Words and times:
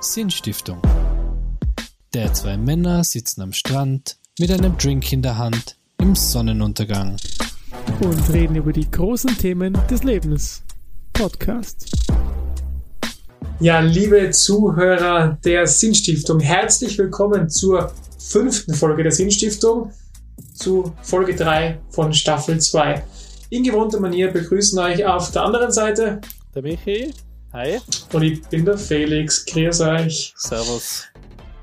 Sinnstiftung. 0.00 0.80
Der 2.14 2.32
zwei 2.32 2.56
Männer 2.56 3.04
sitzen 3.04 3.42
am 3.42 3.52
Strand 3.52 4.16
mit 4.38 4.50
einem 4.50 4.78
Drink 4.78 5.12
in 5.12 5.20
der 5.20 5.36
Hand 5.36 5.76
im 6.00 6.14
Sonnenuntergang. 6.14 7.18
und 8.00 8.32
reden 8.32 8.56
über 8.56 8.72
die 8.72 8.90
großen 8.90 9.36
Themen 9.36 9.76
des 9.90 10.02
Lebens. 10.02 10.62
Podcast. 11.12 11.90
Ja, 13.60 13.80
liebe 13.80 14.30
Zuhörer 14.30 15.38
der 15.44 15.66
Sinnstiftung, 15.66 16.40
herzlich 16.40 16.96
willkommen 16.96 17.50
zur 17.50 17.92
fünften 18.18 18.72
Folge 18.72 19.02
der 19.02 19.12
Sinnstiftung, 19.12 19.92
zu 20.54 20.94
Folge 21.02 21.34
3 21.36 21.78
von 21.90 22.14
Staffel 22.14 22.58
2. 22.58 23.04
In 23.50 23.64
gewohnter 23.64 24.00
Manier 24.00 24.32
begrüßen 24.32 24.78
euch 24.78 25.04
auf 25.04 25.30
der 25.30 25.42
anderen 25.42 25.72
Seite 25.72 26.22
Der 26.54 26.62
Michi. 26.62 27.12
Hi. 27.52 27.80
und 28.12 28.22
ich 28.22 28.42
bin 28.42 28.64
der 28.64 28.78
Felix. 28.78 29.44
Grüß 29.44 29.80
euch. 29.80 30.32
Servus. 30.36 31.08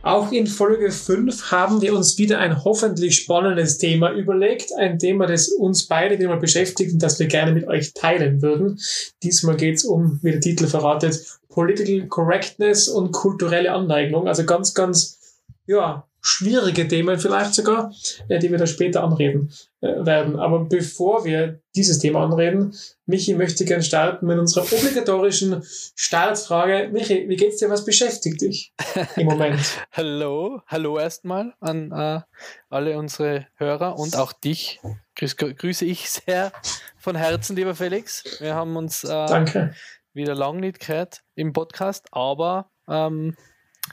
Auch 0.01 0.31
in 0.31 0.47
Folge 0.47 0.91
5 0.91 1.51
haben 1.51 1.81
wir 1.81 1.93
uns 1.93 2.17
wieder 2.17 2.39
ein 2.39 2.63
hoffentlich 2.63 3.15
spannendes 3.15 3.77
Thema 3.77 4.11
überlegt. 4.11 4.71
Ein 4.77 4.99
Thema, 4.99 5.27
das 5.27 5.49
uns 5.49 5.87
beide 5.87 6.25
mal 6.27 6.39
beschäftigt 6.39 6.93
und 6.93 7.03
das 7.03 7.19
wir 7.19 7.27
gerne 7.27 7.51
mit 7.51 7.67
euch 7.67 7.93
teilen 7.93 8.41
würden. 8.41 8.79
Diesmal 9.23 9.57
geht 9.57 9.75
es 9.75 9.85
um, 9.85 10.19
wie 10.23 10.31
der 10.31 10.41
Titel 10.41 10.67
verratet, 10.67 11.39
Political 11.49 12.07
Correctness 12.07 12.87
und 12.87 13.11
kulturelle 13.11 13.71
Aneignung. 13.71 14.27
Also 14.27 14.45
ganz, 14.45 14.73
ganz, 14.73 15.19
ja, 15.65 16.06
schwierige 16.21 16.87
Themen 16.87 17.19
vielleicht 17.19 17.53
sogar, 17.53 17.91
äh, 18.27 18.39
die 18.39 18.51
wir 18.51 18.57
da 18.57 18.67
später 18.67 19.03
anreden 19.03 19.51
äh, 19.81 20.05
werden. 20.05 20.37
Aber 20.37 20.65
bevor 20.65 21.25
wir 21.25 21.61
dieses 21.75 21.99
Thema 21.99 22.23
anreden, 22.23 22.73
Michi 23.05 23.33
möchte 23.35 23.65
gern 23.65 23.81
starten 23.81 24.25
mit 24.27 24.37
unserer 24.37 24.63
obligatorischen 24.63 25.63
Startfrage. 25.95 26.89
Michi, 26.91 27.29
wie 27.29 27.35
geht's 27.35 27.57
dir? 27.57 27.69
Was 27.69 27.85
beschäftigt 27.85 28.41
dich 28.41 28.73
im 29.15 29.27
Moment? 29.27 29.59
Hallo. 29.91 30.61
Hallo 30.67 30.97
erstmal 30.97 31.53
an 31.59 31.91
äh, 31.91 32.21
alle 32.69 32.97
unsere 32.97 33.47
Hörer 33.55 33.97
und 33.97 34.15
auch 34.15 34.33
dich. 34.33 34.79
Grüß, 35.15 35.37
grüße 35.37 35.85
ich 35.85 36.09
sehr 36.09 36.51
von 36.97 37.15
Herzen, 37.15 37.55
lieber 37.55 37.75
Felix. 37.75 38.23
Wir 38.39 38.53
haben 38.55 38.75
uns 38.75 39.03
äh, 39.03 39.69
wieder 40.13 40.35
lang 40.35 40.59
nicht 40.59 40.79
gehört 40.79 41.23
im 41.35 41.53
Podcast, 41.53 42.07
aber 42.11 42.69
ähm, 42.89 43.35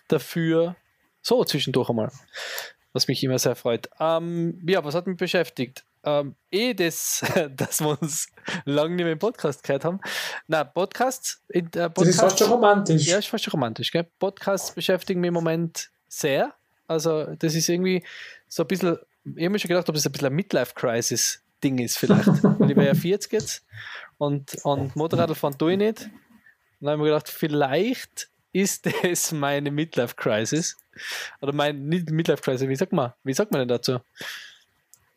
dafür 0.09 0.77
so 1.25 1.43
zwischendurch 1.45 1.89
einmal, 1.89 2.13
was 2.93 3.09
mich 3.09 3.25
immer 3.25 3.39
sehr 3.39 3.57
freut. 3.57 3.89
Ähm, 3.99 4.63
ja, 4.67 4.85
was 4.85 4.95
hat 4.95 5.07
mich 5.07 5.17
beschäftigt? 5.17 5.85
Ähm, 6.05 6.37
eh 6.51 6.75
das, 6.75 7.25
dass 7.57 7.81
wir 7.81 7.99
uns 8.01 8.29
lange 8.67 8.95
nicht 8.95 9.05
mehr 9.05 9.13
im 9.13 9.19
Podcast 9.19 9.63
gehört 9.63 9.85
haben. 9.85 10.01
Na, 10.47 10.63
Podcasts, 10.63 11.43
äh, 11.49 11.63
Das 11.63 12.07
ist 12.07 12.21
fast 12.21 12.39
schon 12.39 12.51
romantisch. 12.51 13.07
Ja, 13.07 13.19
ist 13.19 13.29
fast 13.29 13.45
schon 13.45 13.53
romantisch. 13.53 13.91
Gell? 13.91 14.07
Podcasts 14.19 14.73
beschäftigen 14.73 15.21
mich 15.21 15.29
im 15.29 15.35
Moment 15.35 15.91
sehr. 16.09 16.55
Also, 16.87 17.35
das 17.39 17.55
ist 17.55 17.69
irgendwie 17.71 18.05
so 18.47 18.63
ein 18.65 18.69
bisschen, 18.69 18.99
ich 19.25 19.45
habe 19.45 19.51
mir 19.51 19.59
schon 19.59 19.69
gedacht, 19.69 19.89
ob 19.89 19.95
das 19.95 20.05
ein 20.05 20.13
bisschen 20.13 20.27
ein 20.29 20.35
Midlife-Crisis-Ding 20.35 21.79
ist, 21.79 21.97
vielleicht. 21.97 22.27
Weil 22.43 22.71
ich 22.71 22.77
wäre 22.77 22.89
ja 22.89 22.95
40 22.95 23.33
jetzt 23.33 23.65
und, 24.19 24.57
und 24.65 24.95
Motorradl 24.95 25.35
fahren 25.35 25.57
tue 25.57 25.73
ich 25.73 25.79
nicht. 25.79 26.03
Und 26.03 26.11
dann 26.81 26.91
habe 26.91 26.97
ich 26.97 27.05
mir 27.05 27.15
gedacht, 27.15 27.31
vielleicht 27.31 28.29
ist 28.55 28.89
das 29.03 29.33
meine 29.33 29.71
Midlife-Crisis. 29.71 30.79
Oder 31.43 31.53
mein, 31.53 31.89
nicht 31.89 32.11
Midlife-Crisis, 32.11 32.67
wie 32.69 32.77
sagt 32.77 32.93
man? 32.93 33.13
Wie 33.25 33.35
sagt 33.35 33.53
man 33.53 33.59
denn 33.61 33.69
dazu? 33.69 33.99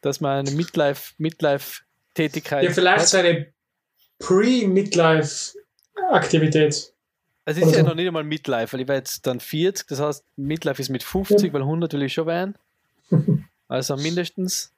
Dass 0.02 0.20
man 0.20 0.40
eine 0.40 0.52
Midlife, 0.52 1.14
Midlife-Tätigkeit. 1.18 2.66
Ja, 2.66 2.72
vielleicht 2.72 3.00
hat. 3.00 3.08
so 3.08 3.18
eine 3.18 3.48
Pre-Midlife-Aktivität. 4.20 6.94
Also 7.46 7.62
es 7.62 7.68
ist 7.68 7.78
ja 7.78 7.84
noch 7.84 7.96
nicht 7.96 8.08
einmal 8.08 8.26
Midlife, 8.26 8.74
weil 8.74 8.82
ich 8.82 8.88
war 8.88 8.96
jetzt 8.96 9.26
dann 9.26 9.40
40, 9.40 9.88
das 9.88 10.02
heißt 10.02 10.26
Midlife 10.36 10.82
ist 10.82 10.90
mit 10.90 11.04
50, 11.04 11.54
weil 11.54 11.62
100 11.62 11.94
will 11.94 12.04
ich 12.04 12.14
schon 12.14 12.28
werden. 12.28 12.58
Also 13.70 13.98
mindestens. 13.98 14.72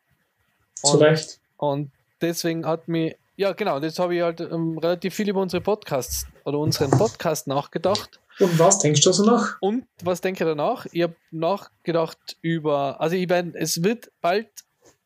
Zu 0.74 0.98
Recht. 0.98 1.40
Und 1.58 1.92
deswegen 2.22 2.66
hat 2.66 2.88
mich, 2.88 3.16
ja 3.36 3.52
genau, 3.52 3.76
und 3.76 3.84
jetzt 3.84 4.00
habe 4.00 4.16
ich 4.16 4.24
halt 4.24 4.42
ähm, 4.42 4.80
relativ 4.80 5.14
viel 5.14 5.30
über 5.30 5.42
unsere 5.42 5.62
Podcasts 5.62 6.26
oder 6.44 6.58
unseren 6.58 6.90
Podcast 6.90 7.46
nachgedacht. 7.46 8.20
Und 8.40 8.58
was 8.58 8.80
denkst 8.80 9.02
du 9.02 9.12
so 9.12 9.24
noch? 9.26 9.56
Und 9.60 9.86
was 10.04 10.22
denke 10.22 10.44
ich 10.44 10.50
danach? 10.50 10.86
Ich 10.92 11.04
habe 11.04 11.16
nachgedacht 11.32 12.38
über, 12.42 13.00
also 13.02 13.16
ich 13.16 13.30
werde, 13.30 13.52
es 13.56 13.84
wird 13.84 14.12
bald, 14.22 14.48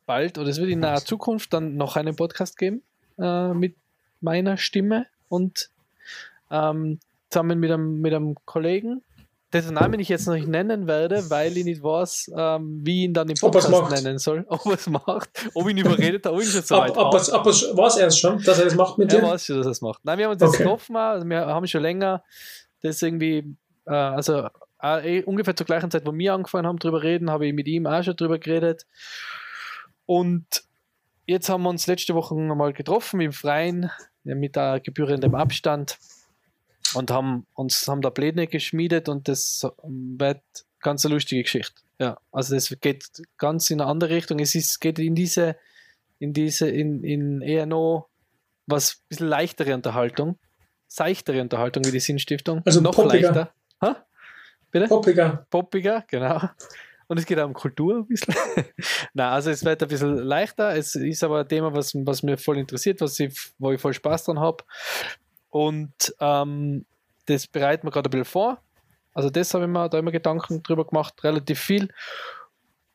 bald 0.06 0.38
oder 0.38 0.50
es 0.50 0.60
wird 0.60 0.70
in 0.70 0.80
naher 0.82 1.04
Zukunft 1.04 1.54
dann 1.54 1.76
noch 1.76 1.96
einen 1.96 2.16
Podcast 2.16 2.58
geben 2.58 2.84
äh, 3.18 3.54
mit 3.54 3.76
meiner 4.22 4.58
Stimme 4.58 5.08
und 5.30 5.70
ähm, 6.52 7.00
zusammen 7.30 7.60
mit 7.60 7.72
einem, 7.72 8.02
mit 8.02 8.14
einem 8.14 8.36
Kollegen, 8.46 9.02
dessen 9.52 9.74
Namen 9.74 10.00
ich 10.00 10.10
jetzt 10.10 10.28
noch 10.28 10.34
nicht 10.34 10.48
nennen 10.48 10.88
werde, 10.88 11.30
weil 11.30 11.56
ich 11.58 11.64
nicht 11.64 11.84
weiß, 11.84 12.32
ähm, 12.36 12.82
wie 12.84 13.00
ich 13.00 13.06
ihn 13.06 13.14
dann 13.14 13.30
im 13.30 13.36
Ob 13.42 13.52
Podcast 13.54 13.92
nennen 14.04 14.18
soll, 14.18 14.46
ob 14.50 14.66
er 14.66 14.74
es 14.74 14.88
macht, 14.88 15.30
ob 15.54 15.66
ich 15.68 15.72
ihn 15.72 15.78
überredet 15.78 16.26
habe, 16.26 16.36
ob 16.36 16.42
ich 16.42 16.48
ihn 16.50 16.54
schon 16.54 16.64
so 16.64 16.76
weit 16.76 16.92
ab, 16.98 17.14
ab, 17.14 17.16
ab, 17.16 17.46
was 17.46 17.98
erst 17.98 18.20
schon, 18.20 18.42
dass 18.44 18.60
er 18.60 18.66
das 18.66 18.76
macht 18.76 18.98
mit 18.98 19.12
er 19.12 19.22
dir? 19.22 19.28
weiß 19.28 19.46
schon, 19.46 19.58
dass 19.58 19.66
er 19.68 19.72
es 19.72 19.82
macht. 19.82 20.04
Nein, 20.04 20.18
wir 20.18 20.26
haben 20.26 20.34
uns 20.34 20.42
jetzt 20.42 20.50
Okay. 20.50 20.64
getroffen, 20.64 20.96
also 20.96 21.28
wir 21.28 21.46
haben 21.46 21.68
schon 21.68 21.82
länger 21.82 22.24
das 22.84 23.02
irgendwie, 23.02 23.56
äh, 23.86 23.92
also 23.92 24.50
äh, 24.82 25.20
eh 25.20 25.24
ungefähr 25.24 25.56
zur 25.56 25.66
gleichen 25.66 25.90
Zeit, 25.90 26.06
wo 26.06 26.14
wir 26.14 26.34
angefangen 26.34 26.68
haben, 26.68 26.78
drüber 26.78 27.02
reden, 27.02 27.32
habe 27.32 27.48
ich 27.48 27.54
mit 27.54 27.68
ihm 27.68 27.88
auch 27.88 28.04
schon 28.04 28.16
drüber 28.16 28.38
geredet. 28.38 28.86
Und 30.06 30.64
jetzt 31.26 31.50
haben 31.50 31.64
wir 31.64 31.70
uns 31.70 31.88
letzte 31.88 32.14
Woche 32.14 32.36
nochmal 32.36 32.74
getroffen 32.74 33.22
im 33.22 33.34
Freien, 33.34 33.90
mit 34.24 34.56
der 34.56 34.80
gebührendem 34.80 35.36
Abstand 35.36 35.98
und 36.94 37.12
haben 37.12 37.46
uns 37.54 37.88
haben 37.88 38.02
da 38.02 38.10
Pläne 38.10 38.48
geschmiedet 38.48 39.10
und 39.10 39.28
das 39.28 39.68
wird 39.84 40.42
ganz 40.80 41.06
eine 41.06 41.16
lustige 41.16 41.44
Geschichte. 41.44 41.82
Ja, 42.00 42.18
also 42.32 42.56
das 42.56 42.74
geht 42.82 43.06
ganz 43.38 43.70
in 43.70 43.82
eine 43.82 43.90
andere 43.90 44.12
Richtung. 44.12 44.40
Es 44.40 44.56
ist, 44.56 44.80
geht 44.80 45.00
in 45.00 45.16
diese, 45.16 45.56
in 46.20 46.34
diese, 46.34 46.70
in, 46.70 47.04
in 47.04 47.42
eher 47.42 47.66
noch 47.66 48.10
was 48.66 49.02
bisschen 49.10 49.28
leichtere 49.28 49.74
Unterhaltung, 49.74 50.38
seichtere 50.94 51.42
Unterhaltung 51.42 51.84
wie 51.86 51.92
die 51.92 52.00
Sinnstiftung. 52.00 52.62
Also 52.66 52.80
noch 52.80 52.94
poppiger. 52.94 53.32
leichter. 53.32 53.54
Ha? 53.82 54.06
Bitte? 54.70 54.88
Poppiger. 54.88 55.48
poppiger, 55.50 56.04
genau. 56.08 56.42
Und 57.08 57.18
es 57.18 57.26
geht 57.26 57.40
auch 57.40 57.46
um 57.46 57.54
Kultur 57.54 57.98
ein 57.98 58.08
bisschen. 58.08 58.36
Nein, 59.14 59.34
also 59.34 59.50
es 59.50 59.66
wird 59.66 59.82
ein 59.82 59.90
bisschen 59.90 60.18
leichter. 60.18 60.76
Es 60.76 60.94
ist 60.94 61.24
aber 61.24 61.40
ein 61.40 61.48
Thema, 61.48 61.74
was, 61.74 61.94
was 61.96 62.22
mir 62.22 62.38
voll 62.38 62.60
interessiert, 62.60 63.02
was 63.02 63.20
ich, 63.20 63.36
wo 63.58 63.72
ich 63.72 63.82
voll 63.82 63.94
Spaß 63.94 64.26
dran 64.26 64.40
habe. 64.40 64.64
Und 65.50 66.14
ähm, 66.20 66.86
das 67.26 67.48
bereiten 67.48 67.88
wir 67.88 67.92
gerade 67.92 68.08
ein 68.08 68.12
bisschen 68.12 68.26
vor. 68.26 68.62
Also 69.14 69.32
das 69.32 69.54
habe 69.54 69.64
ich 69.64 69.70
mir 69.70 69.90
da 69.90 69.98
immer 69.98 70.12
Gedanken 70.12 70.62
drüber 70.62 70.86
gemacht, 70.86 71.24
relativ 71.24 71.60
viel. 71.60 71.90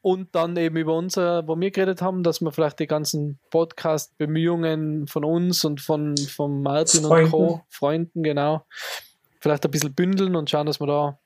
Und 0.01 0.35
dann 0.35 0.57
eben 0.57 0.77
über 0.77 0.97
unser, 0.97 1.47
wo 1.49 1.59
wir 1.59 1.71
geredet 1.71 2.03
haben, 2.03 2.23
dass 2.23 2.41
wir 2.41 2.53
vielleicht 2.53 2.79
die 2.79 2.87
ganzen 2.87 3.41
Podcast-Bemühungen 3.51 5.09
von 5.09 5.25
uns 5.25 5.65
und 5.65 5.81
von, 5.81 6.17
von 6.17 6.63
Martin 6.63 7.05
und 7.05 7.11
Freunden. 7.11 7.31
Co., 7.31 7.61
Freunden, 7.69 8.23
genau, 8.23 8.65
vielleicht 9.41 9.65
ein 9.65 9.71
bisschen 9.71 9.95
bündeln 9.95 10.37
und 10.37 10.51
schauen, 10.51 10.67
dass 10.67 10.81
wir 10.81 10.87
da 10.87 11.19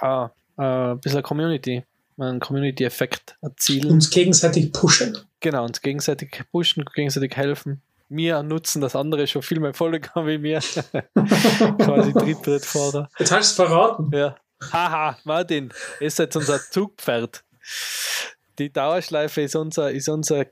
ah, 0.00 0.30
äh, 0.58 0.92
ein 0.92 1.00
bisschen 1.00 1.22
Community, 1.22 1.84
einen 2.18 2.40
Community-Effekt 2.40 3.36
erzielen. 3.42 3.92
Uns 3.92 4.10
gegenseitig 4.10 4.72
pushen. 4.72 5.16
Genau, 5.40 5.64
uns 5.64 5.80
gegenseitig 5.80 6.44
pushen, 6.50 6.84
gegenseitig 6.94 7.36
helfen. 7.36 7.82
Wir 8.08 8.42
nutzen, 8.42 8.80
dass 8.80 8.96
andere 8.96 9.26
schon 9.26 9.42
viel 9.42 9.60
mehr 9.60 9.68
Erfolg 9.68 10.14
haben 10.14 10.26
wie 10.26 10.42
wir. 10.42 10.60
Quasi 11.78 12.12
Trittbrettfahrer. 12.12 13.08
Jetzt 13.18 13.32
hast 13.32 13.58
du 13.58 13.62
es 13.62 13.68
verraten. 13.68 14.10
Ja. 14.12 14.34
Haha, 14.72 15.18
Martin, 15.24 15.70
ihr 16.00 16.10
seid 16.10 16.34
unser 16.34 16.58
Zugpferd. 16.58 17.44
Die 18.58 18.72
Dauerschleife 18.72 19.42
ist 19.42 19.54
unser, 19.56 19.90
ist 19.92 20.08
unser 20.08 20.46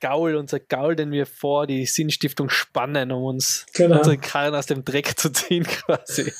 Gaul, 0.00 0.36
unser 0.36 0.60
Gaul, 0.60 0.94
den 0.94 1.10
wir 1.10 1.24
vor 1.24 1.66
die 1.66 1.86
Sinnstiftung 1.86 2.50
spannen, 2.50 3.10
um 3.12 3.24
uns 3.24 3.64
Genau. 3.72 3.96
unsere 3.98 4.18
Karren 4.18 4.54
aus 4.54 4.66
dem 4.66 4.84
Dreck 4.84 5.18
zu 5.18 5.30
ziehen, 5.32 5.64
quasi. 5.64 6.32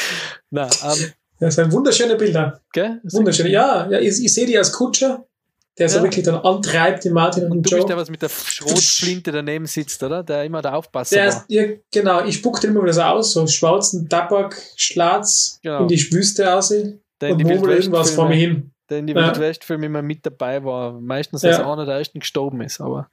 Na, 0.50 0.68
ähm, 0.82 1.12
Das 1.38 1.54
sind 1.54 1.70
wunderschöne 1.72 2.16
Bilder. 2.16 2.60
gell? 2.72 3.00
Wunderschöne. 3.04 3.50
Ja, 3.50 3.88
ja 3.88 4.00
ich, 4.00 4.22
ich 4.24 4.34
sehe 4.34 4.46
die 4.46 4.58
als 4.58 4.72
Kutscher, 4.72 5.24
der 5.78 5.88
so 5.88 5.98
Ja. 5.98 6.02
wirklich 6.04 6.24
dann 6.24 6.36
antreibt, 6.36 7.04
den 7.04 7.12
Martin 7.12 7.44
und, 7.44 7.50
den 7.52 7.62
Du 7.62 7.70
bist 7.70 7.88
der, 7.88 7.90
Joe. 7.90 7.96
was 7.96 8.10
mit 8.10 8.22
der 8.22 8.28
Schrotflinte 8.30 9.30
daneben 9.30 9.66
sitzt, 9.66 10.02
oder? 10.02 10.24
Der 10.24 10.44
immer 10.44 10.60
der 10.62 10.74
Aufpasser 10.76 11.14
Der 11.16 11.26
war. 11.26 11.32
ist, 11.36 11.44
ja, 11.48 11.64
genau, 11.92 12.24
ich 12.24 12.36
spuck 12.36 12.60
den 12.60 12.70
immer 12.70 12.82
wieder 12.82 12.92
so 12.94 13.02
aus, 13.02 13.32
so 13.32 13.46
schwarzen 13.46 14.08
Tabak, 14.08 14.60
Schlatz, 14.74 15.60
Genau. 15.62 15.82
in 15.82 15.88
die 15.88 16.12
Wüste 16.12 16.52
aussehen 16.52 17.00
und 17.22 17.38
die 17.38 17.44
murmel 17.44 17.76
irgendwas 17.76 18.10
vor 18.10 18.28
mir 18.28 18.34
hin. 18.36 18.72
Der 18.90 18.98
in 18.98 19.06
die 19.06 19.12
Ja. 19.14 19.26
Wildwestfilme 19.26 19.86
immer 19.86 20.02
mit 20.02 20.24
dabei 20.26 20.64
war. 20.64 20.92
Meistens 21.00 21.42
Ja. 21.42 21.50
als 21.50 21.60
einer 21.60 21.86
der 21.86 21.96
ersten 21.96 22.20
gestorben 22.20 22.60
ist, 22.60 22.80
aber. 22.80 23.08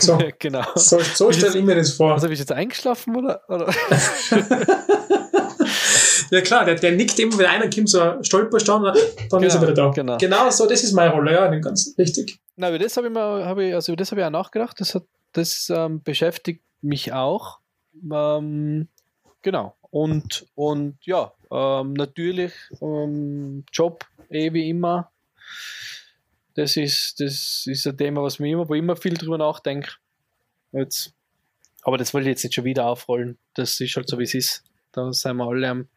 So. 0.00 0.18
genau. 0.38 0.64
So, 0.76 0.98
so 1.00 1.32
stelle 1.32 1.58
ich 1.58 1.64
mir 1.64 1.74
das 1.74 1.92
vor. 1.92 2.12
Also, 2.12 2.28
bist 2.28 2.40
du 2.40 2.42
jetzt 2.44 2.52
eingeschlafen 2.52 3.16
oder? 3.16 3.40
oder? 3.48 3.72
Ja 6.30 6.40
klar, 6.40 6.64
der, 6.64 6.74
der 6.74 6.92
nickt 6.92 7.16
immer, 7.20 7.38
wenn 7.38 7.46
einer 7.46 7.70
kommt, 7.70 7.88
so 7.88 8.00
ein 8.00 8.24
Stolperstein, 8.24 8.82
dann 8.82 8.94
ist 9.44 9.54
er 9.54 9.60
Genau, 9.60 9.62
wieder 9.62 9.74
da. 9.74 9.90
genau. 9.90 10.16
genau 10.18 10.50
so, 10.50 10.66
das 10.66 10.82
ist 10.82 10.92
meine 10.92 11.12
Rolle, 11.12 11.32
ja, 11.32 11.46
den 11.48 11.62
ganzen, 11.62 11.94
richtig. 11.96 12.40
Na, 12.56 12.68
über 12.68 12.80
das 12.80 12.96
habe 12.96 13.06
ich 13.06 13.12
mal, 13.12 13.44
habe 13.44 13.64
ich, 13.66 13.74
also 13.74 13.92
über 13.92 13.96
das 13.98 14.10
habe 14.10 14.20
ich 14.22 14.26
auch 14.26 14.30
nachgedacht. 14.30 14.80
Das 14.80 14.94
hat, 14.96 15.04
das 15.32 15.70
ähm, 15.72 16.02
beschäftigt 16.02 16.64
mich 16.80 17.12
auch. 17.12 17.60
Ähm, 18.12 18.88
genau. 19.46 19.76
Und, 19.90 20.44
und 20.56 20.98
ja, 21.06 21.32
ähm, 21.52 21.92
natürlich 21.92 22.52
ähm, 22.82 23.64
Job, 23.72 24.04
eh 24.28 24.52
wie 24.52 24.68
immer. 24.68 25.12
Das 26.54 26.76
ist, 26.76 27.20
das 27.20 27.62
ist 27.66 27.86
ein 27.86 27.96
Thema, 27.96 28.24
was 28.24 28.40
mir 28.40 28.50
immer, 28.50 28.68
wo 28.68 28.74
ich 28.74 28.80
immer 28.80 28.96
viel 28.96 29.14
drüber 29.14 29.38
nachdenke. 29.38 29.92
Jetzt, 30.72 31.14
aber 31.82 31.96
das 31.96 32.12
will 32.12 32.22
ich 32.22 32.28
jetzt 32.28 32.42
nicht 32.42 32.54
schon 32.54 32.64
wieder 32.64 32.86
aufrollen. 32.86 33.38
Das 33.54 33.78
ist 33.78 33.94
halt 33.94 34.08
so, 34.08 34.18
wie 34.18 34.24
es 34.24 34.34
ist. 34.34 34.64
Da 34.90 35.12
sind 35.12 35.36
wir 35.36 35.46
alle 35.46 35.68
am, 35.68 35.88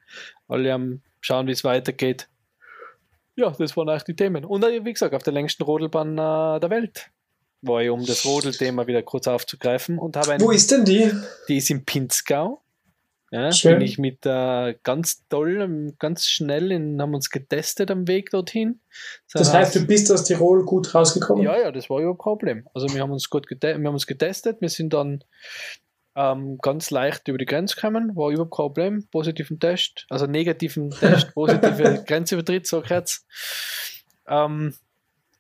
alle 0.48 0.72
am 0.72 1.02
schauen, 1.20 1.48
wie 1.48 1.52
es 1.52 1.64
weitergeht. 1.64 2.30
Ja, 3.36 3.50
das 3.50 3.76
waren 3.76 3.90
eigentlich 3.90 4.04
die 4.04 4.16
Themen. 4.16 4.46
Und 4.46 4.64
äh, 4.64 4.86
wie 4.86 4.94
gesagt, 4.94 5.16
auf 5.16 5.24
der 5.24 5.34
längsten 5.34 5.64
Rodelbahn 5.64 6.14
äh, 6.20 6.60
der 6.60 6.70
Welt 6.70 7.10
war 7.62 7.82
ich, 7.82 7.90
um 7.90 8.06
das 8.06 8.26
Rodelthema 8.26 8.86
wieder 8.86 9.02
kurz 9.02 9.28
aufzugreifen. 9.28 9.98
Und 9.98 10.16
habe 10.18 10.34
eine, 10.34 10.44
Wo 10.44 10.52
ist 10.52 10.70
denn 10.70 10.86
die? 10.86 11.12
die 11.48 11.58
ist 11.58 11.72
in 11.72 11.84
Pinzgau. 11.84 12.62
Ja, 13.32 13.52
Schön. 13.52 13.74
bin 13.74 13.82
ich 13.82 13.98
mit 14.00 14.26
äh, 14.26 14.76
ganz 14.84 15.28
toll, 15.30 15.94
ganz 16.00 16.26
schnell 16.26 16.72
in, 16.72 17.00
haben 17.02 17.14
uns 17.14 17.30
getestet 17.30 17.92
am 17.92 18.08
Weg 18.08 18.32
dorthin. 18.32 18.80
Das 19.34 19.54
heißt, 19.54 19.76
du 19.76 19.86
bist 19.86 20.12
aus 20.12 20.24
Tirol 20.24 20.66
gut 20.66 20.94
rausgekommen. 20.96 21.44
Ja, 21.44 21.60
ja, 21.60 21.72
das 21.72 21.90
war 21.90 22.02
ja 22.02 22.10
ein 22.10 22.18
Problem. 22.18 22.68
Also 22.74 22.92
wir 22.94 23.02
haben 23.02 23.12
uns 23.12 23.30
gut 23.30 23.48
gete 23.48 23.80
wir 23.80 23.88
haben 23.88 23.94
uns 23.94 24.08
getestet, 24.08 24.62
wir 24.62 24.70
sind 24.70 24.94
dann 24.94 25.24
ähm, 26.16 26.58
ganz 26.62 26.90
leicht 26.90 27.28
über 27.28 27.38
die 27.38 27.46
Grenze 27.46 27.76
gekommen, 27.76 28.16
war 28.16 28.32
überhaupt 28.32 28.52
kein 28.52 28.66
Problem, 28.66 29.08
positiven 29.12 29.60
Test, 29.60 30.06
also 30.10 30.26
negativen 30.26 30.90
Test, 30.90 31.32
positive 31.34 32.04
Grenzübertritt, 32.06 32.66
so 32.66 32.82
kurz. 32.82 33.26
Ähm, 34.28 34.74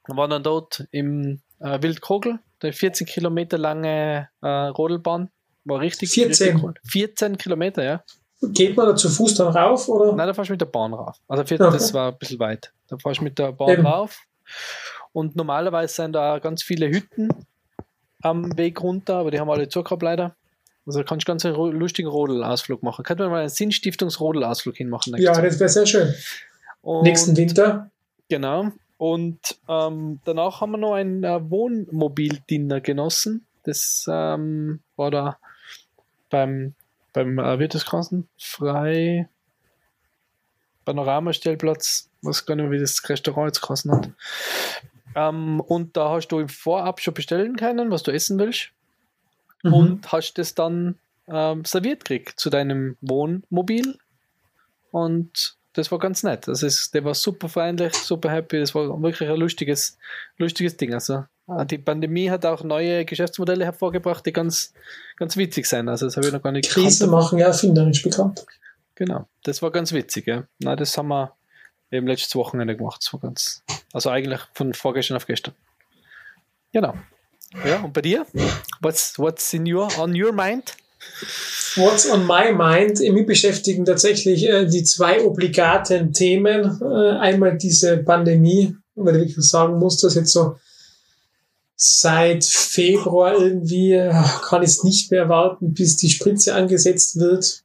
wir 0.05 0.15
waren 0.15 0.29
dann 0.29 0.43
dort 0.43 0.87
im 0.91 1.41
äh, 1.59 1.81
Wildkogel, 1.81 2.39
der 2.61 2.73
14 2.73 3.07
Kilometer 3.07 3.57
lange 3.57 4.29
äh, 4.41 4.47
Rodelbahn, 4.47 5.29
war 5.65 5.79
richtig, 5.79 6.11
14? 6.11 6.47
richtig 6.47 6.63
cool. 6.63 6.73
14 6.85 7.37
Kilometer, 7.37 7.83
ja. 7.83 8.03
Geht 8.41 8.77
man 8.77 8.87
da 8.87 8.95
zu 8.95 9.09
Fuß 9.09 9.35
dann 9.35 9.47
rauf? 9.55 9.89
Oder? 9.89 10.13
Nein, 10.13 10.27
da 10.27 10.33
fahrst 10.33 10.49
du 10.49 10.53
mit 10.53 10.61
der 10.61 10.65
Bahn 10.67 10.93
rauf. 10.93 11.17
Also 11.27 11.43
vier, 11.43 11.59
Okay. 11.59 11.73
das 11.73 11.93
war 11.93 12.11
ein 12.11 12.17
bisschen 12.17 12.39
weit. 12.39 12.71
Da 12.87 12.97
fahrst 12.97 13.19
du 13.19 13.25
mit 13.25 13.37
der 13.37 13.51
Bahn 13.51 13.69
Eben. 13.69 13.85
rauf. 13.85 14.21
Und 15.11 15.35
normalerweise 15.35 15.93
sind 15.93 16.13
da 16.13 16.39
ganz 16.39 16.63
viele 16.63 16.87
Hütten 16.89 17.29
am 18.21 18.57
Weg 18.57 18.81
runter, 18.81 19.15
aber 19.17 19.31
die 19.31 19.39
haben 19.39 19.49
alle 19.49 19.67
zugehabt 19.67 20.01
leider. 20.03 20.35
Also 20.85 20.99
da 20.99 21.05
kannst 21.05 21.27
du 21.27 21.31
ganz 21.31 21.45
einen 21.45 21.55
lustigen 21.55 22.07
Rodelausflug 22.07 22.81
machen. 22.81 23.03
Könnte 23.03 23.23
man 23.23 23.31
mal 23.33 23.39
einen 23.41 23.49
Sinnstiftungsrodelausflug 23.49 24.75
hinmachen. 24.77 25.15
Ja, 25.17 25.39
das 25.39 25.59
wäre 25.59 25.69
sehr 25.69 25.85
schön. 25.85 26.13
Und- 26.81 27.03
Nächsten 27.03 27.35
Winter. 27.35 27.89
Genau. 28.29 28.71
Und 28.97 29.39
ähm, 29.67 30.19
danach 30.25 30.61
haben 30.61 30.71
wir 30.71 30.77
noch 30.77 30.93
ein 30.93 31.23
äh, 31.23 31.39
Wohnmobil-Dinner 31.49 32.81
genossen. 32.81 33.45
Das 33.63 34.05
ähm, 34.09 34.79
war 34.95 35.11
da 35.11 35.37
beim, 36.29 36.75
beim 37.13 37.39
äh, 37.39 37.67
geheißen? 37.67 38.27
Frei 38.37 39.29
Panoramastellplatz. 40.85 42.09
weiß 42.23 42.45
gar 42.45 42.55
nicht 42.55 42.63
mehr, 42.63 42.71
wie 42.71 42.79
das 42.81 43.07
Restaurant 43.07 43.47
jetzt 43.47 43.61
geheißen 43.61 43.91
hat. 43.91 44.09
Ähm, 45.15 45.59
und 45.59 45.95
da 45.95 46.09
hast 46.09 46.29
du 46.29 46.39
im 46.39 46.49
Vorab 46.49 46.99
schon 46.99 47.13
bestellen 47.13 47.55
können, 47.55 47.91
was 47.91 48.03
du 48.03 48.11
essen 48.11 48.39
willst. 48.39 48.71
Mhm. 49.63 49.73
Und 49.73 50.11
hast 50.11 50.33
das 50.33 50.55
dann 50.55 50.97
ähm, 51.27 51.63
serviert 51.65 52.05
gekriegt 52.05 52.39
zu 52.39 52.49
deinem 52.49 52.97
Wohnmobil. 53.01 53.97
Und 54.91 55.58
das 55.79 55.91
war 55.91 55.99
ganz 55.99 56.23
nett. 56.23 56.47
Also 56.47 56.67
es, 56.67 56.91
der 56.91 57.03
war 57.05 57.13
super 57.13 57.49
freundlich, 57.49 57.93
super 57.93 58.29
happy. 58.29 58.59
Das 58.59 58.75
war 58.75 59.01
wirklich 59.01 59.29
ein 59.29 59.37
lustiges, 59.37 59.97
lustiges 60.37 60.77
Ding. 60.77 60.93
Also 60.93 61.25
äh, 61.47 61.65
die 61.65 61.77
Pandemie 61.77 62.29
hat 62.29 62.45
auch 62.45 62.63
neue 62.63 63.05
Geschäftsmodelle 63.05 63.65
hervorgebracht, 63.65 64.25
die 64.25 64.33
ganz, 64.33 64.73
ganz 65.17 65.37
witzig 65.37 65.65
sind. 65.65 65.89
Also 65.89 66.05
das 66.05 66.17
habe 66.17 66.27
ich 66.27 66.33
noch 66.33 66.43
gar 66.43 66.51
nicht 66.51 66.69
Krisen 66.69 67.07
gekannt. 67.07 67.23
machen 67.23 67.39
ja 67.39 67.47
erfinderisch 67.47 68.03
bekannt. 68.03 68.45
Genau, 68.95 69.27
das 69.43 69.61
war 69.61 69.71
ganz 69.71 69.93
witzig. 69.93 70.27
Ja. 70.27 70.43
Na, 70.59 70.75
das 70.75 70.97
haben 70.97 71.07
wir 71.07 71.33
eben 71.89 72.05
letztes 72.05 72.35
Wochenende 72.35 72.75
gemacht. 72.75 73.01
Das 73.01 73.13
war 73.13 73.21
ganz, 73.21 73.63
also 73.93 74.09
eigentlich 74.09 74.41
von 74.53 74.73
vorgestern 74.73 75.17
auf 75.17 75.25
gestern. 75.25 75.53
Genau. 76.73 76.93
Ja, 77.65 77.79
und 77.79 77.93
bei 77.93 78.01
dir? 78.01 78.27
What's, 78.81 79.17
what's 79.17 79.53
in 79.53 79.71
your, 79.71 79.87
on 79.97 80.21
your 80.21 80.33
mind? 80.33 80.75
What's 81.75 82.09
on 82.09 82.25
my 82.25 82.51
mind? 82.51 82.99
Mich 82.99 83.25
beschäftigen 83.25 83.85
tatsächlich 83.85 84.47
äh, 84.47 84.65
die 84.65 84.83
zwei 84.83 85.23
obligaten 85.23 86.13
Themen. 86.13 86.79
Äh, 86.81 87.17
einmal 87.19 87.57
diese 87.57 87.97
Pandemie, 87.97 88.75
weil 88.95 89.15
ich 89.17 89.35
wirklich 89.35 89.45
sagen 89.45 89.77
muss, 89.77 89.97
dass 89.97 90.15
jetzt 90.15 90.31
so 90.31 90.55
seit 91.75 92.43
Februar 92.43 93.39
irgendwie 93.39 93.93
äh, 93.93 94.13
kann 94.43 94.63
ich 94.63 94.69
es 94.69 94.83
nicht 94.83 95.11
mehr 95.11 95.29
warten, 95.29 95.73
bis 95.73 95.95
die 95.95 96.09
Spritze 96.09 96.53
angesetzt 96.53 97.19
wird. 97.19 97.63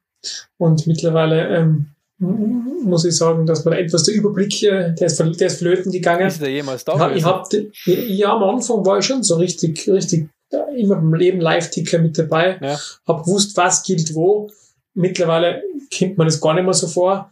Und 0.56 0.86
mittlerweile 0.86 1.48
ähm, 1.48 1.86
muss 2.18 3.04
ich 3.04 3.16
sagen, 3.16 3.46
dass 3.46 3.64
man 3.64 3.74
etwas 3.74 4.04
der 4.04 4.14
Überblick, 4.14 4.60
der, 4.60 4.94
ist, 5.00 5.18
der 5.18 5.46
ist 5.46 5.58
flöten 5.58 5.90
gegangen. 5.90 6.28
Ist 6.28 6.40
der 6.40 6.50
jemals 6.50 6.84
da? 6.84 6.96
Ja, 6.96 7.14
ich 7.14 7.24
hab, 7.24 7.48
ja, 7.86 8.34
am 8.34 8.44
Anfang 8.44 8.86
war 8.86 8.98
ich 8.98 9.06
schon 9.06 9.22
so 9.22 9.36
richtig, 9.36 9.88
richtig 9.88 10.28
immer 10.76 10.96
beim 10.96 11.14
Leben 11.14 11.40
Live-Ticker 11.40 11.98
mit 11.98 12.18
dabei. 12.18 12.58
Ja. 12.60 12.78
Hab 13.06 13.24
gewusst, 13.24 13.56
was 13.56 13.82
gilt 13.82 14.14
wo. 14.14 14.50
Mittlerweile 14.94 15.62
kommt 15.96 16.18
man 16.18 16.26
das 16.26 16.40
gar 16.40 16.54
nicht 16.54 16.64
mehr 16.64 16.74
so 16.74 16.86
vor. 16.86 17.30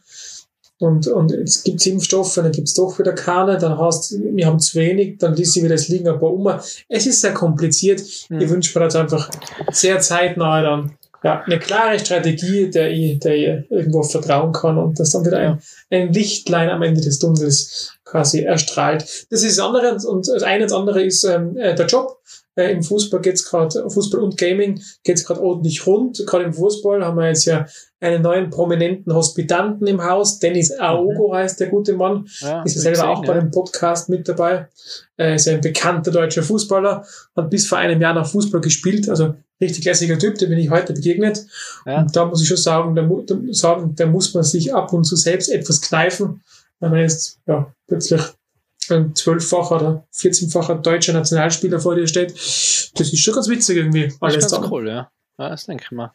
Und, 0.79 1.07
und 1.07 1.31
jetzt 1.31 1.65
gibt's 1.65 1.87
Impfstoffe, 1.87 2.35
dann 2.35 2.51
gibt's 2.51 2.75
doch 2.75 2.99
wieder 2.99 3.13
keine, 3.13 3.57
dann 3.57 3.79
hast 3.79 4.19
wir 4.19 4.47
haben 4.47 4.59
zu 4.59 4.81
wenig, 4.81 5.17
dann 5.19 5.35
ließ 5.35 5.53
sie 5.53 5.63
wieder 5.63 5.77
das 5.77 5.87
liegen 5.87 6.09
ein 6.09 6.19
paar 6.19 6.33
um. 6.33 6.53
Es 6.89 7.07
ist 7.07 7.21
sehr 7.21 7.33
kompliziert. 7.33 8.03
Mhm. 8.29 8.41
Ich 8.41 8.51
wünsche 8.51 8.77
mir 8.77 8.87
jetzt 8.87 8.97
einfach 8.97 9.31
sehr 9.71 10.01
zeitnah 10.01 10.61
dann 10.61 10.99
ja, 11.23 11.43
eine 11.43 11.61
klare 11.61 11.99
Strategie, 12.01 12.69
der 12.69 12.91
ich, 12.91 13.21
der 13.21 13.37
ich 13.37 13.71
irgendwo 13.71 14.03
vertrauen 14.03 14.53
kann 14.53 14.77
und 14.77 14.99
dass 14.99 15.11
dann 15.11 15.25
wieder 15.25 15.39
ein, 15.39 15.63
ein 15.91 16.13
Lichtlein 16.13 16.69
am 16.69 16.83
Ende 16.83 17.01
des 17.01 17.21
Tunnels 17.21 17.93
quasi 18.05 18.41
erstrahlt. 18.41 19.03
Das 19.31 19.45
ist 19.45 19.59
das 19.59 19.65
andere 19.65 19.95
und 20.05 20.27
das 20.27 20.43
eine 20.43 20.65
und 20.65 20.71
das 20.71 20.79
andere 20.79 21.03
ist 21.03 21.23
ähm, 21.25 21.57
äh, 21.57 21.75
der 21.75 21.87
Job. 21.87 22.19
Äh, 22.55 22.73
Im 22.73 22.83
Fußball 22.83 23.21
geht's 23.21 23.49
gerade, 23.49 23.89
Fußball 23.89 24.21
und 24.21 24.37
Gaming 24.37 24.81
geht's 25.05 25.25
gerade 25.25 25.41
ordentlich 25.41 25.87
rund. 25.87 26.23
Gerade 26.27 26.45
im 26.45 26.53
Fußball 26.53 27.05
haben 27.05 27.17
wir 27.17 27.29
jetzt 27.29 27.47
ja 27.47 27.67
einen 28.01 28.23
neuen 28.23 28.51
prominenten 28.51 29.15
Hospitanten 29.15 29.87
im 29.87 30.05
Haus. 30.05 30.39
Dennis 30.39 30.71
Aogo 30.79 31.35
heißt 31.35 31.61
der 31.61 31.69
gute 31.69 31.95
Mann. 31.95 32.27
Ja, 32.41 32.63
Ist 32.63 32.77
ja 32.77 32.83
selber 32.83 33.09
auch 33.09 33.23
gesehen, 33.23 33.27
bei 33.27 33.35
ja. 33.37 33.41
dem 33.41 33.51
Podcast 33.51 34.09
mit 34.11 34.29
dabei. 34.29 34.69
Äh, 35.17 35.37
ist 35.37 35.47
ja 35.47 35.55
ein 35.55 35.61
bekannter 35.63 36.11
deutscher 36.11 36.43
Fußballer. 36.43 37.07
Hat 37.37 37.51
bis 37.51 37.67
vor 37.67 37.79
einem 37.79 38.01
Jahr 38.01 38.13
noch 38.13 38.27
Fußball 38.27 38.61
gespielt. 38.61 39.09
Also 39.09 39.35
richtig 39.61 39.85
lässiger 39.85 40.19
Typ, 40.19 40.37
dem 40.37 40.51
bin 40.51 40.59
ich 40.59 40.69
heute 40.69 40.93
begegnet. 40.93 41.47
Ja. 41.87 42.03
Und 42.03 42.15
da 42.15 42.27
muss 42.27 42.43
ich 42.43 42.49
schon 42.49 42.57
sagen, 42.59 42.95
da, 42.95 43.03
da, 43.03 43.37
sagen, 43.53 43.95
da 43.95 44.07
muss 44.07 44.35
man 44.35 44.43
sich 44.43 44.75
ab 44.75 44.93
und 44.93 45.05
zu 45.05 45.17
selbst 45.17 45.49
etwas 45.49 45.81
kneifen, 45.81 46.43
weil 46.81 46.91
man 46.91 47.01
jetzt 47.01 47.39
ja, 47.47 47.73
plötzlich 47.87 48.21
ein 48.91 49.15
zwölffacher 49.15 49.77
oder 49.77 50.07
14-facher 50.15 50.77
deutscher 50.83 51.13
Nationalspieler 51.13 51.79
vor 51.81 51.95
dir 51.95 52.07
steht. 52.07 52.33
Das 52.33 53.13
ist 53.13 53.19
schon 53.21 53.35
ganz 53.35 53.49
witzig 53.49 53.77
irgendwie. 53.77 54.09
Das 54.09 54.17
Alles 54.21 54.37
ist 54.37 54.41
ganz 54.43 54.51
zusammen. 54.55 54.73
cool, 54.73 54.89
ja. 54.89 55.11
ja. 55.39 55.49
Das 55.51 55.67
denke 55.67 55.85
ich 55.85 55.91
mal. 55.93 56.13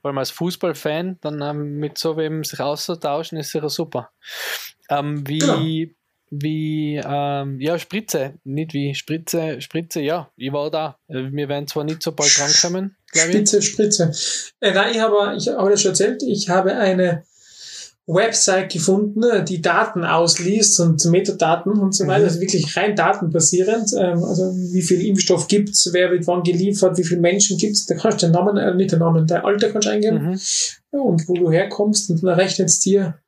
Vor 0.00 0.10
allem 0.10 0.18
als 0.18 0.30
Fußballfan, 0.30 1.18
dann 1.20 1.42
ähm, 1.42 1.78
mit 1.78 1.98
so 1.98 2.16
wem 2.16 2.44
sich 2.44 2.60
auszutauschen, 2.60 3.38
ist 3.38 3.50
sicher 3.50 3.68
super. 3.68 4.10
Ähm, 4.90 5.26
wie, 5.26 5.38
Genau. 5.38 5.58
wie, 6.30 7.00
ähm, 7.04 7.60
ja, 7.60 7.78
Spritze, 7.78 8.34
nicht 8.44 8.74
wie 8.74 8.94
Spritze, 8.94 9.60
Spritze, 9.60 10.00
ja, 10.00 10.30
ich 10.36 10.52
war 10.52 10.70
da. 10.70 10.98
Äh, 11.08 11.32
Wir 11.32 11.48
werden 11.48 11.66
zwar 11.66 11.84
nicht 11.84 12.02
so 12.02 12.12
bald 12.12 12.36
drankommen, 12.38 12.96
glaube 13.10 13.28
ich. 13.30 13.34
Spitze, 13.34 13.62
Spritze. 13.62 14.12
Äh, 14.60 14.72
nein, 14.72 14.92
ich 14.94 15.00
habe, 15.00 15.34
ich 15.36 15.48
habe 15.48 15.70
das 15.70 15.82
schon 15.82 15.90
erzählt, 15.90 16.22
ich 16.22 16.48
habe 16.48 16.74
eine 16.76 17.24
Website 18.10 18.72
gefunden, 18.72 19.22
die 19.44 19.60
Daten 19.60 20.02
ausliest 20.02 20.80
und 20.80 21.04
Metadaten 21.06 21.72
und 21.72 21.94
so 21.94 22.06
weiter, 22.06 22.20
Mhm. 22.20 22.24
also 22.24 22.40
wirklich 22.40 22.74
rein 22.76 22.96
datenbasierend, 22.96 23.92
ähm, 23.98 24.24
also 24.24 24.44
wie 24.72 24.80
viel 24.82 25.04
Impfstoff 25.06 25.46
gibt's, 25.46 25.90
wer 25.92 26.10
wird 26.10 26.26
wann 26.26 26.42
geliefert, 26.42 26.96
wie 26.96 27.04
viele 27.04 27.20
Menschen 27.20 27.58
gibt's, 27.58 27.84
da 27.86 27.94
kannst 27.96 28.22
du 28.22 28.26
den 28.26 28.32
Namen, 28.32 28.56
äh, 28.56 28.74
nicht 28.74 28.92
den 28.92 29.00
Namen, 29.00 29.26
dein 29.26 29.44
Alter 29.44 29.68
kannst 29.70 29.86
du 29.88 29.92
eingeben 29.92 30.30
Mhm. 30.30 30.38
und 30.90 31.28
wo 31.28 31.34
du 31.34 31.50
herkommst 31.52 32.08
und 32.10 32.22
dann 32.24 32.34
rechnet 32.34 32.68
es 32.70 32.80
dir, 32.80 33.18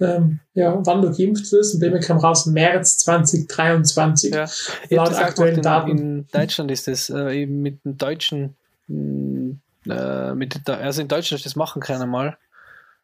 ähm, 0.00 0.40
ja, 0.54 0.80
wann 0.86 1.02
du 1.02 1.12
geimpft 1.14 1.52
wirst 1.52 1.74
und 1.74 1.80
mir 1.82 2.00
kam 2.00 2.16
raus 2.16 2.46
März 2.46 2.96
2023. 2.98 4.32
Ja. 4.34 4.46
Laut 4.88 5.14
aktuellen 5.14 5.60
Daten. 5.60 5.90
in, 5.90 6.26
Deutschland 6.32 6.70
ist 6.70 6.88
das 6.88 7.10
äh, 7.10 7.42
eben 7.42 7.60
mit 7.60 7.84
dem 7.84 7.98
deutschen, 7.98 8.56
mh, 8.88 9.56
äh, 9.88 10.34
mit 10.34 10.66
also 10.68 11.02
in 11.02 11.08
Deutschland 11.08 11.42
du 11.42 11.44
das 11.44 11.56
machen 11.56 11.82
können 11.82 12.08
mal. 12.08 12.38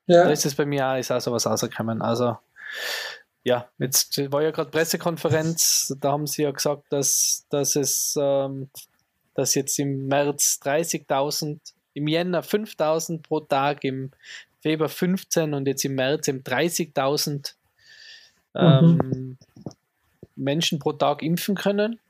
Da 0.07 0.25
Ja, 0.25 0.31
ist 0.31 0.47
es 0.47 0.55
bei 0.55 0.65
mir 0.65 0.87
auch, 0.87 0.97
ist 0.97 1.11
auch 1.11 1.21
sowas 1.21 1.47
rausgekommen. 1.47 2.03
Also, 2.03 2.37
ja, 3.45 3.69
jetzt 3.79 4.19
war 4.33 4.43
ja 4.43 4.51
gerade 4.51 4.71
Pressekonferenz, 4.71 5.95
da 6.01 6.13
haben 6.13 6.27
sie 6.27 6.43
ja 6.43 6.51
gesagt, 6.51 6.85
dass, 6.91 7.47
dass 7.49 7.77
es, 7.77 8.19
ähm, 8.21 8.71
dass 9.35 9.55
jetzt 9.55 9.79
im 9.79 10.09
März 10.09 10.61
30.000, 10.65 11.59
im 11.95 12.09
Jänner 12.09 12.43
5.000 12.43 13.23
pro 13.23 13.41
Tag, 13.41 13.85
im 13.85 14.11
Februar 14.61 14.89
15 14.89 15.55
und 15.55 15.67
jetzt 15.67 15.85
im 15.85 15.95
März 15.95 16.27
eben 16.29 16.43
30.000 16.43 17.55
ähm, 18.57 19.39
Menschen 20.35 20.79
pro 20.79 20.93
Tag 20.93 21.23
impfen 21.23 21.55
können. 21.55 22.01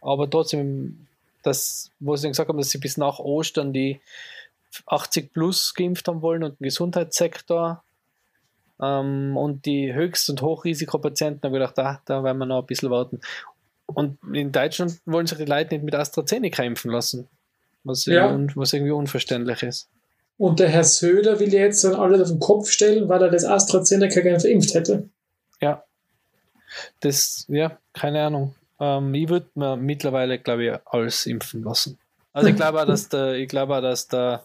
Aber 0.00 0.28
trotzdem, 0.28 1.06
das, 1.42 1.90
wo 2.00 2.16
sie 2.16 2.28
gesagt 2.28 2.48
haben, 2.48 2.58
dass 2.58 2.70
sie 2.70 2.78
bis 2.78 2.96
nach 2.96 3.18
Ostern 3.18 3.72
die 3.72 4.00
80 4.86 5.32
plus 5.32 5.74
geimpft 5.74 6.08
haben 6.08 6.22
wollen 6.22 6.42
und 6.44 6.58
den 6.60 6.64
Gesundheitssektor. 6.64 7.82
Ähm, 8.80 9.36
und 9.36 9.66
die 9.66 9.94
Höchst- 9.94 10.28
und 10.30 10.42
Hochrisikopatienten 10.42 11.42
haben 11.44 11.52
gedacht, 11.52 11.78
ah, 11.78 12.00
da 12.06 12.24
werden 12.24 12.38
wir 12.38 12.46
noch 12.46 12.60
ein 12.62 12.66
bisschen 12.66 12.90
warten. 12.90 13.20
Und 13.86 14.18
in 14.32 14.50
Deutschland 14.50 14.98
wollen 15.04 15.26
sich 15.26 15.38
die 15.38 15.44
Leute 15.44 15.74
nicht 15.74 15.84
mit 15.84 15.94
AstraZeneca 15.94 16.62
impfen 16.62 16.90
lassen. 16.90 17.28
Was, 17.84 18.06
Ja. 18.06 18.30
irgendwie, 18.30 18.56
was 18.56 18.72
irgendwie 18.72 18.92
unverständlich 18.92 19.62
ist. 19.62 19.88
Und 20.38 20.58
der 20.58 20.68
Herr 20.68 20.84
Söder 20.84 21.38
will 21.38 21.52
jetzt 21.52 21.84
dann 21.84 21.94
alles 21.94 22.22
auf 22.22 22.28
den 22.28 22.40
Kopf 22.40 22.68
stellen, 22.70 23.08
weil 23.08 23.22
er 23.22 23.30
das 23.30 23.44
AstraZeneca 23.44 24.20
gerne 24.20 24.40
verimpft 24.40 24.74
hätte. 24.74 25.08
Ja. 25.60 25.84
Das, 27.00 27.44
ja, 27.48 27.78
keine 27.92 28.22
Ahnung. 28.24 28.54
Ähm, 28.80 29.14
ich 29.14 29.28
würde 29.28 29.46
mir 29.54 29.76
mittlerweile, 29.76 30.38
glaube 30.40 30.64
ich, 30.64 30.72
alles 30.86 31.26
impfen 31.26 31.62
lassen. 31.62 31.98
Also 32.34 32.48
ich 32.50 32.56
glaube 32.56 32.84
dass 32.86 33.08
der, 33.08 33.34
ich 33.36 33.48
glaube 33.48 33.80
dass 33.80 34.08
der, 34.08 34.44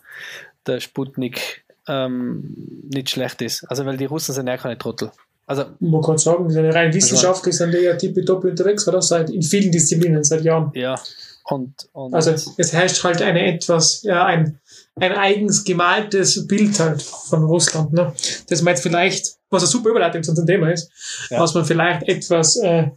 der 0.65 0.79
Sputnik 0.79 1.65
ähm, 1.87 2.55
nicht 2.89 3.09
schlecht 3.09 3.41
ist. 3.41 3.65
Also 3.69 3.85
weil 3.85 3.97
die 3.97 4.05
Russen 4.05 4.33
sind 4.33 4.47
ja 4.47 4.55
keine 4.57 4.77
Trottel. 4.77 5.11
Also 5.47 5.65
Man 5.79 6.01
kann 6.03 6.17
sagen, 6.19 6.47
die 6.47 6.53
sind 6.53 6.71
rein 6.71 6.93
wissenschaftlich 6.93 7.57
sind 7.57 7.73
die 7.73 7.79
ja 7.79 7.95
tippitoppi 7.95 8.49
unterwegs, 8.49 8.87
oder? 8.87 9.01
Seit, 9.01 9.31
in 9.31 9.41
vielen 9.41 9.71
Disziplinen, 9.71 10.23
seit 10.23 10.43
Jahren. 10.43 10.71
ja. 10.75 10.95
Und, 11.51 11.89
und 11.93 12.13
Also 12.13 12.29
es 12.57 12.73
herrscht 12.73 13.03
halt 13.03 13.23
eine 13.23 13.43
etwas, 13.55 14.03
ja, 14.03 14.23
ein, 14.23 14.59
ein 14.97 15.13
eigens 15.13 15.63
gemaltes 15.63 16.45
Bild 16.45 16.79
halt 16.79 17.01
von 17.01 17.43
Russland, 17.43 17.91
ne? 17.91 18.13
Das 18.49 18.61
man 18.61 18.75
jetzt 18.75 18.83
vielleicht, 18.83 19.37
was 19.49 19.63
eine 19.63 19.69
super 19.71 19.89
Überleitung 19.89 20.21
zu 20.21 20.29
unserem 20.29 20.45
Thema 20.45 20.71
ist, 20.71 20.91
Ja. 21.31 21.39
was 21.39 21.55
man 21.55 21.65
vielleicht 21.65 22.07
etwas 22.07 22.55
äh, 22.57 22.91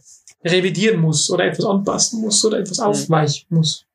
revidieren 0.45 1.01
muss 1.01 1.31
oder 1.31 1.45
etwas 1.45 1.65
anpassen 1.65 2.21
muss 2.21 2.45
oder 2.45 2.59
etwas 2.59 2.79
aufweichen 2.79 3.47
muss. 3.49 3.85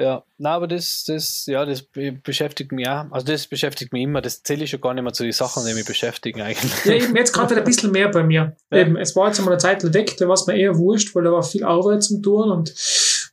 Ja, 0.00 0.24
na, 0.38 0.54
aber 0.54 0.66
das, 0.66 1.04
das, 1.06 1.44
ja, 1.46 1.66
das 1.66 1.82
be- 1.82 2.12
beschäftigt 2.12 2.72
mich 2.72 2.88
auch. 2.88 3.04
Also 3.10 3.26
das 3.26 3.46
beschäftigt 3.46 3.92
mich 3.92 4.02
immer. 4.04 4.22
Das 4.22 4.42
zähle 4.42 4.64
ich 4.64 4.70
schon 4.70 4.80
gar 4.80 4.94
nicht 4.94 5.02
mehr 5.02 5.12
zu 5.12 5.24
den 5.24 5.32
Sachen, 5.32 5.66
die 5.66 5.74
mich 5.74 5.84
beschäftigen 5.84 6.40
eigentlich. 6.40 6.72
Ja, 6.86 6.94
eben 6.94 7.14
jetzt 7.16 7.32
gerade 7.32 7.54
ein 7.56 7.64
bisschen 7.64 7.90
mehr 7.90 8.08
bei 8.08 8.22
mir. 8.22 8.56
Ja. 8.70 8.78
Eben, 8.78 8.96
es 8.96 9.14
war 9.14 9.26
jetzt 9.28 9.38
einmal 9.38 9.52
eine 9.54 9.60
Zeit 9.60 9.92
weg, 9.92 10.16
da 10.16 10.26
war 10.26 10.34
es 10.34 10.46
mir 10.46 10.56
eher 10.56 10.78
wurscht, 10.78 11.14
weil 11.14 11.24
da 11.24 11.32
war 11.32 11.42
viel 11.42 11.64
Arbeit 11.64 12.02
zum 12.02 12.22
Tun 12.22 12.50
und, 12.50 12.74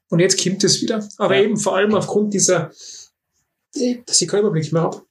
und 0.09 0.19
jetzt 0.19 0.43
kommt 0.43 0.63
es 0.65 0.81
wieder. 0.81 1.07
Aber 1.17 1.35
Ja. 1.37 1.43
eben 1.43 1.55
vor 1.57 1.77
allem 1.77 1.95
aufgrund 1.95 2.33
dieser, 2.33 2.71
dass 4.05 4.21
ich 4.21 4.27
keinen 4.27 4.41
Überblick 4.41 4.73
mehr 4.73 4.81
habe. 4.81 5.01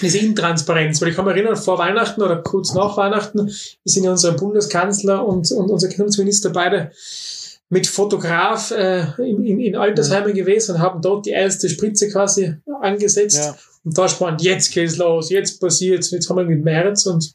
Diese 0.00 0.18
Intransparenz, 0.18 1.00
weil 1.02 1.08
ich 1.08 1.16
kann 1.16 1.24
mich 1.24 1.34
erinnern, 1.34 1.56
vor 1.56 1.76
Weihnachten 1.78 2.22
oder 2.22 2.36
kurz 2.36 2.72
nach 2.72 2.96
Weihnachten 2.96 3.50
sind 3.84 4.04
ja 4.04 4.12
unser 4.12 4.32
Bundeskanzler 4.32 5.26
und, 5.26 5.50
und 5.50 5.70
unser 5.70 5.88
Gesundheitsminister 5.88 6.50
beide 6.50 6.92
mit 7.70 7.86
Fotograf 7.86 8.70
äh, 8.70 9.04
in, 9.18 9.44
in, 9.44 9.60
in 9.60 9.76
Altersheimen 9.76 10.34
gewesen 10.34 10.76
und 10.76 10.80
haben 10.80 11.02
dort 11.02 11.26
die 11.26 11.30
erste 11.30 11.68
Spritze 11.68 12.08
quasi 12.10 12.54
angesetzt. 12.80 13.36
Ja. 13.38 13.56
Und 13.84 13.96
da 13.96 14.08
spannend, 14.08 14.42
jetzt 14.42 14.72
geht's 14.72 14.96
los, 14.96 15.30
jetzt 15.30 15.60
passiert's, 15.60 16.10
jetzt 16.10 16.28
haben 16.28 16.38
wir 16.38 16.44
mit 16.44 16.64
März 16.64 17.06
und 17.06 17.32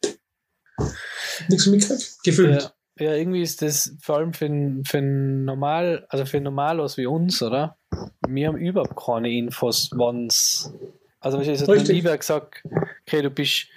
nichts 1.49 1.67
mitgekriegt. 1.67 2.17
Gefühlt. 2.23 2.61
Ja, 2.61 2.73
ja, 2.99 3.15
irgendwie 3.15 3.41
ist 3.41 3.61
das 3.61 3.95
vor 4.01 4.17
allem 4.17 4.33
für 4.33 4.45
ein, 4.45 4.83
für 4.85 4.99
ein 4.99 5.45
normal, 5.45 6.05
also 6.09 6.25
für 6.25 6.39
Normalos 6.39 6.97
wie 6.97 7.05
uns, 7.05 7.41
oder? 7.41 7.77
Wir 8.27 8.47
haben 8.47 8.57
überhaupt 8.57 8.95
keine 8.95 9.31
Infos, 9.31 9.89
wann's. 9.93 10.71
Also 11.19 11.37
mir 11.37 11.47
Richtig. 11.47 11.87
lieber 11.87 12.17
gesagt, 12.17 12.63
okay, 13.07 13.21
du 13.21 13.29
bist 13.29 13.67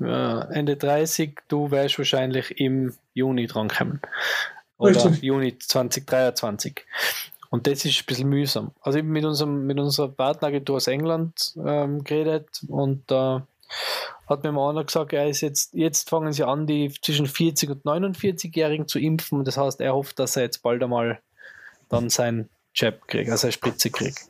äh, 0.00 0.54
Ende 0.54 0.76
30, 0.76 1.38
du 1.48 1.70
wärst 1.70 1.98
wahrscheinlich 1.98 2.58
im 2.58 2.94
Juni 3.12 3.46
drankommen. 3.46 4.00
Oder 4.84 5.04
Richtig. 5.04 5.22
Juni 5.22 5.58
2023. 5.58 6.84
Und 7.50 7.66
das 7.66 7.84
ist 7.84 8.00
ein 8.00 8.06
bisschen 8.06 8.28
mühsam. 8.28 8.72
Also 8.80 8.98
ich 8.98 9.04
habe 9.04 9.12
mit, 9.12 9.24
unserem, 9.24 9.66
mit 9.66 9.78
unserer 9.78 10.08
Partneragentur 10.08 10.76
aus 10.76 10.88
England 10.88 11.54
ähm, 11.64 12.02
geredet 12.02 12.48
und 12.68 13.02
da 13.10 13.46
hat 14.26 14.42
mir 14.42 14.52
mal 14.52 14.70
einer 14.70 14.84
gesagt, 14.84 15.12
er 15.12 15.28
ist 15.28 15.40
jetzt, 15.40 15.72
jetzt 15.74 16.08
fangen 16.10 16.32
sie 16.32 16.44
an, 16.44 16.66
die 16.66 16.92
zwischen 17.02 17.26
40 17.26 17.70
und 17.70 17.84
49-Jährigen 17.84 18.88
zu 18.88 18.98
impfen. 18.98 19.44
Das 19.44 19.56
heißt, 19.56 19.80
er 19.80 19.94
hofft, 19.94 20.18
dass 20.18 20.36
er 20.36 20.42
jetzt 20.44 20.62
bald 20.62 20.82
einmal 20.82 21.20
dann 21.88 22.08
sein 22.10 22.48
Jab 22.74 23.06
kriegt, 23.06 23.30
also 23.30 23.46
eine 23.46 23.52
Spritze 23.52 23.90
kriegt. 23.90 24.28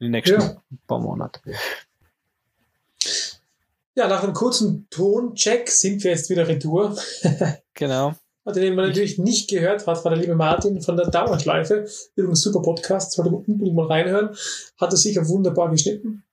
In 0.00 0.06
den 0.06 0.10
nächsten 0.12 0.40
Ja. 0.40 0.62
paar 0.86 0.98
Monaten. 1.00 1.40
Ja, 3.94 4.06
nach 4.08 4.22
einem 4.22 4.32
kurzen 4.32 4.86
Toncheck 4.90 5.68
sind 5.68 6.02
wir 6.04 6.12
jetzt 6.12 6.30
wieder 6.30 6.46
retour. 6.46 6.96
Genau. 7.74 8.14
Also, 8.48 8.60
den 8.60 8.76
man 8.76 8.86
natürlich 8.86 9.18
nicht 9.18 9.50
gehört 9.50 9.86
hat, 9.86 10.04
war 10.04 10.10
der 10.10 10.20
liebe 10.22 10.34
Martin 10.34 10.80
von 10.80 10.96
der 10.96 11.10
Dauerschleife. 11.10 11.86
Übrigens 12.14 12.40
super 12.40 12.62
Podcast, 12.62 13.12
sollte 13.12 13.30
man 13.30 13.44
unbedingt 13.44 13.76
mal 13.76 13.88
reinhören. 13.88 14.34
Hat 14.80 14.90
er 14.90 14.96
sicher 14.96 15.28
wunderbar 15.28 15.70
geschnitten. 15.70 16.24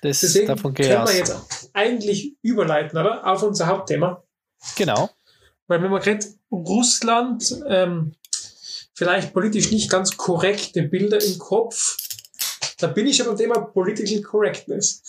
Das, 0.00 0.20
Deswegen 0.20 0.46
davon 0.46 0.72
können 0.74 0.90
wir 0.90 1.02
aus. 1.02 1.12
jetzt 1.12 1.34
eigentlich 1.72 2.36
überleiten, 2.42 2.96
oder? 2.96 3.26
Auf 3.26 3.42
unser 3.42 3.66
Hauptthema. 3.66 4.22
Genau. 4.76 5.10
Weil 5.66 5.82
wenn 5.82 5.90
man 5.90 6.00
gerade 6.00 6.24
Russland, 6.52 7.60
ähm, 7.66 8.12
vielleicht 8.94 9.32
politisch 9.32 9.72
nicht 9.72 9.90
ganz 9.90 10.16
korrekte 10.16 10.84
Bilder 10.84 11.20
im 11.20 11.36
Kopf, 11.38 11.96
da 12.78 12.86
bin 12.86 13.08
ich 13.08 13.16
schon 13.16 13.26
beim 13.26 13.36
Thema 13.36 13.58
Political 13.58 14.22
Correctness. 14.22 15.02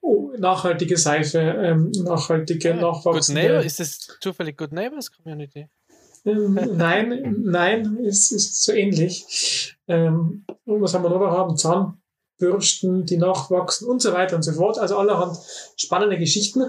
oh, 0.01 0.33
nachhaltige 0.39 0.97
Seife, 0.97 1.39
ähm, 1.39 1.93
nachhaltige, 2.05 2.73
Good 2.73 2.81
nachwachsende... 2.81 3.43
Neighbor, 3.43 3.63
ist 3.63 3.81
das 3.81 4.09
zufällig 4.21 4.57
Good 4.57 4.73
Neighbors 4.73 5.13
Community? 5.13 5.69
Ähm, 6.25 6.59
nein, 6.77 7.37
nein, 7.45 7.99
ist, 7.99 8.33
ist 8.33 8.65
so 8.65 8.73
ähnlich. 8.73 9.77
Ähm, 9.87 10.47
was 10.65 10.95
haben 10.95 11.05
wir 11.05 11.11
noch 11.11 11.21
da 11.21 11.31
haben? 11.69 12.01
Zahnbürsten, 12.39 13.05
die 13.05 13.17
nachwachsen 13.17 13.89
und 13.89 14.01
so 14.01 14.13
weiter 14.13 14.37
und 14.37 14.43
so 14.43 14.53
fort. 14.53 14.79
Also 14.79 14.97
allerhand 14.97 15.37
spannende 15.77 16.19
Geschichten. 16.19 16.63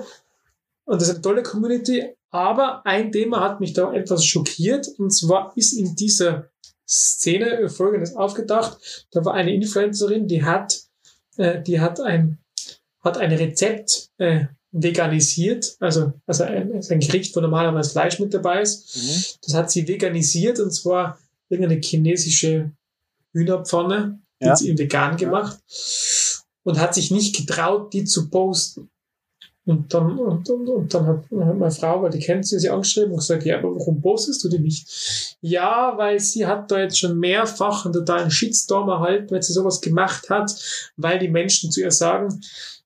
Und 0.85 1.01
das 1.01 1.09
ist 1.09 1.15
eine 1.15 1.21
tolle 1.21 1.43
Community. 1.43 2.15
Aber 2.31 2.85
ein 2.85 3.11
Thema 3.11 3.41
hat 3.41 3.59
mich 3.59 3.73
da 3.73 3.93
etwas 3.93 4.25
schockiert. 4.25 4.87
Und 4.97 5.11
zwar 5.11 5.53
ist 5.55 5.73
in 5.73 5.95
dieser 5.95 6.49
Szene 6.87 7.69
Folgendes 7.69 8.15
aufgedacht. 8.15 9.07
Da 9.11 9.23
war 9.23 9.33
eine 9.33 9.53
Influencerin, 9.53 10.27
die 10.27 10.43
hat, 10.43 10.81
äh, 11.37 11.61
die 11.61 11.79
hat 11.79 11.99
ein, 11.99 12.39
hat 13.01 13.17
ein 13.17 13.31
Rezept 13.31 14.09
äh, 14.17 14.45
veganisiert. 14.71 15.75
Also, 15.79 16.13
also 16.25 16.43
ein, 16.43 16.73
also 16.73 16.93
ein 16.93 16.99
Gericht, 16.99 17.35
wo 17.35 17.41
normalerweise 17.41 17.91
Fleisch 17.91 18.19
mit 18.19 18.33
dabei 18.33 18.61
ist. 18.61 18.95
Mhm. 18.95 19.23
Das 19.43 19.53
hat 19.53 19.71
sie 19.71 19.87
veganisiert 19.87 20.59
und 20.59 20.71
zwar 20.71 21.19
irgendeine 21.49 21.81
chinesische 21.81 22.71
Hühnerpfanne, 23.33 24.19
Ja. 24.39 24.51
hat 24.51 24.57
sie 24.59 24.69
in 24.69 24.77
vegan 24.77 25.17
gemacht 25.17 25.59
und 26.63 26.79
hat 26.79 26.93
sich 26.93 27.11
nicht 27.11 27.35
getraut, 27.35 27.93
die 27.93 28.05
zu 28.05 28.29
posten. 28.29 28.89
Und 29.65 29.93
dann, 29.93 30.17
und, 30.17 30.49
und, 30.49 30.67
und 30.67 30.93
dann 30.93 31.05
hat, 31.05 31.17
hat 31.17 31.31
meine 31.31 31.69
Frau, 31.69 32.01
weil 32.01 32.09
die 32.09 32.19
kennt 32.19 32.47
sie, 32.47 32.57
sie 32.57 32.71
angeschrieben 32.71 33.11
und 33.11 33.17
gesagt, 33.17 33.45
ja, 33.45 33.59
aber 33.59 33.75
warum 33.75 34.01
postest 34.01 34.43
du 34.43 34.49
die 34.49 34.57
nicht? 34.57 35.37
Ja, 35.41 35.93
weil 35.95 36.19
sie 36.19 36.47
hat 36.47 36.71
da 36.71 36.79
jetzt 36.79 36.97
schon 36.97 37.19
mehrfach 37.19 37.85
einen 37.85 37.93
totalen 37.93 38.31
Shitstorm 38.31 38.89
erhalten, 38.89 39.29
wenn 39.29 39.43
sie 39.43 39.53
sowas 39.53 39.79
gemacht 39.79 40.29
hat, 40.31 40.55
weil 40.97 41.19
die 41.19 41.27
Menschen 41.27 41.69
zu 41.69 41.81
ihr 41.81 41.91
sagen, 41.91 42.41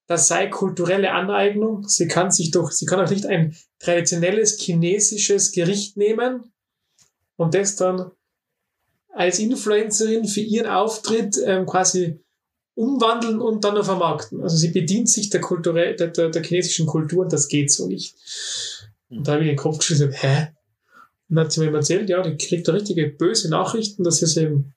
das 0.07 0.27
sei 0.27 0.48
kulturelle 0.48 1.12
Aneignung. 1.12 1.88
Sie 1.88 2.07
kann 2.07 2.31
sich 2.31 2.51
doch, 2.51 2.72
sie 2.72 2.86
kann 2.86 3.00
auch 3.00 3.10
nicht 3.10 3.25
ein 3.25 3.55
traditionelles 3.79 4.60
chinesisches 4.60 5.53
Gericht 5.53 5.95
nehmen 5.95 6.51
und 7.38 7.53
das 7.53 7.77
dann 7.77 8.12
als 9.13 9.39
Influencerin 9.39 10.27
für 10.27 10.41
ihren 10.41 10.67
Auftritt 10.67 11.38
ähm, 11.46 11.65
quasi 11.65 12.20
umwandeln 12.75 13.39
und 13.39 13.63
dann 13.63 13.75
noch 13.75 13.86
vermarkten. 13.86 14.41
Also 14.41 14.58
sie 14.58 14.70
bedient 14.70 15.10
sich 15.10 15.29
der, 15.29 15.41
kulturell, 15.41 15.96
der, 15.96 16.08
der, 16.08 16.29
der 16.29 16.43
chinesischen 16.43 16.88
Kultur 16.88 17.24
und 17.24 17.32
das 17.32 17.48
geht 17.48 17.72
so 17.72 17.88
nicht. 17.88 18.15
Und 19.10 19.27
da 19.27 19.34
habe 19.34 19.43
ich 19.43 19.50
den 19.50 19.58
Kopf 19.58 19.77
geschüttelt, 19.77 20.15
hä? 20.22 20.48
Und 21.29 21.36
dann 21.36 21.46
hat 21.46 21.51
sie 21.51 21.62
mir 21.62 21.75
erzählt, 21.75 22.10
ja, 22.10 22.22
die 22.22 22.36
kriegt 22.38 22.67
da 22.67 22.74
richtige 22.74 23.08
böse 23.08 23.50
Nachrichten, 23.50 24.03
dass 24.03 24.17
sie 24.17 24.41
eben 24.41 24.74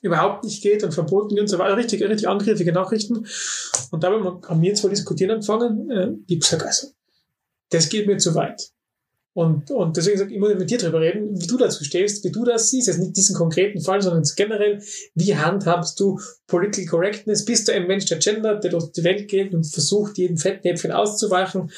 überhaupt 0.00 0.44
nicht 0.44 0.62
geht 0.62 0.82
und 0.84 0.92
verboten 0.92 1.38
und 1.38 1.46
so 1.46 1.58
weiter. 1.58 1.76
Richtig, 1.76 2.02
richtig 2.02 2.28
angriffige 2.28 2.72
Nachrichten. 2.72 3.26
Und 3.90 4.02
da 4.02 4.10
haben 4.10 4.62
wir 4.62 4.74
zwar 4.74 4.90
diskutieren 4.90 5.32
angefangen, 5.32 5.90
äh, 5.90 6.10
ich 6.26 6.40
gesagt, 6.40 6.62
also, 6.62 6.88
das 7.70 7.88
geht 7.88 8.06
mir 8.06 8.16
zu 8.18 8.34
weit. 8.34 8.70
Und, 9.34 9.72
und 9.72 9.96
deswegen 9.96 10.16
sage 10.16 10.30
ich, 10.30 10.36
ich 10.36 10.40
muss 10.40 10.54
mit 10.54 10.70
dir 10.70 10.78
darüber 10.78 11.00
reden, 11.00 11.40
wie 11.40 11.46
du 11.48 11.56
dazu 11.56 11.82
stehst, 11.82 12.24
wie 12.24 12.30
du 12.30 12.44
das 12.44 12.70
siehst. 12.70 12.86
Jetzt 12.86 13.00
nicht 13.00 13.16
diesen 13.16 13.34
konkreten 13.34 13.80
Fall, 13.80 14.00
sondern 14.00 14.22
generell, 14.36 14.80
wie 15.14 15.36
handhabst 15.36 15.98
du 15.98 16.20
Political 16.46 16.86
Correctness? 16.86 17.44
Bist 17.44 17.66
du 17.66 17.72
ein 17.72 17.88
Mensch 17.88 18.06
der 18.06 18.18
Gender, 18.18 18.54
der 18.54 18.70
durch 18.70 18.92
die 18.92 19.02
Welt 19.02 19.26
geht 19.26 19.52
und 19.52 19.64
versucht, 19.64 20.18
jedem 20.18 20.36
Fettnäpfchen 20.36 20.92
auszuweichen? 20.92 21.72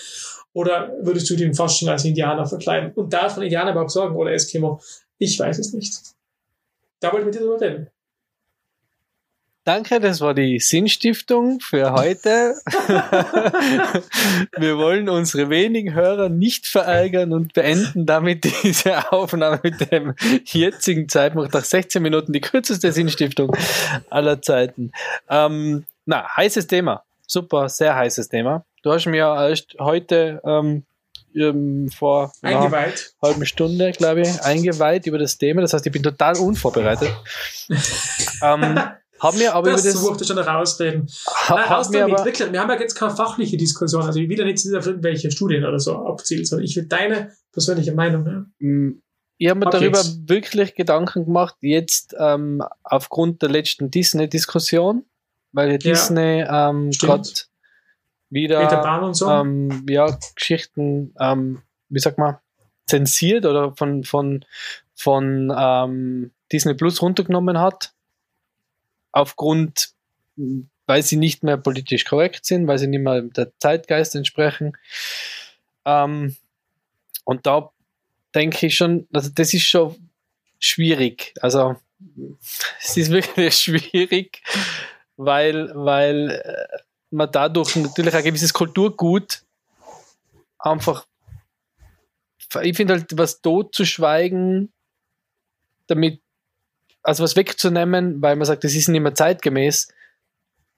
Oder 0.53 0.95
würdest 1.01 1.31
du 1.31 1.37
den 1.37 1.55
fast 1.55 1.79
schon 1.79 1.89
als 1.89 2.05
Indianer 2.05 2.47
verkleiden? 2.47 2.93
Und 2.93 3.13
darf 3.13 3.37
man 3.37 3.45
Indianer 3.45 3.71
überhaupt 3.71 3.91
sagen 3.91 4.17
oder 4.17 4.33
Eskimo? 4.33 4.81
Ich 5.17 5.39
weiß 5.39 5.59
es 5.59 5.73
nicht. 5.73 5.95
Da 7.01 7.13
wollte 7.13 7.21
ich 7.21 7.27
mit 7.27 7.35
dir 7.37 7.47
darüber 7.47 7.61
reden. 7.61 7.89
Danke, 9.67 9.99
das 9.99 10.21
war 10.21 10.33
die 10.33 10.61
Sinnstiftung 10.61 11.59
für 11.59 11.93
heute. 11.93 12.55
Wir 14.57 14.79
wollen 14.79 15.09
unsere 15.09 15.51
wenigen 15.51 15.93
Hörer 15.93 16.29
nicht 16.29 16.69
verärgern 16.69 17.33
und 17.33 17.53
beenden 17.53 18.07
damit 18.07 18.45
diese 18.63 19.11
Aufnahme 19.11 19.59
mit 19.65 19.91
dem 19.91 20.15
jetzigen 20.45 21.09
Zeitpunkt 21.09 21.53
nach 21.53 21.65
16 21.65 22.01
Minuten, 22.01 22.33
die 22.33 22.41
kürzeste 22.41 22.93
Sinnstiftung 22.93 23.57
aller 24.09 24.41
Zeiten. 24.41 24.93
Ähm, 25.29 25.85
na, 26.05 26.29
heißes 26.37 26.69
Thema. 26.69 27.03
Super, 27.27 27.69
sehr 27.69 27.97
heißes 27.97 28.29
Thema. 28.29 28.65
Du 28.85 28.93
hast 28.93 29.07
mir 29.07 29.35
erst 29.35 29.75
heute 29.81 30.41
ähm, 30.45 30.85
ähm, 31.35 31.89
vor 31.89 32.31
einer 32.41 32.71
halben 33.21 33.45
Stunde, 33.45 33.91
glaube 33.91 34.21
ich, 34.21 34.43
eingeweiht 34.43 35.09
über 35.09 35.19
das 35.19 35.39
Thema. 35.39 35.61
Das 35.61 35.73
heißt, 35.73 35.85
ich 35.85 35.93
bin 35.93 36.05
total 36.05 36.37
unvorbereitet. 36.39 37.11
ähm, 38.45 38.79
haben 39.21 39.39
wir 39.39 39.55
aber 39.55 39.71
das 39.71 39.85
über 39.85 39.93
das. 39.93 40.03
durfte 40.03 40.25
schon 40.25 40.39
rausreden. 40.39 41.07
Ha, 41.27 41.55
Nein, 41.55 41.69
haben 41.69 41.93
wir, 41.93 42.05
aber, 42.05 42.25
wirklich, 42.25 42.53
wir 42.53 42.61
haben 42.61 42.71
ja 42.71 42.81
jetzt 42.81 42.95
keine 42.95 43.15
fachliche 43.15 43.57
Diskussion. 43.57 44.03
Also 44.03 44.21
ich 44.21 44.29
will 44.29 44.39
ja 44.39 44.45
nicht 44.45 44.59
auf 44.75 44.87
irgendwelche 44.87 45.31
Studien 45.31 45.65
oder 45.65 45.79
so 45.79 45.97
abzielen, 46.07 46.45
sondern 46.45 46.65
ich 46.65 46.77
will 46.77 46.87
deine 46.87 47.33
persönliche 47.53 47.93
Meinung. 47.93 48.27
Ja. 48.27 48.67
Mm, 48.67 49.03
ich 49.39 49.49
habe 49.49 49.61
mir 49.61 49.71
darüber 49.71 49.99
jetzt. 49.99 50.29
wirklich 50.29 50.75
Gedanken 50.75 51.27
gemacht, 51.27 51.57
jetzt 51.61 52.15
ähm, 52.19 52.63
aufgrund 52.83 53.43
der 53.43 53.51
letzten 53.51 53.91
Disney-Diskussion, 53.91 55.05
weil 55.53 55.73
ja 55.73 55.79
Disney 55.79 56.45
ähm, 56.49 56.91
gerade 56.91 57.29
wieder 58.31 59.13
so. 59.13 59.31
ähm, 59.31 59.87
ja, 59.89 60.19
Geschichten, 60.35 61.15
ähm, 61.21 61.63
wie 61.89 61.99
sagt 61.99 62.19
man, 62.19 62.39
zensiert 62.87 63.45
oder 63.47 63.75
von, 63.77 64.05
von, 64.05 64.45
von 64.95 65.53
ähm, 65.57 66.31
Disney 66.53 66.75
Plus 66.75 67.03
runtergenommen 67.03 67.59
hat 67.59 67.93
aufgrund, 69.17 69.93
weil 70.87 71.03
sie 71.03 71.17
nicht 71.17 71.43
mehr 71.43 71.57
politisch 71.57 72.05
korrekt 72.05 72.45
sind, 72.45 72.67
weil 72.67 72.79
sie 72.79 72.87
nicht 72.87 73.01
mehr 73.01 73.23
der 73.23 73.51
Zeitgeist 73.59 74.15
entsprechen. 74.15 74.77
Ähm, 75.85 76.37
und 77.25 77.47
da 77.47 77.71
denke 78.35 78.67
ich 78.67 78.77
schon, 78.77 79.09
also 79.13 79.31
das 79.35 79.55
ist 79.55 79.65
schon 79.65 79.97
schwierig. 80.59 81.35
Also 81.41 81.77
es 82.81 82.97
ist 82.97 83.11
wirklich 83.11 83.55
schwierig, 83.59 84.43
weil, 85.17 85.73
weil 85.75 86.31
äh, 86.31 86.79
man 87.11 87.33
dadurch 87.33 87.75
natürlich 87.77 88.15
ein 88.15 88.25
gewisses 88.25 88.53
Kulturgut 88.53 89.43
einfach, 90.59 91.07
ich 92.63 92.77
finde 92.77 92.95
halt, 92.95 93.17
was 93.17 93.41
tot 93.41 93.75
zu 93.75 93.87
schweigen, 93.87 94.73
damit 95.87 96.21
also 97.07 97.23
was 97.23 97.37
wegzunehmen, 97.37 98.21
weil 98.21 98.37
man 98.37 98.47
sagt, 98.47 98.65
das 98.65 98.75
ist 98.75 98.89
nicht 98.89 99.01
mehr 99.01 99.15
zeitgemäß, 99.15 99.89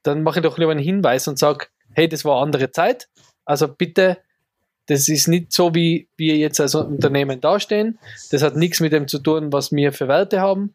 dann 0.02 0.22
mache 0.22 0.40
ich 0.40 0.42
doch 0.42 0.58
lieber 0.58 0.70
einen 0.70 0.80
Hinweis 0.80 1.26
und 1.26 1.38
sage, 1.38 1.66
hey, 1.92 2.08
das 2.08 2.24
war 2.24 2.42
andere 2.42 2.70
Zeit. 2.70 3.08
Also 3.46 3.66
bitte, 3.66 4.18
das 4.86 5.08
ist 5.08 5.26
nicht 5.26 5.52
so, 5.52 5.74
wie 5.74 6.08
wir 6.16 6.36
jetzt 6.36 6.60
als 6.60 6.74
Unternehmen 6.74 7.40
dastehen. 7.40 7.98
Das 8.30 8.42
hat 8.42 8.56
nichts 8.56 8.80
mit 8.80 8.92
dem 8.92 9.08
zu 9.08 9.18
tun, 9.18 9.52
was 9.52 9.72
wir 9.72 9.92
für 9.92 10.06
Werte 10.06 10.40
haben. 10.40 10.74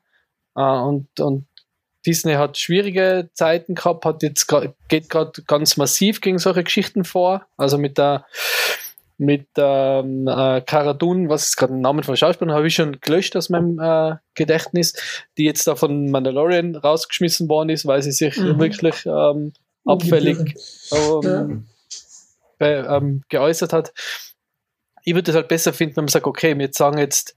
Äh, 0.55 0.61
und, 0.61 1.19
und 1.19 1.45
Disney 2.05 2.33
hat 2.33 2.57
schwierige 2.57 3.29
Zeiten 3.33 3.75
gehabt, 3.75 4.05
hat 4.05 4.23
jetzt 4.23 4.51
geht 4.89 5.09
gerade 5.09 5.41
ganz 5.43 5.77
massiv 5.77 6.19
gegen 6.19 6.39
solche 6.39 6.63
Geschichten 6.63 7.05
vor. 7.05 7.45
Also 7.57 7.77
mit 7.77 7.97
der 7.97 8.25
mit 9.17 9.47
ähm, 9.57 10.27
äh, 10.27 10.61
Cara 10.61 10.93
Dune, 10.93 11.29
was 11.29 11.47
ist 11.47 11.57
gerade 11.57 11.73
der 11.73 11.81
Name 11.81 12.03
von 12.03 12.17
Schauspielern, 12.17 12.55
habe 12.55 12.67
ich 12.67 12.75
schon 12.75 12.99
gelöscht 12.99 13.35
aus 13.35 13.49
meinem 13.49 13.79
äh, 13.79 14.15
Gedächtnis, 14.33 14.93
die 15.37 15.43
jetzt 15.43 15.67
da 15.67 15.75
von 15.75 16.09
Mandalorian 16.09 16.75
rausgeschmissen 16.75 17.47
worden 17.47 17.69
ist, 17.69 17.85
weil 17.85 18.01
sie 18.01 18.11
sich 18.11 18.37
mhm. 18.37 18.59
wirklich 18.59 19.05
ähm, 19.05 19.53
abfällig 19.85 20.55
ähm, 20.91 21.67
ja. 22.59 22.97
ähm, 22.97 23.23
geäußert 23.29 23.73
hat. 23.73 23.93
Ich 25.03 25.13
würde 25.13 25.31
es 25.31 25.35
halt 25.35 25.47
besser 25.47 25.73
finden, 25.73 25.97
wenn 25.97 26.05
man 26.05 26.09
sagt, 26.09 26.25
okay, 26.25 26.57
wir 26.57 26.69
sagen 26.71 26.97
jetzt, 26.97 27.35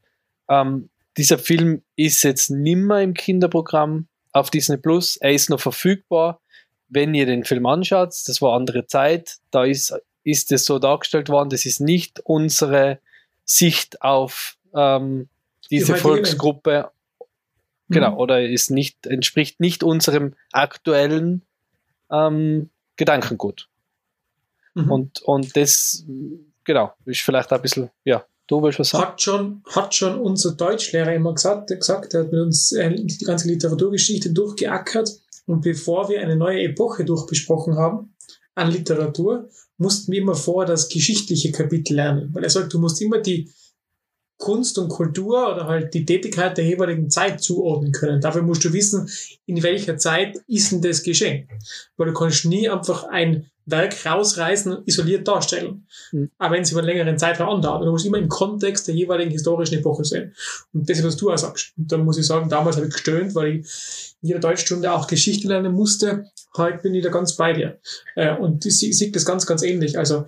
ähm, 0.49 0.89
dieser 1.17 1.39
Film 1.39 1.83
ist 1.97 2.23
jetzt 2.23 2.51
nimmer 2.51 3.03
im 3.03 3.15
Kinderprogramm 3.15 4.07
auf 4.33 4.51
Disney 4.51 4.77
Plus, 4.77 5.17
er 5.17 5.33
ist 5.33 5.51
noch 5.51 5.61
verfügbar. 5.61 6.41
Wenn 6.89 7.15
ihr 7.15 7.27
den 7.27 7.45
Film 7.45 7.67
anschaut, 7.67 8.11
das 8.27 8.41
war 8.41 8.55
andere 8.55 8.87
Zeit, 8.87 9.39
da 9.51 9.65
ist 9.65 9.93
ist 10.27 10.51
es 10.51 10.65
so 10.65 10.81
dargestellt 10.81 11.29
worden, 11.29 11.51
das 11.51 11.65
ist 11.67 11.81
nicht 11.81 12.21
unsere 12.25 12.99
Sicht 13.45 14.03
auf 14.03 14.57
ähm, 14.75 15.29
diese 15.71 15.95
die 15.95 16.01
Volksgruppe. 16.01 16.91
Genau, 17.89 18.13
mhm. 18.13 18.19
oder 18.19 18.43
ist 18.43 18.73
nicht, 18.73 19.07
entspricht 19.07 19.61
nicht 19.61 19.85
unserem 19.85 20.35
aktuellen 20.51 21.43
ähm, 22.11 22.71
Gedankengut. 22.97 23.69
Mhm. 24.75 24.91
Und, 24.91 25.23
und 25.23 25.57
das, 25.57 26.05
genau, 26.65 26.93
ist 27.05 27.21
vielleicht 27.21 27.53
ein 27.53 27.63
bisschen, 27.63 27.91
ja, 28.05 28.25
du 28.49 28.61
willst 28.61 28.81
was 28.81 28.89
sagen? 28.91 29.05
Hat 29.05 29.23
schon, 29.23 29.63
hat 29.71 29.95
schon 29.95 30.19
unser 30.19 30.57
Deutschlehrer 30.57 31.15
immer 31.15 31.35
gesagt, 31.35 31.69
gesagt, 31.69 32.15
er 32.15 32.25
hat 32.25 32.33
mit 32.33 32.41
uns 32.41 32.73
äh, 32.73 32.93
die 32.93 33.25
ganze 33.25 33.47
Literaturgeschichte 33.47 34.33
durchgeackert 34.33 35.09
und 35.47 35.61
bevor 35.61 36.09
wir 36.09 36.21
eine 36.21 36.35
neue 36.35 36.63
Epoche 36.63 37.05
durchbesprochen 37.05 37.77
haben, 37.77 38.13
an 38.57 38.73
Literatur, 38.73 39.49
mussten 39.79 40.13
wir 40.13 40.21
immer 40.21 40.35
vor 40.35 40.65
das 40.65 40.89
geschichtliche 40.89 41.53
Kapitel 41.53 41.95
lernen. 41.95 42.31
Weil 42.33 42.45
er 42.45 42.51
sagt, 42.51 42.73
du 42.73 42.79
musst 42.79 43.01
immer 43.03 43.19
die 43.19 43.51
Kunst 44.39 44.79
und 44.79 44.89
Kultur 44.89 45.53
oder 45.53 45.67
halt 45.67 45.95
die 45.95 46.05
Tätigkeit 46.05 46.59
der 46.59 46.67
jeweiligen 46.67 47.09
Zeit 47.09 47.43
zuordnen 47.43 47.93
können. 47.93 48.21
Dafür 48.21 48.43
musst 48.43 48.65
du 48.65 48.73
wissen, 48.73 49.09
in 49.47 49.63
welcher 49.63 49.97
Zeit 49.97 50.39
ist 50.47 50.73
denn 50.73 50.83
das 50.83 51.03
geschehen. 51.03 51.49
Weil 51.97 52.09
du 52.09 52.15
kannst 52.15 52.45
nie 52.45 52.69
einfach 52.69 53.05
ein 53.05 53.51
Werk 53.67 54.07
rausreißen 54.07 54.73
und 54.73 54.89
isoliert 54.89 55.27
darstellen. 55.27 55.87
Mhm. 56.13 56.31
Aber 56.39 56.55
wenn 56.55 56.63
es 56.63 56.71
über 56.71 56.81
einen 56.81 56.89
längeren 56.89 57.19
Zeitraum 57.19 57.57
andauert, 57.57 57.85
du 57.85 57.91
musst 57.91 58.07
immer 58.07 58.19
im 58.19 58.29
Kontext 58.29 58.87
der 58.87 58.95
jeweiligen 58.95 59.33
historischen 59.33 59.79
Epoche 59.79 60.05
sehen. 60.05 60.35
Und 60.73 60.89
das 60.89 60.99
ist, 60.99 61.05
was 61.05 61.17
du 61.17 61.31
auch 61.31 61.37
sagst. 61.37 61.73
Und 61.77 61.91
da 61.91 61.99
muss 61.99 62.17
ich 62.17 62.27
sagen, 62.27 62.49
damals 62.49 62.77
habe 62.77 62.87
ich 62.87 62.93
gestöhnt, 62.93 63.35
weil 63.35 63.57
ich 63.57 64.15
in 64.23 64.29
jeder 64.29 64.41
Deutschstunde 64.41 64.93
auch 64.93 65.09
Geschichte 65.09 65.49
lernen 65.49 65.73
musste. 65.73 66.31
Heute 66.57 66.79
bin 66.79 66.95
ich 66.95 67.03
da 67.03 67.11
ganz 67.11 67.35
bei 67.35 67.53
dir. 67.53 67.79
Äh, 68.15 68.37
und 68.37 68.65
ich 68.65 68.79
sehe 68.79 69.11
das 69.11 69.25
ganz, 69.25 69.47
ganz 69.47 69.63
ähnlich. 69.63 69.99
Also, 69.99 70.27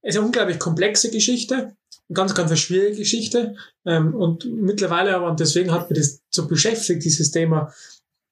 es 0.00 0.14
ist 0.14 0.18
eine 0.18 0.26
unglaublich 0.26 0.58
komplexe 0.58 1.10
Geschichte, 1.10 1.76
ganz, 2.12 2.34
ganz 2.34 2.58
schwierige 2.58 2.96
Geschichte. 2.96 3.54
Ähm, 3.84 4.14
und 4.14 4.46
mittlerweile 4.50 5.14
aber, 5.14 5.28
und 5.30 5.40
deswegen 5.40 5.72
hat 5.72 5.90
mich 5.90 5.98
das 5.98 6.22
so 6.30 6.46
beschäftigt, 6.46 7.04
dieses 7.04 7.32
Thema, 7.32 7.72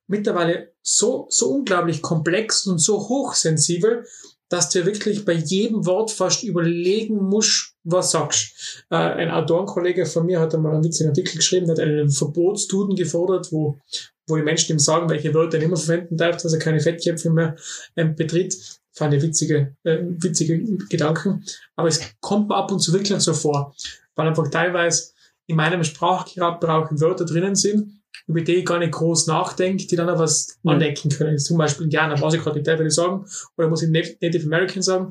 mittlerweile 0.06 0.72
so, 0.82 1.26
so 1.30 1.50
unglaublich 1.50 2.02
komplex 2.02 2.66
und 2.66 2.78
so 2.78 3.08
hochsensibel, 3.08 4.04
dass 4.48 4.70
du 4.70 4.84
wirklich 4.84 5.24
bei 5.24 5.32
jedem 5.32 5.86
Wort 5.86 6.10
fast 6.10 6.44
überlegen 6.44 7.16
musst, 7.16 7.74
was 7.82 8.10
sagst. 8.10 8.84
Äh, 8.90 8.96
ein 8.96 9.30
Autorenkollege 9.30 10.06
von 10.06 10.26
mir 10.26 10.40
hat 10.40 10.54
einmal 10.54 10.74
einen 10.74 10.84
witzigen 10.84 11.10
Artikel 11.10 11.36
geschrieben, 11.36 11.70
hat 11.70 11.80
einen 11.80 12.10
Verbotsduden 12.10 12.94
gefordert, 12.94 13.50
wo, 13.50 13.78
wo 14.26 14.36
die 14.36 14.42
Menschen 14.42 14.72
ihm 14.72 14.78
sagen, 14.78 15.08
welche 15.08 15.34
Wörter 15.34 15.54
er 15.54 15.60
nicht 15.60 15.68
mehr 15.68 15.76
verwenden 15.76 16.16
darf, 16.16 16.36
dass 16.36 16.52
er 16.52 16.58
keine 16.58 16.80
Fettkäpfe 16.80 17.30
mehr 17.30 17.56
ähm, 17.96 18.14
betritt. 18.14 18.56
Fand 18.92 19.12
ich 19.14 19.22
witzige, 19.22 19.74
äh, 19.82 19.98
witzige 20.02 20.60
Gedanken. 20.88 21.44
Aber 21.74 21.88
es 21.88 22.00
kommt 22.20 22.48
mir 22.48 22.54
ab 22.54 22.70
und 22.70 22.80
zu 22.80 22.92
wirklich 22.92 23.18
so 23.20 23.34
vor, 23.34 23.74
weil 24.14 24.28
einfach 24.28 24.48
teilweise 24.50 25.14
in 25.46 25.56
meinem 25.56 25.82
Sprachgebrauch 25.82 26.90
Wörter 26.92 27.24
drinnen 27.24 27.56
sind, 27.56 28.00
über 28.26 28.40
die 28.40 28.56
ich 28.56 28.64
gar 28.64 28.78
nicht 28.78 28.92
groß 28.92 29.26
nachdenke, 29.26 29.86
die 29.86 29.96
dann 29.96 30.08
auch 30.08 30.18
was 30.18 30.58
mhm. 30.62 30.70
anecken 30.72 31.10
können. 31.10 31.38
Zum 31.38 31.58
Beispiel 31.58 31.84
Indianer, 31.84 32.20
was 32.20 32.34
ich 32.34 32.42
gerade 32.42 32.58
nicht 32.58 32.66
würde 32.66 32.90
sagen, 32.90 33.24
oder 33.56 33.68
muss 33.68 33.82
ich 33.82 33.90
Native 33.90 34.44
American 34.46 34.82
sagen. 34.82 35.10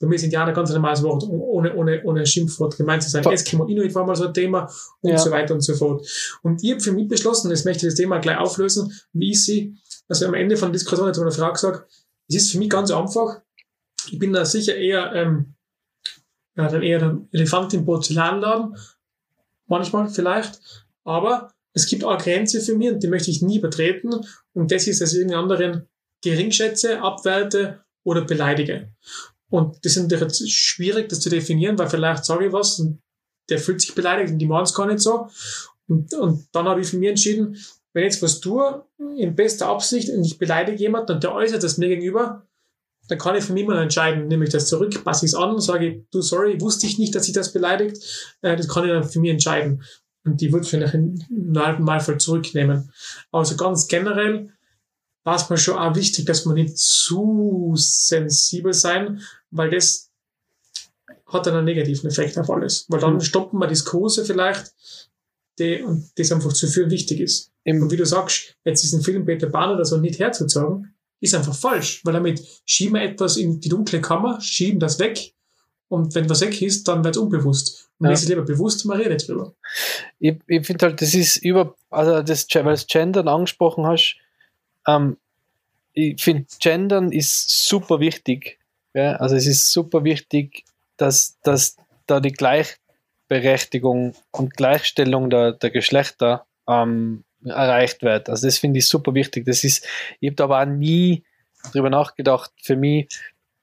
Bei 0.00 0.08
mir 0.08 0.16
ist 0.16 0.24
Indianer 0.24 0.52
ganz 0.52 0.70
ein 0.70 0.74
normales 0.74 1.02
Wort, 1.02 1.24
ohne, 1.28 1.74
ohne, 1.74 2.02
ohne 2.04 2.26
Schimpfwort 2.26 2.76
gemeint 2.76 3.02
zu 3.02 3.10
sein. 3.10 3.24
Eskimo 3.24 3.64
Inuit 3.64 3.94
war 3.94 4.04
mal 4.04 4.16
so 4.16 4.26
ein 4.26 4.34
Thema 4.34 4.70
und 5.00 5.10
ja. 5.10 5.18
so 5.18 5.30
weiter 5.30 5.54
und 5.54 5.62
so 5.62 5.74
fort. 5.74 6.06
Und 6.42 6.62
ich 6.62 6.72
habe 6.72 6.80
für 6.80 6.92
mich 6.92 7.08
beschlossen, 7.08 7.50
jetzt 7.50 7.64
möchte 7.64 7.86
ich 7.86 7.92
das 7.92 7.98
Thema 7.98 8.18
gleich 8.18 8.38
auflösen, 8.38 8.92
wie 9.12 9.30
ich 9.30 9.42
sie, 9.42 9.76
also 10.08 10.26
am 10.26 10.34
Ende 10.34 10.56
von 10.56 10.68
der 10.68 10.78
Diskussion 10.78 11.08
hat 11.08 11.18
eine 11.18 11.30
Frage 11.30 11.54
gesagt, 11.54 11.90
es 12.28 12.36
ist 12.36 12.52
für 12.52 12.58
mich 12.58 12.70
ganz 12.70 12.90
einfach. 12.90 13.40
Ich 14.10 14.18
bin 14.18 14.32
da 14.32 14.44
sicher 14.44 14.76
eher, 14.76 15.12
ähm, 15.14 15.54
ja, 16.56 16.68
dann 16.68 16.82
eher 16.82 16.98
der 16.98 17.18
Elefant 17.32 17.72
im 17.74 17.84
Porzellanladen. 17.84 18.76
Manchmal 19.66 20.08
vielleicht. 20.08 20.60
Aber 21.04 21.53
es 21.74 21.86
gibt 21.86 22.04
eine 22.04 22.18
Grenze 22.18 22.60
für 22.60 22.76
mich 22.76 22.90
und 22.90 23.02
die 23.02 23.08
möchte 23.08 23.30
ich 23.30 23.42
nie 23.42 23.58
übertreten. 23.58 24.14
Und 24.52 24.70
das 24.70 24.86
ist, 24.86 25.00
dass 25.00 25.12
ich 25.12 25.18
irgendeinen 25.18 25.42
anderen 25.42 25.88
geringschätze, 26.22 27.02
abwerte 27.02 27.84
oder 28.04 28.24
beleidige. 28.24 28.92
Und 29.50 29.84
das 29.84 29.96
ist 29.96 30.10
natürlich 30.10 30.54
schwierig, 30.54 31.08
das 31.08 31.20
zu 31.20 31.30
definieren, 31.30 31.78
weil 31.78 31.90
vielleicht 31.90 32.24
sage 32.24 32.46
ich 32.46 32.52
was 32.52 32.78
und 32.78 33.00
der 33.50 33.58
fühlt 33.58 33.80
sich 33.80 33.94
beleidigt 33.94 34.32
und 34.32 34.38
die 34.38 34.46
machen 34.46 34.64
es 34.64 34.74
gar 34.74 34.86
nicht 34.86 35.00
so. 35.00 35.28
Und, 35.86 36.14
und 36.14 36.48
dann 36.52 36.66
habe 36.66 36.80
ich 36.80 36.88
für 36.88 36.96
mich 36.96 37.10
entschieden, 37.10 37.58
wenn 37.92 38.04
ich 38.04 38.14
jetzt 38.14 38.22
was 38.22 38.40
tue, 38.40 38.84
in 39.16 39.34
bester 39.34 39.68
Absicht 39.68 40.10
und 40.10 40.24
ich 40.24 40.38
beleidige 40.38 40.78
jemanden 40.78 41.12
und 41.12 41.22
der 41.22 41.34
äußert 41.34 41.62
das 41.62 41.76
mir 41.76 41.88
gegenüber, 41.88 42.46
dann 43.08 43.18
kann 43.18 43.36
ich 43.36 43.44
für 43.44 43.52
mich 43.52 43.66
mal 43.66 43.82
entscheiden, 43.82 44.28
nehme 44.28 44.44
ich 44.44 44.50
das 44.50 44.68
zurück, 44.68 45.04
passe 45.04 45.26
ich 45.26 45.32
es 45.32 45.34
an, 45.34 45.60
sage 45.60 46.06
du, 46.10 46.22
sorry, 46.22 46.58
wusste 46.60 46.86
ich 46.86 46.98
nicht, 46.98 47.14
dass 47.14 47.26
sich 47.26 47.34
das 47.34 47.52
beleidigt, 47.52 47.98
äh, 48.40 48.56
das 48.56 48.66
kann 48.66 48.84
ich 48.84 48.90
dann 48.90 49.04
für 49.04 49.20
mich 49.20 49.30
entscheiden. 49.30 49.82
Und 50.24 50.40
die 50.40 50.52
würde 50.52 50.66
vielleicht 50.66 50.94
im 50.94 51.22
Normalfall 51.28 52.18
zurücknehmen. 52.18 52.90
Also 53.30 53.56
ganz 53.56 53.86
generell 53.88 54.50
war 55.22 55.36
es 55.36 55.50
mir 55.50 55.58
schon 55.58 55.78
auch 55.78 55.94
wichtig, 55.94 56.26
dass 56.26 56.44
man 56.44 56.54
nicht 56.54 56.76
zu 56.78 57.72
sensibel 57.76 58.72
sein, 58.72 59.20
weil 59.50 59.70
das 59.70 60.10
hat 61.26 61.46
dann 61.46 61.54
einen 61.56 61.64
negativen 61.64 62.08
Effekt 62.08 62.38
auf 62.38 62.50
alles. 62.50 62.86
Weil 62.88 63.00
dann 63.00 63.14
mhm. 63.14 63.20
stoppen 63.20 63.58
wir 63.58 63.66
Diskurse 63.66 64.24
vielleicht, 64.24 64.72
die, 65.58 65.82
und 65.82 66.10
das 66.16 66.32
einfach 66.32 66.52
zu 66.52 66.68
viel 66.68 66.90
wichtig 66.90 67.20
ist. 67.20 67.52
Im 67.64 67.82
und 67.82 67.90
wie 67.90 67.96
du 67.96 68.06
sagst, 68.06 68.56
jetzt 68.64 68.82
diesen 68.82 69.02
Film 69.02 69.24
Peter 69.24 69.48
Pan 69.48 69.70
oder 69.70 69.84
so 69.84 69.98
nicht 69.98 70.18
herzuzogen, 70.18 70.94
ist 71.20 71.34
einfach 71.34 71.54
falsch, 71.54 72.04
weil 72.04 72.12
damit 72.12 72.44
schieben 72.66 72.94
wir 72.94 73.02
etwas 73.02 73.36
in 73.36 73.60
die 73.60 73.68
dunkle 73.68 74.00
Kammer, 74.00 74.40
schieben 74.40 74.80
das 74.80 74.98
weg 74.98 75.34
und 75.88 76.14
wenn 76.14 76.28
was 76.28 76.40
weg 76.40 76.60
ist, 76.62 76.88
dann 76.88 77.04
wird 77.04 77.16
es 77.16 77.22
unbewusst. 77.22 77.88
Und 77.98 78.06
ja. 78.06 78.12
ist 78.12 78.28
lieber 78.28 78.42
bewusst, 78.42 78.84
man 78.86 79.00
redet 79.00 79.28
drüber. 79.28 79.54
Ich, 80.18 80.36
ich 80.46 80.66
finde 80.66 80.86
halt, 80.86 81.00
das 81.00 81.14
ist 81.14 81.36
über, 81.36 81.74
also 81.90 82.22
das, 82.22 82.46
weil 82.52 82.62
du 82.62 82.70
das 82.70 82.86
Gendern 82.86 83.28
angesprochen 83.28 83.86
hast, 83.86 84.16
ähm, 84.86 85.16
ich 85.92 86.22
finde, 86.22 86.46
Gendern 86.60 87.12
ist 87.12 87.68
super 87.68 88.00
wichtig. 88.00 88.58
Ja? 88.94 89.16
Also 89.16 89.36
es 89.36 89.46
ist 89.46 89.70
super 89.70 90.04
wichtig, 90.04 90.64
dass, 90.96 91.38
dass 91.42 91.76
da 92.06 92.20
die 92.20 92.32
Gleichberechtigung 92.32 94.14
und 94.32 94.56
Gleichstellung 94.56 95.30
der, 95.30 95.52
der 95.52 95.70
Geschlechter 95.70 96.46
ähm, 96.68 97.24
erreicht 97.44 98.02
wird. 98.02 98.28
Also 98.28 98.46
das 98.46 98.58
finde 98.58 98.78
ich 98.78 98.88
super 98.88 99.14
wichtig. 99.14 99.46
Das 99.46 99.64
ist, 99.64 99.86
ich 100.20 100.28
habe 100.28 100.36
da 100.36 100.44
aber 100.44 100.62
auch 100.62 100.66
nie 100.66 101.22
drüber 101.72 101.90
nachgedacht. 101.90 102.50
Für 102.62 102.76
mich 102.76 103.08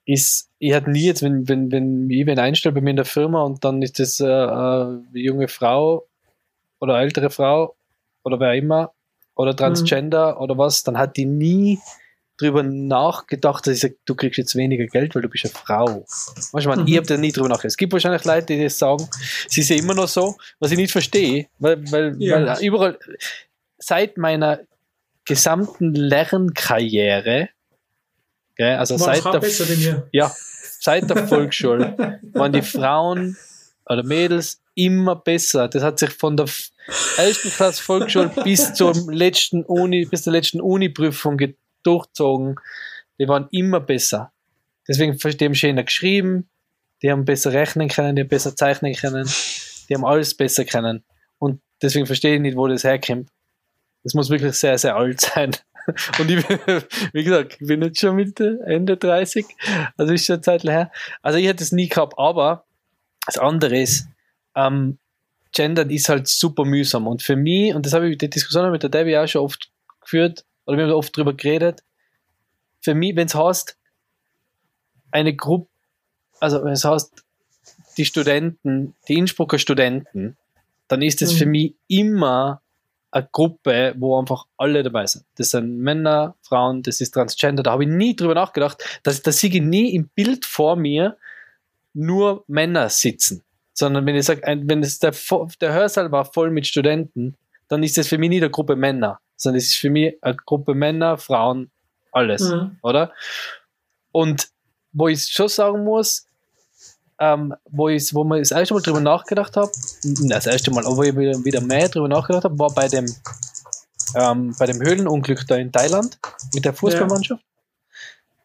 ist, 0.06 0.50
ich 0.60 0.74
hätte 0.74 0.90
nie 0.90 1.06
jetzt, 1.06 1.22
wenn, 1.22 1.48
wenn, 1.48 1.72
wenn 1.72 2.10
ich 2.10 2.26
wen 2.26 2.40
einstelle 2.40 2.74
bei 2.74 2.82
mir 2.82 2.92
in 2.92 2.96
der 2.96 3.06
Firma 3.06 3.44
und 3.44 3.64
dann 3.64 3.82
ist 3.82 4.00
das 4.00 4.20
äh, 4.20 4.26
eine 4.26 5.04
junge 5.14 5.48
Frau 5.48 6.08
oder 6.80 7.00
ältere 7.00 7.30
Frau 7.30 7.76
oder 8.24 8.40
wer 8.40 8.54
immer 8.56 8.92
oder 9.36 9.56
Transgender 9.56 10.36
mhm. 10.36 10.42
oder 10.42 10.58
was, 10.58 10.84
dann 10.84 10.98
hat 10.98 11.18
die 11.18 11.26
nie 11.26 11.80
drüber 12.38 12.64
nachgedacht, 12.64 13.68
dass 13.68 13.76
ich 13.76 13.82
sage, 13.82 13.96
du 14.06 14.16
kriegst 14.16 14.38
jetzt 14.38 14.56
weniger 14.56 14.86
Geld, 14.88 15.14
weil 15.14 15.22
du 15.22 15.30
bist 15.30 15.46
eine 15.46 15.54
Frau. 15.54 16.06
Weißt 16.52 16.66
du, 16.66 16.70
mhm. 16.72 16.88
ich 16.88 16.98
habe 16.98 17.06
da 17.06 17.18
nie 17.18 17.32
drüber 17.32 17.50
nachgedacht. 17.50 17.72
Es 17.72 17.78
gibt 17.78 17.94
wahrscheinlich 17.94 18.26
Leute, 18.26 18.48
die 18.48 18.64
das 18.64 18.80
sagen, 18.80 19.08
sie 19.48 19.62
sind 19.62 19.80
immer 19.80 19.94
noch 19.94 20.08
so, 20.08 20.36
was 20.60 20.72
ich 20.72 20.78
nicht 20.78 20.92
verstehe, 20.92 21.48
weil, 21.60 21.84
weil, 21.92 22.16
ja. 22.20 22.46
weil 22.48 22.66
überall, 22.66 23.00
seit 23.78 24.18
meiner 24.18 24.62
gesamten 25.26 25.94
Lernkarriere, 25.94 27.50
gell, 28.62 28.78
also 28.78 28.96
seit 28.98 29.26
der, 29.26 30.08
ja, 30.12 30.32
seit 30.80 31.10
der 31.10 31.28
Volksschule, 31.28 32.20
waren 32.34 32.54
die 32.54 32.62
Frauen 32.62 33.36
oder 33.88 34.04
Mädels 34.04 34.62
immer 34.76 35.16
besser. 35.16 35.68
Das 35.68 35.82
hat 35.82 35.98
sich 35.98 36.12
von 36.12 36.38
der 36.38 36.46
ersten 37.18 37.50
Klasse 37.50 37.82
Volksschule 37.82 38.32
bis 38.44 38.74
zur 38.76 38.94
letzten 39.12 39.64
Uni, 39.64 40.06
bis 40.06 40.24
zur 40.24 40.34
letzten 40.34 40.62
Uni-Prüfung 40.62 41.40
durchzogen. 41.82 42.56
Die 43.20 43.28
waren 43.28 43.48
immer 43.52 43.80
besser. 43.80 44.32
Deswegen 44.88 45.18
die 45.18 45.46
haben 45.46 45.56
schöner 45.56 45.84
geschrieben, 45.84 46.48
die 47.02 47.12
haben 47.12 47.26
besser 47.26 47.54
rechnen 47.54 47.90
können, 47.90 48.16
die 48.16 48.22
haben 48.22 48.30
besser 48.30 48.56
zeichnen 48.56 48.94
können, 48.94 49.28
die 49.90 49.96
haben 49.96 50.06
alles 50.06 50.36
besser 50.36 50.66
können. 50.66 51.04
Und 51.40 51.62
deswegen 51.82 52.06
verstehe 52.06 52.36
ich 52.36 52.42
nicht, 52.42 52.58
wo 52.58 52.68
das 52.68 52.84
herkommt. 52.84 53.30
Das 54.04 54.14
muss 54.14 54.30
wirklich 54.30 54.54
sehr, 54.54 54.78
sehr 54.78 54.96
alt 54.96 55.22
sein. 55.22 55.52
Und 56.20 56.30
ich, 56.30 56.48
wie 57.14 57.24
gesagt, 57.24 57.58
ich 57.60 57.68
bin 57.68 57.82
jetzt 57.82 58.00
schon 58.00 58.16
Mitte, 58.16 58.60
Ende 58.66 58.98
30, 58.98 59.46
also 59.98 60.14
ist 60.14 60.26
schon 60.26 60.36
eine 60.36 60.42
Zeit 60.42 60.64
her. 60.64 60.92
Also 61.22 61.38
ich 61.38 61.48
hätte 61.48 61.64
es 61.64 61.72
nie 61.72 61.90
gehabt, 61.90 62.14
aber 62.18 62.66
das 63.26 63.38
andere 63.38 63.80
ist, 63.80 64.08
ähm, 64.56 64.98
Gendern 65.54 65.90
ist 65.90 66.10
halt 66.10 66.28
super 66.28 66.66
mühsam. 66.66 67.08
Und 67.08 67.22
für 67.22 67.36
mich, 67.36 67.74
und 67.74 67.86
das 67.86 67.94
habe 67.94 68.10
ich 68.10 68.18
die 68.18 68.30
Diskussion 68.30 68.72
mit 68.72 68.84
der 68.84 68.90
Debbie 68.90 69.18
auch 69.18 69.28
schon 69.28 69.42
oft 69.42 69.70
geführt, 70.00 70.46
oder 70.66 70.78
wir 70.78 70.86
haben 70.86 70.94
oft 70.94 71.16
drüber 71.16 71.34
geredet, 71.34 71.84
für 72.80 72.96
mich, 72.96 73.16
wenn 73.16 73.28
es 73.28 73.36
heißt, 73.36 73.78
eine 75.12 75.36
Gruppe, 75.36 75.70
also 76.40 76.64
wenn 76.64 76.74
es 76.74 76.86
heißt, 76.86 77.24
die 77.98 78.06
Studenten, 78.06 78.96
die 79.08 79.18
Innsbrucker 79.18 79.60
Studenten, 79.60 80.38
dann 80.88 81.02
ist 81.02 81.22
es 81.22 81.34
mhm. 81.34 81.38
für 81.38 81.46
mich 81.46 81.76
immer 81.88 82.62
eine 83.12 83.28
Gruppe, 83.32 83.94
wo 83.98 84.18
einfach 84.18 84.46
alle 84.58 84.84
dabei 84.84 85.06
sind. 85.06 85.26
Das 85.36 85.52
sind 85.52 85.78
Männer, 85.78 86.36
Frauen, 86.42 86.82
das 86.82 87.02
ist 87.02 87.12
Transgender. 87.12 87.62
Da 87.62 87.72
habe 87.72 87.84
ich 87.84 87.90
nie 87.90 88.16
drüber 88.16 88.34
nachgedacht, 88.34 88.84
dass 89.04 89.22
da 89.22 89.32
sehe 89.32 89.50
ich 89.50 89.62
nie 89.62 89.94
im 89.94 90.08
Bild 90.10 90.46
vor 90.46 90.76
mir 90.76 91.18
nur 91.94 92.44
Männer 92.48 92.90
sitzen. 92.90 93.44
Sondern 93.74 94.06
wenn 94.06 94.16
ich 94.16 94.26
sage, 94.26 94.42
wenn 94.46 94.82
es 94.82 95.00
der, 95.00 95.14
der 95.60 95.74
Hörsaal 95.74 96.12
war 96.12 96.26
voll 96.26 96.52
mit 96.52 96.68
Studenten, 96.68 97.36
dann 97.68 97.84
ist 97.84 97.98
das 97.98 98.08
für 98.08 98.18
mich 98.18 98.30
nicht 98.30 98.44
eine 98.44 98.52
Gruppe 98.52 98.76
Männer, 98.76 99.20
sondern 99.36 99.58
es 99.58 99.68
ist 99.68 99.78
für 99.78 99.90
mich 99.90 100.18
eine 100.22 100.36
Gruppe 100.36 100.74
Männer, 100.74 101.18
Frauen, 101.18 101.72
alles, 102.12 102.50
mhm. 102.50 102.78
oder? 102.82 103.14
Und 104.12 104.50
wo 104.94 105.08
ich 105.08 105.26
schon 105.28 105.48
sagen 105.48 105.84
muss, 105.84 106.28
ähm, 107.22 107.54
wo, 107.70 107.88
ich, 107.88 108.16
wo 108.16 108.24
man 108.24 108.40
das 108.40 108.50
erste 108.50 108.74
Mal 108.74 108.82
drüber 108.82 109.00
nachgedacht 109.00 109.56
habe, 109.56 109.72
das 110.04 110.48
erste 110.48 110.72
Mal, 110.72 110.84
wo 110.86 111.04
ich 111.04 111.16
wieder 111.16 111.62
mehr 111.62 111.88
drüber 111.88 112.08
nachgedacht 112.08 112.46
habe, 112.46 112.58
war 112.58 112.74
bei 112.74 112.88
dem, 112.88 113.06
ähm, 114.16 114.56
bei 114.58 114.66
dem 114.66 114.82
Höhlenunglück 114.82 115.46
da 115.48 115.56
in 115.56 115.72
Thailand 115.72 116.18
mit 116.52 116.66
der 116.66 116.74
Fußballmannschaft, 116.74 117.44
ja. 117.44 117.48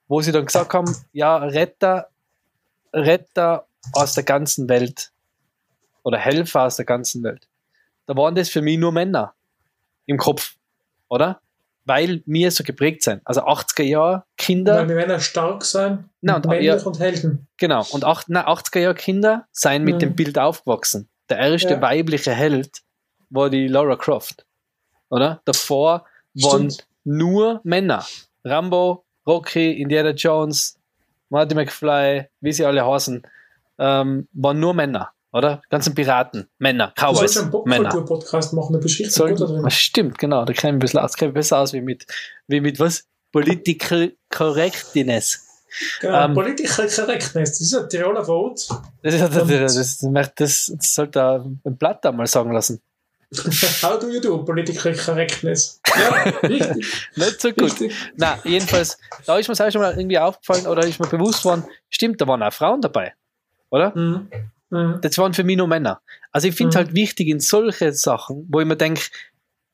wo 0.09 0.21
sie 0.21 0.31
dann 0.31 0.45
gesagt 0.45 0.75
haben, 0.75 0.95
ja, 1.12 1.39
Retter, 1.39 2.11
Retter 2.93 3.67
aus 3.93 4.12
der 4.12 4.25
ganzen 4.25 4.69
Welt 4.69 5.11
oder 6.03 6.19
Helfer 6.19 6.65
aus 6.65 6.77
der 6.77 6.85
ganzen 6.85 7.23
Welt. 7.23 7.49
Da 8.05 8.15
waren 8.15 8.35
das 8.35 8.51
für 8.51 8.61
mich 8.61 8.79
nur 8.79 8.93
Männer 8.93 9.33
im 10.05 10.19
Kopf, 10.19 10.55
oder? 11.09 11.41
Weil 11.87 12.22
wir 12.27 12.51
so 12.51 12.64
geprägt 12.64 13.03
sind. 13.03 13.22
Also 13.25 13.42
80er 13.42 13.85
Jahre 13.85 14.25
Kinder. 14.37 14.77
Weil 14.77 14.88
wir 14.88 14.96
Männer 14.96 15.20
stark 15.20 15.64
sein, 15.64 16.11
na, 16.20 16.37
und, 16.37 16.46
männlich 16.46 16.66
ja, 16.66 16.77
und 16.77 16.99
Helden. 16.99 17.46
Genau, 17.57 17.87
und 17.90 18.05
acht, 18.05 18.27
na, 18.29 18.46
80er 18.49 18.81
Jahre 18.81 18.94
Kinder 18.94 19.46
seien 19.53 19.85
mit 19.85 19.94
ja. 19.94 19.99
dem 20.01 20.16
Bild 20.16 20.38
aufgewachsen. 20.38 21.09
Der 21.31 21.38
erste 21.38 21.75
ja. 21.75 21.81
weibliche 21.81 22.33
Held 22.33 22.83
war 23.31 23.49
die 23.49 23.68
Laura 23.68 23.96
Croft. 23.96 24.44
Oder? 25.09 25.40
Davor 25.44 26.05
waren 26.35 26.70
Stimmt. 26.70 26.88
nur 27.05 27.61
Männer. 27.64 28.05
Rambo, 28.44 29.05
Rocky, 29.27 29.81
Indiana 29.81 30.11
Jones, 30.11 30.79
Marty 31.31 31.55
McFly, 31.55 32.29
wie 32.40 32.53
sie 32.53 32.64
alle 32.64 32.87
heißen, 32.87 33.27
ähm, 33.79 34.29
waren 34.33 34.61
nur 34.61 34.75
Männer 34.75 35.12
oder? 35.37 35.62
Ganzen 35.68 35.94
Piraten, 35.94 36.49
Männer, 36.59 36.92
Cowboys, 36.96 37.35
du 37.35 37.40
einen 37.40 38.05
Podcast 38.05 38.53
machen, 38.53 38.72
da 38.72 38.79
bist 38.79 39.12
Soll, 39.12 39.35
drin. 39.35 39.70
Stimmt, 39.70 40.18
genau, 40.18 40.44
da 40.44 40.53
ich 40.53 40.64
ein 40.64 40.79
bisschen 40.79 41.01
aus, 41.01 41.12
besser 41.16 41.59
aus 41.59 41.72
wie 41.72 41.83
mit, 41.83 42.07
wie 42.46 42.61
mit 42.61 42.81
was? 42.81 43.05
Political 43.33 44.12
Correctness. 44.31 45.42
Genau, 46.01 46.25
ähm, 46.25 46.35
Political 46.35 46.88
Correctness, 46.88 47.51
das 47.51 47.61
ist 47.61 47.75
ein 47.75 47.88
Tiroler 47.88 48.27
Wort. 48.27 48.66
Das, 49.03 49.14
ist, 49.14 49.22
das, 49.22 50.35
das, 50.35 50.72
das, 50.75 50.94
sollte 50.94 51.44
ein 51.64 51.77
Blatt 51.77 52.03
da 52.03 52.12
mal 52.12 52.27
sagen 52.27 52.53
lassen. 52.53 52.81
How 53.83 53.99
do 53.99 54.09
you 54.09 54.20
do 54.20 54.42
Political 54.42 54.94
Correctness? 54.94 55.81
Ja, 55.87 56.49
richtig. 56.49 57.09
Nicht 57.16 57.40
so 57.40 57.51
gut. 57.51 57.62
Richtig. 57.64 57.92
Na, 58.16 58.38
jedenfalls, 58.44 58.96
da 59.27 59.37
ist 59.37 59.49
mir 59.49 59.53
das 59.53 59.61
auch 59.61 59.70
schon 59.70 59.83
mal 59.83 59.99
irgendwie 59.99 60.18
aufgefallen 60.18 60.66
oder 60.66 60.87
ist 60.87 60.99
mir 60.99 61.09
bewusst 61.09 61.44
worden, 61.44 61.64
stimmt, 61.90 62.20
da 62.20 62.27
waren 62.27 62.42
auch 62.42 62.53
Frauen 62.53 62.81
dabei, 62.81 63.14
oder? 63.68 63.92
Mhm. 63.94 64.29
Mhm. 64.70 64.98
Das 65.02 65.16
waren 65.18 65.35
für 65.35 65.44
mich 65.44 65.57
nur 65.57 65.68
Männer. 65.68 66.00
Also 66.33 66.48
ich 66.48 66.55
finde 66.55 66.70
es 66.70 66.74
mhm. 66.74 66.79
halt 66.79 66.94
wichtig 66.94 67.29
in 67.29 67.40
solche 67.40 67.92
Sachen, 67.92 68.46
wo 68.50 68.61
ich 68.61 68.66
mir 68.66 68.76
denke, 68.76 69.02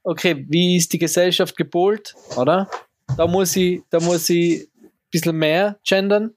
okay, 0.02 0.44
wie 0.48 0.76
ist 0.76 0.92
die 0.92 0.98
Gesellschaft 0.98 1.57
gepolt, 1.57 2.14
oder? 2.37 2.68
Da 3.16 3.26
muss 3.26 3.57
ich, 3.57 3.83
da 3.90 4.00
muss 4.00 4.28
ich 4.28 4.68
ein 4.83 4.90
bisschen 5.11 5.37
mehr 5.37 5.78
gendern. 5.85 6.35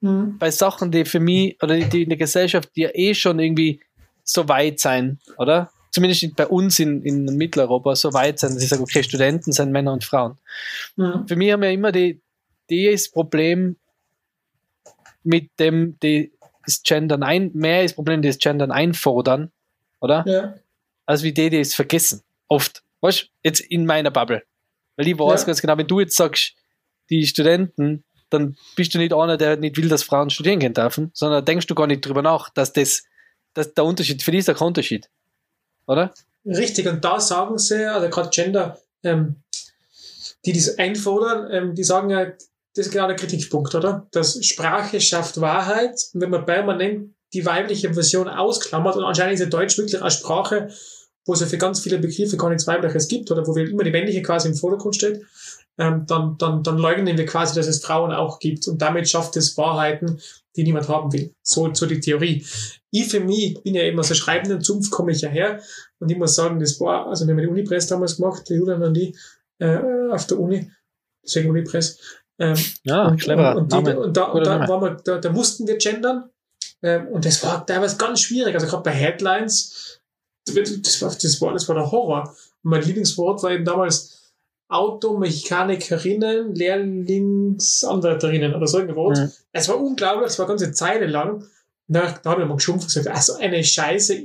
Mhm. 0.00 0.38
Bei 0.38 0.50
Sachen, 0.50 0.90
die 0.90 1.04
für 1.04 1.20
mich, 1.20 1.62
oder 1.62 1.78
die 1.78 2.02
in 2.02 2.08
der 2.08 2.18
Gesellschaft, 2.18 2.70
die 2.76 2.82
ja 2.82 2.90
eh 2.94 3.14
schon 3.14 3.38
irgendwie 3.38 3.80
so 4.24 4.48
weit 4.48 4.80
sein, 4.80 5.18
oder? 5.38 5.70
Zumindest 5.90 6.36
bei 6.36 6.46
uns 6.46 6.78
in, 6.78 7.02
in 7.02 7.24
Mitteleuropa 7.24 7.96
so 7.96 8.12
weit 8.12 8.38
sein, 8.38 8.54
dass 8.54 8.62
ich 8.62 8.68
sage, 8.68 8.82
okay, 8.82 9.02
Studenten 9.02 9.52
sind 9.52 9.72
Männer 9.72 9.92
und 9.92 10.04
Frauen. 10.04 10.38
Mhm. 10.96 11.26
Für 11.26 11.36
mich 11.36 11.52
haben 11.52 11.62
wir 11.62 11.70
immer 11.70 11.92
die, 11.92 12.20
die 12.70 12.90
das 12.90 13.10
Problem 13.10 13.76
mit 15.24 15.50
dem, 15.58 15.98
die 16.00 16.32
das 16.70 16.82
Gendern 16.82 17.22
ein, 17.22 17.50
mehr 17.54 17.82
das 17.82 17.94
Problem, 17.94 18.22
das 18.22 18.38
Gendern 18.38 18.70
einfordern, 18.70 19.50
oder? 20.00 20.24
Ja. 20.26 20.54
Als 21.06 21.22
wie 21.22 21.32
die, 21.32 21.50
die 21.50 21.58
es 21.60 21.74
vergessen. 21.74 22.22
Oft. 22.48 22.82
Weißt 23.00 23.22
du, 23.22 23.26
jetzt 23.42 23.60
in 23.60 23.86
meiner 23.86 24.10
Bubble. 24.10 24.42
Weil 24.96 25.08
ich 25.08 25.18
weiß 25.18 25.40
Ja. 25.40 25.46
ganz 25.46 25.60
genau, 25.60 25.76
wenn 25.78 25.86
du 25.86 26.00
jetzt 26.00 26.16
sagst, 26.16 26.54
die 27.08 27.26
Studenten, 27.26 28.04
dann 28.28 28.56
bist 28.76 28.94
du 28.94 28.98
nicht 28.98 29.12
einer, 29.12 29.36
der 29.36 29.56
nicht 29.56 29.76
will, 29.76 29.88
dass 29.88 30.02
Frauen 30.04 30.30
studieren 30.30 30.60
gehen 30.60 30.74
dürfen, 30.74 31.10
sondern 31.14 31.44
denkst 31.44 31.66
du 31.66 31.74
gar 31.74 31.86
nicht 31.86 32.04
drüber 32.06 32.22
nach, 32.22 32.50
dass 32.50 32.72
das, 32.72 33.02
dass 33.54 33.74
der 33.74 33.84
Unterschied, 33.84 34.22
für 34.22 34.30
dich 34.30 34.46
ist 34.46 34.54
kein 34.56 34.68
Unterschied. 34.68 35.10
Oder? 35.86 36.14
Richtig, 36.44 36.86
und 36.86 37.04
da 37.04 37.18
sagen 37.18 37.58
sie, 37.58 37.84
also 37.84 38.08
gerade 38.08 38.30
Gender, 38.30 38.78
ähm, 39.02 39.36
die 40.44 40.52
das 40.52 40.78
einfordern, 40.78 41.50
ähm, 41.50 41.74
die 41.74 41.82
sagen 41.84 42.10
ja, 42.10 42.26
das 42.74 42.86
ist 42.86 42.92
genau 42.92 43.06
der 43.06 43.16
Kritikpunkt, 43.16 43.74
oder? 43.74 44.06
Dass 44.12 44.44
Sprache 44.44 45.00
schafft 45.00 45.40
Wahrheit 45.40 45.98
und 46.14 46.20
wenn 46.20 46.30
man 46.30 46.46
permanent 46.46 47.14
die 47.32 47.46
weibliche 47.46 47.92
Version 47.94 48.28
ausklammert 48.28 48.96
und 48.96 49.04
anscheinend 49.04 49.34
ist 49.34 49.40
ja 49.40 49.46
Deutsch 49.46 49.76
wirklich 49.78 50.00
eine 50.00 50.10
Sprache, 50.10 50.68
wo 51.26 51.34
es 51.34 51.40
ja 51.40 51.46
für 51.46 51.58
ganz 51.58 51.80
viele 51.80 51.98
Begriffe 51.98 52.36
gar 52.36 52.48
nichts 52.48 52.66
Weibliches 52.66 53.08
gibt 53.08 53.30
oder 53.30 53.46
wo 53.46 53.54
immer 53.54 53.84
die 53.84 53.90
männliche 53.90 54.22
quasi 54.22 54.48
im 54.48 54.54
Vordergrund 54.54 54.96
steht, 54.96 55.22
ähm, 55.78 56.04
dann, 56.06 56.36
dann, 56.38 56.62
dann 56.62 56.78
leugnen 56.78 57.16
wir 57.16 57.26
quasi, 57.26 57.54
dass 57.54 57.66
es 57.66 57.84
Frauen 57.84 58.12
auch 58.12 58.38
gibt 58.38 58.66
und 58.68 58.82
damit 58.82 59.08
schafft 59.08 59.36
es 59.36 59.56
Wahrheiten, 59.56 60.20
die 60.56 60.64
niemand 60.64 60.88
haben 60.88 61.12
will. 61.12 61.32
So, 61.42 61.72
so 61.72 61.86
die 61.86 62.00
Theorie. 62.00 62.44
Ich 62.90 63.08
für 63.08 63.20
mich, 63.20 63.56
ich 63.56 63.62
bin 63.62 63.74
ja 63.74 63.82
eben 63.82 63.98
aus 63.98 64.08
der 64.08 64.14
schreibenden 64.16 64.60
Zunft, 64.60 64.90
komme 64.90 65.12
ich 65.12 65.20
ja 65.20 65.28
her 65.28 65.60
und 66.00 66.10
ich 66.10 66.18
muss 66.18 66.34
sagen, 66.34 66.58
das 66.58 66.80
war, 66.80 67.06
also 67.06 67.26
wir 67.26 67.34
haben 67.34 67.40
die 67.40 67.48
Unipress 67.48 67.86
damals 67.86 68.16
gemacht, 68.16 68.48
der 68.48 68.56
Julian 68.56 68.82
und 68.82 68.94
die, 68.94 69.16
äh, 69.58 69.78
auf 70.10 70.26
der 70.26 70.40
Uni, 70.40 70.70
deswegen 71.24 71.50
Unipress. 71.50 71.98
Ähm, 72.40 72.56
Ja, 72.84 73.08
und, 73.08 73.20
clever. 73.20 73.56
und, 73.56 73.62
und, 73.62 73.72
die, 73.72 73.76
Name. 73.92 74.00
und 74.00 74.16
da, 74.16 74.32
wir, 75.22 75.30
mussten 75.30 75.68
wir 75.68 75.76
gendern. 75.76 76.30
Ähm, 76.82 77.08
und 77.08 77.24
das 77.24 77.42
war 77.44 77.64
teilweise 77.66 77.96
ganz 77.98 78.22
schwierig. 78.22 78.54
Also 78.54 78.66
gerade 78.66 78.82
bei 78.82 78.92
Headlines, 78.92 80.00
das 80.46 81.02
war, 81.02 81.10
das 81.10 81.40
war, 81.40 81.52
das 81.52 81.68
war 81.68 81.76
der 81.76 81.92
Horror. 81.92 82.34
Und 82.62 82.70
mein 82.70 82.82
Lieblingswort 82.82 83.42
war 83.42 83.52
eben 83.52 83.64
damals 83.64 84.32
Automechanikerinnen, 84.68 86.54
Lehrlingsanwärterinnen 86.54 88.54
oder 88.54 88.66
so 88.66 88.78
ein 88.78 88.94
Wort. 88.94 89.18
Mhm. 89.18 89.30
Es 89.52 89.68
war 89.68 89.78
unglaublich, 89.78 90.30
es 90.30 90.38
war 90.38 90.46
eine 90.46 90.56
ganze 90.56 90.72
Zeile 90.72 91.06
lang. 91.06 91.44
Da, 91.88 92.14
da 92.22 92.30
habe 92.30 92.42
ich 92.42 92.48
mal 92.48 92.54
geschumpft 92.54 92.84
und 92.84 92.94
gesagt, 92.94 93.14
also 93.14 93.34
eine 93.34 93.62
Scheiße. 93.62 94.22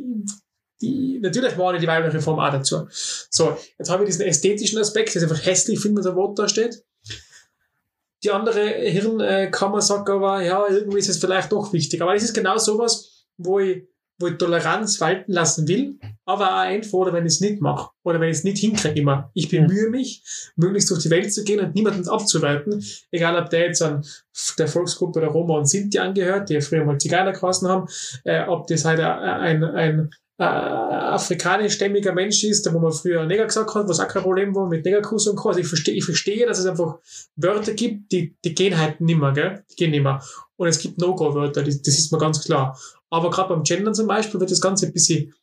Die, 0.82 1.20
natürlich 1.20 1.58
war 1.58 1.78
die 1.78 1.88
weibliche 1.88 2.22
Form 2.22 2.40
auch 2.40 2.52
dazu. 2.52 2.88
So, 2.90 3.58
jetzt 3.80 3.90
habe 3.90 4.04
ich 4.04 4.10
diesen 4.10 4.26
ästhetischen 4.26 4.80
Aspekt, 4.80 5.10
das 5.10 5.24
ist 5.24 5.32
einfach 5.32 5.46
hässlich, 5.46 5.80
finde, 5.80 5.98
wenn 5.98 6.04
so 6.04 6.12
ein 6.12 6.16
Wort 6.16 6.38
da 6.38 6.48
steht. 6.48 6.84
Die 8.24 8.32
andere 8.32 8.62
Hirnkammer 8.62 9.82
sagt 9.82 10.10
aber, 10.10 10.42
ja, 10.42 10.66
irgendwie 10.70 11.00
ist 11.00 11.10
es 11.10 11.18
vielleicht 11.18 11.52
doch 11.52 11.74
wichtig. 11.74 12.02
Aber 12.02 12.16
es 12.16 12.24
ist 12.24 12.34
genau 12.34 12.58
sowas, 12.58 13.26
wo 13.38 13.60
ich, 13.60 13.88
wo 14.20 14.28
ich 14.28 14.38
Toleranz 14.38 15.02
walten 15.02 15.32
lassen 15.32 15.68
will, 15.68 16.00
aber 16.26 16.56
auch 16.56 16.60
einfordere, 16.60 17.16
wenn 17.16 17.26
ich 17.26 17.34
es 17.34 17.42
nicht 17.42 17.62
mache 17.62 17.92
oder 18.04 18.20
wenn 18.20 18.30
ich 18.30 18.38
es 18.38 18.44
nicht 18.44 18.58
hinkriege 18.60 19.02
immer. 19.02 19.30
Ich 19.34 19.50
bemühe 19.50 19.90
mich, 19.90 20.24
möglichst 20.56 20.90
durch 20.90 21.04
die 21.04 21.10
Welt 21.10 21.34
zu 21.34 21.44
gehen 21.44 21.60
und 21.60 21.76
niemanden 21.76 22.08
abzuwerten, 22.08 22.84
egal 23.12 23.38
ob 23.42 23.50
der 23.50 23.68
jetzt 23.68 23.82
an 23.82 24.06
der 24.58 24.68
Volksgruppe 24.68 25.20
der 25.20 25.30
Roma 25.30 25.58
und 25.58 25.66
Sinti 25.66 26.00
angehört, 26.00 26.50
die 26.50 26.54
ja 26.54 26.62
früher 26.62 26.86
mal 26.86 26.98
Zigeuner 26.98 27.34
geheißen 27.34 27.68
haben, 27.68 27.88
äh, 28.24 28.46
ob 28.48 28.68
das 28.68 28.86
halt 28.86 29.02
ein, 29.02 29.64
ein, 29.64 29.64
ein 29.64 30.10
äh, 30.38 30.44
afrikanischstämmiger 30.44 32.14
Mensch 32.14 32.44
ist, 32.44 32.72
wo 32.74 32.80
man 32.80 32.92
früher 32.92 33.26
Neger 33.26 33.46
gesagt 33.46 33.74
hat, 33.74 33.88
was 33.88 34.00
auch 34.00 34.08
kein 34.08 34.24
Problem 34.24 34.54
war 34.54 34.68
mit 34.68 34.84
Negerkuss 34.84 35.28
und 35.28 35.38
Co. 35.38 35.50
Also 35.50 35.62
ich 35.62 35.68
verstehe, 35.68 35.96
ich 35.96 36.04
verstehe, 36.06 36.46
dass 36.46 36.60
es 36.60 36.66
einfach 36.66 36.98
Wörter 37.36 37.74
gibt, 37.74 38.12
die, 38.12 38.36
die 38.44 38.54
gehen 38.54 38.78
halt 38.78 39.00
nimmer, 39.00 39.32
gell? 39.34 39.64
Die 39.72 39.76
gehen 39.76 39.92
nimmer. 39.92 40.22
Und 40.58 40.68
es 40.68 40.80
gibt 40.80 40.98
No-Go-Wörter, 40.98 41.64
das, 41.64 41.76
ist 41.76 42.12
mir 42.12 42.18
ganz 42.18 42.44
klar. 42.44 42.78
Aber 43.10 43.30
gerade 43.30 43.50
beim 43.50 43.64
Gendern 43.64 43.94
zum 43.94 44.08
Beispiel 44.08 44.40
wird 44.40 44.52
das 44.52 44.62
Ganze 44.62 44.88
ein 44.88 44.94
bisschen, 44.94 45.34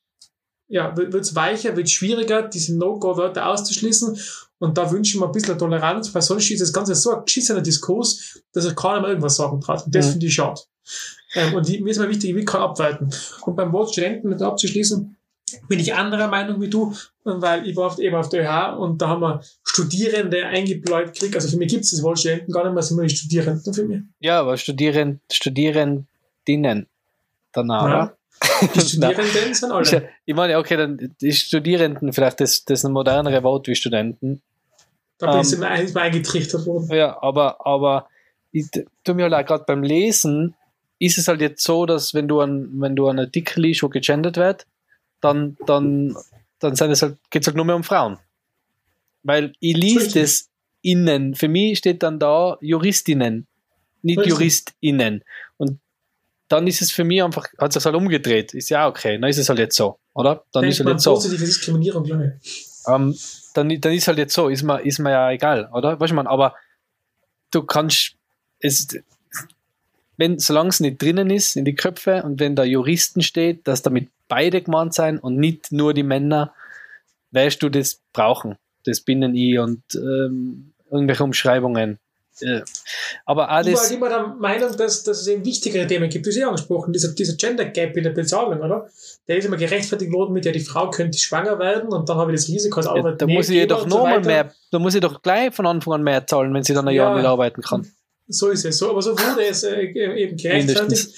ja, 0.69 0.95
wird 0.97 1.15
es 1.15 1.35
weicher, 1.35 1.77
wird 1.77 1.91
schwieriger, 1.91 2.43
diese 2.43 2.77
No-Go-Wörter 2.77 3.47
auszuschließen. 3.49 4.19
Und 4.59 4.79
da 4.79 4.91
wünsche 4.91 5.15
ich 5.15 5.21
mir 5.21 5.27
ein 5.27 5.33
bisschen 5.33 5.59
Toleranz, 5.59 6.15
weil 6.15 6.23
sonst 6.23 6.51
ist 6.51 6.61
das 6.61 6.73
Ganze 6.73 6.95
so 6.95 7.15
ein 7.17 7.25
geschissener 7.25 7.63
Diskurs, 7.63 8.41
dass 8.53 8.65
er 8.65 8.75
keiner 8.75 9.01
mehr 9.01 9.11
irgendwas 9.11 9.37
sagen 9.37 9.61
traut. 9.61 9.87
Und 9.87 9.95
das 9.95 10.07
Mhm. 10.07 10.11
finde 10.13 10.27
ich 10.27 10.35
schade. 10.35 10.61
Ähm, 11.35 11.55
und 11.55 11.69
die, 11.69 11.81
mir 11.81 11.91
ist 11.91 11.99
mal 11.99 12.09
wichtig, 12.09 12.31
ich 12.31 12.37
will 12.37 12.45
kein 12.45 12.61
abwerten. 12.61 13.11
Und 13.47 13.57
beim 13.57 13.73
Wort 13.73 13.93
Studenten, 13.93 14.27
um 14.27 14.33
das 14.33 14.43
abzuschließen, 14.43 15.17
bin 15.69 15.79
ich 15.81 15.95
anderer 15.95 16.29
Meinung 16.29 16.61
wie 16.63 16.71
du, 16.71 16.95
weil 17.25 17.67
ich 17.69 17.77
war 17.77 17.87
oft 17.87 17.99
eben 17.99 18.17
auf 18.17 18.31
der 18.31 18.43
ÖH 18.45 18.79
und 18.79 19.03
da 19.03 19.09
haben 19.09 19.21
wir 19.21 19.43
Studierende 19.65 20.47
eingebläut 20.47 21.13
gekriegt. 21.13 21.35
Also 21.35 21.49
für 21.49 21.57
mich 21.59 21.69
gibt 21.71 21.85
es 21.85 21.91
das 21.91 22.03
Wort 22.03 22.19
Studenten 22.19 22.53
gar 22.53 22.65
nicht 22.65 22.73
mehr, 22.75 22.83
sind 22.83 22.99
wir 22.99 23.07
die 23.07 23.15
Studierenden 23.17 23.75
für 23.75 23.85
mich. 23.85 24.01
Ja, 24.21 24.41
aber 24.41 24.57
Studieren, 24.57 25.21
Studierendinnen 25.31 26.87
danach, 27.53 27.83
Ja. 27.83 27.89
oder? 28.05 28.17
Die 28.75 28.81
Studierenden 28.89 29.55
sind 29.55 29.73
alle. 29.73 30.09
Ich 30.25 30.35
meine, 30.35 30.59
okay, 30.59 30.77
dann 30.77 31.15
die 31.21 31.33
Studierenden, 31.33 32.13
vielleicht 32.13 32.41
das, 32.41 32.65
das 32.65 32.81
ist 32.81 32.85
ein 32.87 32.93
modernere 32.93 33.43
Wort 33.43 33.69
wie 33.69 33.75
Studenten. 33.75 34.43
Da 35.19 35.27
bin 35.39 35.41
Ähm. 35.41 35.47
ich 35.53 35.95
mir 35.95 36.01
eingetrichtert 36.01 36.67
worden. 36.67 36.89
Ja, 36.95 37.23
aber, 37.23 37.65
aber 37.65 38.09
ich 38.51 38.67
tu 39.05 39.15
mir 39.15 39.25
halt 39.25 39.35
auch 39.35 39.47
gerade 39.47 39.65
beim 39.67 39.83
Lesen 39.83 40.55
ist 41.03 41.19
es 41.19 41.27
halt 41.27 41.41
jetzt 41.41 41.65
so, 41.65 41.85
dass 41.85 42.15
wenn 42.15 42.29
du 42.29 42.41
an, 42.41 42.69
wenn 42.81 42.95
du 42.95 43.09
an 43.09 43.19
einen 43.19 43.27
Artikel 43.27 43.61
liest, 43.61 43.83
wo 43.83 43.89
gegendert 43.89 44.37
wird, 44.37 44.67
dann, 45.21 45.57
dann, 45.67 46.17
dann 46.61 46.77
sind 46.77 46.93
es 46.93 47.03
halt, 47.03 47.17
geht 47.31 47.43
es 47.43 47.49
halt 47.49 47.57
nur 47.57 47.65
mehr 47.65 47.75
um 47.75 47.83
Frauen. 47.83 48.19
Weil 49.25 49.53
ich 49.59 49.77
lese 49.77 50.07
Richtig. 50.07 50.23
das 50.23 50.51
innen. 50.81 51.35
Für 51.35 51.49
mich 51.49 51.79
steht 51.79 52.05
dann 52.05 52.21
da 52.21 52.57
Juristinnen, 52.61 53.49
nicht 54.03 54.19
Richtig. 54.19 54.33
JuristInnen. 54.33 55.25
Und 55.57 55.81
dann 56.47 56.69
ist 56.69 56.83
es 56.83 56.93
für 56.93 57.03
mich 57.03 57.21
einfach, 57.21 57.49
hat 57.59 57.73
sich 57.73 57.85
halt 57.85 57.97
umgedreht. 57.97 58.55
Ist 58.55 58.71
ja 58.71 58.87
okay, 58.87 59.19
dann 59.19 59.29
ist 59.29 59.39
es 59.39 59.49
halt 59.49 59.59
jetzt 59.59 59.77
so, 59.77 59.99
oder? 60.15 60.45
Dann 60.53 60.65
ist 60.65 60.79
Denkt 60.79 60.79
halt 60.79 60.85
man 60.85 60.95
jetzt 60.95 61.03
so. 61.03 61.15
positive 61.15 61.45
Diskriminierung. 61.45 62.05
Ähm, 62.87 63.17
dann, 63.55 63.81
dann 63.81 63.93
ist 63.93 64.07
halt 64.07 64.19
jetzt 64.19 64.35
so, 64.35 64.49
ist 64.49 64.63
mir, 64.63 64.81
ist 64.85 65.01
mir 65.01 65.11
ja 65.11 65.31
egal, 65.33 65.69
oder? 65.73 65.99
Weißt 65.99 66.13
du, 66.13 66.15
man, 66.15 66.29
aber 66.29 66.55
du 67.51 67.65
kannst, 67.65 68.15
es, 68.61 68.87
wenn, 70.17 70.39
solange 70.39 70.69
es 70.71 70.81
nicht 70.81 71.01
drinnen 71.01 71.31
ist 71.31 71.57
in 71.57 71.65
die 71.65 71.75
Köpfe 71.75 72.23
und 72.23 72.41
wenn 72.41 72.55
da 72.57 72.65
Juristen 72.65 73.23
steht, 73.23 73.67
dass 73.67 73.83
damit 73.83 74.09
beide 74.29 74.63
gemeint 74.63 74.95
sein 74.95 75.19
und 75.19 75.37
nicht 75.37 75.73
nur 75.73 75.95
die 75.95 76.03
Männer, 76.03 76.53
wirst 77.31 77.63
du 77.63 77.69
das 77.69 78.01
brauchen. 78.13 78.57
Das 78.85 79.01
binnen 79.01 79.35
ich 79.35 79.59
und 79.59 79.83
ähm, 79.95 80.73
irgendwelche 80.91 81.25
Umschreibungen. 81.25 81.99
Äh, 82.41 82.63
aber 83.27 83.43
Ich 83.43 83.49
war 83.49 83.57
halt 83.57 83.67
alles, 83.67 83.91
immer 83.91 84.09
der 84.09 84.27
Meinung, 84.27 84.77
dass, 84.77 85.03
dass 85.05 85.21
es 85.21 85.27
eben 85.27 85.45
wichtigere 85.45 85.87
Themen 85.87 86.09
gibt. 86.09 86.25
Du 86.25 86.31
hast 86.31 86.37
ja 86.37 86.49
angesprochen, 86.49 86.93
dieser, 86.93 87.13
dieser 87.13 87.35
Gender 87.37 87.67
Gap 87.67 87.97
in 87.97 88.05
der 88.05 88.11
Bezahlung, 88.11 88.61
oder? 88.61 88.89
Der 89.29 89.37
ist 89.37 89.45
immer 89.45 89.57
gerechtfertigt 89.59 90.13
worden 90.13 90.33
mit, 90.33 90.45
ja, 90.47 90.53
die 90.53 90.61
Frau 90.61 90.91
könnte 90.91 91.19
schwanger 91.19 91.59
werden 91.59 91.91
und 91.91 92.09
dann 92.09 92.17
habe 92.17 92.33
ich 92.33 92.41
das 92.41 92.49
Risiko 92.49 92.79
als 92.79 92.87
ja, 92.87 92.93
Arbeitnehmer. 92.93 93.17
da 93.17 93.27
muss 93.27 93.49
ich 93.49 93.57
ihr 93.57 93.67
doch 93.67 93.85
und 93.85 93.91
so 93.91 94.07
mehr, 94.07 94.53
da 94.71 94.79
muss 94.79 94.95
ich 94.95 95.01
doch 95.01 95.23
gleich 95.23 95.55
von 95.55 95.67
Anfang 95.67 95.95
an 95.95 96.03
mehr 96.03 96.27
zahlen, 96.27 96.53
wenn 96.55 96.63
sie 96.63 96.75
dann 96.75 96.89
ein 96.89 96.95
Jahr 96.95 97.11
Ja. 97.11 97.17
nicht 97.17 97.27
arbeiten 97.27 97.63
kann. 97.63 97.87
So 98.33 98.49
ist 98.49 98.65
es. 98.65 98.79
So, 98.79 98.91
aber 98.91 99.03
so 99.03 99.13
wurde 99.19 99.45
es 99.45 99.63
äh, 99.63 99.83
eben 99.83 100.37
gerechtfertigt. 100.37 101.09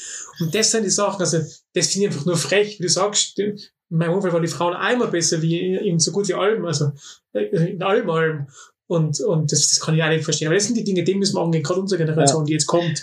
Und 0.40 0.54
das 0.54 0.70
sind 0.70 0.84
die 0.84 0.90
Sachen, 0.90 1.20
also 1.20 1.38
das 1.72 1.86
finde 1.86 2.08
ich 2.08 2.12
einfach 2.12 2.26
nur 2.26 2.36
frech, 2.36 2.78
wie 2.78 2.84
du 2.84 2.88
sagst, 2.88 3.38
in 3.38 3.58
meinem 3.88 4.14
Umfeld 4.14 4.32
waren 4.32 4.42
die 4.42 4.48
Frauen 4.48 4.74
einmal 4.74 5.08
besser 5.08 5.40
wie 5.42 5.76
in 5.76 5.98
so 5.98 6.10
gut 6.10 6.28
wie 6.28 6.34
allem, 6.34 6.64
also 6.64 6.92
äh, 7.32 7.44
in 7.44 7.82
allem 7.82 8.10
allem. 8.10 8.46
Und, 8.86 9.20
und 9.20 9.50
das, 9.50 9.68
das 9.68 9.80
kann 9.80 9.94
ich 9.94 10.02
auch 10.02 10.08
nicht 10.08 10.24
verstehen. 10.24 10.48
Aber 10.48 10.56
das 10.56 10.66
sind 10.66 10.76
die 10.76 10.84
Dinge, 10.84 11.04
die 11.04 11.14
müssen 11.14 11.36
wir 11.36 11.40
angehen, 11.40 11.62
gerade 11.62 11.80
unsere 11.80 12.04
Generation, 12.04 12.44
die 12.44 12.52
jetzt 12.52 12.66
kommt. 12.66 13.02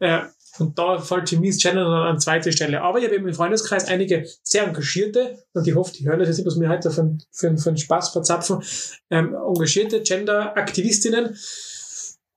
Äh, 0.00 0.20
und 0.58 0.78
da 0.78 0.98
fällt 0.98 1.28
für 1.28 1.38
mich 1.38 1.54
das 1.54 1.62
Gender 1.62 1.86
an, 1.86 2.14
an 2.14 2.20
zweite 2.20 2.52
Stelle. 2.52 2.82
Aber 2.82 2.98
ich 2.98 3.04
habe 3.04 3.14
eben 3.14 3.28
im 3.28 3.34
Freundeskreis 3.34 3.86
einige 3.86 4.26
sehr 4.42 4.64
engagierte, 4.64 5.38
und 5.52 5.66
ich 5.66 5.74
hoffe, 5.74 5.92
die 5.92 6.06
hören 6.06 6.18
das 6.18 6.28
jetzt 6.28 6.38
nicht, 6.38 6.46
was 6.46 6.56
mir 6.56 6.68
heute 6.68 6.90
für, 6.90 7.16
für, 7.30 7.56
für 7.56 7.68
einen 7.68 7.78
Spaß 7.78 8.10
verzapfen, 8.10 8.62
ähm, 9.10 9.34
engagierte 9.34 10.02
Gender-Aktivistinnen. 10.02 11.36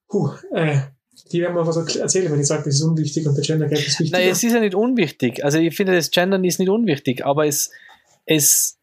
Puh, 0.08 0.32
äh, 0.54 0.82
die 1.32 1.42
werden 1.42 1.56
mir 1.56 1.66
was 1.66 1.78
erzählen, 1.96 2.32
wenn 2.32 2.40
ich 2.40 2.48
sage, 2.48 2.64
das 2.66 2.76
ist 2.76 2.82
unwichtig 2.82 3.28
und 3.28 3.36
der 3.36 3.44
Gender 3.44 3.68
Gap 3.68 3.80
ist 3.80 4.00
wichtig. 4.00 4.12
Nein, 4.12 4.28
es 4.28 4.44
ist 4.44 4.54
ja 4.54 4.60
nicht 4.60 4.76
unwichtig. 4.76 5.44
Also 5.44 5.58
ich 5.58 5.76
finde, 5.76 5.96
das 5.96 6.12
Gendern 6.12 6.44
ist 6.44 6.60
nicht 6.60 6.70
unwichtig, 6.70 7.26
aber 7.26 7.48
es, 7.48 7.72
es, 8.26 8.78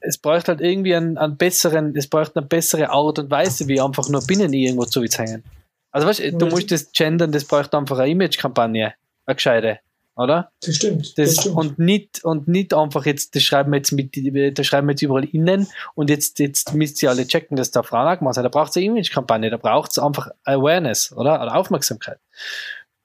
es 0.00 0.18
braucht 0.18 0.48
halt 0.48 0.60
irgendwie 0.60 0.94
einen, 0.94 1.18
einen 1.18 1.36
besseren, 1.36 1.96
es 1.96 2.06
braucht 2.06 2.36
eine 2.36 2.46
bessere 2.46 2.90
Art 2.90 3.18
und 3.18 3.30
Weise, 3.30 3.66
wie 3.66 3.80
einfach 3.80 4.08
nur 4.08 4.24
binnen 4.26 4.52
irgendwo 4.52 4.84
zu 4.84 5.02
hängen. 5.02 5.42
Also 5.90 6.06
weißt 6.06 6.20
du, 6.20 6.32
du 6.32 6.46
musst 6.46 6.70
das 6.70 6.92
Gendern, 6.92 7.32
das 7.32 7.44
braucht 7.44 7.74
einfach 7.74 7.98
eine 7.98 8.10
Image-Kampagne, 8.10 8.94
eine 9.24 9.34
gescheite, 9.34 9.78
oder? 10.16 10.50
Das 10.60 10.74
stimmt. 10.74 11.18
Das, 11.18 11.34
Das, 11.34 11.40
stimmt. 11.42 11.56
und 11.56 11.78
nicht 11.78 12.24
und 12.24 12.48
nicht 12.48 12.74
einfach 12.74 13.04
jetzt, 13.06 13.36
das 13.36 13.42
schreiben 13.42 13.70
wir 13.70 13.76
jetzt 13.78 13.92
mit, 13.92 14.16
das 14.58 14.66
schreiben 14.66 14.88
wir 14.88 14.92
jetzt 14.92 15.02
überall 15.02 15.24
innen 15.24 15.68
und 15.94 16.10
jetzt, 16.10 16.38
jetzt 16.38 16.74
müsst 16.74 17.02
ihr 17.02 17.10
alle 17.10 17.26
checken, 17.26 17.56
dass 17.56 17.70
da 17.70 17.82
Frauen 17.82 18.18
gemacht 18.18 18.34
sind. 18.34 18.44
Da 18.44 18.48
braucht 18.48 18.70
es 18.70 18.76
eine 18.76 18.86
Image-Kampagne, 18.86 19.50
da 19.50 19.58
braucht 19.58 19.90
es 19.90 19.98
einfach 19.98 20.30
Awareness, 20.44 21.12
oder? 21.12 21.40
Oder 21.42 21.54
Aufmerksamkeit. 21.54 22.18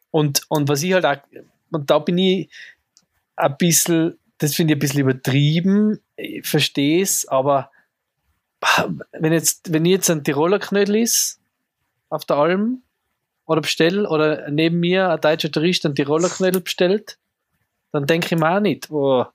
Und, 0.10 0.44
und 0.48 0.70
was 0.70 0.84
ich 0.84 0.94
halt 0.94 1.06
auch, 1.06 1.18
und 1.72 1.90
da 1.90 2.00
bin 2.00 2.18
ich 2.18 2.50
ein 3.36 3.58
bisschen, 3.58 4.18
das 4.38 4.56
finde 4.56 4.74
ich 4.74 4.78
ein 4.78 4.80
bisschen 4.80 5.02
übertrieben, 5.02 6.00
ich 6.16 6.48
verstehe 6.48 7.02
es, 7.02 7.28
aber 7.28 7.72
wenn 9.12 9.34
jetzt, 9.34 9.74
wenn 9.74 9.86
ich 9.86 9.92
jetzt 9.92 10.10
ein 10.10 10.24
Tiroler 10.24 10.60
Knödel 10.60 10.98
ist, 10.98 11.40
auf 12.10 12.26
der 12.26 12.38
Alm, 12.38 12.84
oder 13.52 13.62
bestelle, 13.62 14.08
oder 14.10 14.50
neben 14.50 14.80
mir 14.80 15.10
ein 15.10 15.22
deutscher 15.22 15.52
Tourist 15.52 15.86
einen 15.86 15.96
Tiroler 15.96 16.30
Knödel 16.30 16.62
bestellt, 16.62 17.18
dann 17.92 18.06
denke 18.08 18.34
ich 18.34 18.40
mir 18.40 18.50
auch 18.56 18.60
nicht, 18.60 18.90
oh, 18.90 19.26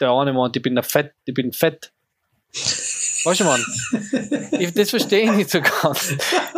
der 0.00 0.10
eine 0.10 0.32
meint, 0.32 0.56
ich 0.56 0.62
bin 0.62 0.82
fett, 0.82 1.12
ich 1.24 1.34
bin 1.34 1.52
fett. 1.52 1.92
Weißt 3.24 3.40
du, 3.40 3.44
Mann? 3.44 3.62
Ich, 4.52 4.72
das 4.72 4.90
verstehe 4.90 5.24
ich 5.24 5.32
nicht 5.32 5.50
so 5.50 5.60
ganz. 5.60 6.14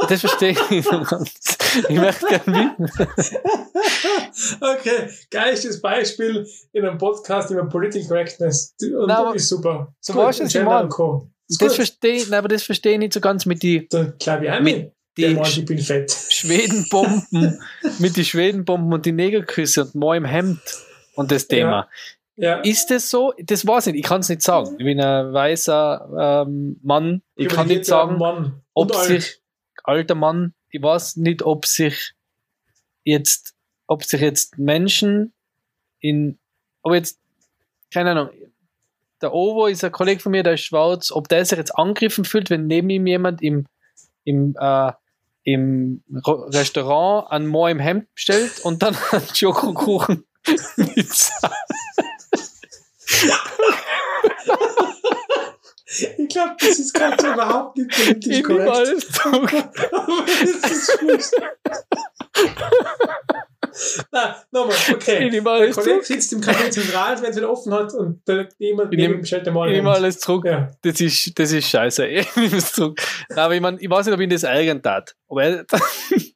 Das 0.09 0.20
verstehe 0.20 0.50
ich 0.50 0.70
nicht 0.70 0.88
so 0.88 1.00
ganz. 1.02 1.57
Ich 1.88 1.96
möchte 1.98 2.26
gerne 2.26 2.74
wissen. 2.78 3.37
Okay, 4.61 5.09
geiles 5.31 5.81
Beispiel 5.81 6.46
in 6.72 6.85
einem 6.85 6.98
Podcast 6.98 7.50
über 7.50 7.64
Political 7.68 8.07
Correctness. 8.09 8.74
Und 8.83 9.07
Nein, 9.09 9.11
aber- 9.16 9.35
ist 9.35 9.48
super. 9.48 9.92
Ist 10.00 10.09
Du 10.11 10.12
gut. 10.14 10.22
weißt, 10.22 10.40
was 10.40 10.54
ich 10.54 10.62
meine. 10.62 10.88
und 10.94 11.31
Das 11.59 11.74
verstehe 11.74 12.12
ich, 12.16 12.28
nein, 12.28 12.38
aber 12.38 12.48
das 12.48 12.62
verstehe 12.62 12.92
ich 12.92 12.98
nicht 12.98 13.12
so 13.14 13.20
ganz 13.20 13.46
mit 13.46 13.62
die, 13.62 13.88
glaube 14.18 14.44
ich 14.44 14.50
auch 14.50 14.61
mit 14.61 14.92
die 15.18 15.74
ich 15.74 15.87
fett. 15.87 16.11
Schwedenbomben, 16.11 17.61
mit 17.98 18.16
die 18.16 18.24
Schwedenbomben 18.24 18.92
und 18.92 19.07
die 19.07 19.12
Negerküsse 19.12 19.85
und 19.85 19.94
mal 19.94 20.16
im 20.16 20.24
Hemd 20.24 20.61
und 21.14 21.31
das 21.31 21.48
Thema. 21.48 21.88
Ja. 22.37 22.61
Ist 22.61 22.90
das 22.90 23.11
so? 23.11 23.35
Das 23.42 23.66
weiß 23.66 23.88
ich 23.88 23.94
nicht. 23.94 24.04
Ich 24.04 24.09
kann 24.09 24.20
es 24.20 24.28
nicht 24.28 24.42
sagen. 24.42 24.76
Ich 24.78 24.85
bin 24.85 25.00
ein 25.00 25.33
weißer 25.33 26.44
ähm, 26.46 26.78
Mann. 26.83 27.22
Ich 27.35 27.48
kann 27.48 27.66
nicht 27.66 27.85
sagen, 27.85 28.62
ob 28.74 28.94
alt. 28.94 29.07
sich 29.07 29.40
alter 29.88 30.14
Mann, 30.14 30.54
ich 30.70 30.83
weiß 30.83 31.16
nicht, 31.16 31.42
ob 31.42 31.66
sich 31.66 32.12
jetzt, 33.04 33.54
ob 33.87 34.04
sich 34.04 34.20
jetzt 34.20 34.59
Menschen 34.59 35.33
in, 35.98 36.38
ob 36.83 36.94
jetzt, 36.94 37.18
keine 37.92 38.11
Ahnung, 38.12 38.31
der 39.20 39.33
Ovo 39.33 39.66
ist 39.66 39.83
ein 39.83 39.92
Kollege 39.92 40.20
von 40.20 40.33
mir, 40.33 40.42
der 40.42 40.54
ist 40.54 40.61
schwarz, 40.61 41.11
ob 41.11 41.28
der 41.28 41.44
sich 41.44 41.59
jetzt 41.59 41.74
angegriffen 41.76 42.24
fühlt, 42.24 42.50
wenn 42.50 42.66
neben 42.66 42.90
ihm 42.90 43.07
jemand 43.07 43.42
im, 43.42 43.66
im, 44.24 44.54
äh, 44.61 44.92
im 45.52 46.02
Restaurant 46.24 47.30
ein 47.30 47.46
Mo 47.46 47.66
im 47.68 47.78
Hemd 47.78 48.12
bestellt 48.14 48.61
und 48.62 48.82
dann 48.82 48.96
einen 49.12 49.34
Schokokuchen 49.34 50.24
Sa- 51.06 51.52
Ich 56.18 56.28
glaube, 56.28 56.54
das 56.61 56.78
ist 56.78 56.92
gerade 56.94 57.16
so 57.20 57.32
überhaupt 57.32 57.76
nicht 57.78 57.90
politisch 57.90 58.42
korrekt. 58.42 58.70
alles. 58.70 59.06
Aber 59.92 60.24
das 60.26 60.88
ist. 61.00 61.34
Na, 64.12 64.36
nochmal, 64.50 64.76
okay. 64.92 65.26
Ich 65.26 65.32
nehme 65.32 65.44
Der 65.44 65.52
alles 65.52 65.76
Kollege 65.76 65.92
zurück. 66.02 66.04
sitzt 66.06 66.32
im 66.32 66.40
Café 66.40 66.70
Zentral, 66.70 67.20
wenn 67.22 67.30
es 67.30 67.36
wieder 67.36 67.50
offen 67.50 67.72
hat 67.74 67.92
und 67.94 68.22
da 68.26 68.44
jemand 68.58 68.92
Ich 68.92 68.98
neben 68.98 69.12
nehm- 69.14 69.18
ihm 69.20 69.24
stellt 69.24 69.46
der 69.46 69.52
mal 69.52 69.68
Ich 69.68 69.76
nehme 69.76 69.90
alles 69.90 70.18
zurück. 70.18 70.44
Ja. 70.44 70.70
Das 70.82 71.00
ist, 71.00 71.38
das 71.38 71.52
ist 71.52 71.68
scheiße. 71.68 72.06
Ich 72.08 72.36
nehme 72.36 72.56
es 72.56 72.72
zurück. 72.72 73.00
Nein, 73.28 73.38
aber 73.38 73.54
ich, 73.54 73.60
mein, 73.60 73.78
ich 73.80 73.88
weiß 73.90 74.06
nicht, 74.06 74.14
ob 74.14 74.20
ich 74.20 74.28
das 74.28 74.42
ärgern 74.42 74.82
tat. 74.82 75.14
Aber, 75.28 75.42
aber 75.44 75.82
Ich 76.14 76.34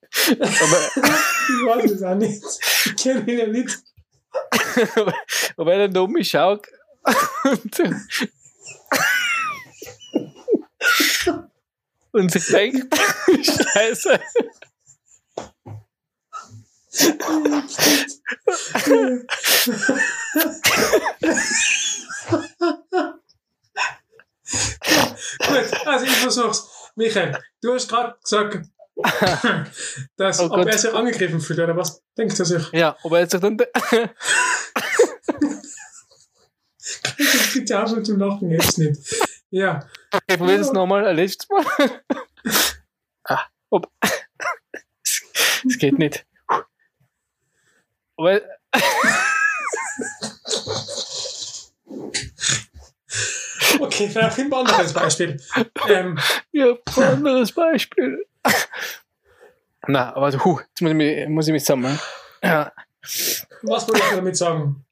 weiß 1.67 1.91
es 1.91 2.03
auch 2.03 2.15
nicht. 2.15 2.43
Ich 2.87 2.97
kenne 2.97 3.21
ihn 3.31 3.39
ja 3.39 3.47
nicht. 3.47 3.79
ob 5.57 5.67
er 5.69 5.89
dann 5.89 5.97
um 6.03 6.13
mich 6.13 6.29
schaut 6.31 6.67
und, 7.45 7.83
und 12.13 12.31
sich 12.33 12.47
denkt, 12.47 12.95
scheiße. 13.43 14.21
Gut, 25.39 25.87
also 25.87 26.05
ich 26.05 26.13
versuch's. 26.13 26.69
Michael, 26.95 27.39
du 27.63 27.73
hast 27.75 27.89
gerade 27.89 28.17
gesagt, 28.23 28.67
dass 30.17 30.41
Oh 30.41 30.45
ob 30.45 30.51
Gott. 30.53 30.67
er 30.69 30.77
sich 30.79 30.93
angegriffen 30.93 31.41
fühlt, 31.41 31.61
oder 31.61 31.75
was 31.77 32.03
denkt 32.17 32.39
er 32.39 32.45
sich? 32.45 32.71
Ja, 32.73 32.97
ob 33.03 33.13
er 33.13 33.27
sich 33.29 33.41
dann, 33.41 33.57
Bitte 37.55 37.83
auf 37.83 38.03
zum 38.03 38.19
Lachen, 38.19 38.51
jetzt 38.51 38.77
nicht. 38.79 39.01
Ja, 39.51 39.87
ich 40.27 40.37
probiere 40.37 40.59
das 40.59 40.73
nochmal 40.73 41.07
ein 41.07 41.17
letztes 41.17 41.49
Mal. 41.49 41.65
Ah, 43.25 43.45
ob, 43.71 43.87
es 45.05 45.79
geht 45.79 45.97
nicht. 45.97 46.27
Aber, 48.23 48.41
okay, 53.81 54.09
vielleicht 54.09 54.39
ein 54.39 54.53
anderes 54.53 54.93
Beispiel. 55.03 55.41
Ähm, 55.89 56.19
Ja, 56.53 56.75
ein 56.97 57.03
anderes 57.03 57.53
Beispiel. 57.53 58.25
Na, 59.89 60.15
aber 60.15 60.33
huh, 60.45 60.61
jetzt 60.61 60.81
muss 60.81 60.91
ich 60.91 60.97
mich, 60.97 61.29
muss 61.29 61.47
ich 61.49 61.53
mich 61.53 61.65
sammeln. 61.65 61.99
Ja. 62.43 62.73
was 63.63 63.89
wollte 63.89 64.03
ich 64.05 64.11
damit 64.15 64.37
sagen? 64.37 64.85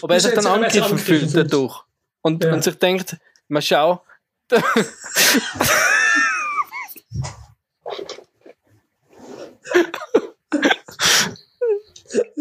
Ob 0.00 0.10
er 0.10 0.20
sich 0.20 0.32
dann 0.34 0.46
angegriffen 0.46 0.98
fühlt. 0.98 1.34
dadurch. 1.36 1.82
Und, 2.22 2.44
Ja. 2.44 2.52
und 2.52 2.62
sich 2.62 2.78
denkt, 2.78 3.16
mal 3.48 3.62
schau. 3.62 4.04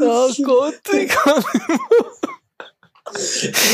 oh 0.02 0.32
Gott, 0.44 0.80
ich 0.94 1.08
kann 1.10 1.44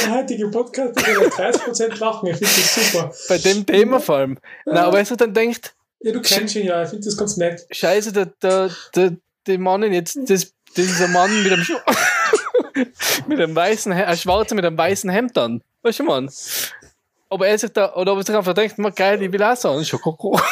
Der 0.05 0.11
heutige 0.11 0.47
Podcast 0.49 0.99
über 0.99 1.27
30% 1.27 1.99
Lachen, 1.99 2.27
ich 2.29 2.37
finde 2.37 2.53
das 2.55 2.91
super. 2.91 3.11
bei 3.29 3.37
dem 3.37 3.65
Thema 3.65 3.99
vor 3.99 4.17
allem. 4.17 4.39
Na, 4.65 4.85
aber 4.85 4.99
er 4.99 5.05
sich 5.05 5.17
dann 5.17 5.33
denkt, 5.33 5.75
Ja, 5.99 6.11
du 6.11 6.21
kennst 6.21 6.55
ihn 6.55 6.65
ja, 6.65 6.83
ich 6.83 6.89
finde 6.89 7.05
das 7.05 7.17
ganz 7.17 7.37
nett. 7.37 7.65
scheiße, 7.71 8.11
der, 8.13 8.25
der, 8.41 8.71
der, 8.95 9.15
der 9.45 9.59
Mann 9.59 9.83
jetzt, 9.93 10.17
das, 10.25 10.51
das 10.75 10.85
ist 10.85 11.01
ein 11.01 11.11
Mann 11.11 11.43
mit 11.43 11.51
einem, 11.53 11.63
Schu 11.63 11.75
mit 13.27 13.39
einem 13.39 13.55
weißen, 13.55 13.91
He- 13.93 14.03
ein 14.03 14.17
Schwarzer 14.17 14.55
mit 14.55 14.65
einem 14.65 14.77
weißen 14.77 15.09
Hemd 15.09 15.37
an. 15.37 15.61
Weißt 15.83 15.99
du, 15.99 16.03
Mann? 16.03 16.31
Ob 17.29 17.41
er 17.43 17.57
sich 17.59 17.71
da, 17.71 17.93
oder 17.95 18.13
ob 18.13 18.19
er 18.19 18.23
sich 18.25 18.35
einfach 18.35 18.53
denkt, 18.53 18.75
geil, 18.95 19.21
ich 19.21 19.31
will 19.31 19.43
auch 19.43 19.55
so 19.57 19.69
einen 19.71 19.85
Schokoko. 19.85 20.39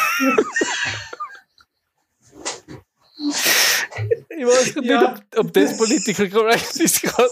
Ich 4.37 4.45
weiß 4.45 4.75
Ja. 4.75 4.81
nicht, 4.81 5.21
ob, 5.37 5.45
ob 5.45 5.53
das 5.53 5.77
political 5.77 6.29
correct 6.29 6.75
ist 6.79 7.01
gerade, 7.01 7.29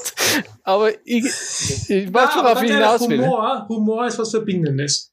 aber 0.63 0.91
ich, 1.05 1.25
ich 1.25 2.13
weiß, 2.13 2.35
worauf 2.35 2.61
ich 2.63 2.71
hinaus 2.71 3.07
will. 3.09 3.19
Humor, 3.21 3.65
Humor 3.69 4.07
ist 4.07 4.19
was 4.19 4.31
Verbindendes. 4.31 5.11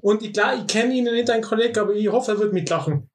Und 0.00 0.22
ich, 0.22 0.32
klar, 0.32 0.56
ich 0.56 0.66
kenne 0.66 0.94
ihn 0.94 1.04
nicht, 1.04 1.30
ein 1.30 1.42
Kollege, 1.42 1.80
aber 1.80 1.94
ich 1.94 2.08
hoffe, 2.10 2.32
er 2.32 2.38
wird 2.38 2.52
mitlachen. 2.52 3.08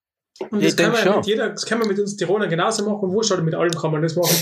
Und 0.50 0.63
das 0.63 0.76
kann, 0.76 0.91
man 0.91 1.02
schon. 1.02 1.15
mit 1.17 1.26
jeder, 1.26 1.50
das 1.50 1.65
kann 1.65 1.80
man 1.80 1.88
mit 1.88 2.00
uns 2.00 2.15
Tiroler 2.15 2.48
genauso 2.48 2.86
machen, 2.89 3.12
wurscht, 3.12 3.32
oder 3.32 3.41
mit 3.41 3.56
allem 3.56 3.72
kann 3.74 3.91
man 3.91 4.02
das 4.02 4.15
machen. 4.15 4.36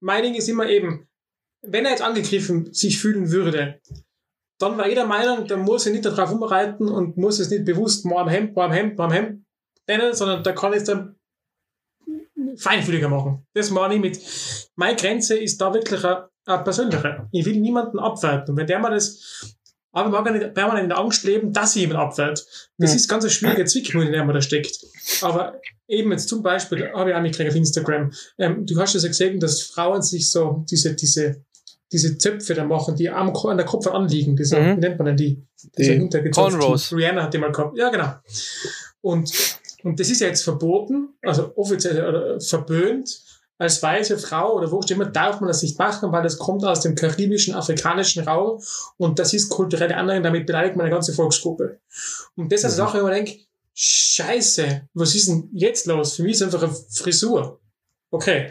mein 0.00 0.22
Ding 0.24 0.34
ist 0.34 0.48
immer 0.48 0.68
eben, 0.68 1.08
wenn 1.62 1.84
er 1.84 1.92
jetzt 1.92 2.02
angegriffen 2.02 2.72
sich 2.72 2.98
fühlen 2.98 3.30
würde, 3.30 3.80
dann 4.58 4.76
war 4.76 4.88
jeder 4.88 5.06
Meinung, 5.06 5.46
dann 5.46 5.60
muss 5.60 5.86
er 5.86 5.92
nicht 5.92 6.04
darauf 6.04 6.32
umreiten 6.32 6.88
und 6.88 7.16
muss 7.16 7.38
es 7.38 7.50
nicht 7.50 7.64
bewusst 7.64 8.04
mal 8.04 8.22
am 8.22 8.28
Hemd, 8.28 8.56
mal 8.56 8.66
am 8.66 8.72
Hemd, 8.72 8.98
mal 8.98 9.04
am 9.04 9.12
Hemd 9.12 9.44
nennen, 9.86 10.14
sondern 10.14 10.42
da 10.42 10.52
kann 10.52 10.72
es 10.72 10.84
dann 10.84 11.14
feinfühliger 12.58 13.08
machen. 13.08 13.46
Das 13.54 13.70
meine 13.70 13.94
ich 13.94 14.00
mit, 14.00 14.18
meine 14.76 14.96
Grenze 14.96 15.36
ist 15.38 15.60
da 15.60 15.72
wirklich 15.72 16.04
eine, 16.04 16.28
eine 16.46 16.62
persönliche. 16.64 17.28
Ich 17.32 17.44
will 17.46 17.56
niemanden 17.60 17.98
abwerten. 17.98 18.52
Und 18.52 18.56
wenn 18.58 18.66
der 18.66 18.78
mal 18.78 18.90
das, 18.90 19.54
aber 19.92 20.10
mag 20.10 20.26
ja 20.26 20.32
nicht 20.32 20.54
permanent 20.54 20.84
in 20.84 20.88
der 20.90 20.98
Angst 20.98 21.24
leben, 21.24 21.52
dass 21.52 21.74
ich 21.74 21.82
jemanden 21.82 22.02
abwehrt. 22.02 22.44
Das 22.78 22.90
Hm. 22.90 22.96
ist 22.96 23.08
ganz 23.08 23.24
eine 23.24 23.30
schwierige 23.30 23.64
Zwickmühle, 23.64 24.06
in 24.06 24.12
der 24.12 24.24
man 24.24 24.34
da 24.34 24.42
steckt. 24.42 24.78
Aber 25.22 25.60
eben 25.88 26.12
jetzt 26.12 26.28
zum 26.28 26.42
Beispiel, 26.42 26.90
habe 26.92 27.10
ich 27.10 27.16
auch 27.16 27.22
mitgekriegt 27.22 27.50
auf 27.50 27.56
Instagram, 27.56 28.12
ähm, 28.38 28.66
du 28.66 28.78
hast 28.80 28.94
das 28.94 29.02
ja 29.02 29.08
gesehen, 29.08 29.40
dass 29.40 29.62
Frauen 29.62 30.02
sich 30.02 30.30
so 30.30 30.64
diese, 30.70 30.94
diese, 30.94 31.42
diese 31.90 32.18
Zöpfe 32.18 32.54
da 32.54 32.64
machen, 32.64 32.96
die 32.96 33.08
am, 33.08 33.34
an 33.34 33.56
der 33.56 33.64
Kopf 33.66 33.86
anliegen. 33.86 34.36
Diese, 34.36 34.60
Mhm. 34.60 34.76
Wie 34.76 34.80
nennt 34.80 34.98
man 34.98 35.06
denn 35.06 35.16
die? 35.16 35.42
Diese 35.76 35.96
Die. 35.98 36.30
Cornrows. 36.30 36.92
Rihanna 36.92 37.22
hat 37.24 37.34
die 37.34 37.38
mal 37.38 37.50
gehabt. 37.50 37.76
Ja, 37.78 37.88
genau. 37.88 38.12
Und, 39.00 39.57
und 39.84 39.98
das 40.00 40.10
ist 40.10 40.20
ja 40.20 40.26
jetzt 40.28 40.42
verboten, 40.44 41.10
also 41.22 41.52
offiziell 41.56 42.06
oder 42.08 42.40
verböhnt. 42.40 43.22
Als 43.60 43.82
weiße 43.82 44.18
Frau 44.18 44.54
oder 44.54 44.70
wo 44.70 44.78
immer 44.88 45.06
darf 45.06 45.40
man 45.40 45.48
das 45.48 45.62
nicht 45.62 45.76
machen, 45.80 46.12
weil 46.12 46.22
das 46.22 46.38
kommt 46.38 46.64
aus 46.64 46.80
dem 46.82 46.94
karibischen, 46.94 47.54
afrikanischen 47.54 48.22
Raum 48.22 48.62
und 48.98 49.18
das 49.18 49.34
ist 49.34 49.48
kulturelle 49.48 49.96
Aneignung, 49.96 50.22
damit 50.22 50.46
beleidigt 50.46 50.76
man 50.76 50.86
eine 50.86 50.94
ganze 50.94 51.12
Volksgruppe. 51.12 51.80
Und 52.36 52.52
das 52.52 52.60
ist 52.60 52.64
eine 52.66 52.72
Mhm. 52.74 52.76
Sache, 52.76 52.98
wo 53.00 53.02
man 53.04 53.14
denkt, 53.14 53.40
scheiße, 53.74 54.88
was 54.94 55.14
ist 55.14 55.28
denn 55.28 55.48
jetzt 55.52 55.86
los? 55.86 56.14
Für 56.14 56.22
mich 56.22 56.32
ist 56.34 56.40
es 56.42 56.54
einfach 56.54 56.62
eine 56.68 56.76
Frisur. 56.92 57.60
Okay, 58.10 58.50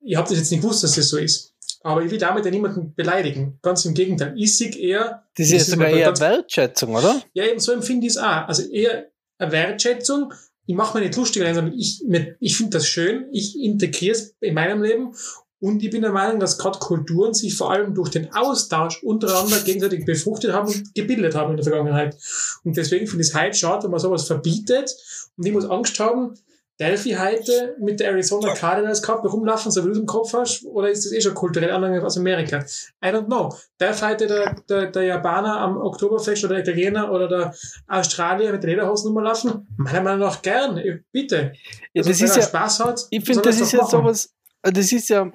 ich 0.00 0.16
habe 0.16 0.28
das 0.28 0.38
jetzt 0.38 0.50
nicht 0.50 0.60
gewusst, 0.62 0.82
dass 0.82 0.94
das 0.96 1.08
so 1.08 1.18
ist. 1.18 1.54
Aber 1.82 2.02
ich 2.02 2.10
will 2.10 2.18
damit 2.18 2.44
ja 2.44 2.50
niemanden 2.50 2.94
beleidigen. 2.94 3.58
Ganz 3.62 3.84
im 3.84 3.94
Gegenteil. 3.94 4.34
Ich 4.36 4.58
sehe 4.58 4.74
eher, 4.76 5.24
Das 5.36 5.46
ist 5.46 5.52
ja 5.52 5.58
sogar 5.60 5.88
eher 5.88 6.18
Wertschätzung, 6.18 6.94
oder? 6.96 7.22
ja, 7.32 7.44
eben 7.44 7.60
so 7.60 7.72
empfinde 7.72 8.06
ich 8.06 8.14
es 8.14 8.18
auch. 8.18 8.48
Also 8.48 8.64
eher 8.64 9.06
eine 9.38 9.52
Wertschätzung. 9.52 10.32
Ich 10.68 10.74
mache 10.74 10.98
mir 10.98 11.04
nicht 11.06 11.16
lustig, 11.16 11.42
sondern 11.54 11.72
ich, 11.78 12.04
ich 12.40 12.56
finde 12.58 12.76
das 12.76 12.86
schön. 12.86 13.24
Ich 13.32 13.58
integriere 13.58 14.12
es 14.12 14.36
in 14.40 14.52
meinem 14.52 14.82
Leben. 14.82 15.14
Und 15.60 15.82
ich 15.82 15.88
bin 15.88 16.02
der 16.02 16.12
Meinung, 16.12 16.40
dass 16.40 16.58
gerade 16.58 16.78
Kulturen 16.78 17.32
sich 17.32 17.56
vor 17.56 17.72
allem 17.72 17.94
durch 17.94 18.10
den 18.10 18.34
Austausch 18.34 19.02
untereinander 19.02 19.60
gegenseitig 19.60 20.04
befruchtet 20.04 20.52
haben 20.52 20.68
und 20.68 20.94
gebildet 20.94 21.34
haben 21.34 21.52
in 21.52 21.56
der 21.56 21.64
Vergangenheit. 21.64 22.18
Und 22.64 22.76
deswegen 22.76 23.06
finde 23.06 23.24
ich 23.24 23.30
es 23.30 23.34
heute 23.34 23.56
schade, 23.56 23.84
wenn 23.84 23.92
man 23.92 23.98
sowas 23.98 24.26
verbietet. 24.26 24.94
Und 25.38 25.46
ich 25.46 25.52
muss 25.54 25.64
Angst 25.64 25.98
haben, 26.00 26.34
Delphi 26.80 27.12
heute 27.18 27.74
mit 27.80 27.98
der 27.98 28.10
Arizona 28.10 28.54
Cardinals 28.54 29.02
Cup 29.02 29.24
rumlaufen, 29.24 29.72
so 29.72 29.82
wie 29.82 29.86
du 29.88 29.92
es 29.94 29.98
im 29.98 30.06
Kopf 30.06 30.32
hast? 30.32 30.64
Oder 30.64 30.90
ist 30.90 31.04
das 31.04 31.12
eh 31.12 31.20
schon 31.20 31.34
kulturell 31.34 31.72
anders 31.72 32.04
aus 32.04 32.16
Amerika? 32.18 32.58
I 33.04 33.08
don't 33.08 33.26
know. 33.26 33.52
Darf 33.78 34.00
heute 34.02 34.28
der, 34.28 34.54
der, 34.68 34.86
der 34.92 35.02
Japaner 35.02 35.58
am 35.58 35.76
Oktoberfest 35.76 36.44
oder 36.44 36.54
der 36.54 36.62
Italiener 36.64 37.10
oder 37.10 37.26
der 37.28 37.54
Australier 37.88 38.52
mit 38.52 38.62
der 38.62 38.70
Lederhosen 38.70 39.12
rumlaufen? 39.12 39.66
Meiner 39.76 40.02
Meinung 40.02 40.20
nach 40.20 40.40
gern. 40.40 40.80
Bitte. 41.10 41.52
Ja, 41.92 42.00
Also, 42.02 42.10
das 42.10 42.20
wenn 42.20 42.26
ist 42.26 42.36
er 42.36 42.42
ja, 42.42 42.48
Spaß 42.48 42.80
hat. 42.80 43.00
ich 43.10 43.24
finde, 43.24 43.42
das 43.42 43.56
er 43.56 43.62
ist 43.62 43.72
ja 43.72 43.78
machen. 43.78 43.90
sowas, 43.90 44.34
das 44.62 44.92
ist 44.92 45.08
ja, 45.08 45.32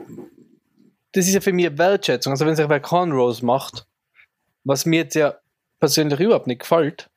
das 1.11 1.27
ist 1.27 1.33
ja 1.33 1.41
für 1.41 1.51
mich 1.51 1.65
eine 1.67 1.77
Wertschätzung. 1.77 2.31
Also 2.31 2.45
wenn 2.45 2.55
sich 2.55 2.69
wer 2.69 2.79
Cornrows 2.79 3.41
macht, 3.41 3.85
was 4.63 4.85
mir 4.85 5.01
jetzt 5.01 5.15
ja 5.15 5.35
persönlich 5.81 6.21
überhaupt 6.21 6.47
nicht 6.47 6.61
gefällt, 6.61 7.09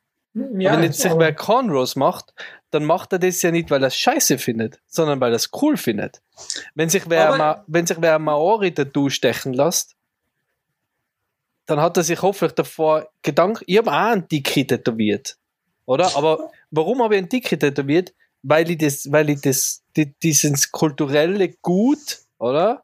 Ja, 0.59 0.73
wenn 0.73 0.83
jetzt 0.83 0.99
sich 0.99 1.17
wer 1.17 1.33
Cornrows 1.33 1.95
macht, 1.95 2.33
dann 2.69 2.85
macht 2.85 3.13
er 3.13 3.19
das 3.19 3.41
ja 3.41 3.51
nicht, 3.51 3.71
weil 3.71 3.83
er 3.83 3.87
es 3.87 3.97
scheiße 3.97 4.37
findet, 4.37 4.79
sondern 4.87 5.19
weil 5.19 5.31
er 5.31 5.37
es 5.37 5.49
cool 5.61 5.77
findet. 5.77 6.21
Wenn 6.75 6.89
sich 6.89 7.09
wer, 7.09 7.35
Ma 7.37 7.63
wenn 7.67 7.87
sich 7.87 7.97
wer 7.99 8.15
ein 8.15 8.23
Maori-Tattoo 8.23 9.09
stechen 9.09 9.53
lässt, 9.53 9.95
dann 11.65 11.81
hat 11.81 11.97
er 11.97 12.03
sich 12.03 12.21
hoffentlich 12.21 12.53
davor 12.53 13.09
Gedanken, 13.23 13.63
ich 13.65 13.77
habe 13.77 13.91
auch 13.91 13.95
einen 13.95 14.27
Dickie 14.27 14.67
tätowiert, 14.67 15.37
oder? 15.85 16.15
Aber 16.15 16.51
warum 16.71 17.01
habe 17.01 17.15
ich 17.15 17.19
einen 17.19 17.29
Dickie 17.29 17.57
tätowiert? 17.57 18.13
Weil 18.43 18.69
ich 18.69 18.77
das, 18.77 19.11
weil 19.11 19.29
ich 19.29 19.41
das, 19.41 19.83
die, 19.95 20.13
dieses 20.19 20.71
kulturelle 20.71 21.49
Gut, 21.61 22.19
oder? 22.37 22.83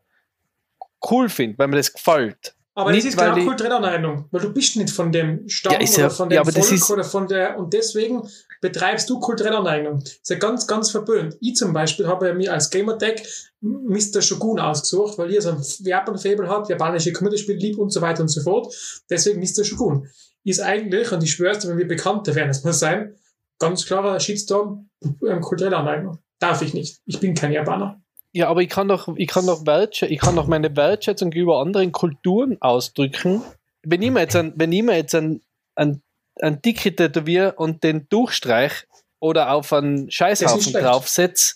Cool 1.09 1.29
finde, 1.29 1.57
weil 1.59 1.67
mir 1.67 1.77
das 1.77 1.93
gefällt. 1.93 2.55
Aber 2.75 2.91
Nicht, 2.91 3.05
das 3.05 3.13
ist 3.13 3.19
genau 3.19 3.75
Anerkennung, 3.77 4.25
weil 4.31 4.41
du 4.41 4.51
bist 4.51 4.75
nicht 4.77 4.89
von 4.89 5.11
dem 5.11 5.47
Stamm 5.47 5.73
Ja, 5.73 5.79
ist 5.79 5.93
oder 5.93 6.03
ja- 6.03 6.09
von 6.09 6.29
dem 6.29 6.35
ja, 6.35 6.41
aber 6.41 6.51
das 6.51 6.65
Volk 6.67 6.79
ist- 6.79 6.91
oder 6.91 7.03
von 7.03 7.27
der 7.27 7.59
und 7.59 7.71
deswegen 7.71 8.27
betreibst 8.61 9.07
du 9.09 9.19
kulturelle 9.19 9.57
Anerkennung. 9.57 9.99
Das 9.99 10.13
ist 10.13 10.29
ja 10.29 10.37
ganz, 10.37 10.65
ganz 10.65 10.89
verböhnt. 10.89 11.37
Ich 11.39 11.55
zum 11.55 11.71
Beispiel 11.71 12.07
habe 12.07 12.27
ja 12.27 12.33
mir 12.33 12.51
als 12.51 12.71
Gamertag 12.71 13.21
Mr. 13.61 14.21
Shogun 14.21 14.59
ausgesucht, 14.59 15.17
weil 15.19 15.31
ihr 15.31 15.41
so 15.41 15.51
ein 15.51 15.61
Japan-Fable 15.81 16.49
habt, 16.49 16.69
japanische 16.69 17.13
Computerspiele 17.13 17.59
lieb 17.59 17.77
und 17.77 17.91
so 17.91 18.01
weiter 18.01 18.21
und 18.21 18.29
so 18.29 18.41
fort. 18.41 18.73
Deswegen 19.09 19.39
Mr. 19.39 19.63
Shogun. 19.63 20.07
Ist 20.43 20.59
eigentlich, 20.59 21.11
und 21.11 21.23
ich 21.23 21.31
schwör's 21.31 21.59
dir, 21.59 21.69
wenn 21.69 21.77
wir 21.77 21.87
Bekannter 21.87 22.33
werden, 22.35 22.49
es 22.49 22.63
muss 22.63 22.79
sein, 22.79 23.15
ganz 23.59 23.85
klarer 23.85 24.19
Shitstorm, 24.19 24.89
ähm, 25.25 25.41
kulturelle 25.41 25.77
Anerkennung. 25.77 26.17
Darf 26.39 26.61
ich 26.63 26.73
nicht. 26.73 26.99
Ich 27.05 27.19
bin 27.19 27.35
kein 27.35 27.51
Japaner. 27.53 28.01
Ja, 28.33 28.49
aber 28.49 28.61
ich 28.61 28.69
kann 28.69 28.87
doch, 28.87 29.15
ich 29.15 29.27
kann 29.27 29.45
doch, 29.45 29.65
wertschä 29.65 30.07
ich 30.07 30.19
kann 30.19 30.35
doch 30.35 30.47
meine 30.47 30.75
Wertschätzung 30.75 31.29
gegenüber 31.29 31.59
anderen 31.61 31.91
Kulturen 31.91 32.59
ausdrücken. 32.61 33.43
Wenn 33.83 34.01
ich 34.01 34.09
mir 34.09 34.21
jetzt 34.21 34.35
ein, 34.35 34.53
wenn 34.55 34.71
ich 34.71 34.81
mir 34.81 34.95
jetzt 34.95 35.13
ein, 35.13 35.41
ein, 35.75 36.01
ein 36.41 36.61
Dicke 36.61 36.95
tätowiere 36.95 37.53
und 37.53 37.83
den 37.83 38.09
durchstreich 38.09 38.87
oder 39.19 39.51
auf 39.51 39.71
einen 39.71 40.09
Scheißhaufen 40.09 40.73
draufsetze, 40.73 41.55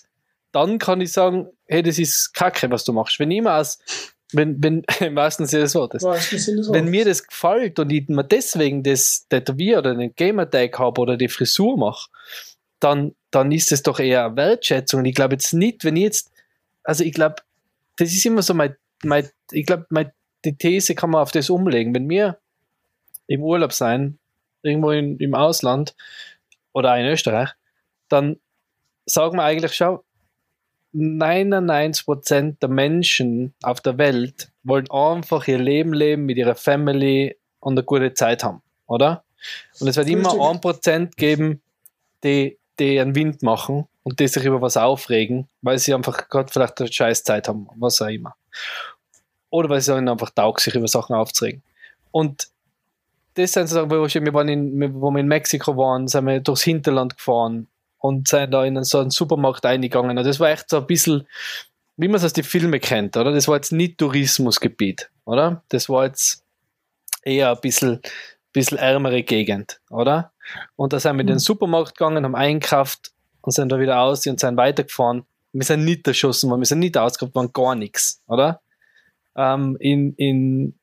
dann 0.52 0.78
kann 0.78 1.00
ich 1.00 1.12
sagen, 1.12 1.48
hey, 1.66 1.82
das 1.82 1.98
ist 1.98 2.32
Kacke, 2.32 2.70
was 2.70 2.84
du 2.84 2.92
machst. 2.92 3.18
Wenn 3.18 3.30
ich 3.32 3.42
mir 3.42 3.54
aus, 3.54 3.78
wenn, 4.32 4.62
wenn, 4.62 4.84
im 5.00 5.16
wahrsten 5.16 5.46
Sinne 5.46 5.64
des 5.64 5.74
Wortes, 5.74 6.04
wenn 6.04 6.86
mir 6.86 7.04
das 7.04 7.26
gefällt 7.26 7.80
und 7.80 7.90
ich 7.90 8.08
mir 8.08 8.24
deswegen 8.24 8.84
das 8.84 9.26
tätowiere 9.28 9.80
oder 9.80 9.94
den 9.96 10.14
Gamertag 10.14 10.78
habe 10.78 11.00
oder 11.00 11.16
die 11.16 11.28
Frisur 11.28 11.76
mache, 11.76 12.08
dann, 12.78 13.16
dann 13.32 13.50
ist 13.50 13.72
es 13.72 13.82
doch 13.82 13.98
eher 13.98 14.26
eine 14.26 14.36
Wertschätzung. 14.36 15.00
Und 15.00 15.06
ich 15.06 15.14
glaube 15.14 15.34
jetzt 15.34 15.52
nicht, 15.52 15.84
wenn 15.84 15.96
ich 15.96 16.04
jetzt, 16.04 16.30
also 16.88 17.04
ich 17.04 17.12
glaube, 17.12 17.36
das 17.96 18.14
ist 18.14 18.24
immer 18.24 18.40
so 18.40 18.54
mein, 18.54 18.74
mein 19.04 19.28
ich 19.52 19.66
glaube, 19.66 19.86
die 20.44 20.56
These 20.56 20.94
kann 20.94 21.10
man 21.10 21.20
auf 21.20 21.32
das 21.32 21.50
umlegen. 21.50 21.94
Wenn 21.94 22.08
wir 22.08 22.38
im 23.26 23.42
Urlaub 23.42 23.74
sein, 23.74 24.18
irgendwo 24.62 24.92
in, 24.92 25.18
im 25.18 25.34
Ausland 25.34 25.94
oder 26.72 26.96
in 26.96 27.04
Österreich, 27.04 27.50
dann 28.08 28.38
sagen 29.04 29.36
wir 29.36 29.44
eigentlich, 29.44 29.74
schau, 29.74 30.02
99% 30.94 32.56
der 32.58 32.70
Menschen 32.70 33.52
auf 33.62 33.82
der 33.82 33.98
Welt 33.98 34.50
wollen 34.62 34.90
einfach 34.90 35.46
ihr 35.46 35.58
Leben 35.58 35.92
leben 35.92 36.24
mit 36.24 36.38
ihrer 36.38 36.54
Family 36.54 37.36
und 37.60 37.74
eine 37.74 37.84
gute 37.84 38.14
Zeit 38.14 38.42
haben, 38.42 38.62
oder? 38.86 39.24
Und 39.78 39.88
es 39.88 39.96
wird 39.98 40.08
immer 40.08 40.32
Richtig. 40.32 40.40
1% 40.40 41.16
geben, 41.16 41.60
die, 42.24 42.56
die 42.78 42.98
einen 42.98 43.14
Wind 43.14 43.42
machen 43.42 43.86
und 44.08 44.18
die 44.18 44.26
sich 44.26 44.44
über 44.44 44.62
was 44.62 44.78
aufregen, 44.78 45.48
weil 45.60 45.78
sie 45.78 45.92
einfach 45.92 46.28
gerade 46.28 46.50
vielleicht 46.50 46.80
eine 46.80 46.90
scheiß 46.90 47.24
Zeit 47.24 47.46
haben, 47.46 47.68
was 47.76 48.00
auch 48.00 48.06
immer. 48.06 48.34
Oder 49.50 49.68
weil 49.68 49.82
sie 49.82 49.92
ihnen 49.92 50.08
einfach 50.08 50.30
taugt, 50.30 50.60
sich 50.60 50.74
über 50.74 50.88
Sachen 50.88 51.14
aufzuregen. 51.14 51.62
Und 52.10 52.48
das 53.34 53.52
sind 53.52 53.68
so 53.68 53.76
Sachen, 53.76 53.90
wo 53.90 54.06
wir, 54.06 54.34
waren 54.34 54.48
in, 54.48 54.94
wo 54.94 55.10
wir 55.10 55.20
in 55.20 55.28
Mexiko 55.28 55.76
waren, 55.76 56.08
sind 56.08 56.26
wir 56.26 56.40
durchs 56.40 56.62
Hinterland 56.62 57.18
gefahren 57.18 57.68
und 57.98 58.28
sind 58.28 58.50
da 58.50 58.64
in 58.64 58.82
so 58.82 58.98
einen 58.98 59.10
Supermarkt 59.10 59.66
eingegangen. 59.66 60.16
Und 60.16 60.24
das 60.24 60.40
war 60.40 60.48
echt 60.48 60.70
so 60.70 60.78
ein 60.78 60.86
bisschen, 60.86 61.26
wie 61.98 62.08
man 62.08 62.16
es 62.16 62.24
aus 62.24 62.32
den 62.32 62.44
Filmen 62.44 62.80
kennt, 62.80 63.16
oder? 63.16 63.32
Das 63.32 63.46
war 63.46 63.56
jetzt 63.56 63.72
nicht 63.72 63.98
Tourismusgebiet, 63.98 65.10
oder? 65.26 65.62
Das 65.68 65.90
war 65.90 66.06
jetzt 66.06 66.42
eher 67.22 67.50
ein 67.50 67.60
bisschen, 67.60 68.00
bisschen 68.54 68.78
ärmere 68.78 69.22
Gegend, 69.22 69.80
oder? 69.90 70.32
Und 70.76 70.94
da 70.94 70.98
sind 70.98 71.16
wir 71.16 71.20
in 71.20 71.26
den 71.26 71.36
Mhm. 71.36 71.40
Supermarkt 71.40 71.98
gegangen, 71.98 72.24
haben 72.24 72.34
eingekauft 72.34 73.12
und 73.48 73.52
sind 73.52 73.72
da 73.72 73.80
wieder 73.80 74.00
aus 74.00 74.26
und 74.26 74.38
sind 74.38 74.58
weitergefahren. 74.58 75.24
Wir 75.54 75.64
sind 75.64 75.86
nicht 75.86 76.06
erschossen 76.06 76.50
worden, 76.50 76.60
wir 76.60 76.66
sind 76.66 76.80
nicht 76.80 76.98
ausgehabt 76.98 77.34
worden, 77.34 77.50
gar 77.54 77.74
nichts, 77.74 78.22
oder? 78.26 78.60
Ähm, 79.34 79.78
in, 79.80 80.12
in, 80.16 80.74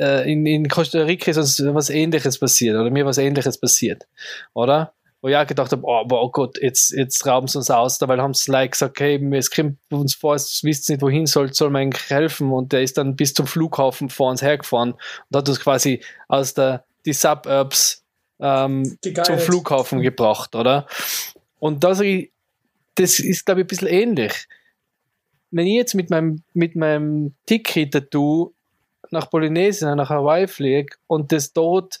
äh, 0.00 0.30
in, 0.30 0.44
in 0.46 0.68
Costa 0.68 1.02
Rica 1.02 1.30
ist 1.30 1.36
uns 1.36 1.64
was 1.64 1.90
Ähnliches 1.90 2.40
passiert, 2.40 2.76
oder 2.76 2.90
mir 2.90 3.06
was 3.06 3.18
Ähnliches 3.18 3.60
passiert, 3.60 4.08
oder? 4.52 4.94
Wo 5.20 5.28
ich 5.28 5.36
auch 5.36 5.46
gedacht 5.46 5.70
habe, 5.70 5.82
oh, 5.84 6.04
oh 6.10 6.30
Gott, 6.32 6.60
jetzt, 6.60 6.90
jetzt 6.90 7.24
rauben 7.24 7.46
sie 7.46 7.58
uns 7.58 7.70
aus, 7.70 8.00
weil 8.00 8.20
haben 8.20 8.34
sie 8.34 8.50
like 8.50 8.72
gesagt, 8.72 8.98
hey, 8.98 9.24
es 9.36 9.52
kommt 9.52 9.78
uns 9.92 10.16
vor, 10.16 10.34
es 10.34 10.64
wisst 10.64 10.90
nicht, 10.90 11.02
wohin 11.02 11.26
soll, 11.26 11.54
soll 11.54 11.70
man 11.70 11.82
eigentlich 11.82 12.10
helfen 12.10 12.50
und 12.50 12.72
der 12.72 12.82
ist 12.82 12.98
dann 12.98 13.14
bis 13.14 13.32
zum 13.32 13.46
Flughafen 13.46 14.08
vor 14.08 14.30
uns 14.30 14.42
hergefahren 14.42 14.94
und 14.94 15.36
hat 15.36 15.48
uns 15.48 15.60
quasi 15.60 16.02
aus 16.26 16.54
der, 16.54 16.84
die 17.06 17.12
Suburbs 17.12 18.01
ähm, 18.42 18.98
zum 19.24 19.38
Flughafen 19.38 20.02
gebracht, 20.02 20.54
oder? 20.54 20.86
Und 21.58 21.84
da 21.84 21.94
sag 21.94 22.04
ich, 22.04 22.32
das 22.96 23.20
ist, 23.20 23.46
glaube 23.46 23.60
ich, 23.60 23.64
ein 23.64 23.68
bisschen 23.68 23.88
ähnlich. 23.88 24.48
Wenn 25.50 25.66
ich 25.66 25.74
jetzt 25.74 25.94
mit 25.94 26.10
meinem, 26.10 26.42
mit 26.52 26.76
meinem 26.76 27.34
Tiki-Tattoo 27.46 28.52
nach 29.10 29.30
Polynesien, 29.30 29.96
nach 29.96 30.10
Hawaii 30.10 30.48
fliege 30.48 30.96
und 31.06 31.30
das 31.30 31.52
dort 31.52 32.00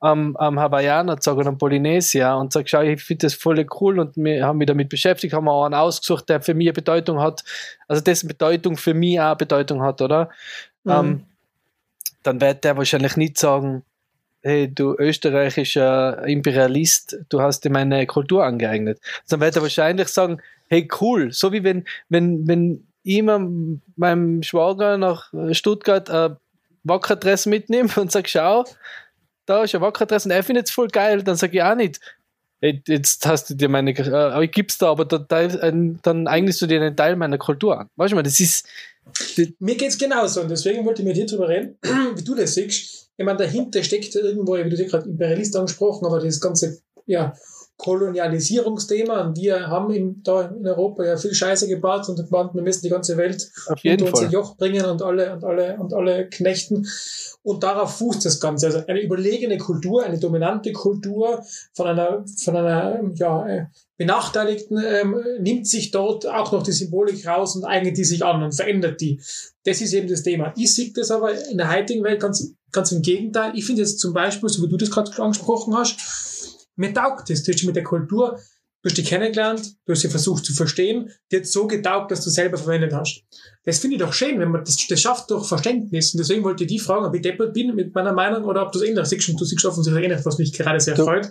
am, 0.00 0.36
am 0.36 0.58
Hawaiianer 0.58 1.16
sage 1.20 1.38
oder 1.38 1.48
am 1.48 1.58
Polynesia 1.58 2.34
und 2.34 2.52
sage, 2.52 2.68
schau, 2.68 2.82
ich 2.82 3.02
finde 3.02 3.26
das 3.26 3.34
voll 3.34 3.66
cool 3.80 3.98
und 3.98 4.16
wir 4.16 4.46
haben 4.46 4.58
mich 4.58 4.66
damit 4.66 4.88
beschäftigt, 4.88 5.34
haben 5.34 5.44
wir 5.44 5.52
auch 5.52 5.64
einen 5.64 5.74
ausgesucht, 5.74 6.28
der 6.28 6.40
für 6.40 6.54
mich 6.54 6.68
eine 6.68 6.74
Bedeutung 6.74 7.20
hat, 7.20 7.42
also 7.88 8.02
dessen 8.02 8.28
Bedeutung 8.28 8.76
für 8.76 8.94
mich 8.94 9.20
auch 9.20 9.26
eine 9.26 9.36
Bedeutung 9.36 9.82
hat, 9.82 10.00
oder? 10.02 10.30
Mhm. 10.84 10.92
Ähm, 10.92 11.24
dann 12.22 12.40
wird 12.40 12.64
der 12.64 12.76
wahrscheinlich 12.76 13.16
nicht 13.16 13.38
sagen, 13.38 13.82
hey, 14.44 14.72
du 14.72 14.94
österreichischer 14.98 16.26
Imperialist, 16.26 17.16
du 17.30 17.40
hast 17.40 17.64
dir 17.64 17.70
meine 17.70 18.06
Kultur 18.06 18.44
angeeignet. 18.44 19.00
Dann 19.28 19.40
wird 19.40 19.56
er 19.56 19.62
wahrscheinlich 19.62 20.08
sagen, 20.08 20.40
hey, 20.68 20.86
cool, 21.00 21.32
so 21.32 21.50
wie 21.52 21.64
wenn, 21.64 21.84
wenn, 22.10 22.46
wenn 22.46 22.86
ich 23.02 23.22
me- 23.22 23.80
meinem 23.96 24.42
Schwager 24.42 24.98
nach 24.98 25.32
Stuttgart 25.52 26.10
ein 26.10 26.36
Wackerdress 26.84 27.46
mitnehme 27.46 27.88
und 27.96 28.12
sage, 28.12 28.28
schau, 28.28 28.64
da 29.46 29.64
ist 29.64 29.74
ein 29.74 29.80
Wackerdress 29.80 30.26
und 30.26 30.30
er 30.30 30.42
findet 30.42 30.66
es 30.66 30.72
voll 30.72 30.88
geil, 30.88 31.22
dann 31.22 31.36
sage 31.36 31.56
ich 31.56 31.62
auch 31.62 31.74
nicht, 31.74 32.00
hey, 32.60 32.82
jetzt 32.86 33.26
hast 33.26 33.48
du 33.50 33.54
dir 33.54 33.68
meine, 33.68 33.92
äh, 33.92 34.44
ich 34.44 34.52
gib's 34.52 34.78
da, 34.78 34.90
aber 34.90 35.06
da, 35.06 35.18
dann 35.18 36.26
eignest 36.26 36.60
du 36.62 36.66
dir 36.66 36.80
einen 36.80 36.96
Teil 36.96 37.16
meiner 37.16 37.38
Kultur 37.38 37.80
an. 37.80 37.88
Weißt 37.96 38.12
du 38.12 38.16
mal, 38.16 38.22
das 38.22 38.40
ist, 38.40 38.66
Mir 39.58 39.76
geht's 39.76 39.98
genauso 39.98 40.40
und 40.40 40.50
deswegen 40.50 40.84
wollte 40.84 41.02
ich 41.02 41.08
mit 41.08 41.16
dir 41.16 41.26
drüber 41.26 41.48
reden, 41.48 41.76
wie 42.16 42.24
du 42.24 42.34
das 42.34 42.54
siehst. 42.54 43.08
Ich 43.16 43.24
meine, 43.24 43.38
dahinter 43.38 43.82
steckt 43.82 44.14
irgendwo, 44.14 44.56
wie 44.56 44.68
du 44.68 44.76
dir 44.76 44.86
gerade 44.86 45.08
Imperialist 45.08 45.54
angesprochen, 45.56 46.06
aber 46.06 46.20
das 46.20 46.40
ganze 46.40 46.78
ja, 47.06 47.34
Kolonialisierungsthema 47.76 49.32
wir 49.34 49.66
haben 49.66 49.92
in, 49.92 50.22
da 50.22 50.42
in 50.42 50.66
Europa 50.66 51.04
ja 51.04 51.16
viel 51.16 51.34
Scheiße 51.34 51.66
gebaut 51.66 52.08
und 52.08 52.16
gemeint, 52.16 52.54
wir 52.54 52.62
müssen 52.62 52.82
die 52.82 52.88
ganze 52.88 53.16
Welt 53.16 53.50
auf 53.66 53.80
jeden 53.80 54.06
unter 54.06 54.18
unser. 54.18 54.30
Joch 54.30 54.56
bringen 54.56 54.84
und 54.84 55.02
alle 55.02 55.32
und 55.32 55.44
alle 55.44 55.76
und 55.78 55.92
alle 55.92 56.28
knechten. 56.28 56.86
Und 57.42 57.62
darauf 57.62 57.98
fußt 57.98 58.24
das 58.24 58.40
Ganze. 58.40 58.66
Also 58.66 58.86
eine 58.86 59.02
überlegene 59.02 59.58
Kultur, 59.58 60.04
eine 60.04 60.18
dominante 60.18 60.72
Kultur 60.72 61.44
von 61.74 61.86
einer, 61.88 62.24
von 62.42 62.56
einer 62.56 63.00
ja, 63.16 63.46
äh, 63.46 63.66
Benachteiligten 63.96 64.82
ähm, 64.84 65.16
nimmt 65.40 65.66
sich 65.66 65.90
dort 65.90 66.26
auch 66.26 66.52
noch 66.52 66.62
die 66.62 66.72
Symbolik 66.72 67.26
raus 67.26 67.56
und 67.56 67.64
eignet 67.64 67.96
die 67.96 68.04
sich 68.04 68.24
an 68.24 68.42
und 68.42 68.54
verändert 68.54 69.00
die. 69.00 69.20
Das 69.64 69.80
ist 69.80 69.92
eben 69.92 70.08
das 70.08 70.22
Thema. 70.22 70.52
Ich 70.56 70.74
sehe 70.74 70.92
das 70.92 71.10
aber 71.10 71.32
in 71.48 71.58
der 71.58 71.72
heutigen 71.72 72.02
Welt 72.04 72.20
ganz, 72.20 72.54
ganz 72.72 72.92
im 72.92 73.02
Gegenteil. 73.02 73.52
Ich 73.54 73.64
finde 73.64 73.82
jetzt 73.82 73.98
zum 73.98 74.12
Beispiel, 74.12 74.48
so 74.48 74.62
wie 74.62 74.68
du 74.68 74.76
das 74.76 74.90
gerade 74.90 75.10
angesprochen 75.22 75.76
hast, 75.76 75.98
mir 76.76 76.92
taugt 76.94 77.30
das. 77.30 77.42
Du 77.42 77.50
hast 77.52 77.60
dich 77.60 77.66
mit 77.66 77.76
der 77.76 77.84
Kultur, 77.84 78.38
du 78.82 78.88
hast 78.88 78.96
die 78.96 79.02
kennengelernt, 79.04 79.76
du 79.86 79.92
hast 79.92 80.00
sie 80.02 80.08
versucht 80.08 80.44
zu 80.44 80.52
verstehen, 80.54 81.10
dir 81.32 81.38
hat 81.40 81.46
so 81.46 81.66
getaugt, 81.66 82.10
dass 82.10 82.22
du 82.24 82.30
selber 82.30 82.58
verwendet 82.58 82.92
hast. 82.92 83.22
Das 83.64 83.78
finde 83.78 83.96
ich 83.96 84.02
doch 84.02 84.12
schön, 84.12 84.38
wenn 84.40 84.50
man 84.50 84.64
das, 84.64 84.76
das 84.88 85.00
schafft 85.00 85.30
durch 85.30 85.46
Verständnis. 85.46 86.12
Und 86.12 86.18
deswegen 86.18 86.44
wollte 86.44 86.64
ich 86.64 86.68
die 86.68 86.78
fragen, 86.78 87.04
ob 87.06 87.14
ich 87.14 87.22
deppert 87.22 87.54
bin 87.54 87.74
mit 87.74 87.94
meiner 87.94 88.12
Meinung 88.12 88.44
oder 88.44 88.62
ob 88.66 88.72
du 88.72 88.78
es 88.80 88.84
ändert. 88.84 89.06
Siehst 89.06 89.28
du, 89.28 89.34
du 89.36 89.44
siehst 89.44 89.64
offensichtlich 89.64 90.04
ähnlich, 90.04 90.24
was 90.26 90.38
mich 90.38 90.52
gerade 90.52 90.80
sehr 90.80 90.94
Du- 90.94 91.04
freut. 91.04 91.26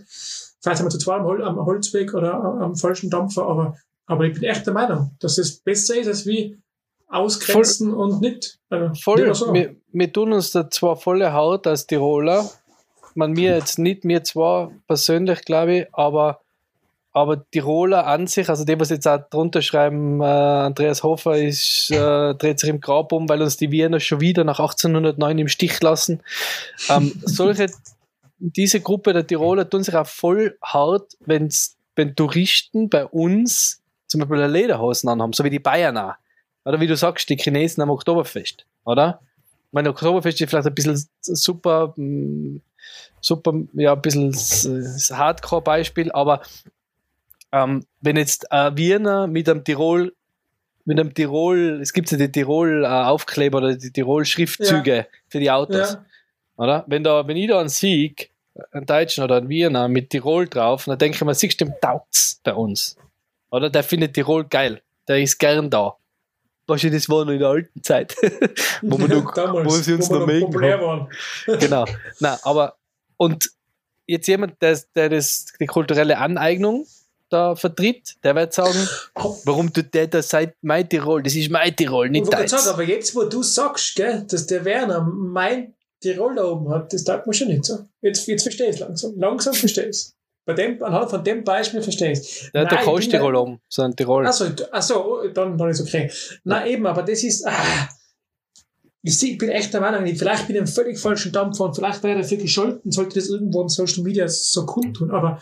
vielleicht 0.62 0.80
haben 0.80 0.86
wir 0.86 0.90
zu 0.92 0.98
zweit 0.98 1.20
am, 1.20 1.26
Hol 1.26 1.44
am 1.44 1.58
Holzweg 1.66 2.14
oder 2.14 2.34
am, 2.34 2.62
am 2.62 2.76
falschen 2.76 3.10
Dampfer, 3.12 3.44
aber, 3.46 3.78
aber 4.08 4.26
ich 4.26 4.34
bin 4.34 4.44
echt 4.44 4.66
der 4.66 4.74
Meinung, 4.74 5.12
dass 5.20 5.38
es 5.38 5.58
besser 5.58 5.96
ist, 6.00 6.08
als 6.08 6.26
wie 6.26 6.58
ausgrenzen 7.08 7.92
Voll. 7.92 8.00
und 8.00 8.22
nicht. 8.22 8.58
Also, 8.70 8.94
Voll. 9.02 9.22
lieber 9.22 9.36
so. 9.36 9.54
Wir, 9.54 9.76
wir 9.92 10.12
tun 10.12 10.34
uns 10.34 10.52
da 10.52 10.70
zwar 10.70 10.96
volle 10.96 11.32
Haut 11.34 11.68
als 11.68 11.86
Tiroler, 11.86 12.50
man 13.16 13.32
mir 13.32 13.56
jetzt 13.56 13.80
nicht, 13.80 14.06
mir 14.06 14.24
zwar 14.24 14.72
persönlich, 14.88 15.42
glaube 15.44 15.76
ich, 15.76 15.88
aber, 15.92 16.42
aber 17.12 17.50
Tiroler 17.52 18.08
an 18.08 18.28
sich, 18.28 18.50
also 18.50 18.66
die, 18.66 18.80
was 18.80 18.90
jetzt 18.90 19.08
auch 19.08 19.20
drunter 19.30 19.62
schreiben, 19.62 20.22
äh, 20.22 20.26
Andreas 20.26 21.04
Hofer 21.04 21.38
ist, 21.38 21.92
äh, 21.92 22.34
dreht 22.36 22.60
sich 22.60 22.70
im 22.70 22.82
Grab 22.82 23.12
um, 23.12 23.30
weil 23.30 23.42
uns 23.42 23.58
die 23.58 23.72
Wiener 23.72 24.00
schon 24.00 24.22
wieder 24.22 24.44
nach 24.44 24.60
1809 24.60 25.40
im 25.40 25.48
Stich 25.48 25.82
lassen. 25.82 26.22
Ähm, 26.90 27.12
solche, 27.24 27.68
diese 28.40 28.82
Gruppe 28.82 29.14
der 29.14 29.26
Tiroler 29.26 29.70
tun 29.70 29.84
sich 29.84 29.96
auch 29.96 30.08
voll 30.08 30.58
hart, 30.62 31.14
wenn's, 31.26 31.78
wenn 31.96 32.16
Touristen 32.16 32.90
bei 32.90 33.06
uns 33.06 33.84
zum 34.08 34.20
Beispiel 34.20 34.42
eine 34.42 34.54
Lederhosen 34.54 35.10
anhaben, 35.10 35.34
so 35.34 35.44
wie 35.44 35.50
die 35.50 35.60
Bayern 35.60 35.98
auch. 35.98 36.14
Oder 36.66 36.80
wie 36.80 36.88
du 36.88 36.96
sagst, 36.96 37.30
die 37.30 37.36
Chinesen 37.36 37.82
am 37.82 37.90
Oktoberfest, 37.90 38.66
oder? 38.86 39.20
Mein 39.72 39.88
Oktoberfest 39.88 40.40
ist 40.40 40.50
vielleicht 40.50 40.68
ein 40.68 40.76
bisschen 40.76 41.04
super, 41.22 41.94
mm, 41.98 42.62
super, 43.22 43.54
ja, 43.74 43.94
ein 43.94 44.02
bisschen 44.02 44.30
s- 44.32 44.66
s- 44.66 45.12
Hardcore-Beispiel, 45.12 46.12
aber 46.12 46.42
ähm, 47.52 47.86
wenn 48.02 48.18
jetzt 48.18 48.52
ein 48.52 48.76
Wiener 48.78 49.28
mit 49.28 49.48
einem 49.48 49.64
Tirol, 49.64 50.14
mit 50.86 51.00
einem 51.00 51.14
Tirol, 51.14 51.80
es 51.82 51.94
gibt 51.94 52.12
ja 52.12 52.18
die 52.18 52.32
Tirol-Aufkleber 52.32 53.60
oder 53.60 53.76
die 53.76 53.92
Tirol-Schriftzüge 53.92 55.08
für 55.30 55.40
die 55.40 55.52
Autos, 55.52 55.94
ja. 55.94 56.06
oder? 56.58 56.84
Wenn, 56.88 57.04
da, 57.04 57.26
wenn 57.28 57.38
ich 57.38 57.48
da 57.48 57.60
einen 57.60 57.70
Sieg, 57.70 58.32
einen 58.72 58.86
Deutschen 58.86 59.24
oder 59.24 59.38
einen 59.38 59.50
Wiener 59.50 59.88
mit 59.88 60.10
Tirol 60.10 60.48
drauf, 60.48 60.86
dann 60.86 60.98
denke 60.98 61.16
ich 61.16 61.24
mir, 61.24 61.34
siehst 61.34 61.62
du, 61.62 61.66
dem 61.66 61.74
taugt's 61.80 62.40
bei 62.44 62.54
uns. 62.54 62.98
Oder? 63.50 63.70
Der 63.70 63.84
findet 63.84 64.14
Tirol 64.14 64.46
geil. 64.46 64.82
Der 65.08 65.22
ist 65.22 65.38
gern 65.38 65.70
da. 65.70 65.96
Wahrscheinlich, 66.68 67.04
das 67.04 67.10
war 67.10 67.26
noch 67.26 67.34
in 67.34 67.40
der 67.40 67.50
alten 67.50 67.84
Zeit. 67.84 68.16
wo, 68.82 68.98
wir 68.98 69.08
noch, 69.08 69.34
Damals, 69.36 69.66
wo 69.66 69.78
sie 69.78 69.94
uns 69.94 70.10
wir 70.10 70.20
noch 70.20 70.28
mögen 70.28 70.46
populär 70.46 70.82
waren. 70.82 71.10
Genau. 71.60 71.86
Na, 72.20 72.40
aber, 72.44 72.78
und 73.18 73.50
jetzt 74.08 74.28
jemand, 74.28 74.62
der, 74.62 74.80
der 74.96 75.10
das, 75.10 75.48
die 75.60 75.66
kulturelle 75.66 76.18
Aneignung 76.18 76.86
da 77.30 77.56
vertritt, 77.56 78.16
der 78.24 78.36
wird 78.36 78.54
sagen, 78.54 78.88
warum 79.46 79.74
tut 79.74 79.94
der 79.94 80.08
das 80.08 80.30
seit 80.30 80.56
mein 80.62 80.88
Tirol? 80.88 81.24
Das 81.24 81.36
ist 81.36 81.50
mein 81.50 81.76
Tirol, 81.76 82.06
Ich 82.06 82.12
nicht 82.12 82.32
deins. 82.32 82.52
gerade 82.52 82.64
sagen, 82.64 82.76
aber 82.76 82.84
jetzt, 82.84 83.16
wo 83.16 83.24
du 83.24 83.42
sagst, 83.44 83.96
gell, 83.96 84.26
dass 84.30 84.46
der 84.46 84.64
Werner 84.66 85.02
mein 85.02 85.74
Tirol 86.00 86.36
da 86.36 86.46
oben 86.46 86.70
hat, 86.70 86.94
das 86.94 87.04
taugt 87.04 87.26
mir 87.28 87.34
schon 87.34 87.48
nicht 87.48 87.66
so. 87.66 87.80
Jetzt, 88.02 88.28
jetzt 88.28 88.44
verstehe 88.44 88.68
ich 88.68 88.76
es 88.76 88.80
langsam. 88.82 89.14
Langsam 89.18 89.54
verstehe 89.54 89.86
ich 89.86 89.90
es. 89.90 90.16
Bei 90.46 90.54
dem, 90.54 90.82
anhand 90.84 91.10
von 91.10 91.24
dem 91.24 91.44
Beispiel 91.44 91.82
verstehe 91.82 92.12
ich 92.12 92.20
es. 92.20 92.44
Hat 92.48 92.54
der 92.54 92.64
Nein, 92.64 92.74
ich 92.74 92.80
bin 92.80 92.86
Coach-Tirol 92.94 93.34
ja- 93.34 93.40
oben, 93.40 93.60
so 93.70 93.82
ein 93.82 93.96
Tirol. 93.96 94.28
Achso, 94.28 94.46
achso, 94.72 95.28
dann, 95.34 95.58
dann 95.58 95.70
ist 95.70 95.82
okay. 95.82 96.12
Na 96.44 96.68
eben, 96.68 96.86
aber 96.86 97.04
das 97.04 97.24
ist. 97.24 97.46
Ah, 97.48 97.90
ich, 99.02 99.22
ich 99.24 99.38
bin 99.38 99.50
echt 99.50 99.74
der 99.74 99.82
Meinung, 99.82 100.06
ich- 100.06 100.18
vielleicht 100.18 100.48
bin 100.48 100.56
ich 100.56 100.62
im 100.62 100.68
völlig 100.68 101.00
falschen 101.00 101.32
Dampfer 101.32 101.66
und 101.66 101.76
vielleicht 101.76 102.04
wäre 102.04 102.22
dafür 102.22 102.38
gescholten, 102.38 102.92
sollte 102.92 103.20
das 103.20 103.30
irgendwo 103.30 103.62
in 103.62 103.70
Social 103.70 104.04
Media 104.04 104.28
so 104.28 104.66
kundtun. 104.66 105.12
Aber 105.12 105.42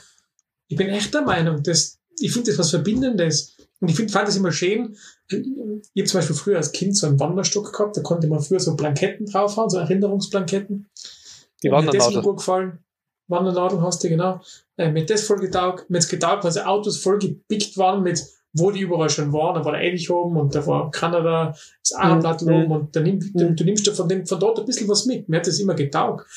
ich 0.67 0.77
bin 0.77 0.87
echt 0.89 1.13
der 1.13 1.21
Meinung, 1.23 1.63
dass 1.63 1.99
ich 2.19 2.31
finde 2.31 2.51
das 2.51 2.59
was 2.59 2.69
Verbindendes. 2.69 3.57
Und 3.79 3.89
ich 3.89 3.95
find, 3.95 4.11
fand 4.11 4.27
das 4.27 4.35
immer 4.37 4.51
schön. 4.51 4.95
Ich 5.27 5.37
habe 5.39 6.05
zum 6.05 6.19
Beispiel 6.19 6.35
früher 6.35 6.57
als 6.57 6.71
Kind 6.71 6.95
so 6.95 7.07
einen 7.07 7.19
Wanderstock 7.19 7.73
gehabt, 7.73 7.97
da 7.97 8.01
konnte 8.01 8.27
man 8.27 8.39
früher 8.39 8.59
so 8.59 8.75
Blanketten 8.75 9.25
draufhauen, 9.25 9.71
so 9.71 9.79
Erinnerungsblanketten. 9.79 10.87
Die 11.63 11.69
Und 11.69 11.85
mir 11.85 11.91
das 11.91 12.11
immer 12.11 12.35
gefallen. 12.35 12.79
Wandernadeln 13.31 13.81
hast 13.81 14.03
du, 14.03 14.09
genau. 14.09 14.41
Äh, 14.77 14.91
mir 14.91 15.01
hat 15.01 15.09
das 15.09 15.23
voll 15.23 15.39
getaugt. 15.39 15.89
Mir 15.89 15.99
hat 15.99 16.09
getaugt, 16.09 16.43
weil 16.43 16.51
die 16.51 16.61
Autos 16.61 16.97
voll 16.97 17.17
gepickt 17.19 17.77
waren 17.77 18.03
mit, 18.03 18.23
wo 18.53 18.71
die 18.71 18.81
überall 18.81 19.09
schon 19.09 19.31
waren. 19.33 19.55
Da 19.55 19.65
war 19.65 19.71
der 19.71 19.81
Elch 19.81 20.11
oben 20.11 20.37
und 20.37 20.53
da 20.53 20.65
war 20.67 20.91
Kanada, 20.91 21.55
das 21.81 21.93
Ahrenblatt 21.93 22.41
Mhm. 22.43 22.53
oben 22.53 22.71
und 22.71 22.95
da 22.95 22.99
nimm, 22.99 23.19
du, 23.33 23.53
du 23.53 23.63
nimmst 23.63 23.87
ja 23.87 23.93
von, 23.93 24.09
dem, 24.09 24.25
von 24.27 24.39
dort 24.39 24.59
ein 24.59 24.65
bisschen 24.65 24.87
was 24.89 25.05
mit. 25.05 25.29
Mir 25.29 25.37
hat 25.37 25.47
das 25.47 25.59
immer 25.59 25.73
getaugt. 25.73 26.27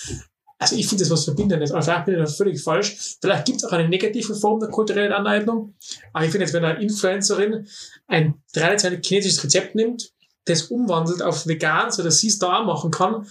Also 0.59 0.77
ich 0.77 0.87
finde 0.87 1.03
das 1.03 1.11
was 1.11 1.25
Verbindendes. 1.25 1.73
Aber 1.73 1.83
vielleicht 1.83 2.05
bin 2.07 2.15
ich 2.15 2.21
da 2.21 2.27
völlig 2.27 2.63
falsch. 2.63 3.17
Vielleicht 3.21 3.45
gibt 3.45 3.59
es 3.59 3.65
auch 3.65 3.73
eine 3.73 3.89
negative 3.89 4.35
Form 4.37 4.61
der 4.61 4.69
kulturellen 4.71 5.13
Aneignung. 5.13 5.75
Aber 6.13 6.25
ich 6.25 6.31
finde 6.31 6.47
jetzt, 6.47 6.55
wenn 6.55 6.65
eine 6.65 6.81
Influencerin 6.81 7.67
ein 8.07 8.35
traditionelles 8.53 9.07
chinesisches 9.07 9.45
Rezept 9.45 9.75
nimmt, 9.75 10.13
das 10.47 10.63
umwandelt 10.65 11.23
auf 11.23 11.47
vegan, 11.47 11.91
so 11.91 12.03
dass 12.03 12.19
sie 12.19 12.29
es 12.29 12.39
da 12.39 12.61
auch 12.61 12.65
machen 12.67 12.91
kann, 12.91 13.27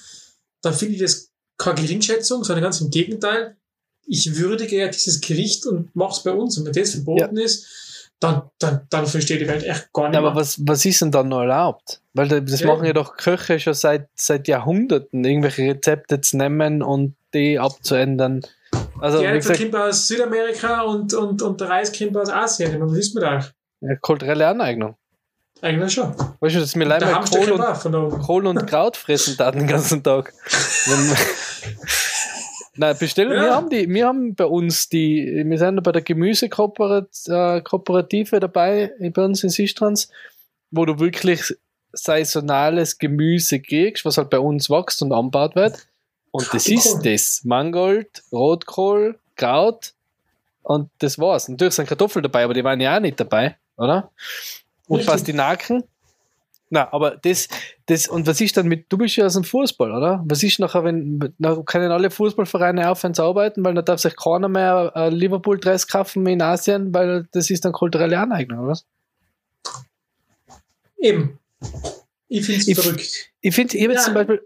dann 0.61 0.73
finde 0.73 0.95
ich 0.95 1.01
das 1.01 1.31
keine 1.57 1.81
Geringschätzung, 1.81 2.43
sondern 2.43 2.63
ganz 2.63 2.81
im 2.81 2.89
Gegenteil. 2.89 3.55
Ich 4.05 4.35
würdige 4.37 4.77
ja 4.77 4.87
dieses 4.89 5.21
Gericht 5.21 5.65
und 5.65 5.95
mache 5.95 6.11
es 6.13 6.23
bei 6.23 6.31
uns. 6.31 6.57
Und 6.57 6.65
wenn 6.65 6.73
das 6.73 6.91
verboten 6.91 7.37
ist, 7.37 8.09
dann, 8.19 8.43
dann, 8.59 8.81
dann 8.89 9.05
versteht 9.05 9.41
die 9.41 9.47
Welt 9.47 9.63
echt 9.63 9.91
gar 9.93 10.09
nicht 10.09 10.13
Ja, 10.19 10.25
aber 10.25 10.35
was, 10.35 10.57
was 10.65 10.85
ist 10.85 11.01
denn 11.01 11.11
dann 11.11 11.29
noch 11.29 11.41
erlaubt? 11.41 12.01
Weil 12.13 12.27
da- 12.27 12.39
das 12.39 12.61
Ja. 12.61 12.67
machen 12.67 12.85
ja 12.85 12.93
doch 12.93 13.17
Köche 13.17 13.59
schon 13.59 13.73
seit, 13.73 14.07
seit 14.15 14.47
Jahrhunderten, 14.47 15.23
irgendwelche 15.25 15.63
Rezepte 15.63 16.21
zu 16.21 16.37
nehmen 16.37 16.81
und 16.81 17.15
die 17.33 17.59
abzuändern. 17.59 18.41
Also, 18.99 19.19
die 19.19 19.25
Äpfel 19.25 19.57
kommt 19.57 19.75
aus 19.75 20.07
Südamerika 20.07 20.81
und, 20.83 21.13
und, 21.13 21.41
und 21.41 21.59
der 21.61 21.69
Reis 21.69 21.97
kommt 21.97 22.15
aus 22.17 22.29
Asien. 22.29 22.79
Was 22.81 22.97
ist 22.97 23.13
mit 23.15 23.23
euch? 23.23 23.45
ja, 23.81 23.95
kulturelle 23.97 24.47
Aneignung. 24.47 24.95
Eigentlich 25.63 25.93
schon. 25.93 26.13
Weißt 26.41 26.55
du, 26.55 26.59
dass 26.59 26.75
wir 26.75 26.85
Der 26.85 26.99
leider 26.99 27.21
Kohl 27.21 27.51
und. 27.53 28.19
Kohl 28.21 28.45
und 28.47 28.67
Kraut 28.67 28.97
fressen 28.97 29.37
da 29.37 29.49
den 29.49 29.65
ganzen 29.65 30.03
Tag. 30.03 30.33
Nein, 32.75 32.97
bestellen, 32.99 33.31
Ja. 33.31 33.43
wir 33.43 33.55
haben 33.55 33.69
die, 33.69 33.87
wir 33.87 34.07
haben 34.07 34.35
bei 34.35 34.43
uns 34.45 34.89
die, 34.89 35.43
wir 35.45 35.57
sind 35.57 35.81
bei 35.83 35.93
der 35.93 36.01
Gemüsekooperative 36.01 38.39
dabei, 38.41 38.91
bei 39.13 39.23
uns 39.23 39.41
in 39.43 39.49
Sistrans, 39.49 40.09
wo 40.69 40.83
du 40.85 40.99
wirklich 40.99 41.55
saisonales 41.93 42.97
Gemüse 42.97 43.61
kriegst, 43.61 44.03
was 44.03 44.17
halt 44.17 44.31
bei 44.31 44.39
uns 44.39 44.69
wächst 44.69 45.01
und 45.01 45.13
anbaut 45.13 45.55
wird. 45.55 45.87
Und 46.31 46.53
das 46.53 46.67
ist 46.67 47.03
das. 47.03 47.41
Mangold, 47.45 48.21
Rotkohl, 48.33 49.17
Kraut 49.37 49.93
und 50.63 50.89
das 50.99 51.17
war's. 51.19 51.47
Natürlich 51.47 51.75
sind 51.75 51.87
Kartoffeln 51.87 52.23
dabei, 52.23 52.43
aber 52.43 52.53
die 52.53 52.65
waren 52.65 52.81
ja 52.81 52.97
auch 52.97 53.01
nicht 53.01 53.17
dabei, 53.19 53.55
oder? 53.77 54.11
Und 54.87 54.97
Richtig. 54.97 55.11
Pastinaken. 55.11 55.83
Na, 56.69 56.91
aber 56.91 57.17
das, 57.17 57.47
das, 57.85 58.07
und 58.07 58.25
was 58.25 58.41
ist 58.41 58.57
dann 58.57 58.67
mit, 58.67 58.91
du 58.91 58.97
bist 58.97 59.15
ja 59.15 59.25
aus 59.27 59.35
dem 59.35 59.43
Fußball, 59.43 59.91
oder? 59.91 60.23
Was 60.25 60.41
ist 60.41 60.59
nachher, 60.59 60.83
wenn, 60.83 61.33
na, 61.37 61.55
können 61.63 61.91
alle 61.91 62.09
Fußballvereine 62.09 62.89
aufhören 62.89 63.13
zu 63.13 63.21
arbeiten, 63.21 63.63
weil 63.63 63.75
da 63.75 63.83
darf 63.83 63.99
sich 63.99 64.15
keiner 64.15 64.49
mehr 64.49 64.91
äh, 64.95 65.09
Liverpool-Dress 65.09 65.87
kaufen 65.87 66.25
in 66.25 66.41
Asien, 66.41 66.91
weil 66.93 67.27
das 67.31 67.51
ist 67.51 67.63
dann 67.63 67.73
kulturelle 67.73 68.17
Aneignung, 68.19 68.59
oder 68.59 68.69
was? 68.69 68.85
Eben. 70.97 71.37
Ich 72.27 72.45
finde 72.45 72.71
es 72.71 72.79
verrückt. 72.79 73.31
Ich 73.41 73.53
finde, 73.53 73.77
ich 73.77 73.83
habe 73.83 73.93
jetzt 73.93 74.01
Ja. 74.01 74.05
zum 74.05 74.13
Beispiel 74.15 74.41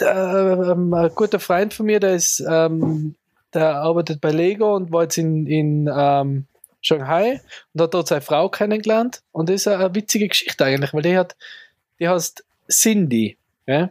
äh, 0.00 1.04
ein 1.04 1.14
guter 1.14 1.40
Freund 1.40 1.74
von 1.74 1.86
mir, 1.86 2.00
der 2.00 2.14
ist, 2.14 2.42
ähm, 2.48 3.16
der 3.52 3.76
arbeitet 3.76 4.20
bei 4.22 4.30
Lego 4.30 4.74
und 4.76 4.92
war 4.92 5.02
jetzt 5.02 5.18
in, 5.18 5.46
in 5.46 5.90
ähm, 5.94 6.46
Shanghai 6.86 7.40
und 7.74 7.82
hat 7.82 7.94
dort 7.94 8.06
seine 8.06 8.20
Frau 8.20 8.48
kennengelernt. 8.48 9.22
Und 9.32 9.48
das 9.48 9.56
ist 9.62 9.68
eine, 9.68 9.94
witzige 9.94 10.28
Geschichte 10.28 10.64
eigentlich, 10.64 10.94
weil 10.94 11.02
die 11.02 11.16
hat, 11.16 11.36
die 11.98 12.08
heißt 12.08 12.44
Cindy. 12.70 13.36
Ja? 13.66 13.90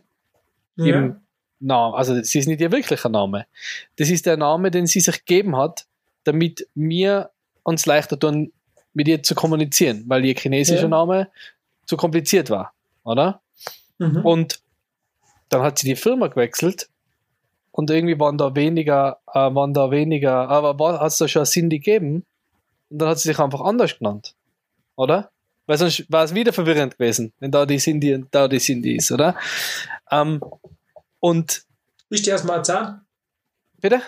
Ja. 0.78 0.96
Im 0.96 1.20
Namen. 1.60 1.96
Also, 1.96 2.16
das 2.16 2.34
ist 2.34 2.48
nicht 2.48 2.62
ihr 2.62 2.72
wirklicher 2.72 3.10
Name. 3.10 3.48
Das 3.98 4.10
ist 4.10 4.26
der 4.26 4.38
Name, 4.38 4.72
den 4.72 4.88
sie 4.88 5.02
sich 5.02 5.26
gegeben 5.26 5.58
hat, 5.58 5.86
damit 6.24 6.68
wir 6.74 7.32
uns 7.64 7.86
leichter 7.86 8.18
tun, 8.18 8.54
mit 8.94 9.08
ihr 9.10 9.22
zu 9.24 9.36
kommunizieren, 9.36 10.06
weil 10.08 10.24
ihr 10.24 10.36
chinesischer 10.36 10.84
Ja. 10.84 10.88
Name 10.88 11.30
zu 11.86 11.98
kompliziert 11.98 12.50
war, 12.50 12.74
oder? 13.04 13.42
Mhm. 13.98 14.26
Und 14.26 14.62
dann 15.50 15.62
hat 15.64 15.80
sie 15.80 15.88
die 15.88 15.96
Firma 15.98 16.28
gewechselt 16.28 16.88
und 17.72 17.90
irgendwie 17.90 18.18
waren 18.20 18.38
da 18.38 18.56
weniger, 18.56 19.20
äh, 19.28 19.54
waren 19.54 19.74
da 19.74 19.92
weniger, 19.92 20.48
aber 20.48 20.80
war, 20.80 21.02
hat 21.02 21.12
es 21.12 21.18
da 21.18 21.28
schon 21.28 21.44
Cindy 21.44 21.80
gegeben 21.80 22.26
und 22.90 23.00
dann 23.00 23.10
hat 23.10 23.20
sie 23.20 23.30
sich 23.30 23.40
einfach 23.40 23.62
anders 23.62 23.98
genannt, 23.98 24.36
oder? 24.96 25.32
Weil 25.68 25.78
sonst 25.78 26.06
war 26.12 26.24
es 26.24 26.34
wieder 26.36 26.54
verwirrend 26.54 26.98
gewesen, 26.98 27.34
wenn 27.40 27.52
da 27.52 27.66
die 27.66 27.78
Cindy 27.78 28.14
und 28.14 28.28
da 28.34 28.48
die 28.48 28.60
Cindy 28.60 28.96
ist, 28.98 29.12
oder? 29.12 29.36
Ähm, 30.12 30.40
und 31.20 31.66
Ist 32.10 32.28
der 32.28 32.36
aus 32.36 32.44
Marzahn? 32.44 33.02
bitte? 33.82 34.02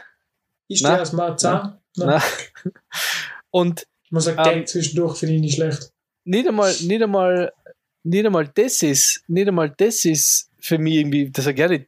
Ist 0.67 0.83
Na? 0.83 0.93
der 0.93 1.01
aus 1.01 1.13
Marzahn? 1.13 1.77
Na. 1.95 2.21
Und 3.51 3.87
Ich 4.03 4.11
muss 4.11 4.25
sagen, 4.25 4.37
Ähm, 4.39 4.43
Gag 4.59 4.67
zwischendurch 4.67 5.17
finde 5.17 5.35
ich 5.35 5.41
nicht 5.41 5.55
schlecht. 5.55 5.91
nicht 6.25 6.47
einmal, 6.47 6.71
nicht 6.81 7.01
einmal, 7.01 7.51
nicht 8.03 8.25
einmal 8.25 8.47
das 8.53 8.83
ist, 8.83 9.23
nicht 9.27 9.47
einmal 9.47 9.69
das 9.75 10.05
ist 10.05 10.49
für 10.59 10.77
mich 10.77 10.95
irgendwie, 10.95 11.31
das 11.31 11.45
sag 11.45 11.57
ich 11.57 11.87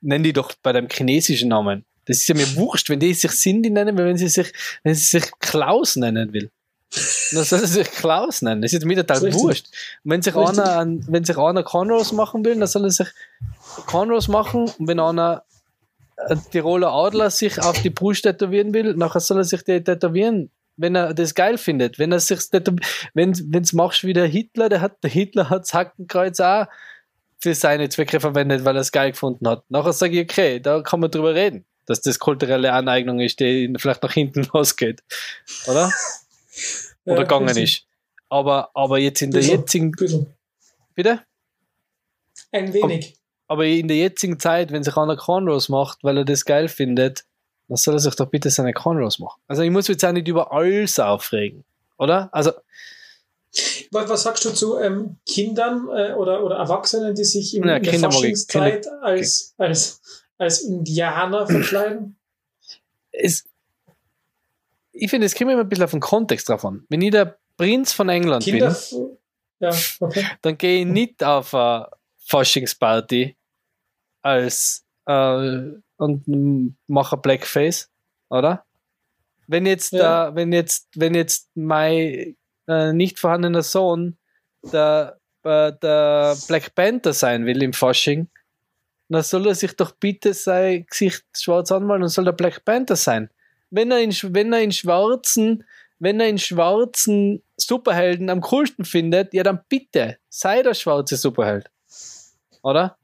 nenn 0.00 0.22
die 0.22 0.32
doch 0.32 0.52
bei 0.62 0.72
deinem 0.72 0.88
chinesischen 0.90 1.48
Namen. 1.50 1.84
Das 2.06 2.18
ist 2.18 2.28
ja 2.28 2.34
mir 2.34 2.56
wurscht, 2.56 2.90
wenn 2.90 3.00
die 3.00 3.14
sich 3.14 3.30
Cindy 3.32 3.70
nennen, 3.70 3.96
wenn 3.96 4.16
sie 4.16 4.28
sich, 4.28 4.52
wenn 4.82 4.94
sie 4.94 5.04
sich 5.04 5.30
Klaus 5.40 5.96
nennen 5.96 6.32
will. 6.32 6.50
Dann 7.32 7.44
soll 7.44 7.60
sie 7.60 7.66
sich 7.66 7.90
Klaus 7.90 8.42
nennen. 8.42 8.62
Das 8.62 8.72
ist 8.72 8.84
mir 8.84 8.96
total 8.96 9.32
wurscht. 9.34 9.66
Und 10.04 10.10
wenn 10.10 10.22
sich 10.22 10.34
Richtig. 10.34 10.58
einer, 10.58 10.86
wenn 11.08 11.24
sich 11.24 11.36
einer 11.36 11.62
Conros 11.62 12.12
machen 12.12 12.44
will, 12.44 12.58
dann 12.58 12.68
soll 12.68 12.84
er 12.84 12.90
sich 12.90 13.08
Conros 13.86 14.28
machen. 14.28 14.70
Und 14.78 14.88
wenn 14.88 15.00
einer 15.00 15.42
ein 16.16 16.40
Tiroler 16.50 16.92
Adler 16.92 17.30
sich 17.30 17.60
auf 17.60 17.80
die 17.82 17.90
Brust 17.90 18.22
tätowieren 18.22 18.72
will, 18.72 18.94
nachher 18.94 19.20
soll 19.20 19.38
er 19.38 19.44
sich 19.44 19.62
die 19.62 19.82
tätowieren, 19.82 20.50
wenn 20.76 20.94
er 20.94 21.14
das 21.14 21.34
geil 21.34 21.58
findet. 21.58 21.98
Wenn 21.98 22.12
er 22.12 22.20
sich 22.20 22.40
wenn 23.14 23.32
es 23.32 23.72
machst 23.72 24.04
wie 24.04 24.12
der 24.12 24.26
Hitler, 24.26 24.68
der 24.68 24.80
hat 24.80 25.02
der 25.02 25.10
Hitler 25.10 25.50
hat 25.50 25.62
das 25.62 25.74
Hackenkreuz 25.74 26.40
auch 26.40 26.66
für 27.40 27.54
seine 27.54 27.88
Zwecke 27.88 28.20
verwendet, 28.20 28.64
weil 28.64 28.76
er 28.76 28.80
es 28.80 28.92
geil 28.92 29.10
gefunden 29.10 29.46
hat. 29.48 29.64
Nachher 29.68 29.92
sage 29.92 30.20
ich, 30.20 30.30
okay, 30.30 30.60
da 30.60 30.80
kann 30.80 31.00
man 31.00 31.10
drüber 31.10 31.34
reden, 31.34 31.64
dass 31.86 32.00
das 32.00 32.18
kulturelle 32.18 32.72
Aneignung 32.72 33.20
ist, 33.20 33.40
die 33.40 33.72
vielleicht 33.76 34.02
nach 34.02 34.12
hinten 34.12 34.46
losgeht. 34.52 35.02
Oder? 35.66 35.92
Oder 37.04 37.16
ja, 37.16 37.22
gegangen 37.22 37.56
ist. 37.56 37.84
Aber, 38.28 38.70
aber 38.74 38.98
jetzt 38.98 39.20
in 39.20 39.30
der 39.30 39.40
bisschen, 39.40 39.60
jetzigen. 39.60 39.92
Bisschen. 39.92 40.26
Bitte? 40.94 41.20
Ein 42.50 42.72
wenig. 42.72 43.16
Aber 43.46 43.66
in 43.66 43.88
der 43.88 43.98
jetzigen 43.98 44.38
Zeit, 44.40 44.72
wenn 44.72 44.82
sich 44.82 44.96
einer 44.96 45.16
Cornrows 45.16 45.68
macht, 45.68 46.02
weil 46.02 46.18
er 46.18 46.24
das 46.24 46.44
geil 46.44 46.68
findet, 46.68 47.24
dann 47.68 47.76
soll 47.76 47.94
er 47.94 48.00
sich 48.00 48.14
doch 48.14 48.26
bitte 48.26 48.50
seine 48.50 48.72
Cornrows 48.72 49.18
machen. 49.18 49.40
Also 49.46 49.62
ich 49.62 49.70
muss 49.70 49.88
jetzt 49.88 50.04
auch 50.04 50.12
nicht 50.12 50.28
über 50.28 50.52
alles 50.52 50.98
aufregen, 50.98 51.64
oder? 51.98 52.30
Also 52.32 52.52
was, 53.90 54.08
was 54.08 54.22
sagst 54.22 54.44
du 54.44 54.50
zu 54.50 54.78
ähm, 54.78 55.16
Kindern 55.26 55.88
äh, 55.88 56.12
oder, 56.14 56.44
oder 56.44 56.56
Erwachsenen, 56.56 57.14
die 57.14 57.24
sich 57.24 57.56
in, 57.56 57.66
ja, 57.66 57.78
der 57.78 58.00
Faschingszeit 58.00 58.86
als, 59.02 59.54
als, 59.58 60.00
als 60.38 60.62
Indianer 60.62 61.46
verkleiden? 61.46 62.16
Es, 63.12 63.44
ich 64.92 65.10
finde, 65.10 65.26
es 65.26 65.34
kommt 65.34 65.50
immer 65.50 65.60
ein 65.60 65.68
bisschen 65.68 65.84
auf 65.84 65.90
den 65.90 66.00
Kontext 66.00 66.48
drauf 66.48 66.64
an. 66.64 66.84
Wenn 66.88 67.02
ich 67.02 67.10
der 67.10 67.38
Prinz 67.56 67.92
von 67.92 68.08
England 68.08 68.44
Kinder, 68.44 68.76
bin, 68.90 69.18
ja, 69.60 69.70
okay. 70.00 70.26
dann 70.42 70.58
gehe 70.58 70.80
ich 70.80 70.86
nicht 70.86 71.22
auf 71.22 71.54
eine 71.54 71.88
Faschingsparty 72.26 73.36
als 74.22 74.84
äh, 75.06 75.72
und 75.96 76.76
mache 76.86 77.16
Blackface, 77.16 77.90
oder? 78.30 78.64
Wenn 79.46 79.66
jetzt 79.66 79.92
ja. 79.92 79.98
da, 79.98 80.34
wenn 80.34 80.52
jetzt, 80.52 80.88
wenn 80.94 81.14
jetzt 81.14 81.50
mein 81.54 82.36
äh, 82.66 82.92
nicht 82.92 83.18
vorhandener 83.18 83.62
Sohn 83.62 84.16
der, 84.72 85.18
äh, 85.42 85.72
der 85.82 86.36
Black 86.48 86.74
Panther 86.74 87.12
sein 87.12 87.46
will 87.46 87.62
im 87.62 87.72
Fasching, 87.72 88.28
dann 89.08 89.22
soll 89.22 89.46
er 89.46 89.54
sich 89.54 89.74
doch 89.76 89.92
bitte 89.92 90.34
sein 90.34 90.86
Gesicht 90.86 91.24
schwarz 91.36 91.70
anmalen 91.70 92.02
und 92.02 92.08
soll 92.08 92.24
der 92.24 92.32
Black 92.32 92.64
Panther 92.64 92.96
sein. 92.96 93.30
Wenn 93.70 93.90
er 93.90 94.00
in, 94.00 94.12
wenn 94.12 94.52
er 94.52 94.62
in 94.62 94.72
schwarzen, 94.72 95.64
wenn 95.98 96.20
er 96.20 96.28
in 96.28 96.38
schwarzen 96.38 97.42
Superhelden 97.56 98.30
am 98.30 98.40
coolsten 98.40 98.84
findet, 98.84 99.34
ja 99.34 99.42
dann 99.42 99.60
bitte, 99.68 100.18
sei 100.28 100.62
der 100.62 100.74
schwarze 100.74 101.16
Superheld. 101.16 101.70
Oder? 102.62 102.96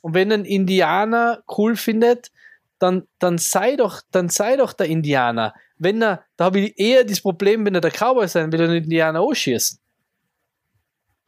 Und 0.00 0.14
wenn 0.14 0.32
ein 0.32 0.44
Indianer 0.44 1.42
cool 1.56 1.76
findet, 1.76 2.30
dann, 2.78 3.06
dann 3.18 3.38
sei 3.38 3.76
doch, 3.76 4.02
dann 4.10 4.28
sei 4.28 4.56
doch 4.56 4.72
der 4.72 4.86
Indianer. 4.86 5.54
Wenn 5.78 6.02
er, 6.02 6.24
da 6.36 6.46
habe 6.46 6.60
ich 6.60 6.78
eher 6.78 7.04
das 7.04 7.20
Problem, 7.20 7.64
wenn 7.64 7.74
er 7.74 7.80
der 7.80 7.92
Cowboy 7.92 8.26
sein 8.26 8.50
will, 8.50 8.58
den 8.58 8.84
Indianer 8.84 9.20
ausschießen. 9.20 9.78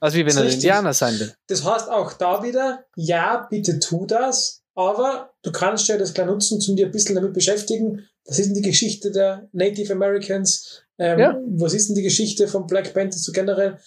Als 0.04 0.12
wie 0.12 0.26
wenn 0.26 0.36
er 0.36 0.42
der 0.42 0.52
Indianer 0.52 0.92
sein 0.92 1.18
will. 1.18 1.32
Das 1.46 1.64
heißt 1.64 1.88
auch 1.88 2.12
da 2.12 2.42
wieder, 2.42 2.84
ja, 2.94 3.46
bitte 3.48 3.80
tu 3.80 4.04
das, 4.04 4.62
aber 4.74 5.30
du 5.42 5.50
kannst 5.50 5.88
ja 5.88 5.96
das 5.96 6.12
klar 6.12 6.26
nutzen, 6.26 6.62
um 6.68 6.76
dir 6.76 6.84
ein 6.84 6.92
bisschen 6.92 7.14
damit 7.14 7.32
beschäftigen. 7.32 8.06
Was 8.26 8.38
ist 8.38 8.48
denn 8.48 8.54
die 8.54 8.60
Geschichte 8.60 9.10
der 9.10 9.48
Native 9.52 9.94
Americans? 9.94 10.82
Ähm, 10.98 11.18
ja. 11.18 11.40
Was 11.56 11.72
ist 11.72 11.88
denn 11.88 11.94
die 11.94 12.02
Geschichte 12.02 12.48
von 12.48 12.66
Black 12.66 12.92
Panther 12.92 13.16
so 13.16 13.32
generell? 13.32 13.78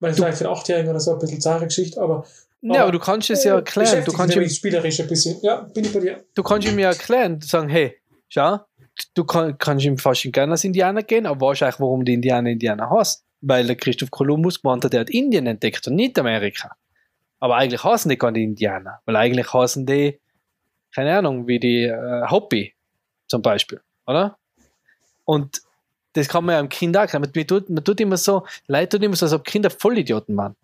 Weil 0.00 0.14
vielleicht 0.14 0.38
für 0.38 0.46
einen 0.46 0.56
Achtjährigen 0.56 0.88
oder 0.88 1.00
so 1.00 1.12
ein 1.12 1.18
bisschen 1.18 1.42
zahre 1.42 1.66
Geschichte, 1.66 2.00
aber 2.00 2.24
ja, 2.62 2.82
aber 2.84 2.92
du 2.92 2.98
kannst 2.98 3.28
es 3.28 3.44
ja 3.44 3.56
erklären. 3.56 4.04
Du 4.06 4.12
kannst 4.12 4.34
ihm, 4.34 4.48
spielerisch 4.48 5.00
ein 5.00 5.06
bisschen. 5.06 5.36
Ja, 5.42 5.68
bin 5.74 5.84
ich 5.84 5.92
bei 5.92 6.00
dir. 6.00 6.24
Du 6.34 6.42
kannst 6.42 6.66
ihm 6.66 6.78
ja 6.78 6.88
erklären, 6.88 7.42
sagen, 7.42 7.68
hey, 7.68 7.94
schau, 8.28 8.60
du 9.12 9.24
kann, 9.24 9.58
kannst 9.58 9.84
ihm 9.84 9.98
fast 9.98 10.22
gerne 10.32 10.52
als 10.52 10.64
Indianer 10.64 11.02
gehen, 11.02 11.26
aber 11.26 11.48
weißt 11.48 11.62
eigentlich, 11.62 11.80
warum 11.80 12.06
die 12.06 12.14
Indianer 12.14 12.48
Indianer 12.48 12.88
hast? 12.88 13.25
Weil 13.48 13.66
der 13.66 13.76
Christoph 13.76 14.10
Kolumbus 14.10 14.60
gemeint 14.60 14.84
hat, 14.84 14.92
der 14.92 15.00
hat 15.00 15.10
Indien 15.10 15.46
entdeckt 15.46 15.86
und 15.86 15.94
nicht 15.94 16.18
Amerika. 16.18 16.74
Aber 17.38 17.56
eigentlich 17.56 17.84
heißen 17.84 18.08
die 18.08 18.18
gar 18.18 18.32
nicht 18.32 18.42
Indianer, 18.42 19.00
weil 19.04 19.14
eigentlich 19.16 19.52
heißen 19.52 19.86
die, 19.86 20.18
keine 20.92 21.16
Ahnung, 21.16 21.46
wie 21.46 21.60
die 21.60 21.84
äh, 21.84 22.28
Hopi 22.28 22.74
zum 23.28 23.42
Beispiel, 23.42 23.80
oder? 24.06 24.36
Und 25.24 25.60
das 26.14 26.28
kann 26.28 26.44
man 26.44 26.54
ja 26.54 26.60
im 26.60 26.68
Kind 26.68 26.96
auch 26.96 27.02
erklären. 27.02 27.22
Man 27.22 27.46
tut, 27.46 27.68
man 27.70 27.84
tut 27.84 28.00
immer 28.00 28.16
so, 28.16 28.46
Leute 28.66 28.96
tun 28.96 29.04
immer 29.04 29.16
so, 29.16 29.26
als 29.26 29.32
ob 29.32 29.44
Kinder 29.44 29.70
Vollidioten 29.70 30.36
waren. 30.36 30.56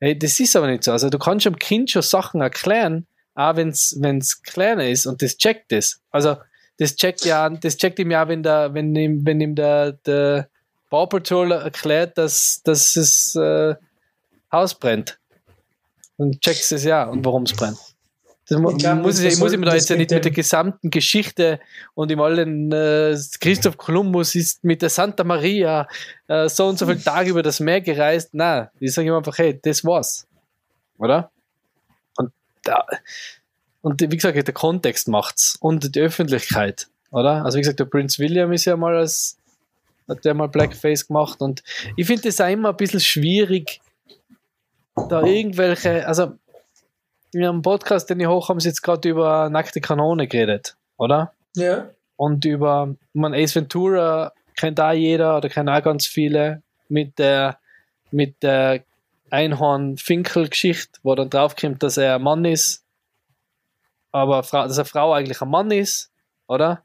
Hey, 0.00 0.18
das 0.18 0.38
ist 0.40 0.56
aber 0.56 0.66
nicht 0.66 0.84
so. 0.84 0.92
Also 0.92 1.10
du 1.10 1.18
kannst 1.18 1.46
dem 1.46 1.56
Kind 1.56 1.90
schon 1.90 2.02
Sachen 2.02 2.40
erklären, 2.40 3.06
auch 3.34 3.56
wenn 3.56 3.68
es 3.68 4.42
kleiner 4.42 4.86
ist 4.86 5.06
und 5.06 5.22
das 5.22 5.38
checkt 5.38 5.72
es. 5.72 6.02
Also 6.10 6.36
das 6.78 6.96
checkt 6.96 7.24
ja, 7.24 7.48
das 7.48 7.76
checkt 7.76 7.98
ihm 7.98 8.10
ja, 8.10 8.26
wenn 8.28 8.42
der, 8.42 8.74
wenn 8.74 8.94
ihm, 8.94 9.24
wenn 9.24 9.40
ihm 9.40 9.54
der, 9.54 9.92
der 9.92 10.48
Paw 10.90 11.06
Patrol 11.06 11.52
erklärt, 11.52 12.16
dass, 12.18 12.62
dass 12.62 12.94
das 12.94 13.34
äh, 13.36 13.74
Haus 14.50 14.74
brennt. 14.74 15.18
Dann 16.16 16.32
checkt 16.40 16.72
es 16.72 16.84
ja 16.84 17.04
und 17.04 17.24
warum 17.24 17.44
es 17.44 17.52
brennt. 17.52 17.78
Das 18.48 18.58
ich 18.58 18.78
glaub, 18.78 19.02
muss, 19.02 19.20
ich, 19.20 19.38
muss 19.38 19.52
ich 19.52 19.58
mir 19.58 19.66
da 19.66 19.74
jetzt 19.74 19.90
ja 19.90 19.96
nicht 19.96 20.10
mit 20.10 20.24
der 20.24 20.32
gesamten 20.32 20.88
Geschichte 20.88 21.60
und 21.94 22.10
im 22.10 22.20
allen 22.20 22.72
äh, 22.72 23.14
Christoph 23.40 23.76
Kolumbus 23.76 24.34
ist 24.34 24.64
mit 24.64 24.80
der 24.80 24.88
Santa 24.88 25.22
Maria 25.22 25.86
äh, 26.28 26.48
so 26.48 26.66
und 26.66 26.78
so 26.78 26.86
viele 26.86 27.02
Tage 27.02 27.30
über 27.30 27.42
das 27.42 27.60
Meer 27.60 27.82
gereist. 27.82 28.30
Nein, 28.32 28.68
ich 28.80 28.94
sage 28.94 29.08
immer 29.08 29.18
einfach, 29.18 29.36
hey, 29.36 29.60
das 29.62 29.84
war's. 29.84 30.26
Oder? 30.96 31.30
Und 32.16 32.32
da, 32.62 32.86
und 33.82 34.00
wie 34.00 34.16
gesagt, 34.16 34.34
der 34.34 34.54
Kontext 34.54 35.08
macht's 35.08 35.56
und 35.60 35.94
die 35.94 36.00
Öffentlichkeit, 36.00 36.88
oder? 37.10 37.44
Also 37.44 37.58
wie 37.58 37.62
gesagt, 37.62 37.80
der 37.80 37.84
Prince 37.84 38.18
William 38.18 38.50
ist 38.52 38.64
ja 38.64 38.78
mal 38.78 38.96
als 38.96 39.37
hat 40.08 40.24
der 40.24 40.34
mal 40.34 40.48
Blackface 40.48 41.06
gemacht 41.06 41.40
und 41.40 41.62
ich 41.96 42.06
finde 42.06 42.22
das 42.22 42.40
auch 42.40 42.48
immer 42.48 42.70
ein 42.70 42.76
bisschen 42.76 43.00
schwierig, 43.00 43.80
da 45.08 45.22
irgendwelche, 45.22 46.06
also 46.06 46.32
in 47.32 47.44
einem 47.44 47.62
Podcast, 47.62 48.08
den 48.10 48.20
ich 48.20 48.26
hoch 48.26 48.48
haben 48.48 48.60
sie 48.60 48.68
jetzt 48.68 48.82
gerade 48.82 49.08
über 49.08 49.50
nackte 49.50 49.80
Kanone 49.80 50.26
geredet, 50.26 50.76
oder? 50.96 51.32
Ja. 51.54 51.90
Und 52.16 52.44
über, 52.44 52.94
man, 53.12 53.34
Ace 53.34 53.54
Ventura 53.54 54.32
kennt 54.56 54.78
da 54.78 54.92
jeder 54.92 55.36
oder 55.36 55.48
kennt 55.48 55.68
auch 55.68 55.82
ganz 55.82 56.06
viele 56.06 56.62
mit 56.88 57.18
der, 57.18 57.58
mit 58.10 58.42
der 58.42 58.82
Einhorn-Finkel-Geschichte, 59.30 61.00
wo 61.02 61.14
dann 61.14 61.30
draufkommt, 61.30 61.82
dass 61.82 61.96
er 61.96 62.16
ein 62.16 62.22
Mann 62.22 62.44
ist, 62.44 62.84
aber 64.10 64.40
dass 64.40 64.78
eine 64.78 64.84
Frau 64.84 65.12
eigentlich 65.12 65.40
ein 65.42 65.50
Mann 65.50 65.70
ist, 65.70 66.10
oder? 66.46 66.82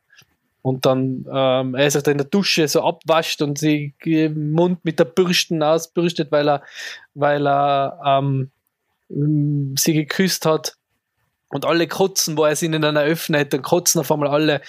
Und 0.63 0.85
dann 0.85 1.27
ähm, 1.29 1.75
er 1.75 1.91
sich 1.91 2.01
dann 2.03 2.13
in 2.13 2.17
der 2.19 2.27
Dusche 2.27 2.67
so 2.69 2.83
abwascht 2.83 3.41
und 3.41 3.59
sie 3.59 3.93
den 4.05 4.53
Mund 4.53 4.83
mit 4.85 4.97
der 4.97 5.05
Bürsten 5.05 5.61
ausbürstet, 5.61 6.31
weil 6.31 6.49
er, 6.49 6.63
weil 7.13 7.45
er 7.45 7.99
ähm, 8.05 8.49
sie 9.77 9.93
geküsst 9.93 10.45
hat 10.45 10.77
und 11.49 11.65
alle 11.65 11.85
kotzen, 11.87 12.37
wo 12.37 12.45
er 12.45 12.55
sie 12.55 12.67
ihnen 12.67 12.81
dann 12.81 12.95
eröffnet, 12.95 13.51
dann 13.51 13.61
kotzen 13.61 13.99
auf 13.99 14.11
einmal 14.11 14.29
alle. 14.29 14.61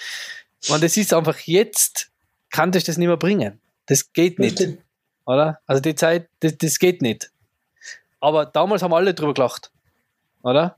Und 0.67 0.83
das 0.83 0.97
ist 0.97 1.13
einfach 1.13 1.39
jetzt, 1.39 2.11
kann 2.49 2.73
ich 2.73 2.83
das 2.83 2.97
nicht 2.97 3.07
mehr 3.07 3.15
bringen. 3.15 3.61
Das 3.85 4.11
geht 4.11 4.37
nicht. 4.37 4.59
Oder? 5.25 5.59
Also 5.65 5.81
die 5.81 5.95
Zeit, 5.95 6.27
das, 6.41 6.57
das 6.57 6.77
geht 6.77 7.01
nicht. 7.01 7.31
Aber 8.19 8.45
damals 8.45 8.83
haben 8.83 8.93
alle 8.93 9.13
drüber 9.13 9.33
gelacht. 9.33 9.71
Oder? 10.43 10.75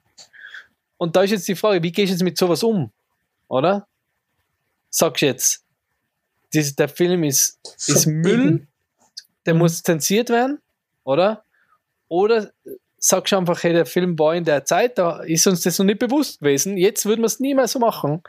Und 0.97 1.15
da 1.15 1.23
ist 1.23 1.31
jetzt 1.31 1.47
die 1.47 1.55
Frage, 1.55 1.81
wie 1.81 1.91
gehst 1.91 2.11
du 2.11 2.13
jetzt 2.13 2.23
mit 2.23 2.37
sowas 2.37 2.61
um? 2.61 2.91
Oder? 3.47 3.87
Sagst 4.97 5.21
jetzt, 5.21 5.63
das, 6.53 6.75
der 6.75 6.89
Film 6.89 7.23
ist, 7.23 7.59
ist 7.85 8.07
Müll, 8.07 8.65
der 9.45 9.53
mhm. 9.53 9.59
muss 9.59 9.83
zensiert 9.83 10.29
werden, 10.29 10.59
oder? 11.03 11.43
Oder 12.07 12.51
sagst 12.97 13.31
du 13.31 13.37
einfach, 13.37 13.61
hey, 13.61 13.73
der 13.73 13.85
Film 13.85 14.17
war 14.17 14.33
in 14.33 14.43
der 14.43 14.65
Zeit, 14.65 14.97
da 14.97 15.21
ist 15.21 15.45
uns 15.45 15.61
das 15.61 15.77
noch 15.77 15.85
nicht 15.85 15.99
bewusst 15.99 16.39
gewesen. 16.39 16.77
Jetzt 16.77 17.05
würden 17.05 17.21
wir 17.21 17.27
es 17.27 17.39
nie 17.39 17.53
mehr 17.53 17.67
so 17.67 17.77
machen. 17.77 18.23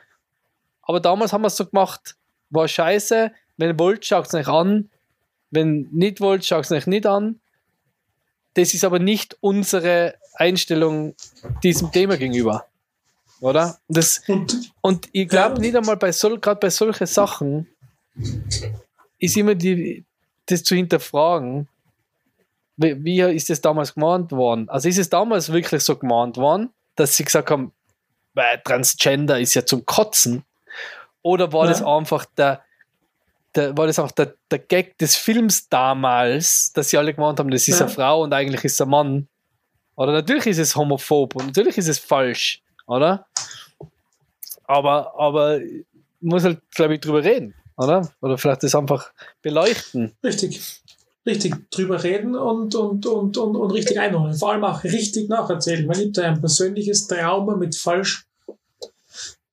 Aber 0.83 1.01
damals 1.01 1.33
haben 1.33 1.41
wir 1.41 1.47
es 1.47 1.57
so 1.57 1.65
gemacht, 1.65 2.17
war 2.51 2.69
scheiße. 2.69 3.33
Wenn 3.57 3.71
ihr 3.71 3.79
wollt, 3.79 4.05
schaut 4.05 4.27
es 4.27 4.35
euch 4.35 4.49
an. 4.49 4.91
Wenn 5.51 5.89
nicht 5.91 6.21
wollt, 6.21 6.45
schaut 6.45 6.67
es 6.67 6.71
euch 6.71 6.87
nicht 6.87 7.07
an. 7.07 7.41
Das 8.53 8.75
ist 8.75 8.85
aber 8.85 8.99
nicht 8.99 9.39
unsere 9.41 10.17
Einstellung 10.35 11.15
diesem 11.63 11.93
Thema 11.93 12.19
gegenüber. 12.19 12.67
Oder? 13.41 13.79
Das, 13.89 14.23
und 14.81 15.09
ich 15.13 15.29
glaube 15.29 15.61
nicht 15.61 15.77
einmal 15.77 15.97
bei 15.97 16.13
sol, 16.13 16.39
gerade 16.41 16.61
bei 16.61 16.71
solchen 16.71 17.07
Sachen 17.07 17.69
ist 19.19 19.37
immer 19.37 19.55
die, 19.55 20.05
das 20.47 20.65
zu 20.65 20.75
hinterfragen, 20.75 21.69
wie, 22.77 23.05
wie 23.05 23.21
ist 23.21 23.51
das 23.51 23.61
damals 23.61 23.95
gemahnt 23.95 24.33
worden? 24.33 24.69
Also 24.69 24.89
ist 24.89 24.99
es 24.99 25.11
damals 25.11 25.53
wirklich 25.53 25.83
so 25.83 25.97
gemahnt 25.97 26.37
worden, 26.37 26.71
dass 26.97 27.17
sie 27.17 27.25
gesagt 27.25 27.51
haben, 27.51 27.73
weil 28.35 28.61
Transgender 28.65 29.39
ist 29.39 29.55
ja 29.55 29.67
zum 29.67 29.85
Kotzen? 29.85 30.45
Oder 31.23 31.53
war 31.53 31.65
ja. 31.65 31.73
das 31.73 31.83
einfach 31.83 32.25
der, 32.37 32.63
der, 33.55 33.77
war 33.77 33.87
das 33.87 33.99
auch 33.99 34.13
der, 34.13 34.35
der 34.51 34.61
Gag 34.61 34.97
des 34.99 35.17
Films 35.17 35.69
damals, 35.69 36.73
dass 36.73 36.91
sie 36.91 36.99
alle 36.99 37.15
gemeint 37.15 37.41
haben, 37.41 37.51
das 37.51 37.67
ist 37.67 37.81
ja. 37.81 37.87
eine 37.87 37.95
Frau 37.95 38.23
und 38.23 38.33
eigentlich 38.33 38.65
ist 38.65 38.81
ein 38.81 38.89
Mann? 38.89 39.29
Oder 39.97 40.13
natürlich 40.13 40.47
ist 40.47 40.59
es 40.59 40.77
homophob 40.77 41.35
und 41.35 41.47
natürlich 41.47 41.77
ist 41.77 41.89
es 41.89 41.99
falsch, 41.99 42.63
oder? 42.89 43.27
Aber, 44.65 45.19
aber 45.19 45.61
muss 46.21 46.45
halt, 46.45 46.61
glaube 46.73 46.95
ich, 46.95 47.01
drüber 47.01 47.23
reden, 47.23 47.55
oder? 47.77 48.11
Oder 48.21 48.37
vielleicht 48.37 48.65
das 48.65 48.75
einfach 48.75 49.13
beleuchten. 49.41 50.13
Richtig. 50.25 50.83
Richtig 51.25 51.71
drüber 51.71 52.03
reden 52.03 52.35
und, 52.35 52.75
und, 52.75 53.07
und, 53.07 53.37
und, 53.37 53.57
und 53.57 53.71
richtig 53.71 54.01
einholen. 54.01 54.35
Vor 54.35 54.53
allem 54.53 54.65
auch 54.65 54.83
richtig 54.83 55.29
nacherzählen. 55.29 55.87
Man 55.87 55.99
gibt 55.99 56.17
da 56.17 56.23
ein 56.23 56.41
persönliches 56.41 57.07
Trauma 57.07 57.55
mit 57.57 57.77
falsch 57.77 58.25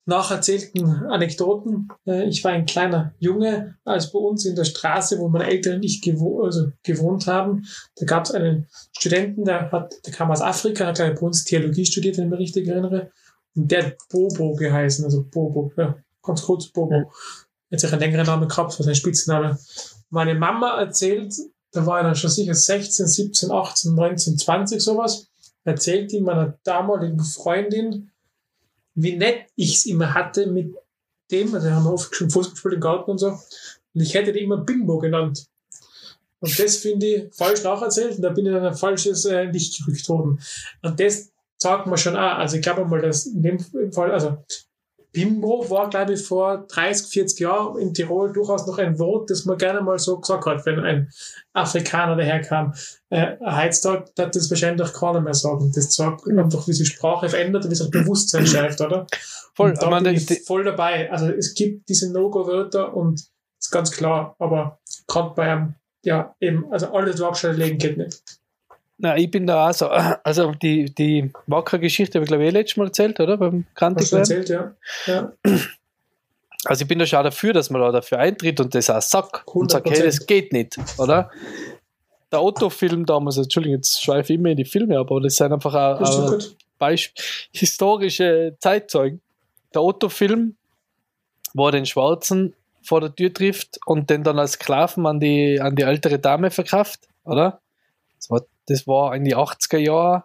nacherzählten 0.06 1.06
Anekdoten. 1.06 1.88
Äh, 2.06 2.28
Ich 2.28 2.42
war 2.44 2.52
ein 2.52 2.64
kleiner 2.64 3.12
Junge, 3.18 3.76
als 3.84 4.12
bei 4.12 4.18
uns 4.18 4.46
in 4.46 4.54
der 4.54 4.64
Straße, 4.64 5.18
wo 5.18 5.28
meine 5.28 5.48
Eltern 5.48 5.76
und 5.76 5.82
ich 5.84 6.00
gewo 6.00 6.44
also 6.44 6.70
gewohnt 6.82 7.26
haben, 7.26 7.66
da 7.96 8.06
gab 8.06 8.24
es 8.24 8.30
einen 8.30 8.68
Studenten, 8.96 9.44
der, 9.44 9.70
hat, 9.70 9.94
der 10.06 10.12
kam 10.12 10.30
aus 10.30 10.40
Afrika, 10.40 10.86
hat 10.86 10.98
bei 10.98 11.18
uns 11.18 11.44
Theologie 11.44 11.84
studiert, 11.84 12.16
wenn 12.16 12.24
ich 12.24 12.30
mich 12.30 12.40
richtig 12.40 12.68
erinnere. 12.68 13.10
Der 13.58 13.86
hat 13.86 13.96
Bobo 14.10 14.54
geheißen, 14.54 15.04
also 15.04 15.24
Bobo, 15.24 15.72
ja, 15.76 15.96
ganz 16.22 16.42
kurz 16.42 16.68
Bobo. 16.68 17.10
Jetzt 17.70 17.84
auch 17.86 17.92
einen 17.92 18.00
längeren 18.00 18.26
Namen 18.26 18.48
gehabt, 18.48 18.78
was 18.78 18.86
ein 18.86 18.94
Spitzname. 18.94 19.58
Meine 20.10 20.34
Mama 20.34 20.78
erzählt, 20.78 21.34
da 21.72 21.86
war 21.86 21.98
er 21.98 22.04
dann 22.04 22.14
schon 22.14 22.30
sicher 22.30 22.54
16, 22.54 23.06
17, 23.06 23.50
18, 23.50 23.94
19, 23.94 24.38
20 24.38 24.80
sowas, 24.80 25.28
erzählt 25.64 26.12
ihm 26.12 26.24
meiner 26.24 26.58
damaligen 26.64 27.20
Freundin, 27.20 28.10
wie 28.94 29.16
nett 29.16 29.46
ich 29.56 29.76
es 29.76 29.86
immer 29.86 30.12
hatte 30.12 30.46
mit 30.46 30.74
dem, 31.30 31.54
also 31.54 31.70
haben 31.70 31.84
wir 31.84 31.92
oft 31.92 32.14
schon 32.14 32.30
Fußball 32.30 32.52
gespielt 32.52 32.74
im 32.74 32.80
Garten 32.80 33.10
und 33.12 33.18
so, 33.18 33.28
und 33.28 34.00
ich 34.00 34.14
hätte 34.14 34.32
den 34.32 34.44
immer 34.44 34.58
Bimbo 34.58 34.98
genannt. 34.98 35.46
Und 36.40 36.58
das 36.58 36.76
finde 36.76 37.06
ich 37.06 37.34
falsch 37.34 37.64
nacherzählt 37.64 38.16
und 38.16 38.22
da 38.22 38.28
bin 38.28 38.44
ich 38.44 38.52
in 38.52 38.58
ein 38.58 38.74
falsches 38.74 39.24
äh, 39.24 39.44
Licht 39.44 39.84
gerückt 39.84 40.08
worden. 40.10 40.38
Und 40.82 41.00
das 41.00 41.32
sagt 41.66 41.86
man 41.86 41.98
schon 41.98 42.16
auch, 42.16 42.38
also 42.38 42.56
ich 42.56 42.62
glaube 42.62 42.84
mal, 42.84 43.00
dass 43.00 43.26
in 43.26 43.42
dem 43.42 43.58
Fall, 43.92 44.12
also 44.12 44.38
Bimbo 45.12 45.68
war, 45.70 45.88
glaube 45.88 46.12
ich, 46.12 46.22
vor 46.22 46.66
30, 46.68 47.06
40 47.10 47.40
Jahren 47.40 47.78
in 47.78 47.94
Tirol 47.94 48.32
durchaus 48.32 48.66
noch 48.66 48.78
ein 48.78 48.98
Wort, 48.98 49.30
das 49.30 49.46
man 49.46 49.56
gerne 49.56 49.80
mal 49.80 49.98
so 49.98 50.20
gesagt 50.20 50.44
hat, 50.44 50.66
wenn 50.66 50.78
ein 50.80 51.10
Afrikaner 51.54 52.16
daherkam. 52.16 52.74
Äh, 53.08 53.36
heutzutage 53.40 54.12
hat 54.18 54.36
das 54.36 54.50
wahrscheinlich 54.50 54.92
keiner 54.92 55.22
mehr 55.22 55.32
sagen. 55.32 55.72
Das 55.74 55.88
zeigt 55.90 56.28
einfach, 56.28 56.68
wie 56.68 56.74
sich 56.74 56.88
Sprache 56.88 57.30
verändert 57.30 57.64
und 57.64 57.70
wie 57.70 57.76
sich 57.76 57.90
Bewusstsein 57.90 58.46
schärft, 58.46 58.80
oder? 58.82 59.06
Voll, 59.54 59.70
Und 59.70 59.82
da 59.82 60.00
bin 60.00 60.14
ich 60.14 60.44
voll 60.44 60.64
dabei. 60.64 61.10
Also 61.10 61.28
es 61.30 61.54
gibt 61.54 61.88
diese 61.88 62.12
No-Go-Wörter 62.12 62.94
und 62.94 63.24
ist 63.58 63.70
ganz 63.70 63.90
klar, 63.90 64.36
aber 64.38 64.78
gerade 65.08 65.34
bei 65.34 65.50
einem, 65.50 65.74
ja, 66.04 66.36
eben, 66.40 66.70
also 66.70 66.92
alles 66.92 67.18
Waagschale 67.20 67.54
legen 67.54 67.78
geht 67.78 67.96
nicht. 67.96 68.22
Na, 68.98 69.16
ich 69.16 69.30
bin 69.30 69.46
da 69.46 69.68
auch 69.68 69.74
so. 69.74 69.90
Also 70.24 70.52
die, 70.52 70.86
die 70.94 71.30
wackere 71.46 71.80
Geschichte 71.80 72.18
habe 72.18 72.24
ich 72.24 72.28
glaube 72.28 72.44
ich 72.44 72.48
eh 72.48 72.52
letztes 72.52 72.76
Mal 72.76 72.86
erzählt, 72.86 73.20
oder? 73.20 73.36
Beim 73.36 73.66
Krantig 73.74 74.12
erzählt, 74.12 74.48
ja. 74.48 74.74
ja. 75.06 75.32
Also 76.64 76.82
ich 76.82 76.88
bin 76.88 76.98
da 76.98 77.06
schon 77.06 77.22
dafür, 77.22 77.52
dass 77.52 77.70
man 77.70 77.80
da 77.80 77.92
dafür 77.92 78.18
eintritt 78.18 78.58
und 78.58 78.74
das 78.74 78.90
auch 78.90 79.00
sagt 79.00 79.46
und 79.46 79.70
sagt, 79.70 79.88
hey, 79.88 80.00
100%. 80.00 80.04
das 80.04 80.26
geht 80.26 80.52
nicht, 80.52 80.76
oder? 80.98 81.30
Der 82.32 82.42
Otto-Film 82.42 83.06
damals, 83.06 83.36
Entschuldigung, 83.36 83.76
jetzt 83.76 84.02
schweife 84.02 84.32
ich 84.32 84.38
immer 84.38 84.48
in 84.48 84.56
die 84.56 84.64
Filme 84.64 84.98
ab, 84.98 85.08
aber 85.10 85.20
das 85.20 85.36
sind 85.36 85.52
einfach 85.52 85.74
auch, 85.74 86.00
auch 86.00 86.30
gut. 86.32 86.56
Beisp 86.78 87.16
historische 87.52 88.56
Zeitzeugen. 88.58 89.20
Der 89.74 89.82
Otto-Film, 89.82 90.56
wo 91.54 91.66
er 91.66 91.72
den 91.72 91.86
Schwarzen 91.86 92.54
vor 92.82 93.00
der 93.00 93.14
Tür 93.14 93.32
trifft 93.32 93.78
und 93.86 94.10
den 94.10 94.24
dann 94.24 94.38
als 94.38 94.52
Sklaven 94.52 95.06
an 95.06 95.20
die, 95.20 95.60
an 95.60 95.76
die 95.76 95.82
ältere 95.82 96.18
Dame 96.18 96.50
verkauft, 96.50 97.00
oder? 97.24 97.60
Das 98.18 98.30
war, 98.30 98.42
das 98.66 98.86
war 98.86 99.14
in 99.14 99.24
die 99.24 99.36
80er 99.36 99.78
Jahre 99.78 100.24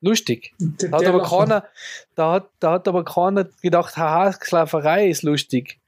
lustig. 0.00 0.52
Der, 0.58 0.90
Da 0.90 0.98
hat, 0.98 1.06
aber 1.06 1.22
keiner, 1.22 1.64
da, 2.14 2.32
hat, 2.32 2.48
da 2.60 2.72
hat 2.72 2.88
aber 2.88 3.04
keiner 3.04 3.44
gedacht, 3.62 3.96
haha, 3.96 4.32
Sklaverei 4.32 5.08
ist 5.08 5.22
lustig. 5.22 5.78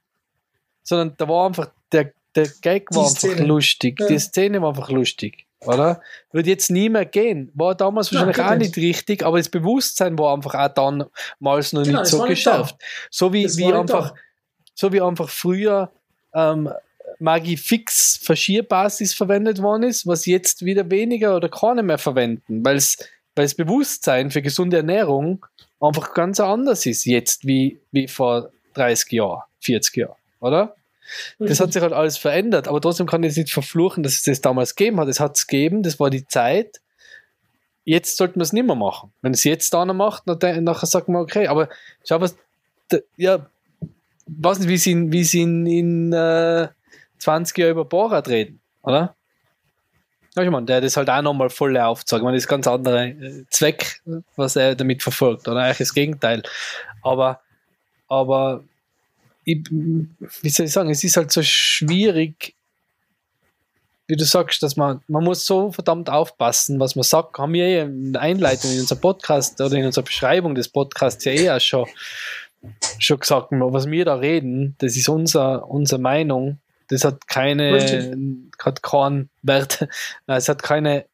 Sondern 0.82 1.14
da 1.18 1.28
war 1.28 1.46
einfach, 1.46 1.70
der, 1.92 2.12
der 2.34 2.48
Gag 2.62 2.88
war 2.90 3.02
Die 3.04 3.08
einfach 3.08 3.18
Szene. 3.18 3.46
lustig. 3.46 4.00
Ja. 4.00 4.06
Die 4.08 4.18
Szene 4.18 4.62
war 4.62 4.70
einfach 4.70 4.90
lustig. 4.90 5.46
Oder? 5.66 6.00
Wird 6.32 6.46
jetzt 6.46 6.70
nie 6.70 6.88
mehr 6.88 7.04
gehen. 7.04 7.50
War 7.54 7.74
damals 7.74 8.10
Ja, 8.10 8.26
wahrscheinlich 8.26 8.36
geht 8.36 8.46
auch 8.46 8.56
nicht. 8.56 8.76
richtig, 8.78 9.22
aber 9.26 9.36
das 9.36 9.50
Bewusstsein 9.50 10.18
war 10.18 10.32
einfach 10.34 10.54
auch 10.54 10.68
damals 10.74 11.72
noch 11.74 11.82
Genau, 11.82 12.00
nicht 12.00 12.10
so 12.10 12.22
geschärft. 12.24 12.76
So 13.10 13.32
wie, 13.34 13.44
wie 13.58 13.72
einfach, 13.72 14.10
da. 14.12 14.16
so 14.74 14.90
wie 14.92 15.02
einfach 15.02 15.28
früher 15.28 15.92
ähm, 16.34 16.70
Magie 17.20 17.56
Fix 17.56 18.18
Verschierbasis 18.22 19.14
verwendet 19.14 19.62
worden 19.62 19.84
ist, 19.84 20.06
was 20.06 20.26
jetzt 20.26 20.64
wieder 20.64 20.90
weniger 20.90 21.36
oder 21.36 21.48
keine 21.48 21.82
mehr 21.82 21.98
verwenden, 21.98 22.64
weil 22.64 22.76
es 22.76 22.98
weil 23.36 23.44
das 23.44 23.54
Bewusstsein 23.54 24.30
für 24.30 24.42
gesunde 24.42 24.78
Ernährung 24.78 25.46
einfach 25.80 26.14
ganz 26.14 26.40
anders 26.40 26.84
ist 26.86 27.04
jetzt 27.04 27.46
wie, 27.46 27.80
wie 27.92 28.08
vor 28.08 28.50
30 28.74 29.12
Jahren, 29.12 29.42
40 29.60 29.96
Jahren, 29.96 30.16
oder? 30.40 30.74
Das 31.38 31.58
hat 31.58 31.72
sich 31.72 31.82
halt 31.82 31.92
alles 31.92 32.18
verändert, 32.18 32.68
aber 32.68 32.80
trotzdem 32.80 33.06
kann 33.06 33.22
ich 33.22 33.28
jetzt 33.28 33.38
nicht 33.38 33.52
verfluchen, 33.52 34.02
dass 34.02 34.14
es 34.14 34.22
das 34.22 34.40
damals 34.40 34.76
gegeben 34.76 35.00
hat. 35.00 35.08
Es 35.08 35.18
hat 35.18 35.36
es 35.36 35.46
gegeben, 35.46 35.82
das 35.82 35.98
war 35.98 36.08
die 36.08 36.26
Zeit. 36.26 36.80
Jetzt 37.84 38.16
sollten 38.16 38.38
wir 38.38 38.44
es 38.44 38.52
nicht 38.52 38.66
mehr 38.66 38.76
machen. 38.76 39.12
Wenn 39.20 39.32
es 39.32 39.42
jetzt 39.42 39.74
einer 39.74 39.94
macht, 39.94 40.24
dann, 40.26 40.62
nachher 40.62 40.86
sagt 40.86 41.08
man, 41.08 41.22
okay, 41.22 41.48
aber 41.48 41.68
schau 42.04 42.20
was, 42.20 42.36
ja, 43.16 43.46
weiß 44.26 44.60
nicht, 44.60 44.68
wie 44.68 44.76
sie 44.76 44.92
in, 44.92 45.12
wie 45.12 45.24
sie 45.24 45.42
in, 45.42 45.66
in 45.66 46.12
äh, 46.12 46.68
20 47.20 47.56
Jahren 47.58 47.72
über 47.72 47.84
Borat 47.84 48.28
reden, 48.28 48.60
oder? 48.82 49.14
Ja, 50.36 50.44
ich 50.44 50.50
meine, 50.50 50.66
der 50.66 50.80
das 50.80 50.96
halt 50.96 51.10
auch 51.10 51.22
nochmal 51.22 51.50
voll 51.50 51.76
aufgezeigt. 51.76 52.22
Ich 52.22 52.28
das 52.28 52.36
ist 52.36 52.48
ganz 52.48 52.66
anderer 52.66 53.06
äh, 53.06 53.44
Zweck, 53.50 54.00
was 54.36 54.56
er 54.56 54.76
damit 54.76 55.02
verfolgt, 55.02 55.48
oder 55.48 55.60
eigentlich 55.60 55.78
das 55.78 55.94
Gegenteil. 55.94 56.42
Aber, 57.02 57.40
aber 58.08 58.62
ich, 59.44 59.66
wie 59.70 60.48
soll 60.48 60.66
ich 60.66 60.72
sagen, 60.72 60.90
es 60.90 61.02
ist 61.02 61.16
halt 61.16 61.32
so 61.32 61.42
schwierig, 61.42 62.54
wie 64.06 64.16
du 64.16 64.24
sagst, 64.24 64.62
dass 64.62 64.76
man, 64.76 65.02
man 65.06 65.24
muss 65.24 65.46
so 65.46 65.70
verdammt 65.72 66.10
aufpassen, 66.10 66.80
was 66.80 66.96
man 66.96 67.04
sagt. 67.04 67.38
Haben 67.38 67.52
wir 67.52 67.64
eh 67.64 67.80
in 67.82 68.12
der 68.12 68.22
Einleitung 68.22 68.70
in 68.72 68.80
unserem 68.80 69.00
Podcast 69.00 69.60
oder 69.60 69.76
in 69.76 69.86
unserer 69.86 70.04
Beschreibung 70.04 70.54
des 70.54 70.68
Podcasts 70.68 71.24
ja 71.24 71.32
eh 71.32 71.50
auch 71.50 71.60
schon, 71.60 71.86
schon 72.98 73.20
gesagt, 73.20 73.48
was 73.50 73.88
wir 73.88 74.04
da 74.04 74.14
reden, 74.14 74.74
das 74.78 74.96
ist 74.96 75.08
unser, 75.08 75.68
unsere 75.68 76.00
Meinung. 76.00 76.58
Das 76.90 77.04
hat 77.04 77.26
keine, 77.28 77.72
Richtig. 77.74 78.16
hat 78.58 78.82
keinen 78.82 79.30
Wert, 79.42 79.88
Nein, 80.26 80.36
es 80.38 80.48
hat 80.48 80.62
keine 80.62 81.04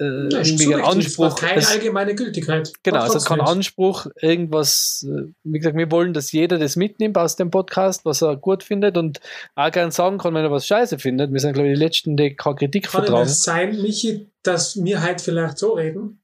äh, 0.00 0.04
Ja, 0.30 0.38
irgendwie 0.40 0.74
einen 0.74 0.82
Anspruch. 0.84 1.26
hat 1.32 1.36
keine 1.40 1.58
es- 1.60 1.70
allgemeine 1.70 2.14
Gültigkeit. 2.14 2.72
Genau, 2.82 3.04
es 3.04 3.14
hat 3.14 3.26
keinen 3.26 3.42
Anspruch, 3.42 4.06
irgendwas, 4.20 5.06
äh, 5.08 5.24
wie 5.44 5.58
gesagt, 5.58 5.76
wir 5.76 5.90
wollen, 5.90 6.14
dass 6.14 6.32
jeder 6.32 6.58
das 6.58 6.76
mitnimmt 6.76 7.18
aus 7.18 7.36
dem 7.36 7.50
Podcast, 7.50 8.04
was 8.06 8.22
er 8.22 8.36
gut 8.36 8.62
findet 8.62 8.96
und 8.96 9.20
auch 9.54 9.70
gern 9.70 9.90
sagen 9.90 10.16
kann, 10.18 10.32
wenn 10.34 10.44
er 10.44 10.50
was 10.50 10.66
scheiße 10.66 10.98
findet. 10.98 11.30
Wir 11.32 11.40
sind, 11.40 11.52
glaube 11.52 11.68
ich, 11.68 11.74
die 11.78 11.84
Letzten, 11.84 12.16
die 12.16 12.34
keine 12.34 12.56
Kritik 12.56 12.84
Kann 12.84 13.02
vertragen. 13.04 13.26
es 13.26 13.42
sein, 13.42 13.80
Michi, 13.82 14.26
dass 14.42 14.82
wir 14.82 15.02
halt 15.02 15.20
vielleicht 15.20 15.58
so 15.58 15.74
reden, 15.74 16.18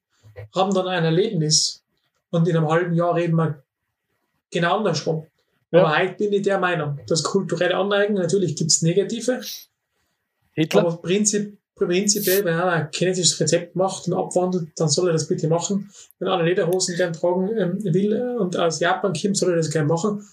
haben 0.54 0.72
dann 0.74 0.88
ein 0.88 1.04
Erlebnis 1.04 1.82
und 2.30 2.48
in 2.48 2.56
einem 2.56 2.68
halben 2.68 2.94
Jahr 2.94 3.14
reden 3.14 3.36
wir 3.36 3.62
genau 4.50 4.78
andersrum. 4.78 5.26
Ja. 5.70 5.80
Aber 5.84 5.98
heute 5.98 6.14
bin 6.16 6.32
ich 6.32 6.42
der 6.42 6.58
Meinung, 6.58 6.98
dass 7.06 7.22
kulturelle 7.22 7.76
Aneignung, 7.76 8.22
natürlich 8.22 8.56
gibt 8.56 8.70
es 8.70 8.82
negative, 8.82 9.40
Hitler? 10.52 10.80
aber 10.80 10.96
prinzip, 11.02 11.58
prinzipiell, 11.74 12.44
wenn 12.44 12.54
einer 12.54 12.72
ein 12.72 12.88
chinesisches 12.92 13.38
Rezept 13.38 13.76
macht 13.76 14.08
und 14.08 14.14
abwandelt, 14.14 14.70
dann 14.76 14.88
soll 14.88 15.08
er 15.08 15.12
das 15.12 15.28
bitte 15.28 15.46
machen. 15.48 15.90
Wenn 16.18 16.28
einer 16.28 16.42
Lederhosen 16.42 16.96
gern 16.96 17.12
tragen 17.12 17.48
ähm, 17.56 17.84
will 17.84 18.36
und 18.38 18.56
aus 18.56 18.80
Japan 18.80 19.12
kommt, 19.12 19.36
soll 19.36 19.50
er 19.50 19.56
das 19.56 19.70
gern 19.70 19.86
machen. 19.86 20.26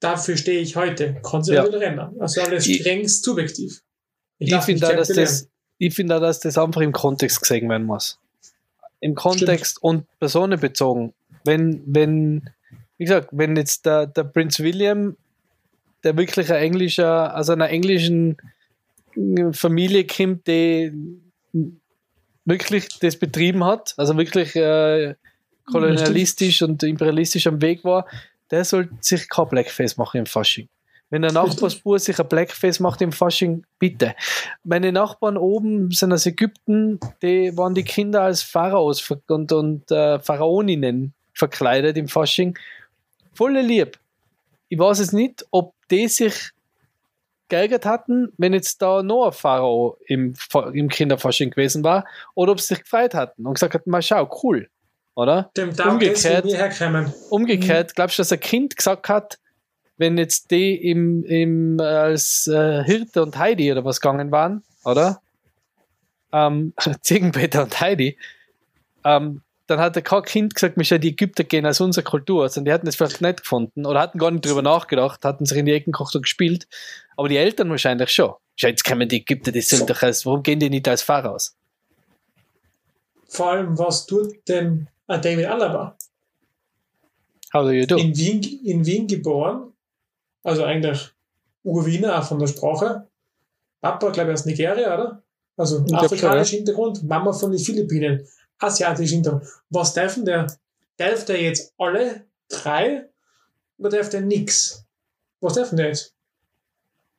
Dafür 0.00 0.36
stehe 0.36 0.60
ich 0.60 0.74
heute. 0.74 1.16
Kann 1.22 1.44
sich 1.44 1.54
Ja. 1.54 1.64
ändern. 1.64 2.16
Also 2.18 2.40
alles 2.40 2.66
Ich- 2.66 2.80
strengst 2.80 3.22
subjektiv. 3.24 3.82
Ich 4.38 4.50
darf 4.50 4.64
finde 4.64 4.88
auch, 4.88 4.96
dass 4.96 5.08
das, 5.08 5.48
ich 5.78 5.94
finde 5.94 6.18
dass 6.18 6.40
das 6.40 6.58
einfach 6.58 6.80
im 6.80 6.90
Kontext 6.92 7.40
gesehen 7.40 7.68
werden 7.68 7.86
muss. 7.86 8.18
Im 8.98 9.14
Kontext 9.14 9.80
und 9.82 10.06
personenbezogen. 10.18 11.12
Wenn, 11.44 11.82
wenn, 11.86 12.50
wie 13.02 13.06
gesagt, 13.06 13.30
wenn 13.32 13.56
jetzt 13.56 13.84
der, 13.84 14.06
der 14.06 14.22
Prinz 14.22 14.60
William, 14.60 15.16
der 16.04 16.16
wirklich 16.16 16.52
ein 16.52 16.62
englischer, 16.62 17.34
also 17.34 17.52
einer 17.52 17.68
englischen 17.68 18.36
äh, 19.16 19.52
Familie 19.52 20.06
kommt, 20.06 20.46
die 20.46 20.92
wirklich 22.44 22.86
das 23.00 23.18
betrieben 23.18 23.64
hat, 23.64 23.92
also 23.96 24.16
wirklich 24.16 24.54
äh, 24.54 25.16
kolonialistisch 25.64 26.62
und 26.62 26.80
imperialistisch 26.84 27.48
am 27.48 27.60
Weg 27.60 27.82
war, 27.82 28.06
der 28.52 28.64
sollte 28.64 28.94
sich 29.00 29.28
kein 29.28 29.48
Blackface 29.48 29.96
machen 29.96 30.18
im 30.18 30.26
Fasching. 30.26 30.68
Wenn 31.10 31.22
der 31.22 31.32
Nachbarsbur 31.32 31.98
sich 31.98 32.20
ein 32.20 32.28
Blackface 32.28 32.78
macht 32.78 33.02
im 33.02 33.10
Fasching, 33.10 33.66
bitte. 33.80 34.14
Meine 34.62 34.92
Nachbarn 34.92 35.36
oben 35.36 35.90
sind 35.90 36.12
aus 36.12 36.24
Ägypten, 36.24 37.00
die 37.20 37.56
waren 37.56 37.74
die 37.74 37.82
Kinder 37.82 38.22
als 38.22 38.42
Pharaos 38.44 39.10
und, 39.26 39.50
und 39.50 39.90
äh, 39.90 40.20
Pharaoninnen 40.20 41.14
verkleidet 41.34 41.96
im 41.96 42.08
Fasching. 42.08 42.58
Volle 43.34 43.62
lieb. 43.62 43.98
Ich 44.68 44.78
weiß 44.78 44.98
es 45.00 45.12
nicht, 45.12 45.44
ob 45.50 45.74
die 45.90 46.08
sich 46.08 46.52
geärgert 47.48 47.84
hatten, 47.84 48.32
wenn 48.38 48.54
jetzt 48.54 48.80
da 48.80 49.02
noch 49.02 49.26
ein 49.26 49.32
Pharao 49.32 49.98
im, 50.06 50.34
im 50.72 50.88
Kinderfasching 50.88 51.50
gewesen 51.50 51.84
war, 51.84 52.06
oder 52.34 52.52
ob 52.52 52.60
sie 52.60 52.68
sich 52.68 52.82
gefreut 52.82 53.14
hatten 53.14 53.46
und 53.46 53.54
gesagt 53.54 53.74
hatten, 53.74 53.90
mal 53.90 54.00
schau, 54.00 54.28
cool. 54.42 54.68
oder? 55.14 55.50
Dem 55.56 55.68
Umgekehrt. 55.68 56.46
Umgekehrt, 57.28 57.94
glaubst 57.94 58.18
du, 58.18 58.22
dass 58.22 58.32
ein 58.32 58.40
Kind 58.40 58.76
gesagt 58.76 59.10
hat, 59.10 59.38
wenn 59.98 60.16
jetzt 60.16 60.50
die 60.50 60.74
im, 60.74 61.24
im, 61.24 61.78
als 61.78 62.46
äh, 62.46 62.82
Hirte 62.84 63.22
und 63.22 63.36
Heidi 63.36 63.70
oder 63.70 63.84
was 63.84 64.00
gegangen 64.00 64.30
waren, 64.30 64.64
oder? 64.84 65.20
Ähm, 66.32 66.72
Ziegenpeter 67.02 67.64
und 67.64 67.78
Heidi, 67.80 68.16
ähm, 69.04 69.42
dann 69.66 69.78
hat 69.78 69.96
ja 69.96 70.02
kein 70.02 70.22
Kind 70.22 70.54
gesagt, 70.54 70.76
wir 70.76 70.84
sollen 70.84 71.00
die 71.00 71.10
Ägypter 71.10 71.44
gehen 71.44 71.66
als 71.66 71.80
unsere 71.80 72.04
Kultur. 72.04 72.42
Also 72.42 72.60
die 72.60 72.72
hatten 72.72 72.86
das 72.86 72.96
vielleicht 72.96 73.20
nicht 73.20 73.42
gefunden 73.42 73.86
oder 73.86 74.00
hatten 74.00 74.18
gar 74.18 74.30
nicht 74.30 74.44
drüber 74.44 74.62
nachgedacht, 74.62 75.24
hatten 75.24 75.46
sich 75.46 75.58
in 75.58 75.66
die 75.66 75.72
Ecken 75.72 75.92
gekocht 75.92 76.14
und 76.16 76.22
gespielt. 76.22 76.66
Aber 77.16 77.28
die 77.28 77.36
Eltern 77.36 77.70
wahrscheinlich 77.70 78.10
schon. 78.10 78.34
Jetzt 78.56 78.84
kommen 78.84 79.08
die 79.08 79.18
Ägypter, 79.18 79.52
die 79.52 79.60
sind 79.60 79.88
doch 79.88 80.02
als, 80.02 80.26
warum 80.26 80.42
gehen 80.42 80.60
die 80.60 80.70
nicht 80.70 80.86
als 80.88 81.02
Pharaos? 81.02 81.54
Vor 83.28 83.50
allem, 83.50 83.78
was 83.78 84.06
tut 84.06 84.46
denn 84.48 84.88
ein 85.06 85.22
David 85.22 85.46
Alaba? 85.46 85.96
How 87.54 87.62
do 87.62 87.70
you 87.70 87.86
do? 87.86 87.96
In 87.96 88.16
Wien, 88.16 88.42
in 88.64 88.84
Wien 88.84 89.06
geboren, 89.06 89.72
also 90.42 90.64
eigentlich 90.64 91.10
Urwiener, 91.62 92.18
auch 92.18 92.24
von 92.24 92.38
der 92.38 92.46
Sprache. 92.46 93.06
Papa, 93.80 94.10
glaube 94.10 94.30
ich, 94.30 94.34
aus 94.34 94.46
Nigeria, 94.46 94.94
oder? 94.94 95.22
Also 95.56 95.84
afrikanischer 95.92 96.56
Hintergrund, 96.56 97.02
Mama 97.04 97.32
von 97.32 97.50
den 97.50 97.60
Philippinen, 97.60 98.26
asiatischen 98.62 99.16
Hintergrund. 99.16 99.44
Was 99.70 99.94
darf 99.94 100.14
denn 100.14 100.24
der? 100.24 100.46
Darf 100.96 101.24
der 101.24 101.40
jetzt 101.40 101.72
alle 101.78 102.26
drei 102.48 103.08
oder 103.78 103.90
darf 103.90 104.10
der 104.10 104.20
nix? 104.20 104.84
Was 105.40 105.54
darf 105.54 105.70
denn 105.70 105.78
der 105.78 105.88
jetzt? 105.88 106.14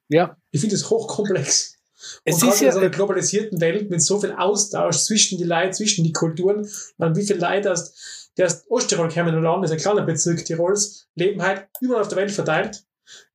Ja, 0.10 0.38
Ich 0.52 0.62
finde 0.62 0.76
es 0.76 0.90
hochkomplex. 0.90 1.78
es 2.26 2.42
und 2.42 2.50
ist 2.50 2.60
gerade 2.60 2.66
in 2.66 2.72
so 2.72 2.78
ja, 2.80 2.86
einer 2.86 2.96
globalisierten 2.96 3.60
Welt 3.62 3.90
mit 3.90 4.02
so 4.02 4.20
viel 4.20 4.34
Austausch 4.34 4.98
zwischen 4.98 5.38
die 5.38 5.44
Leute, 5.44 5.72
zwischen 5.72 6.04
die 6.04 6.14
Kulturen, 6.14 6.70
man, 6.98 7.16
wie 7.16 7.26
viele 7.26 7.40
Leute 7.40 7.72
aus, 7.72 8.30
aus 8.40 8.64
Osttirol 8.70 9.10
kommen 9.10 9.36
oder 9.36 9.60
das 9.62 9.72
ist 9.72 9.78
ein 9.78 9.82
kleiner 9.82 10.06
Bezirk 10.06 10.46
Tirols, 10.46 11.08
leben 11.16 11.42
halt 11.42 11.68
überall 11.82 12.02
auf 12.02 12.10
der 12.10 12.18
Welt 12.18 12.32
verteilt. 12.32 12.84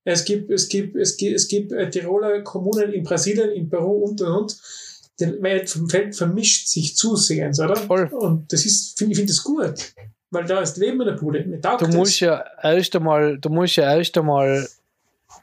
Es 0.05 0.25
gibt, 0.25 0.51
es 0.51 0.69
gibt, 0.69 0.97
es 0.97 1.17
gibt, 1.17 1.35
es 1.35 1.49
gibt 1.49 1.73
äh, 1.73 1.91
Tiroler 1.91 2.43
Kommunen 2.43 2.93
in 2.93 3.03
Brasilien, 3.05 3.51
in 3.51 3.69
Peru 3.69 4.05
und 4.05 4.21
und 4.23 4.29
und. 4.29 4.61
Die 5.21 5.43
Welt 5.43 5.69
vom 5.69 5.89
Feld 5.89 6.17
vermischt 6.17 6.69
sich 6.69 6.97
zusehends, 6.97 7.59
oder? 7.61 7.77
Voll. 7.77 8.09
Und 8.13 8.53
das 8.53 8.65
ist, 8.65 8.99
finde 8.99 9.13
ich, 9.13 9.19
finde 9.19 9.33
das 9.33 9.43
gut. 9.43 9.95
Weil 10.31 10.45
da 10.45 10.61
ist 10.61 10.77
Leben 10.77 11.01
in 11.01 11.07
der 11.07 11.15
Bude. 11.15 11.43
Du 11.79 11.89
musst 11.89 12.21
ja 12.21 12.45
erst 12.63 12.95
einmal, 12.95 13.39
du 13.39 13.49
musst 13.49 13.77
ja 13.77 13.97
erst 13.97 14.17
einmal 14.19 14.69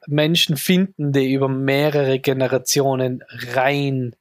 Menschen 0.07 0.57
finden, 0.57 1.11
die 1.11 1.33
über 1.33 1.49
mehrere 1.49 2.19
Generationen 2.19 3.23
rein 3.53 4.15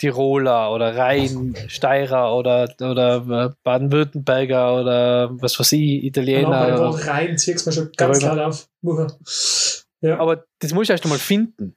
Tiroler 0.00 0.72
oder 0.72 0.96
rein 0.96 1.54
Steirer 1.68 2.34
oder, 2.34 2.72
oder 2.80 3.16
äh, 3.28 3.54
Baden-Württemberger 3.62 4.80
oder 4.80 5.30
was 5.42 5.60
weiß 5.60 5.72
ich, 5.72 5.80
Genau, 5.80 6.06
Italiener. 6.06 6.78
Wort 6.78 7.06
rein 7.06 7.36
ziehst 7.36 7.66
du 7.66 7.70
mir 7.70 7.74
schon 7.74 7.92
ganz 7.96 8.18
klar 8.18 8.48
auf. 8.48 8.66
Ja. 10.00 10.18
Aber 10.18 10.44
das 10.60 10.72
musst 10.72 10.88
du 10.88 10.94
erst 10.94 11.04
einmal 11.04 11.18
finden. 11.18 11.76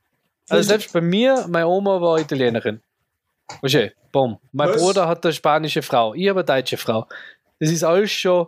Also 0.50 0.68
selbst 0.68 0.92
bei 0.94 1.02
mir, 1.02 1.46
meine 1.48 1.68
Oma 1.68 2.02
war 2.02 2.20
Italienerin. 2.20 2.82
Versteh? 3.60 3.92
Bumm. 4.12 4.38
Mein 4.52 4.70
Was? 4.70 4.82
Bruder 4.82 5.08
hat 5.08 5.26
eine 5.26 5.34
spanische 5.34 5.82
Frau, 5.82 6.14
ich 6.14 6.30
habe 6.30 6.40
eine 6.40 6.46
deutsche 6.46 6.78
Frau. 6.78 7.08
Das 7.60 7.72
ist 7.72 7.84
alles 7.84 8.12
schon, 8.12 8.48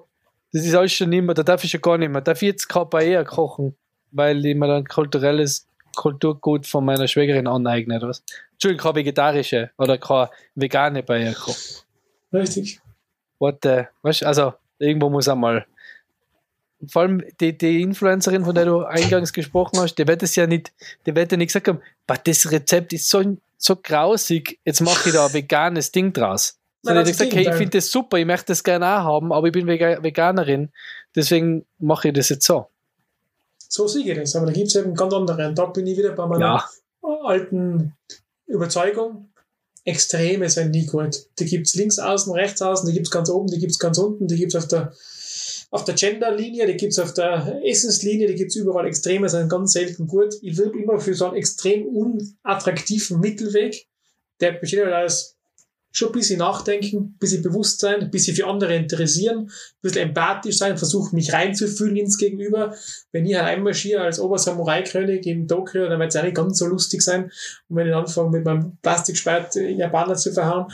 das 0.52 0.66
ist 0.66 0.76
alles 0.76 0.94
schon 0.94 1.10
nicht 1.10 1.24
mehr, 1.24 1.34
da 1.34 1.44
darf 1.44 1.64
ich 1.64 1.72
schon 1.72 1.82
gar 1.82 1.98
nicht 1.98 2.10
mehr. 2.10 2.22
Darf 2.22 2.42
ich 2.42 2.48
jetzt 2.48 2.68
Paella 2.68 3.24
kochen, 3.24 3.76
weil 4.12 4.46
ich 4.46 4.56
mir 4.56 4.68
dann 4.68 4.86
kulturelles 4.86 5.68
Kulturgut 5.96 6.68
von 6.68 6.86
meiner 6.86 7.08
Schwägerin 7.08 7.48
aneigne 7.48 7.98
oder 7.98 8.10
was? 8.10 8.24
Entschuldigung, 8.54 8.84
keine 8.84 8.96
vegetarische 8.96 9.72
oder 9.78 9.98
keine 9.98 10.30
vegane 10.56 11.04
Paella 11.04 11.34
kochen. 11.34 11.84
Richtig. 12.34 12.80
What 13.40 13.60
the, 13.64 13.86
weißt, 14.02 14.22
du, 14.22 14.28
also 14.28 14.54
irgendwo 14.80 15.10
muss 15.10 15.28
einmal. 15.28 15.66
Vor 16.90 17.04
allem 17.04 17.24
die, 17.40 17.58
die 17.58 17.82
Influencerin, 17.82 18.46
von 18.46 18.56
der 18.56 18.66
du 18.66 18.84
eingangs 18.84 19.34
gesprochen 19.34 19.80
hast, 19.80 19.96
die 19.96 20.08
wird 20.08 20.24
es 20.24 20.36
ja 20.36 20.48
nicht, 20.48 20.74
die 21.06 21.16
wird 21.16 21.32
ja 21.32 21.38
nicht 21.38 21.48
gesagt 21.48 21.68
haben, 21.68 21.82
"Boah, 22.08 22.18
das 22.24 22.52
Rezept 22.52 22.94
ist 22.94 23.10
so, 23.10 23.38
so 23.58 23.76
grausig, 23.76 24.60
jetzt 24.66 24.82
mache 24.82 25.10
ich 25.10 25.16
da 25.16 25.28
ein 25.28 25.34
veganes 25.34 25.92
Ding 25.92 26.14
draus. 26.14 26.58
Nein, 26.84 26.96
Sondern 26.96 27.06
die 27.06 27.12
hat 27.12 27.18
gesagt, 27.18 27.36
hey, 27.36 27.50
ich 27.50 27.56
finde 27.56 27.78
das 27.78 27.90
super, 27.90 28.18
ich 28.18 28.26
möchte 28.26 28.48
das 28.48 28.64
gerne 28.64 28.86
auch 28.86 29.04
haben, 29.04 29.34
aber 29.34 29.48
ich 29.48 29.54
bin 29.54 29.66
Vega 29.66 30.04
Veganerin, 30.04 30.70
deswegen 31.16 31.66
mache 31.80 32.10
ich 32.10 32.14
das 32.14 32.30
jetzt 32.30 32.46
so. 32.46 32.68
So 33.68 33.88
sehe 33.88 34.10
ich 34.10 34.18
das. 34.18 34.36
Aber 34.36 34.46
da 34.46 34.52
gibt 34.54 34.68
es 34.68 34.76
eben 34.76 34.94
ganz 34.94 35.14
andere. 35.14 35.48
Und 35.48 35.58
da 35.58 35.66
bin 35.66 35.88
ich 35.88 35.98
wieder 35.98 36.12
bei 36.12 36.26
meiner 36.28 36.46
Ja, 36.46 36.70
alten 37.26 37.94
Überzeugung. 38.46 39.30
Extreme 39.84 40.50
sind 40.50 40.72
nie 40.72 40.86
gut. 40.86 41.28
Die 41.40 41.46
gibt 41.46 41.68
es 41.68 41.76
links 41.76 42.00
außen, 42.00 42.34
rechts 42.34 42.62
außen, 42.62 42.88
die 42.88 42.94
gibt 42.94 43.08
es 43.08 43.12
ganz 43.12 43.30
oben, 43.30 43.48
die 43.48 43.60
gibt 43.60 43.72
es 43.72 43.80
ganz 43.80 43.98
unten, 43.98 44.28
die 44.28 44.36
gibt 44.36 44.56
es 44.56 44.64
auf 44.64 44.68
der, 44.68 44.94
auf 45.76 45.84
der 45.84 45.96
Gender-Linie, 45.96 46.68
die 46.68 46.78
gibt 46.78 46.94
es 46.94 47.00
auf 47.00 47.14
der 47.14 47.60
Essenslinie, 47.64 48.28
die 48.28 48.36
gibt 48.36 48.52
es 48.52 48.56
überall. 48.56 48.88
Extreme 48.88 49.28
sind 49.28 49.50
ganz 49.50 49.74
selten 49.74 50.08
gut. 50.08 50.34
Ich 50.42 50.58
wirb 50.58 50.74
immer 50.74 51.00
für 51.00 51.14
so 51.14 51.26
einen 51.26 51.36
extrem 51.36 51.86
unattraktiven 51.86 53.20
Mittelweg, 53.20 53.86
der 54.40 54.54
besteht 54.54 54.86
halt 54.86 55.06
aus 55.06 55.36
schon 55.92 56.10
ein 56.10 56.14
bisschen 56.14 56.40
nachdenken, 56.40 56.98
ein 56.98 57.18
bisschen 57.20 57.44
Bewusstsein, 57.44 58.02
ein 58.02 58.12
bisschen 58.12 58.36
für 58.36 58.48
andere 58.48 58.76
interessieren, 58.76 59.38
ein 59.40 59.82
bisschen 59.82 60.10
empathisch 60.10 60.58
sein, 60.58 60.78
versuchen 60.78 61.16
mich 61.16 61.32
reinzufühlen 61.32 61.96
ins 61.96 62.18
Gegenüber. 62.18 62.76
Wenn 63.12 63.26
ich 63.26 63.36
halt 63.36 63.48
einmarschiere 63.48 64.02
als 64.02 64.20
Obersamurai-König 64.20 65.26
in 65.26 65.48
Tokio, 65.48 65.88
dann 65.88 66.00
wird 66.00 66.10
es 66.10 66.18
auch 66.18 66.24
nicht 66.24 66.36
ganz 66.36 66.58
so 66.58 66.68
lustig 66.68 67.02
sein. 67.02 67.32
Und 67.70 67.78
wenn 67.78 67.88
ich 67.88 67.94
anfange 67.94 68.30
mit 68.30 68.46
meinem 68.46 68.78
Plastikspeit 68.82 69.56
Japaner 69.56 70.16
zu 70.16 70.34
verhauen, 70.34 70.68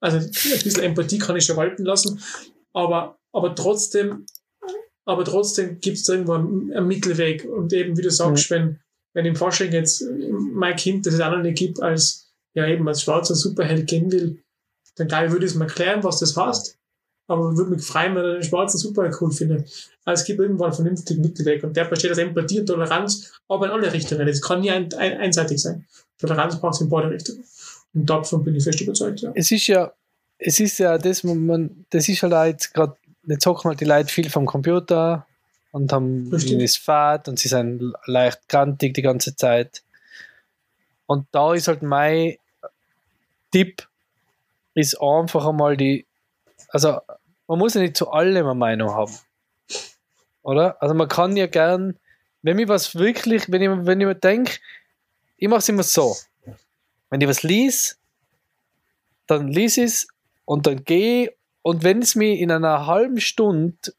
also 0.00 0.18
ein 0.18 0.30
bisschen 0.30 0.82
Empathie 0.82 1.18
kann 1.18 1.36
ich 1.36 1.44
schon 1.44 1.56
walten 1.56 1.84
lassen, 1.84 2.20
aber, 2.72 3.18
aber 3.34 3.54
trotzdem, 3.54 4.26
aber 5.04 5.24
trotzdem 5.24 5.80
gibt 5.80 5.98
es 5.98 6.08
irgendwo 6.08 6.34
einen, 6.34 6.86
Mittelweg. 6.86 7.44
Und 7.44 7.72
eben, 7.72 7.96
wie 7.98 8.02
du 8.02 8.10
sagst, 8.10 8.50
wenn, 8.50 8.80
wenn 9.12 9.26
im 9.26 9.36
Fasching 9.36 9.72
jetzt 9.72 10.02
äh, 10.02 10.30
mein 10.30 10.76
Kind, 10.76 11.06
das 11.06 11.20
auch 11.20 11.30
noch 11.30 11.42
nicht 11.42 11.58
gibt, 11.58 11.82
als, 11.82 12.32
ja 12.54 12.66
eben 12.66 12.88
als 12.88 13.02
schwarzer 13.02 13.34
Superheld 13.34 13.86
gehen 13.86 14.10
will, 14.10 14.42
dann 14.96 15.08
glaube 15.08 15.26
ich, 15.26 15.32
würde 15.32 15.44
ich 15.44 15.52
es 15.52 15.58
mir 15.58 15.64
erklären, 15.64 16.04
was 16.04 16.20
das 16.20 16.36
heißt. 16.36 16.78
Aber 17.26 17.56
würde 17.56 17.70
mich 17.70 17.84
freuen, 17.84 18.14
wenn 18.14 18.24
er 18.24 18.34
den 18.34 18.42
schwarzen 18.42 18.78
Superheld 18.78 19.16
cool 19.20 19.32
findet. 19.32 19.62
Also 20.04 20.20
es 20.20 20.26
gibt 20.26 20.40
irgendwann 20.40 20.66
einen 20.66 20.74
vernünftigen 20.74 21.22
Mittelweg 21.22 21.64
und 21.64 21.74
der 21.74 21.86
besteht 21.86 22.12
aus 22.12 22.18
Empathie 22.18 22.60
und 22.60 22.66
Toleranz, 22.66 23.32
aber 23.48 23.66
in 23.66 23.72
alle 23.72 23.92
Richtungen. 23.92 24.26
Das 24.26 24.42
kann 24.42 24.60
nie 24.60 24.70
ein, 24.70 24.92
ein, 24.94 25.16
einseitig 25.18 25.60
sein. 25.60 25.86
Toleranz 26.18 26.60
braucht 26.60 26.74
es 26.74 26.82
in 26.82 26.90
beide 26.90 27.10
Richtungen. 27.10 27.42
Und 27.94 28.10
davon 28.10 28.44
bin 28.44 28.54
ich 28.54 28.64
fest 28.64 28.80
überzeugt, 28.80 29.20
ja. 29.20 29.32
es 29.34 29.50
ist 29.50 29.66
ja, 29.68 29.92
es 30.36 30.60
ist 30.60 30.78
ja 30.78 30.98
das, 30.98 31.24
man, 31.24 31.86
das 31.90 32.08
ist 32.08 32.22
halt 32.22 32.34
auch 32.34 32.44
jetzt 32.44 32.74
gerade, 32.74 32.96
jetzt 33.26 33.46
hocken 33.46 33.68
halt 33.68 33.80
die 33.80 33.84
Leute 33.84 34.12
viel 34.12 34.30
vom 34.30 34.46
Computer 34.46 35.26
und 35.72 35.92
haben 35.92 36.30
Das 36.30 36.76
Fahrt 36.76 37.28
und 37.28 37.38
sie 37.38 37.48
sind 37.48 37.94
leicht 38.06 38.48
grantig 38.48 38.94
die 38.94 39.02
ganze 39.02 39.34
Zeit. 39.36 39.82
Und 41.06 41.26
da 41.32 41.54
ist 41.54 41.68
halt 41.68 41.82
mein 41.82 42.36
Tipp, 43.50 43.86
ist 44.74 45.00
einfach 45.00 45.46
einmal 45.46 45.76
die, 45.76 46.06
also 46.68 47.00
man 47.46 47.58
muss 47.58 47.74
ja 47.74 47.80
nicht 47.80 47.96
zu 47.96 48.10
allem 48.10 48.46
eine 48.46 48.54
Meinung 48.54 48.90
haben. 48.90 49.12
Oder? 50.42 50.80
Also 50.82 50.94
man 50.94 51.08
kann 51.08 51.36
ja 51.36 51.46
gern, 51.46 51.98
wenn 52.42 52.56
mir 52.56 52.68
was 52.68 52.94
wirklich, 52.94 53.50
wenn 53.50 53.62
ich, 53.62 53.68
wenn 53.86 54.00
ich 54.00 54.06
mir 54.06 54.14
denke, 54.14 54.58
ich 55.36 55.48
mache 55.48 55.60
es 55.60 55.68
immer 55.68 55.82
so. 55.82 56.16
Wenn 57.10 57.20
ich 57.20 57.28
was 57.28 57.42
lies, 57.42 57.98
dann 59.26 59.48
lies 59.48 59.78
es 59.78 60.08
und 60.44 60.66
dann 60.66 60.84
gehe 60.84 61.34
und 61.64 61.82
wenn 61.82 62.02
es 62.02 62.14
mich 62.14 62.40
in 62.40 62.50
einer 62.50 62.86
halben 62.86 63.20
Stunde, 63.20 63.94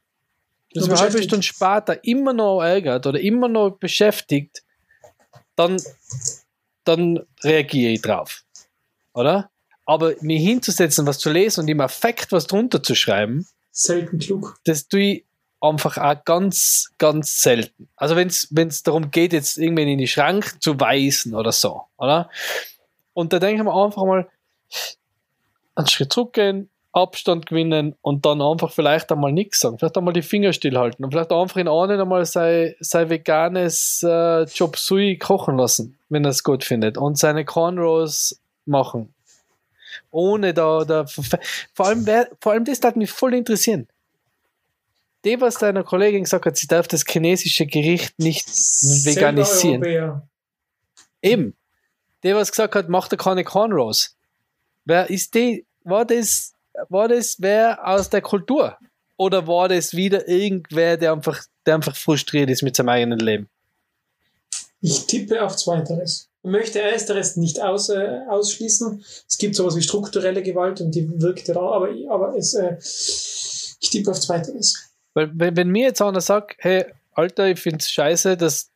also 0.76 0.88
eine 0.88 1.00
halbe. 1.00 1.24
Stunde 1.24 1.42
später 1.42 2.04
immer 2.04 2.32
noch 2.32 2.62
ärgert 2.62 3.08
oder 3.08 3.20
immer 3.20 3.48
noch 3.48 3.72
beschäftigt, 3.72 4.62
dann, 5.56 5.82
dann 6.84 7.26
reagiere 7.44 7.94
ich 7.94 8.04
drauf. 8.04 8.44
Oder? 9.14 9.50
Aber 9.88 10.14
mir 10.22 10.38
hinzusetzen, 10.38 11.08
was 11.08 11.18
zu 11.18 11.32
lesen 11.32 11.62
und 11.62 11.68
im 11.68 11.82
Affekt 11.82 12.32
was 12.32 12.46
drunter 12.46 12.84
zu 12.84 12.94
schreiben, 12.94 13.48
Selten 13.72 14.20
klug. 14.20 14.60
das 14.66 14.88
tue 14.88 15.00
ich 15.00 15.26
einfach 15.60 15.98
auch 15.98 16.24
ganz, 16.24 16.92
ganz 17.00 17.42
selten. 17.42 17.90
Also 17.96 18.16
wenn 18.16 18.28
es 18.28 18.84
darum 18.84 19.10
geht, 19.10 19.34
jetzt 19.34 19.58
irgendwen 19.58 19.88
in 19.88 19.98
die 19.98 20.08
Schrank 20.08 20.62
zu 20.62 20.80
weisen 20.80 21.34
oder 21.34 21.52
so, 21.52 21.82
oder? 21.98 22.30
Und 23.14 23.34
da 23.34 23.40
denke 23.40 23.56
ich 23.56 23.64
mir 23.64 23.74
einfach 23.74 24.06
mal, 24.06 24.30
einen 25.74 25.88
Schritt 25.88 26.14
zurückgehen, 26.14 26.70
Abstand 26.96 27.46
gewinnen 27.46 27.94
und 28.02 28.26
dann 28.26 28.42
einfach 28.42 28.72
vielleicht 28.72 29.12
einmal 29.12 29.34
nichts 29.34 29.60
sagen, 29.60 29.78
vielleicht 29.78 29.98
einmal 29.98 30.14
die 30.14 30.22
Finger 30.22 30.54
stillhalten 30.54 31.04
und 31.04 31.12
vielleicht 31.12 31.34
einfach 31.34 31.58
in 31.58 31.68
einen 31.68 32.00
einmal 32.00 32.26
sein, 32.26 32.74
sein 32.80 33.10
veganes 33.10 34.02
äh, 34.02 34.46
Chop 34.46 34.78
Sui 34.78 35.18
kochen 35.18 35.58
lassen, 35.58 36.00
wenn 36.08 36.24
er 36.24 36.30
es 36.30 36.44
gut 36.44 36.64
findet 36.64 36.98
und 36.98 37.18
seine 37.18 37.44
Cornrows 37.44 38.40
machen. 38.66 39.14
Ohne 40.10 40.54
da, 40.54 40.86
da 40.86 41.06
vor 41.74 41.86
allem, 41.86 42.06
wer, 42.06 42.30
vor 42.40 42.54
allem 42.54 42.64
das 42.64 42.80
hat 42.82 42.96
mich 42.96 43.12
voll 43.12 43.34
interessieren. 43.34 43.88
Die, 45.26 45.42
was 45.42 45.56
deiner 45.56 45.84
Kollegin 45.84 46.24
gesagt 46.24 46.46
hat, 46.46 46.56
sie 46.56 46.68
darf 46.68 46.88
das 46.88 47.04
chinesische 47.06 47.66
Gericht 47.66 48.18
nicht 48.20 48.48
veganisieren. 48.48 49.84
Europäer. 49.84 50.28
Eben. 51.22 51.58
Der, 52.24 52.38
was 52.38 52.52
gesagt 52.52 52.76
hat, 52.76 52.88
macht 52.88 53.12
er 53.12 53.18
keine 53.18 53.44
Cornrows. 53.44 54.16
Wer 54.86 55.10
ist 55.10 55.34
die, 55.36 55.66
war 55.84 56.06
das 56.06 56.55
war 56.90 57.08
das 57.08 57.38
wer 57.40 57.88
aus 57.88 58.10
der 58.10 58.22
Kultur? 58.22 58.78
Oder 59.18 59.48
war 59.48 59.70
das 59.70 59.94
wieder 59.94 60.28
irgendwer, 60.28 60.98
der 60.98 61.14
einfach, 61.14 61.42
der 61.66 61.76
einfach 61.76 61.96
frustriert 61.96 62.50
ist 62.50 62.64
mit 62.64 62.76
seinem 62.76 62.90
eigenen 62.90 63.20
Leben? 63.20 63.50
Ich 64.82 65.06
tippe 65.08 65.42
auf 65.42 65.56
Zweiteres. 65.56 66.30
Ich 66.44 66.50
möchte 66.52 66.80
Ersteres 66.80 67.38
nicht 67.38 67.62
aus, 67.62 67.90
äh, 67.90 68.20
ausschließen. 68.30 69.04
Es 69.28 69.38
gibt 69.38 69.56
sowas 69.56 69.76
wie 69.76 69.82
strukturelle 69.82 70.44
Gewalt 70.44 70.80
und 70.82 70.94
die 70.94 71.10
wirkt 71.20 71.50
da, 71.50 71.56
aber, 71.56 71.90
aber 72.10 72.36
es, 72.38 72.54
äh, 72.54 72.76
ich 73.82 73.90
tippe 73.90 74.12
auf 74.12 74.20
Zweiteres. 74.20 74.92
Weil, 75.14 75.32
wenn, 75.34 75.56
wenn 75.56 75.70
mir 75.70 75.88
jetzt 75.88 76.02
einer 76.02 76.22
sagt, 76.22 76.58
hey, 76.60 76.86
Alter, 77.14 77.48
ich 77.48 77.60
find's 77.60 77.90
scheiße, 77.90 78.38
dass 78.38 78.70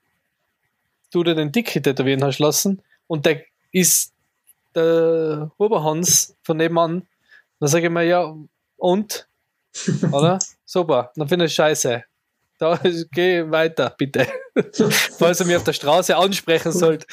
du 1.12 1.24
dir 1.24 1.36
den 1.36 1.52
Dicke 1.52 1.82
tätowieren 1.82 2.24
hast 2.24 2.40
lassen 2.40 2.82
und 3.08 3.26
der 3.26 3.44
ist 3.72 4.14
der 4.74 5.52
Oberhans 5.58 6.36
von 6.44 6.58
nebenan, 6.58 7.08
dann 7.60 7.70
sage 7.70 7.88
ich 7.88 7.92
mir, 7.92 8.04
ja, 8.04 8.36
und? 8.78 9.28
Oder? 10.12 10.40
Super, 10.66 11.12
dann 11.16 11.28
finde 11.28 11.46
ich 11.46 11.54
scheiße. 11.54 12.04
Da 12.60 12.78
geh 13.14 13.50
weiter, 13.50 13.96
bitte. 13.98 14.28
Falls 15.18 15.40
er 15.40 15.46
mich 15.46 15.56
auf 15.56 15.64
der 15.64 15.74
Straße 15.74 16.16
ansprechen 16.16 16.74
sollte. 16.74 17.06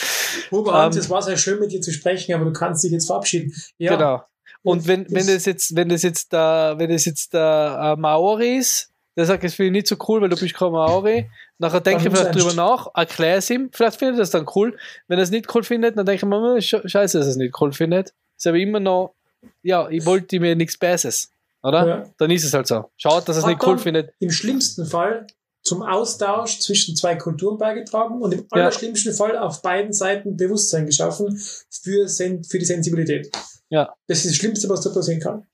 Oberhans, 0.50 0.96
ähm, 0.96 1.02
es 1.02 1.10
war 1.10 1.22
sehr 1.22 1.36
schön 1.36 1.60
mit 1.60 1.70
dir 1.70 1.80
zu 1.80 1.92
sprechen, 1.92 2.34
aber 2.34 2.44
du 2.44 2.52
kannst 2.52 2.82
dich 2.82 2.90
jetzt 2.90 3.06
verabschieden. 3.06 3.54
Ja. 3.78 3.94
Genau. 3.94 4.22
Und 4.62 4.88
wenn, 4.88 5.06
wenn 5.10 5.28
das 5.28 5.44
jetzt, 5.44 5.76
wenn 5.76 5.88
das 5.88 6.02
jetzt 6.02 6.32
der, 6.32 6.74
wenn 6.78 6.90
das 6.90 7.04
jetzt 7.04 7.32
der 7.32 7.94
äh, 7.96 8.00
Maori 8.00 8.56
ist, 8.56 8.90
der 9.16 9.24
sagt, 9.24 9.44
das 9.44 9.54
finde 9.54 9.66
ich 9.68 9.72
nicht 9.72 9.86
so 9.86 9.96
cool, 10.08 10.20
weil 10.20 10.28
du 10.28 10.36
bist 10.36 10.54
kein 10.54 10.72
Maori. 10.72 11.30
Nachher 11.58 11.80
denke 11.80 12.08
ich 12.08 12.12
vielleicht 12.12 12.34
drüber 12.34 12.52
nach, 12.52 12.88
erkläre 12.94 13.38
es 13.38 13.48
ihm, 13.48 13.70
vielleicht 13.72 13.98
findet 13.98 14.16
er 14.16 14.22
das 14.22 14.30
dann 14.30 14.46
cool. 14.56 14.76
Wenn 15.06 15.18
er 15.18 15.22
es 15.22 15.30
nicht 15.30 15.54
cool 15.54 15.62
findet, 15.62 15.96
dann 15.96 16.04
denke 16.04 16.26
ich 16.26 16.28
mir, 16.28 16.54
hm, 16.54 16.60
scheiße, 16.60 17.18
dass 17.18 17.26
er 17.26 17.30
es 17.30 17.36
nicht 17.36 17.58
cool 17.60 17.72
findet. 17.72 18.12
Ist 18.36 18.46
aber 18.46 18.58
immer 18.58 18.80
noch, 18.80 19.14
ja, 19.62 19.88
ich 19.88 20.04
wollte 20.06 20.40
mir 20.40 20.56
nichts 20.56 20.76
Besseres, 20.76 21.30
oder? 21.62 21.86
Ja. 21.86 22.10
Dann 22.18 22.30
ist 22.30 22.44
es 22.44 22.52
halt 22.52 22.66
so. 22.66 22.90
Schaut, 22.96 23.28
dass 23.28 23.36
es 23.36 23.46
nicht 23.46 23.62
cool 23.66 23.78
findet. 23.78 24.12
Im 24.18 24.30
schlimmsten 24.30 24.86
Fall 24.86 25.26
zum 25.62 25.82
Austausch 25.82 26.60
zwischen 26.60 26.94
zwei 26.94 27.16
Kulturen 27.16 27.58
beigetragen 27.58 28.22
und 28.22 28.32
im 28.32 28.40
ja. 28.40 28.46
allerschlimmsten 28.50 29.12
Fall 29.12 29.36
auf 29.36 29.62
beiden 29.62 29.92
Seiten 29.92 30.36
Bewusstsein 30.36 30.86
geschaffen 30.86 31.36
für, 31.36 32.08
für 32.08 32.58
die 32.58 32.64
Sensibilität. 32.64 33.30
Ja. 33.68 33.94
Das 34.06 34.18
ist 34.18 34.26
das 34.26 34.36
Schlimmste, 34.36 34.68
was 34.68 34.82
da 34.82 34.90
passieren 34.90 35.20
kann. 35.20 35.46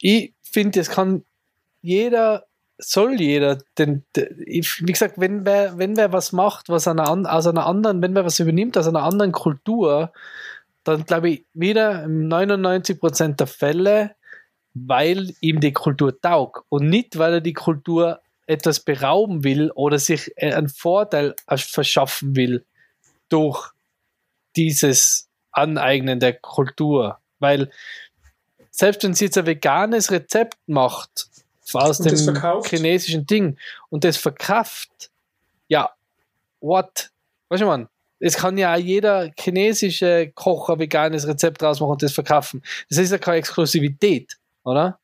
Ich 0.00 0.34
finde, 0.42 0.80
es 0.80 0.90
kann 0.90 1.24
jeder 1.80 2.48
soll 2.78 3.20
jeder, 3.20 3.58
denn 3.76 4.04
wie 4.14 4.62
gesagt, 4.92 5.14
wenn 5.18 5.44
wer, 5.44 5.78
wenn 5.78 5.96
wer 5.96 6.12
was 6.12 6.32
macht, 6.32 6.68
was 6.68 6.86
einer, 6.86 7.10
aus 7.10 7.46
einer 7.46 7.66
anderen, 7.66 8.00
wenn 8.02 8.14
wer 8.14 8.24
was 8.24 8.38
übernimmt 8.38 8.78
aus 8.78 8.86
einer 8.86 9.02
anderen 9.02 9.32
Kultur, 9.32 10.12
dann 10.90 11.04
glaube 11.04 11.30
ich 11.30 11.46
wieder 11.54 12.04
im 12.04 12.28
99% 12.28 13.36
der 13.36 13.46
Fälle, 13.46 14.14
weil 14.74 15.34
ihm 15.40 15.60
die 15.60 15.72
Kultur 15.72 16.20
taugt 16.20 16.64
und 16.68 16.88
nicht, 16.88 17.18
weil 17.18 17.34
er 17.34 17.40
die 17.40 17.52
Kultur 17.52 18.20
etwas 18.46 18.80
berauben 18.80 19.44
will 19.44 19.70
oder 19.72 19.98
sich 19.98 20.32
einen 20.40 20.68
Vorteil 20.68 21.34
verschaffen 21.46 22.34
will 22.34 22.64
durch 23.28 23.70
dieses 24.56 25.28
Aneignen 25.52 26.20
der 26.20 26.34
Kultur. 26.34 27.18
Weil 27.38 27.70
selbst 28.70 29.02
wenn 29.02 29.14
sie 29.14 29.26
jetzt 29.26 29.38
ein 29.38 29.46
veganes 29.46 30.10
Rezept 30.10 30.56
macht, 30.66 31.28
aus 31.74 31.98
dem 31.98 32.16
chinesischen 32.64 33.26
Ding 33.26 33.58
und 33.90 34.04
das 34.04 34.16
verkauft, 34.16 35.10
ja, 35.68 35.90
what? 36.60 37.10
Weißt 37.48 37.62
du, 37.62 37.66
man? 37.66 37.88
Es 38.20 38.36
kann 38.36 38.58
ja 38.58 38.76
jeder 38.76 39.30
chinesische 39.38 40.32
Koch 40.34 40.68
ein 40.68 40.78
veganes 40.78 41.26
Rezept 41.26 41.62
draus 41.62 41.80
machen 41.80 41.92
und 41.92 42.02
das 42.02 42.12
verkaufen. 42.12 42.62
Das 42.88 42.98
ist 42.98 43.12
ja 43.12 43.18
keine 43.18 43.38
Exklusivität, 43.38 44.36
oder? 44.64 44.98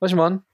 Weißt 0.00 0.12
du, 0.12 0.16
man? 0.16 0.44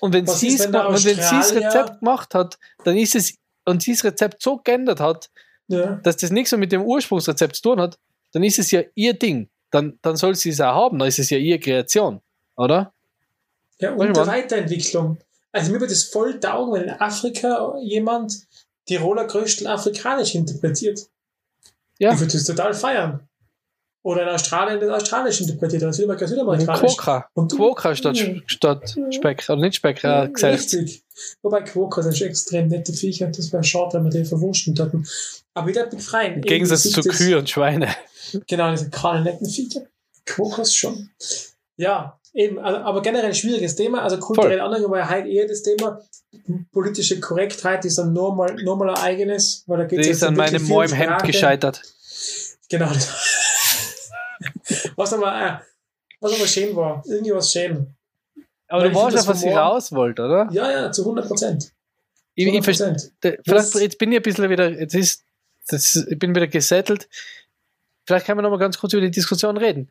Und 0.00 0.12
wenn 0.12 0.26
sie 0.26 0.54
es 0.54 0.70
das 0.70 1.54
Rezept 1.54 2.00
gemacht 2.00 2.34
hat, 2.34 2.58
dann 2.84 2.96
ist 2.96 3.14
es, 3.14 3.36
und 3.64 3.82
sie 3.82 3.92
das 3.92 4.04
Rezept 4.04 4.42
so 4.42 4.58
geändert 4.58 5.00
hat, 5.00 5.30
ja. 5.68 5.96
dass 5.96 6.16
das 6.16 6.30
nichts 6.30 6.52
mehr 6.52 6.58
mit 6.58 6.72
dem 6.72 6.82
Ursprungsrezept 6.82 7.56
zu 7.56 7.62
tun 7.62 7.80
hat, 7.80 7.98
dann 8.32 8.42
ist 8.42 8.58
es 8.58 8.70
ja 8.70 8.82
ihr 8.94 9.14
Ding. 9.14 9.48
Dann, 9.70 9.98
dann 10.02 10.16
soll 10.16 10.34
sie 10.34 10.50
es 10.50 10.60
auch 10.60 10.74
haben, 10.74 10.98
dann 10.98 11.08
ist 11.08 11.18
es 11.18 11.30
ja 11.30 11.38
ihre 11.38 11.58
Kreation, 11.58 12.20
oder? 12.56 12.92
Ja, 13.78 13.92
und 13.92 14.16
der 14.16 14.26
Weiterentwicklung. 14.26 15.18
Also 15.52 15.72
mir 15.72 15.80
wird 15.80 15.90
es 15.90 16.04
voll 16.04 16.40
taugen, 16.40 16.74
wenn 16.74 16.82
in 16.84 16.90
Afrika 16.90 17.74
jemand 17.80 18.47
die 18.88 18.96
Rollerkröstel 18.96 19.66
afrikanisch 19.66 20.34
interpretiert. 20.34 21.08
Ja. 21.98 22.12
Ich 22.12 22.20
würde 22.20 22.32
das 22.32 22.44
total 22.44 22.74
feiern. 22.74 23.28
Oder 24.02 24.22
in 24.22 24.28
Australien 24.28 24.80
das 24.80 24.90
australisch 24.90 25.40
interpretiert, 25.40 25.82
oder 25.82 25.92
Südamerika 25.92 26.26
südamerikanisch. 26.26 26.80
Quokka. 26.96 27.28
Und 27.34 27.54
Quokka 27.54 27.96
statt, 27.96 28.16
statt 28.46 28.96
Speck, 29.10 29.44
oder 29.48 29.60
nicht 29.60 29.74
Speck, 29.74 30.02
äh, 30.04 30.28
Gesetz. 30.28 30.72
Richtig. 30.72 31.02
Wobei 31.42 31.62
Quokka 31.62 32.02
sind 32.02 32.16
schon 32.16 32.28
extrem 32.28 32.68
nette 32.68 32.92
Viecher, 32.92 33.26
das 33.26 33.52
wäre 33.52 33.64
schade, 33.64 33.94
wenn 33.94 34.04
wir 34.04 34.10
den 34.10 34.24
verwurschen 34.24 34.74
hätten. 34.76 35.06
Aber 35.52 35.66
wieder 35.66 35.86
befreien. 35.86 36.34
Im 36.36 36.42
Gegensatz 36.42 36.88
zu 36.88 37.02
Kühe 37.02 37.38
und 37.38 37.50
Schweine. 37.50 37.88
Genau, 38.46 38.70
diese 38.70 38.88
kahlen 38.88 39.24
netten 39.24 39.48
Viecher. 39.48 39.82
Quokkas 40.24 40.74
schon. 40.74 41.10
Ja, 41.76 42.18
Eben, 42.38 42.58
also, 42.60 42.78
aber 42.78 43.02
generell 43.02 43.26
ein 43.26 43.34
schwieriges 43.34 43.74
Thema. 43.74 44.02
Also 44.04 44.16
kulturelle 44.18 44.62
Angehörigkeit 44.62 45.26
eher 45.26 45.48
das 45.48 45.62
Thema. 45.62 46.00
Politische 46.70 47.18
Korrektheit 47.18 47.84
ist 47.84 47.98
dann 47.98 48.12
nur 48.12 48.32
mal, 48.32 48.54
nur 48.62 48.76
mal 48.76 48.90
ein 48.90 49.02
eigenes, 49.02 49.64
weil 49.66 49.78
da 49.78 49.84
geht 49.86 49.98
es 49.98 50.06
ist 50.06 50.22
an 50.22 50.36
meinem 50.36 50.64
Moim 50.68 50.92
Hemd 50.92 51.24
gescheitert. 51.24 51.82
Genau. 52.68 52.86
was 54.94 55.12
aber, 55.12 55.34
äh, 55.34 55.58
was 56.20 56.32
aber 56.32 56.46
schön 56.46 56.76
war. 56.76 57.02
Irgendwie 57.08 57.34
was 57.34 57.50
schön. 57.50 57.96
Aber 58.68 58.82
weil 58.82 58.92
du 58.92 58.96
weißt 58.96 59.16
ja, 59.16 59.26
was 59.26 59.42
ich 59.42 59.52
raus 59.52 59.90
wollte, 59.90 60.22
oder? 60.22 60.48
Ja, 60.52 60.70
ja, 60.70 60.92
zu 60.92 61.02
100 61.02 61.26
Prozent. 61.26 61.72
Ich, 62.36 62.46
ich, 62.46 62.64
vielleicht, 62.64 63.10
jetzt 63.74 63.98
bin 63.98 64.12
ich 64.12 64.18
ein 64.18 64.22
bisschen 64.22 64.48
wieder, 64.48 64.70
jetzt 64.70 64.94
ist, 64.94 65.24
das, 65.66 65.96
ich 65.96 66.16
bin 66.16 66.36
wieder 66.36 66.46
gesettelt. 66.46 67.08
Vielleicht 68.06 68.26
können 68.26 68.38
wir 68.38 68.42
noch 68.42 68.50
mal 68.50 68.58
ganz 68.58 68.78
kurz 68.78 68.92
über 68.92 69.02
die 69.02 69.10
Diskussion 69.10 69.56
reden. 69.56 69.90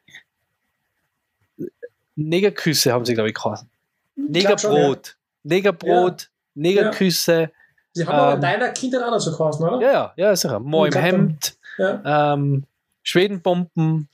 Negerküsse 2.18 2.92
haben 2.92 3.06
sie, 3.06 3.14
glaube 3.14 3.30
ich, 3.30 3.36
geheißen. 3.36 3.70
Negerbrot. 4.16 5.16
Negerbrot, 5.44 6.22
ja. 6.24 6.28
Negerküsse. 6.56 7.52
Sie 7.94 8.06
haben 8.06 8.14
ähm, 8.14 8.20
aber 8.20 8.34
in 8.34 8.42
deiner 8.42 8.70
Kindheit 8.70 9.04
auch 9.04 9.12
noch 9.12 9.20
so 9.20 9.36
geheißen, 9.36 9.66
oder? 9.68 9.82
Ja, 9.82 9.92
ja, 9.92 10.14
ja, 10.18 10.36
sicher. 10.36 10.60
Mo 10.60 10.86
im 10.86 10.94
Hemd, 10.94 11.58
ja. 11.78 12.34
ähm, 12.34 12.66
Schwedenbomben, 13.04 14.10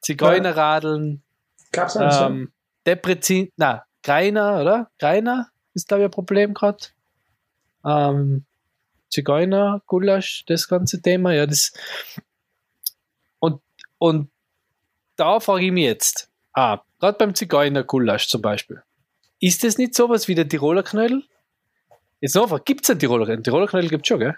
Zigeunerradeln, 0.00 1.22
Gab's 1.72 1.96
auch 1.96 2.26
ähm, 2.26 2.52
Deprezin, 2.86 3.50
na, 3.56 3.84
Greiner, 4.02 4.60
oder? 4.60 4.90
Greiner 4.98 5.48
ist, 5.74 5.88
glaube 5.88 6.02
ich, 6.02 6.08
ein 6.08 6.12
Problem 6.12 6.54
gerade. 6.54 6.86
Ähm, 7.84 8.44
Zigeuner, 9.08 9.82
Gulasch, 9.86 10.44
das 10.46 10.68
ganze 10.68 11.02
Thema, 11.02 11.32
ja, 11.32 11.46
das. 11.46 11.72
Und, 13.38 13.60
und 13.98 14.30
da 15.16 15.40
frage 15.40 15.66
ich 15.66 15.72
mich 15.72 15.84
jetzt, 15.84 16.29
ah, 16.52 16.80
Gerade 17.00 17.16
beim 17.18 17.34
Zigeuner-Gulasch 17.34 18.28
zum 18.28 18.42
Beispiel. 18.42 18.82
Ist 19.40 19.64
das 19.64 19.78
nicht 19.78 19.94
sowas 19.94 20.28
wie 20.28 20.34
der 20.34 20.48
Tiroler 20.48 20.82
Knödel? 20.82 21.24
Jetzt 22.20 22.34
noch, 22.34 22.64
gibt 22.64 22.84
es 22.84 22.90
einen 22.90 23.00
Tiroler 23.00 23.24
Knödel? 23.24 23.42
Tiroler 23.42 23.66
Knödel 23.66 23.88
gibt 23.88 24.04
es 24.04 24.08
schon, 24.08 24.20
gell? 24.20 24.36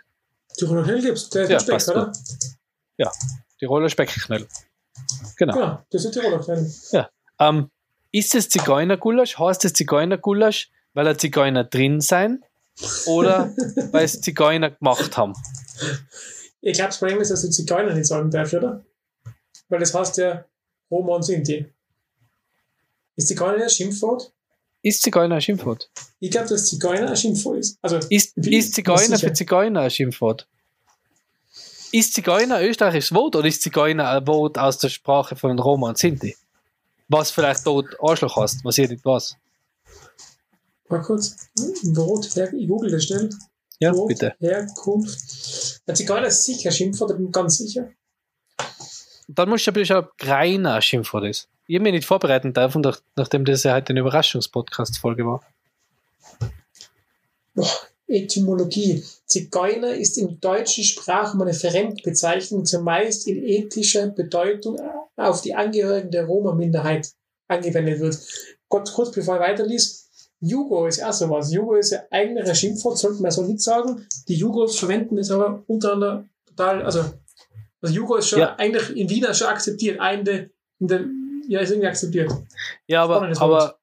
Tiroler 0.56 0.84
Knödel 0.84 1.02
gibt 1.02 1.18
es, 1.18 1.28
der 1.30 1.50
ja, 1.50 1.58
Speck, 1.58 1.88
oder? 1.88 2.12
Ja, 2.98 3.10
Tiroler 3.58 3.88
Speckknödel. 3.88 4.46
Genau. 5.36 5.58
Ja, 5.58 5.86
das 5.90 6.04
ist 6.04 6.12
Tiroler 6.12 6.38
Knödel. 6.38 6.72
Ja. 6.92 7.10
Ähm, 7.40 7.70
ist 8.12 8.34
das 8.34 8.48
Zigeuner-Gulasch? 8.48 9.38
Heißt 9.38 9.64
das 9.64 9.72
Zigeuner-Gulasch, 9.72 10.70
weil 10.94 11.06
er 11.06 11.18
Zigeuner 11.18 11.64
drin 11.64 12.00
sein? 12.00 12.44
Oder 13.06 13.52
weil 13.90 14.04
es 14.04 14.20
Zigeuner 14.20 14.70
gemacht 14.70 15.16
haben? 15.16 15.34
Ich 16.60 16.74
glaube, 16.74 16.90
das 16.90 16.98
Problem 16.98 17.20
ist, 17.20 17.30
dass 17.32 17.42
du 17.42 17.50
Zigeuner 17.50 17.94
nicht 17.94 18.06
sagen 18.06 18.30
darfst, 18.30 18.54
oder? 18.54 18.84
Weil 19.68 19.80
das 19.80 19.92
heißt 19.92 20.18
ja 20.18 20.44
Homo 20.90 21.16
und 21.16 21.22
Sinti. 21.22 21.72
Ist 23.16 23.28
Zigeuner 23.28 23.64
ein 23.64 23.70
Schimpfwort? 23.70 24.32
Ist 24.82 25.02
Zigeuner 25.02 25.36
ein 25.36 25.40
Schimpfwort? 25.40 25.90
Ich 26.18 26.30
glaube, 26.30 26.48
dass 26.48 26.66
Zigeuner 26.66 27.10
ein 27.10 27.16
Schimpfwort 27.16 27.58
ist. 27.58 27.78
Also, 27.82 27.98
ist, 28.08 28.36
ist 28.36 28.74
Zigeuner 28.74 29.18
für 29.18 29.32
Zigeuner 29.32 29.80
ein 29.82 29.90
Schimpfwort? 29.90 30.48
Ist 31.92 32.14
Zigeuner 32.14 32.56
ein 32.56 32.68
österreichisches 32.68 33.14
Wort 33.14 33.36
oder 33.36 33.46
ist 33.46 33.62
Zigeuner 33.62 34.08
ein 34.08 34.26
Wort 34.26 34.58
aus 34.58 34.78
der 34.78 34.88
Sprache 34.88 35.36
von 35.36 35.58
Roma 35.58 35.90
und 35.90 35.98
Sinti? 35.98 36.36
Was 37.08 37.30
vielleicht 37.30 37.66
dort 37.66 37.94
Arschloch 38.02 38.36
hast, 38.36 38.64
was 38.64 38.78
ihr 38.78 38.88
nicht 38.88 39.04
weiß. 39.04 39.36
Mal 40.88 41.02
kurz. 41.02 41.36
Wort, 41.94 42.34
ich 42.54 42.68
google 42.68 42.90
das 42.90 43.04
schnell. 43.04 43.28
Ja, 43.78 43.94
Wort, 43.94 44.08
bitte. 44.08 44.34
Herkunft. 44.40 45.80
Ein 45.86 45.96
Zigeuner 45.96 46.28
ist 46.28 46.44
sicher 46.44 46.70
ein 46.70 46.74
Schimpfwort, 46.74 47.10
ich 47.10 47.16
bin 47.18 47.30
ganz 47.30 47.58
sicher. 47.58 47.90
Dann 49.28 49.48
musst 49.50 49.66
du 49.66 49.70
aber 49.70 49.84
schauen, 49.84 50.04
ob 50.04 50.18
Greiner 50.18 50.74
ein 50.74 50.82
Schimpfwort 50.82 51.26
ist 51.26 51.51
ich 51.76 51.82
mich 51.82 51.92
nicht 51.92 52.06
vorbereiten 52.06 52.52
dürfen, 52.52 52.86
nachdem 53.16 53.44
das 53.44 53.62
ja 53.62 53.74
heute 53.74 53.90
eine 53.90 54.00
Überraschungspodcast-Folge 54.00 55.24
war. 55.26 55.42
Etymologie. 58.06 59.02
Zigeuner 59.26 59.94
ist 59.94 60.18
im 60.18 60.40
deutschen 60.40 60.84
Sprachraum 60.84 61.42
eine 61.42 61.54
Fremdbezeichnung, 61.54 62.64
zumeist 62.64 63.26
in 63.26 63.42
ethischer 63.42 64.08
Bedeutung 64.08 64.78
auf 65.16 65.40
die 65.40 65.54
Angehörigen 65.54 66.10
der 66.10 66.26
Roma-Minderheit. 66.26 67.12
angewendet 67.48 68.00
wird. 68.00 68.18
Gott, 68.68 68.92
kurz 68.92 69.12
bevor 69.12 69.36
ich 69.36 69.40
weiterlies, 69.42 70.08
Jugo 70.40 70.86
ist 70.86 71.04
auch 71.04 71.12
sowas. 71.12 71.52
Jugo 71.52 71.76
ist 71.76 71.94
ein 72.10 72.54
Schimpfwort, 72.54 72.98
sollte 72.98 73.22
man 73.22 73.30
so 73.30 73.42
nicht 73.42 73.60
sagen. 73.60 74.06
Die 74.28 74.34
Jugos 74.34 74.78
verwenden 74.78 75.18
es 75.18 75.30
aber 75.30 75.62
untereinander 75.66 76.24
total, 76.46 76.82
also, 76.82 77.04
also 77.80 77.94
Jugo 77.94 78.16
ist 78.16 78.28
schon 78.28 78.40
Ja. 78.40 78.56
eigentlich 78.56 78.96
in 78.96 79.08
Wiener 79.08 79.34
schon 79.34 79.48
akzeptiert. 79.48 80.00
Ein 80.00 80.50
in 80.80 80.88
der, 80.88 81.04
ja, 81.48 81.60
ist 81.60 81.70
irgendwie 81.70 81.88
akzeptiert. 81.88 82.32
Ja, 82.86 83.02
aber, 83.04 83.32
aber, 83.40 83.78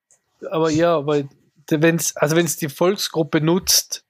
aber 0.49 0.69
ja, 0.69 0.97
aber 0.97 1.23
wenn's, 1.69 2.15
also 2.15 2.35
wenn 2.35 2.45
es 2.45 2.57
die 2.57 2.69
Volksgruppe 2.69 3.41
nutzt, 3.41 4.03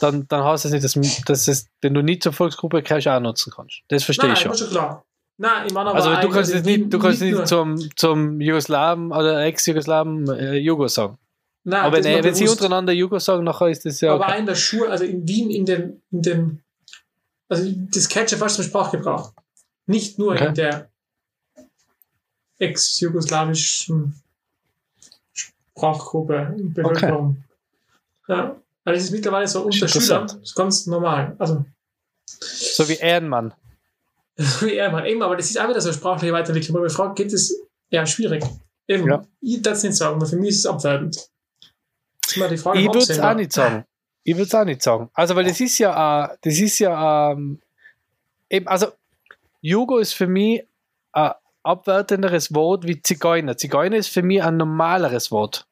dann, 0.00 0.26
dann 0.28 0.44
heißt 0.44 0.64
das 0.64 0.72
nicht, 0.72 0.84
dass, 0.84 0.94
dass 1.26 1.48
es, 1.48 1.68
wenn 1.80 1.94
du 1.94 2.02
nicht 2.02 2.22
zur 2.22 2.32
Volksgruppe 2.32 2.82
gehörst, 2.82 3.06
auch 3.08 3.20
nutzen 3.20 3.52
kannst. 3.54 3.82
Das 3.88 4.02
verstehe 4.04 4.32
ich 4.32 4.38
schon. 4.40 4.52
ist 4.52 4.58
schon 4.60 4.70
klar. 4.70 5.04
Nein, 5.36 5.66
ich 5.66 5.72
meine 5.72 5.90
aber 5.90 5.96
Also 5.98 6.14
du 6.20 6.28
kannst 6.32 6.52
jetzt 6.54 6.64
nicht, 6.64 6.92
du 6.92 6.98
kannst 6.98 7.20
nur- 7.20 7.30
nicht 7.40 7.48
zum, 7.48 7.76
zum 7.96 8.40
Jugoslawen 8.40 9.10
oder 9.12 9.42
Ex-Jugoslawen 9.44 10.28
äh, 10.30 10.54
Jugo 10.54 10.86
sagen. 10.88 11.18
Nein, 11.64 11.80
aber 11.82 11.96
das 11.96 12.06
wenn, 12.06 12.18
äh, 12.18 12.24
wenn 12.24 12.34
sie 12.34 12.48
untereinander 12.48 12.92
Jugo 12.92 13.18
sagen, 13.18 13.42
nachher 13.44 13.68
ist 13.68 13.84
das 13.84 14.00
ja 14.00 14.14
Aber 14.14 14.26
okay. 14.26 14.38
in 14.38 14.46
der 14.46 14.54
Schule, 14.54 14.90
also 14.90 15.04
in 15.04 15.26
Wien, 15.26 15.50
in 15.50 15.64
den, 15.64 16.02
in 16.12 16.22
den, 16.22 16.62
also 17.48 17.68
das 17.92 18.08
schon 18.30 18.38
fast 18.38 18.56
zum 18.56 18.64
Sprachgebrauch. 18.64 19.32
Nicht 19.86 20.18
nur 20.18 20.32
Okay. 20.34 20.46
in 20.48 20.54
der 20.54 20.90
ex-jugoslawischen 22.58 24.14
Sprachgruppe, 25.32 26.54
Bevölkerung. 26.56 27.44
Ja, 28.28 28.56
weil 28.84 28.94
es 28.96 29.04
ist 29.04 29.10
mittlerweile 29.10 29.46
so 29.48 29.62
unter 29.62 29.88
Schülern, 29.88 30.30
ist 30.42 30.54
ganz 30.54 30.86
normal. 30.86 31.34
Also, 31.38 31.64
So 32.26 32.88
wie 32.88 32.94
Ehrenmann. 32.94 33.54
wie 34.36 34.74
er 34.74 34.90
mal 34.90 35.06
eben, 35.06 35.22
aber 35.22 35.36
das 35.36 35.50
ist 35.50 35.58
auch 35.60 35.68
wieder 35.68 35.80
so 35.80 35.88
eine 35.88 35.96
sprachliche 35.96 36.32
Weiterentwicklung. 36.32 36.76
Aber 36.78 36.90
Frage 36.90 37.14
geht 37.14 37.32
es 37.32 37.54
ja 37.90 38.04
schwierig. 38.06 38.44
Eben, 38.88 39.08
Ja. 39.08 39.24
ich 39.40 39.62
darf 39.62 39.74
es 39.74 39.82
nicht 39.84 39.96
sagen, 39.96 40.24
für 40.24 40.36
mich 40.36 40.50
ist 40.50 40.58
es 40.58 40.66
abwertend. 40.66 41.28
Ich 42.26 42.36
würde 42.36 42.54
es 42.54 43.20
auch 43.20 43.34
nicht 43.34 43.52
sagen. 43.52 43.84
Ich 44.24 44.34
würde 44.34 44.46
es 44.46 44.54
auch 44.54 44.64
nicht 44.64 44.82
sagen. 44.82 45.10
Also, 45.14 45.36
weil 45.36 45.44
das 45.44 45.60
ist 45.60 45.78
ja, 45.78 46.34
das 46.40 46.58
ist 46.58 46.78
ja, 46.78 47.32
ähm, 47.32 47.60
eben, 48.48 48.66
also, 48.66 48.88
Jugo 49.60 49.98
ist 49.98 50.14
für 50.14 50.26
mich 50.26 50.66
abwertenderes 51.64 52.54
Wort 52.54 52.86
wie 52.86 53.00
Zigeuner. 53.02 53.56
Zigeuner 53.56 53.96
ist 53.96 54.08
für 54.08 54.22
mich 54.22 54.42
ein 54.42 54.56
normaleres 54.56 55.30
Wort. 55.30 55.66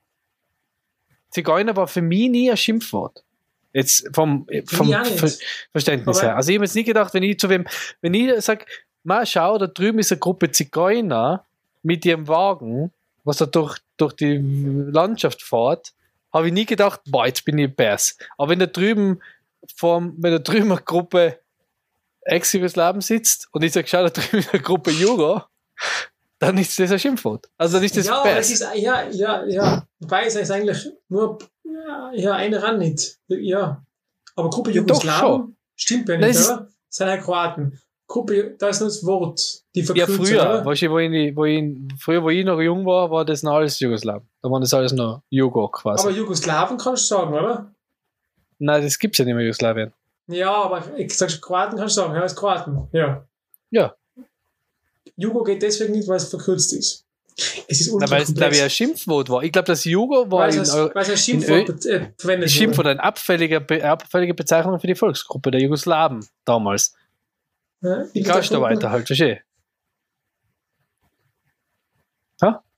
Zigeuner 1.30 1.76
war 1.76 1.86
für 1.86 2.02
mich 2.02 2.28
nie 2.28 2.50
ein 2.50 2.56
Schimpfwort. 2.56 3.24
Jetzt 3.72 4.08
vom, 4.14 4.46
vom. 4.66 4.88
Ver 4.90 5.30
Verständnis 5.70 6.18
Aber- 6.18 6.26
her. 6.26 6.36
Also, 6.36 6.50
ich 6.50 6.56
habe 6.56 6.64
jetzt 6.66 6.74
nie 6.74 6.84
gedacht, 6.84 7.14
wenn 7.14 7.22
ich 7.22 7.38
zu 7.38 7.48
wem, 7.48 7.66
wenn 8.02 8.12
ich 8.12 8.40
sage, 8.42 8.66
mal 9.02 9.24
schau, 9.24 9.56
da 9.56 9.66
drüben 9.66 9.98
ist 9.98 10.12
eine 10.12 10.18
Gruppe 10.18 10.50
Zigeuner 10.50 11.44
mit 11.82 12.04
ihrem 12.04 12.28
Wagen, 12.28 12.92
was 13.24 13.38
da 13.38 13.46
durch, 13.46 13.78
durch 13.96 14.12
die 14.14 14.36
Landschaft 14.42 15.42
fährt, 15.42 15.94
habe 16.32 16.48
ich 16.48 16.52
nie 16.52 16.66
gedacht, 16.66 17.00
boah, 17.06 17.26
jetzt 17.26 17.44
bin 17.44 17.56
ich 17.58 17.74
Bärs. 17.74 18.16
Aber 18.36 18.50
wenn 18.50 18.58
da 18.58 18.66
drüben, 18.66 19.20
vorm, 19.74 20.14
wenn 20.18 20.32
da 20.32 20.38
drüben 20.38 20.70
eine 20.70 20.80
Gruppe 20.82 21.38
Ex-Jugoslawen 22.22 23.00
sitzt 23.00 23.48
und 23.52 23.62
ich 23.64 23.72
sage, 23.72 23.86
schau, 23.88 24.02
da 24.02 24.10
drüben 24.10 24.38
ist 24.38 24.52
eine 24.52 24.62
Gruppe 24.62 24.90
Jugo, 24.90 25.42
dann 26.38 26.58
ist 26.58 26.78
das 26.78 26.90
ein 26.90 26.98
Schimpfwort. 26.98 27.48
Also 27.56 27.78
ist 27.78 27.96
das 27.96 28.06
ja, 28.06 28.22
Bärs. 28.22 28.50
ist, 28.50 28.66
ja, 28.74 29.08
ja, 29.10 29.44
ja. 29.44 29.86
Wobei 30.00 30.26
es 30.26 30.34
ist 30.34 30.50
eigentlich 30.50 30.88
nur, 31.08 31.38
ja, 31.64 32.10
ja 32.14 32.32
eine 32.34 32.62
ran 32.62 32.78
nicht. 32.78 33.18
Ja. 33.28 33.84
Aber 34.34 34.50
Gruppe 34.50 34.70
Ja, 34.70 34.76
Jugoslawen 34.78 35.56
stimmt 35.76 36.08
ja 36.08 36.16
nicht, 36.16 36.36
oder? 36.36 36.68
Das 36.88 36.96
sind 36.96 37.06
ja 37.08 37.16
Kroaten. 37.18 37.80
Gruppe, 38.08 38.56
da 38.58 38.68
ist 38.68 38.80
nur 38.80 38.88
das 38.88 39.06
Wort, 39.06 39.40
die 39.74 39.80
Ja, 39.80 39.86
Verkürzung, 39.86 40.26
früher, 40.26 40.42
oder? 40.42 40.64
weißt 40.66 40.82
du, 40.82 40.90
wo 40.90 40.98
ich, 40.98 41.36
wo 41.36 41.44
ich, 41.44 41.78
früher, 41.98 42.22
wo 42.22 42.28
ich 42.30 42.44
noch 42.44 42.60
jung 42.60 42.84
war, 42.84 43.10
war 43.10 43.24
das 43.24 43.42
noch 43.42 43.54
alles 43.54 43.78
Jugoslawen. 43.80 44.28
Da 44.42 44.50
war 44.50 44.60
das 44.60 44.74
alles 44.74 44.92
noch 44.92 45.22
Jugo 45.30 45.68
quasi. 45.68 46.06
Aber 46.06 46.14
Jugoslawen 46.14 46.76
kannst 46.76 47.10
du 47.10 47.14
sagen, 47.14 47.32
oder? 47.32 47.72
Nein, 48.58 48.82
das 48.82 48.98
gibt 48.98 49.14
es 49.14 49.18
ja 49.18 49.24
nicht 49.24 49.34
mehr, 49.34 49.44
Jugoslawien. 49.44 49.92
Ja, 50.26 50.52
aber 50.52 50.82
ich 50.98 51.16
sag 51.16 51.40
Kroaten 51.40 51.78
kannst 51.78 51.96
du 51.96 52.02
sagen, 52.02 52.14
ja, 52.14 52.22
ist 52.22 52.36
Kroaten. 52.36 52.88
Ja. 52.92 53.26
Ja. 53.70 53.94
Jugo 55.16 55.42
geht 55.44 55.62
deswegen 55.62 55.92
nicht, 55.92 56.08
weil 56.08 56.16
es 56.16 56.28
verkürzt 56.28 56.72
ist. 56.72 57.04
Es 57.66 57.80
ist 57.80 57.94
Na, 57.98 58.10
weil 58.10 58.22
es, 58.22 58.34
glaube 58.34 58.54
ich, 58.54 58.62
ein. 58.62 58.68
Schimpfwort 58.70 59.30
war. 59.30 59.42
Ich 59.42 59.52
glaube, 59.52 59.66
das 59.66 59.84
Jugo 59.84 60.30
war 60.30 60.40
Weil 60.40 60.58
es 60.58 60.68
in, 60.74 60.90
weil 60.94 61.02
es 61.02 61.08
in 61.08 61.16
Schimpfwort 61.16 61.66
be- 61.82 61.88
äh, 61.88 62.08
verwendet 62.18 62.50
Schimpfwort 62.50 62.78
wurde. 62.86 62.90
eine 62.90 63.02
abfällige, 63.04 63.60
Be- 63.60 63.82
abfällige 63.88 64.34
Bezeichnung 64.34 64.78
für 64.78 64.86
die 64.86 64.94
Volksgruppe 64.94 65.50
der 65.50 65.60
Jugoslawen 65.62 66.26
damals. 66.44 66.94
Ja, 67.80 68.04
Die 68.14 68.22
Gastarbeiter 68.22 68.90
halt, 68.90 69.06
verstehe. 69.06 69.40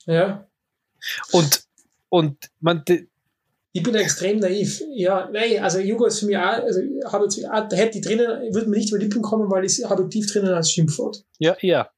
Ja. 0.06 0.46
Und, 1.32 1.64
und 2.10 2.50
man, 2.60 2.84
Ich 3.72 3.82
bin 3.82 3.94
extrem 3.94 4.38
naiv. 4.38 4.82
Ja, 4.92 5.28
nein, 5.32 5.62
also 5.62 5.78
Jugo 5.78 6.04
ist 6.06 6.20
für 6.20 6.26
mich 6.26 6.36
auch, 6.36 6.42
also 6.42 6.80
habe 7.10 7.24
jetzt, 7.24 7.42
da 7.42 7.68
hätte 7.76 7.98
ich 7.98 8.04
drinnen, 8.04 8.52
würde 8.54 8.68
mir 8.68 8.76
nicht 8.76 8.90
über 8.90 8.98
die 8.98 9.06
Lippen 9.06 9.22
kommen, 9.22 9.50
weil 9.50 9.64
ich 9.64 9.82
habe 9.84 10.06
tief 10.08 10.30
drinnen 10.30 10.52
als 10.52 10.70
Schimpfwort. 10.70 11.24
ja, 11.38 11.56
ja. 11.60 11.90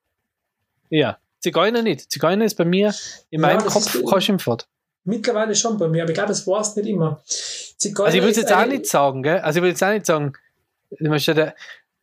Ja. 0.91 1.19
Zigeuner 1.41 1.83
nicht. 1.83 2.11
Zigeuner 2.11 2.45
ist 2.45 2.55
bei 2.57 2.65
mir 2.65 2.95
in 3.31 3.41
Ja, 3.41 3.47
meinem 3.49 3.67
Kopf 3.67 3.97
kein 4.11 4.21
Schimpfwort. 4.21 4.69
Mittlerweile 5.05 5.55
schon 5.55 5.79
bei 5.79 5.87
mir, 5.89 6.03
aber 6.03 6.11
ich 6.11 6.15
glaube, 6.15 6.31
das 6.31 6.47
war 6.47 6.61
es 6.61 6.75
nicht 6.75 6.89
immer. 6.89 7.23
Zigeuner 7.27 8.07
Also 8.07 8.19
ich 8.19 8.25
würde 8.25 8.41
jetzt 8.41 8.53
auch 8.53 8.67
nicht 8.67 8.87
sagen, 8.87 9.23
gell? 9.23 9.39
Also 9.39 9.59
ich 9.59 9.63
würde 9.63 9.71
jetzt 9.71 9.85
auch 9.85 9.93
nicht 9.93 10.07
sagen, 10.07 10.33
ich 10.91 11.09
der, 11.35 11.55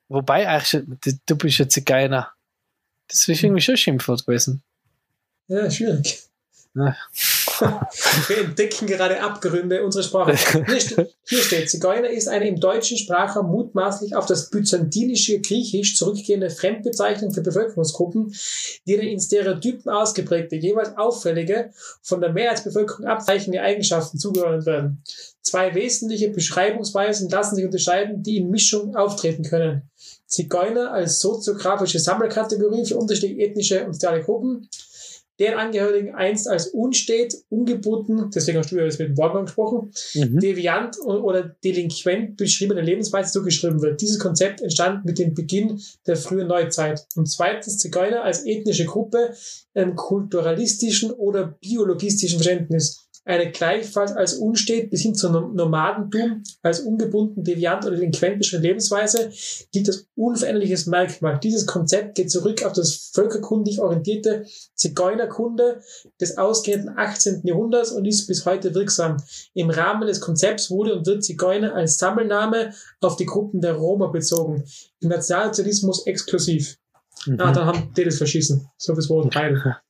wobei 0.08 0.48
eigentlich, 0.48 0.84
du- 1.04 1.20
bist 1.36 1.60
ein 1.60 1.70
Zigeuner. 1.70 2.32
Das 3.10 3.28
ist 3.28 3.44
irgendwie 3.44 3.62
schon 3.62 3.74
ein 3.74 3.78
Schimpfwort 3.78 4.26
gewesen. 4.26 4.64
Ja, 5.48 5.70
schwierig. 5.70 6.22
Ja. 6.76 6.96
Wir 8.28 8.38
entdecken 8.40 8.88
gerade 8.88 9.22
Abgründe 9.22 9.84
unserer 9.84 10.04
Sprache. 10.04 10.36
Hier, 10.66 10.80
ste 10.80 11.10
hier 11.26 11.40
steht, 11.40 11.70
Zigeuner 11.70 12.10
ist 12.10 12.28
eine 12.28 12.48
im 12.48 12.60
deutschen 12.60 12.98
Sprachraum 12.98 13.48
mutmaßlich 13.52 14.16
auf 14.16 14.26
das 14.26 14.50
byzantinische 14.50 15.40
Griechisch 15.40 15.96
zurückgehende 15.96 16.50
Fremdbezeichnung 16.50 17.32
für 17.32 17.42
Bevölkerungsgruppen, 17.42 18.34
denen 18.88 19.04
in 19.04 19.20
Stereotypen 19.20 19.92
ausgeprägte, 19.92 20.56
jeweils 20.56 20.98
auffällige, 20.98 21.72
von 22.02 22.22
der 22.22 22.34
Mehrheitsbevölkerung 22.34 23.06
abweichende 23.06 23.62
Eigenschaften 23.62 24.18
zugeordnet 24.18 24.66
werden. 24.66 25.04
Zwei 25.42 25.76
wesentliche 25.76 26.30
Beschreibungsweisen 26.30 27.30
lassen 27.30 27.56
sich 27.56 27.66
unterscheiden, 27.66 28.24
die 28.24 28.38
in 28.38 28.50
Mischung 28.50 28.96
auftreten 28.96 29.44
können. 29.44 29.90
Zigeuner 30.26 30.92
als 30.92 31.20
soziografische 31.20 32.00
Sammelkategorie 32.00 32.86
für 32.86 32.98
unterschiedliche 32.98 33.42
ethnische 33.50 33.86
und 33.86 33.94
soziale 33.94 34.24
Gruppen, 34.24 34.68
deren 35.40 35.58
Angehörigen 35.58 36.14
einst 36.14 36.48
als 36.48 36.68
unstet, 36.68 37.34
ungebunden, 37.50 38.30
deswegen 38.34 38.58
hast 38.60 38.72
du 38.72 38.78
ja 38.78 38.86
das 38.86 39.00
mit 39.00 39.10
dem 39.10 39.18
Wortmann 39.18 39.46
gesprochen, 39.46 39.92
Mhm. 40.14 40.40
deviant 40.40 40.98
oder 41.02 41.56
delinquent 41.64 42.38
beschriebene 42.38 42.82
Lebensweise 42.82 43.32
zugeschrieben 43.32 43.82
wird. 43.82 44.02
Dieses 44.02 44.20
Konzept 44.20 44.62
entstand 44.62 45.06
mit 45.06 45.18
dem 45.18 45.34
Beginn 45.34 45.82
der 46.06 46.16
frühen 46.18 46.48
Neuzeit. 46.48 47.06
Und 47.16 47.30
zweitens 47.30 47.78
Zigeuner 47.80 48.24
als 48.24 48.46
ethnische 48.46 48.86
Gruppe 48.86 49.34
im 49.74 49.96
kulturalistischen 49.96 51.12
oder 51.12 51.58
biologistischen 51.62 52.40
Verständnis. 52.40 53.08
Eine 53.26 53.52
gleichfalls 53.52 54.12
als 54.12 54.34
unstet 54.34 54.90
bis 54.90 55.02
hin 55.02 55.16
zum 55.16 55.32
Nom- 55.32 55.56
Nomadentum, 55.56 56.44
als 56.62 56.82
ungebunden, 56.82 57.44
deviant 57.44 57.86
oder 57.86 57.96
delinquent 57.96 58.38
beschriebene 58.40 58.68
Lebensweise 58.68 59.32
gilt 59.72 59.88
als 59.88 60.08
unveränderliches 60.16 60.88
Merkmal. 60.88 61.40
Dieses 61.42 61.66
Konzept 61.66 62.16
geht 62.16 62.30
zurück 62.30 62.64
auf 62.66 62.74
das 62.74 63.12
völkerkundig 63.14 63.80
orientierte 63.80 64.46
Zigeunerkunde 64.76 65.82
des 66.20 66.38
ausgehenden 66.38 66.98
18. 66.98 67.42
Jahrhunderts 67.46 67.92
und 67.92 68.06
ist 68.06 68.28
bis 68.28 68.46
heute 68.46 68.76
wirksam. 68.76 69.18
Im 69.54 69.70
Rahmen 69.70 70.06
des 70.08 70.20
Konzepts 70.20 70.70
wurde 70.70 70.94
und 70.96 71.06
wird 71.08 71.24
Zigeuner 71.24 71.74
als 71.76 71.98
Sammelname 71.98 72.74
auf 73.00 73.16
die 73.16 73.26
Gruppen 73.26 73.62
der 73.62 73.74
Roma 73.76 74.08
bezogen. 74.08 74.66
Im 75.00 75.10
Nationalsozialismus 75.10 76.06
exklusiv. 76.08 76.78
Mhm. 77.26 77.40
Ah, 77.40 77.54
dann 77.54 77.66
haben 77.68 77.94
die 77.96 78.04
das 78.04 78.18
verschissen. 78.18 78.68
So 78.78 78.94
fürs 78.94 79.10
Wort 79.10 79.34
Heil. 79.36 79.78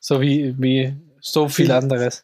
So 0.00 0.20
wie, 0.20 0.54
wie 0.58 0.94
so 1.20 1.48
Viel. 1.48 1.72
anderes. 1.72 2.22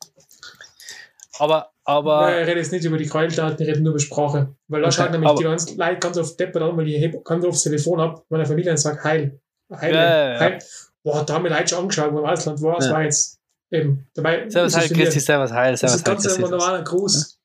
Aber, 1.39 1.71
aber, 1.85 2.31
Ja, 2.31 2.41
ich 2.43 2.47
rede 2.49 2.61
jetzt 2.61 2.73
nicht 2.73 2.85
über 2.85 2.97
die 2.97 3.07
Gräueltaten, 3.07 3.61
ich 3.61 3.69
rede 3.69 3.81
nur 3.81 3.91
über 3.93 4.01
Sprache. 4.01 4.55
Weil 4.69 4.83
da 4.83 4.87
Okay, 4.89 4.97
schaut 4.97 5.11
nämlich 5.11 5.29
aber- 5.29 5.39
die 5.39 5.45
ganzen 5.45 5.77
Leute 5.79 5.99
ganz 5.99 6.17
oft 6.19 6.39
deppert 6.39 6.63
an, 6.63 6.77
weil 6.77 6.89
ich 6.89 7.01
heb 7.01 7.25
ganz 7.25 7.45
oft 7.45 7.55
das 7.55 7.63
Telefon 7.65 8.01
ab, 8.01 8.25
meiner 8.29 8.47
Familie 8.47 8.71
und 8.71 8.77
sage 8.77 9.03
Heil. 9.03 9.41
Heil. 9.73 9.95
Ja, 9.95 10.03
ja, 10.03 10.33
ja. 10.35 10.41
Heil. 10.41 10.59
Boah, 11.03 11.25
da 11.25 11.35
haben 11.35 11.45
wir 11.45 11.51
Leute 11.51 11.69
schon 11.69 11.79
angeschaut, 11.81 12.13
wo 12.13 12.19
im 12.21 12.25
Ausland 12.25 12.63
war, 12.63 12.77
das 12.77 12.87
Ja. 12.87 12.93
war 12.93 13.03
jetzt 13.03 13.39
eben. 13.71 14.07
Dabei 14.15 14.49
Servus 14.49 14.73
ist 14.75 14.79
Heil, 14.81 14.89
Christi, 14.97 15.21
Servus 15.21 15.53
Heil, 15.53 15.73
Das 15.73 15.81
Servus 15.81 15.97
ist 15.97 16.07
Heil, 16.07 16.15
ganz 16.15 16.25
Christi. 16.27 16.45
ein 16.45 16.51
normaler 16.51 16.83
Gruß. 16.85 17.39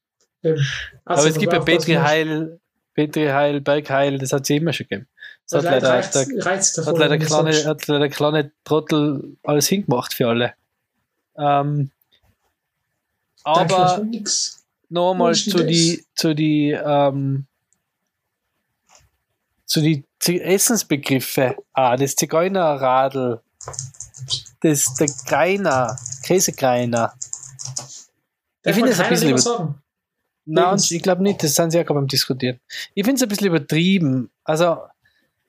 Eben. 0.43 0.65
Aber 1.05 1.15
Also, 1.17 1.27
es 1.29 1.37
gibt 1.37 1.51
ja 1.51 1.59
das 1.59 1.65
Petri 1.65 1.93
Heil, 1.95 2.59
Petri 2.93 3.25
Heil, 3.27 3.61
Bergheil, 3.61 4.17
das 4.19 4.31
hat 4.31 4.43
es 4.43 4.49
immer 4.51 4.71
schon 4.71 4.87
gegeben. 4.87 5.07
Das 5.49 5.63
Das 5.63 5.65
hat 5.65 5.81
leider, 5.81 5.89
reizt, 5.95 6.15
der, 6.15 6.45
reizt 6.45 6.77
davon, 6.77 6.93
hat 6.93 6.99
leider, 6.99 7.17
kleine, 7.17 7.65
hat 7.65 7.87
leider 7.87 8.09
kleine 8.09 8.51
Trottel 8.63 9.35
alles 9.43 9.67
hingemacht 9.67 10.13
für 10.13 10.27
alle. 10.27 10.53
Ähm, 11.37 11.91
aber 13.43 14.05
nochmal 14.89 15.35
zu 15.35 15.57
das. 15.57 15.67
die, 15.67 16.05
zu 16.15 16.33
die, 16.33 16.71
ähm, 16.71 17.45
zu 19.65 19.81
die 19.81 20.03
Essensbegriffe. 20.25 21.55
Ah, 21.73 21.95
das 21.95 22.15
Zigeunerradl 22.15 23.41
das, 24.61 24.93
der 24.95 25.07
Greiner, 25.25 25.97
Käsekreiner. 26.23 27.13
Darf 28.61 28.75
finde 28.75 28.91
es 28.91 28.99
ein 28.99 29.09
bisschen 29.09 29.29
über-. 29.37 29.81
Nein, 30.45 30.79
ich 30.89 31.03
glaube 31.03 31.21
nicht, 31.21 31.43
das 31.43 31.55
sind 31.55 31.71
sie 31.71 31.77
ja 31.77 31.83
gerade 31.83 31.99
beim 31.99 32.07
Diskutieren. 32.07 32.59
Ich 32.95 33.05
finde 33.05 33.17
es 33.17 33.23
ein 33.23 33.29
bisschen 33.29 33.47
übertrieben. 33.47 34.31
Also, 34.43 34.81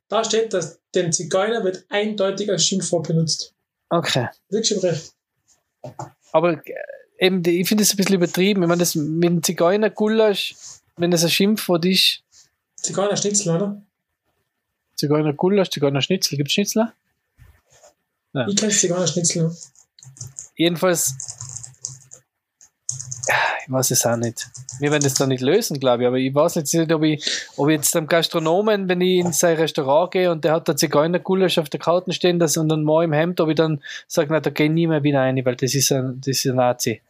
Da 0.08 0.22
steht, 0.24 0.52
dass 0.52 0.78
den 0.94 1.12
Zigeuner 1.12 1.64
wird 1.64 1.84
eindeutig 1.88 2.50
als 2.50 2.64
Schimpfwort 2.64 3.08
benutzt. 3.08 3.54
okay. 3.88 4.28
Wirklich 4.50 4.68
schon 4.68 4.90
recht. 4.90 5.14
Aber 6.32 6.52
äh, 6.52 6.74
eben, 7.20 7.42
ich 7.44 7.68
finde 7.68 7.84
es 7.84 7.92
ein 7.92 7.96
bisschen 7.96 8.16
übertrieben. 8.16 8.62
Ich 8.62 8.68
meine, 8.68 8.80
das 8.80 8.94
mit 8.94 9.28
dem 9.28 9.42
Zigeuner-Gulasch, 9.42 10.54
wenn 10.96 11.10
das 11.10 11.22
ein 11.22 11.30
Schimpfwort 11.30 11.84
ist, 11.84 12.22
Zigeuner 12.76 13.16
Schnitzel, 13.16 13.54
oder? 13.54 13.82
Zigeuner-Gulasch, 14.96 15.70
Zigeuner-Schnitzel, 15.70 16.36
gibt 16.36 16.48
es 16.48 16.54
Schnitzler? 16.54 16.94
Ja. 18.32 18.48
Ich 18.48 18.56
kenne 18.56 18.72
Zigeuner 18.72 19.06
Schnitzel. 19.06 19.54
Jedenfalls, 20.56 21.14
ich 23.66 23.70
weiß 23.70 23.90
es 23.90 24.06
auch 24.06 24.16
nicht. 24.16 24.48
Wir 24.78 24.90
werden 24.90 25.02
das 25.02 25.14
da 25.14 25.26
nicht 25.26 25.42
lösen, 25.42 25.78
glaube 25.78 26.02
ich, 26.02 26.06
aber 26.06 26.16
ich 26.16 26.34
weiß 26.34 26.54
jetzt 26.54 26.72
nicht, 26.72 26.90
ob 26.90 27.02
ich, 27.02 27.22
ob 27.56 27.68
ich 27.68 27.76
jetzt 27.76 27.94
dem 27.94 28.06
Gastronomen, 28.06 28.88
wenn 28.88 29.02
ich 29.02 29.18
in 29.18 29.32
sein 29.32 29.56
Restaurant 29.56 30.10
gehe 30.10 30.30
und 30.30 30.44
der 30.44 30.52
hat 30.52 30.68
da 30.68 30.74
Zigeuner-Gulasch 30.74 31.58
auf 31.58 31.68
der 31.68 31.80
Karte 31.80 32.12
stehen 32.12 32.38
das 32.38 32.56
und 32.56 32.70
dann 32.70 32.82
mal 32.82 33.04
im 33.04 33.12
Hemd, 33.12 33.40
ob 33.40 33.50
ich 33.50 33.56
dann 33.56 33.82
sage, 34.06 34.28
na, 34.30 34.40
da 34.40 34.48
gehe 34.48 34.66
ich 34.66 34.72
nie 34.72 34.86
mehr 34.86 35.02
wieder 35.02 35.20
rein, 35.20 35.44
weil 35.44 35.56
das 35.56 35.74
ist 35.74 35.92
ein, 35.92 36.18
das 36.20 36.28
ist 36.28 36.46
ein 36.46 36.56
Nazi. 36.56 37.02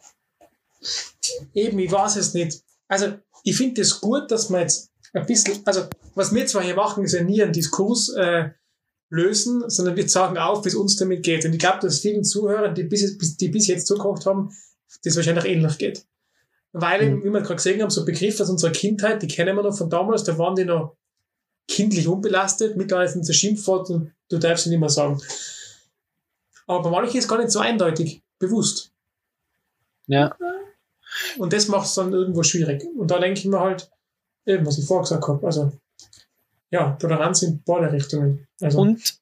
Eben, 1.55 1.79
ich 1.79 1.91
weiß 1.91 2.17
es 2.17 2.35
nicht. 2.35 2.63
Also, 2.89 3.15
ich 3.45 3.57
finde 3.57 3.83
es 3.83 4.01
gut, 4.01 4.31
dass 4.31 4.51
man 4.51 4.63
jetzt 4.63 4.91
ein 5.13 5.27
bisschen, 5.27 5.61
also, 5.65 5.89
was 6.15 6.35
wir 6.35 6.47
zwar 6.47 6.63
hier 6.63 6.75
machen, 6.75 7.05
ist 7.05 7.13
ja 7.13 7.23
nie 7.23 7.43
einen 7.43 7.53
Diskurs 7.53 8.11
äh, 8.11 8.51
lösen, 9.11 9.69
sondern 9.69 9.97
wir 9.97 10.09
sagen 10.09 10.39
auf, 10.39 10.65
wie 10.65 10.69
es 10.69 10.75
uns 10.75 10.97
damit 10.97 11.23
geht. 11.23 11.45
Und 11.45 11.53
ich 11.53 11.59
glaube, 11.59 11.81
dass 11.81 12.01
vielen 12.01 12.25
Zuhörern, 12.25 12.75
die 12.75 12.85
bis, 12.85 13.19
bis, 13.19 13.37
die 13.37 13.49
bis 13.49 13.67
jetzt 13.67 13.87
zugeguckt 13.87 14.27
haben, 14.27 14.51
das 15.05 15.17
wahrscheinlich 15.17 15.45
ähnlich 15.45 15.79
geht. 15.79 16.07
Weil, 16.73 17.03
eben, 17.03 17.25
wie 17.25 17.31
wir 17.31 17.41
gerade 17.41 17.57
gesehen 17.57 17.83
haben, 17.83 17.91
so 17.91 18.05
Begriffe 18.05 18.43
aus 18.43 18.51
unserer 18.51 18.73
Kindheit, 18.73 19.23
die 19.23 19.29
kennen 19.29 19.57
wir 19.57 19.63
noch 19.63 19.77
von 19.77 19.91
damals, 19.91 20.25
da 20.25 20.39
waren 20.39 20.55
die 20.55 20.65
noch 20.65 20.97
kindlich 21.67 22.07
unbelastet, 22.07 22.77
mittlerweile 22.77 23.09
sind 23.09 23.25
sie 23.25 23.35
Schimpfwort 23.35 23.91
und 23.91 24.13
du 24.29 24.39
darfst 24.39 24.65
sie 24.65 24.71
nicht 24.71 24.81
mehr 24.81 24.89
sagen. 24.89 25.21
Aber 26.67 26.83
bei 26.83 26.91
manchen 26.91 27.17
ist 27.17 27.25
es 27.25 27.29
gar 27.29 27.39
nicht 27.39 27.51
so 27.51 27.59
eindeutig, 27.59 28.23
bewusst. 28.39 28.93
Ja. 30.07 30.37
Und 31.39 31.53
das 31.53 31.69
macht 31.69 31.87
es 31.87 31.95
dann 31.95 32.13
irgendwo 32.13 32.43
schwierig. 32.43 32.85
Und 32.97 33.11
da 33.11 33.19
denke 33.19 33.41
ich 33.41 33.47
mir 33.47 33.61
halt, 33.61 33.91
eben, 34.47 34.67
was 34.67 34.79
ich 34.79 34.87
vorher 34.87 35.03
gesagt 35.03 35.27
habe, 35.29 35.47
also, 35.47 35.73
ja, 36.71 36.93
Toleranz 36.93 37.43
in 37.43 37.63
beide 37.65 37.93
Richtungen. 37.93 38.47
Also, 38.61 38.81
Und 38.81 39.21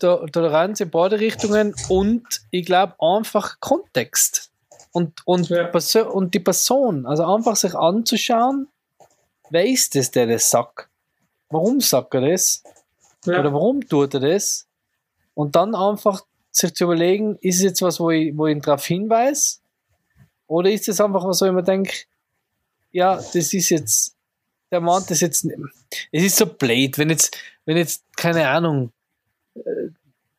to 0.00 0.26
Toleranz 0.26 0.80
in 0.80 0.90
beide 0.90 1.20
Richtungen 1.20 1.74
und 1.88 2.24
ich 2.50 2.66
glaube 2.66 2.94
einfach 2.98 3.60
Kontext. 3.60 4.50
Und, 4.92 5.26
und, 5.26 5.48
Ja. 5.48 5.70
Und 6.06 6.34
die 6.34 6.40
Person, 6.40 7.06
also 7.06 7.24
einfach 7.24 7.56
sich 7.56 7.74
anzuschauen, 7.74 8.68
wer 9.50 9.66
ist 9.66 9.94
das, 9.94 10.10
der 10.10 10.26
das 10.26 10.50
sagt? 10.50 10.88
Warum 11.48 11.80
sagt 11.80 12.14
er 12.14 12.20
das? 12.30 12.62
ja, 13.24 13.40
Oder 13.40 13.52
warum 13.52 13.86
tut 13.86 14.14
er 14.14 14.20
das? 14.20 14.66
Und 15.34 15.56
dann 15.56 15.74
einfach 15.74 16.22
sich 16.50 16.74
zu 16.74 16.84
überlegen, 16.84 17.36
ist 17.40 17.56
es 17.56 17.62
jetzt 17.62 17.82
was, 17.82 17.98
wo 17.98 18.10
ich, 18.10 18.36
wo 18.36 18.46
ich 18.46 18.54
ihn 18.54 18.62
darauf 18.62 18.84
hinweise? 18.84 19.58
Oder 20.54 20.70
ist 20.70 20.88
es 20.88 21.00
einfach 21.00 21.24
was, 21.24 21.40
wo 21.40 21.46
ich 21.46 21.52
mir 21.52 21.64
denke, 21.64 21.92
ja, 22.92 23.16
das 23.16 23.52
ist 23.52 23.70
jetzt, 23.70 24.16
der 24.70 24.80
meint 24.80 25.10
das 25.10 25.20
jetzt 25.20 25.44
nicht. 25.44 25.58
Es 26.12 26.22
ist 26.22 26.36
so 26.36 26.46
blöd, 26.46 26.96
wenn 26.96 27.10
jetzt, 27.10 27.36
wenn 27.64 27.76
jetzt, 27.76 28.04
keine 28.16 28.48
Ahnung, 28.48 28.92
äh, 29.56 29.88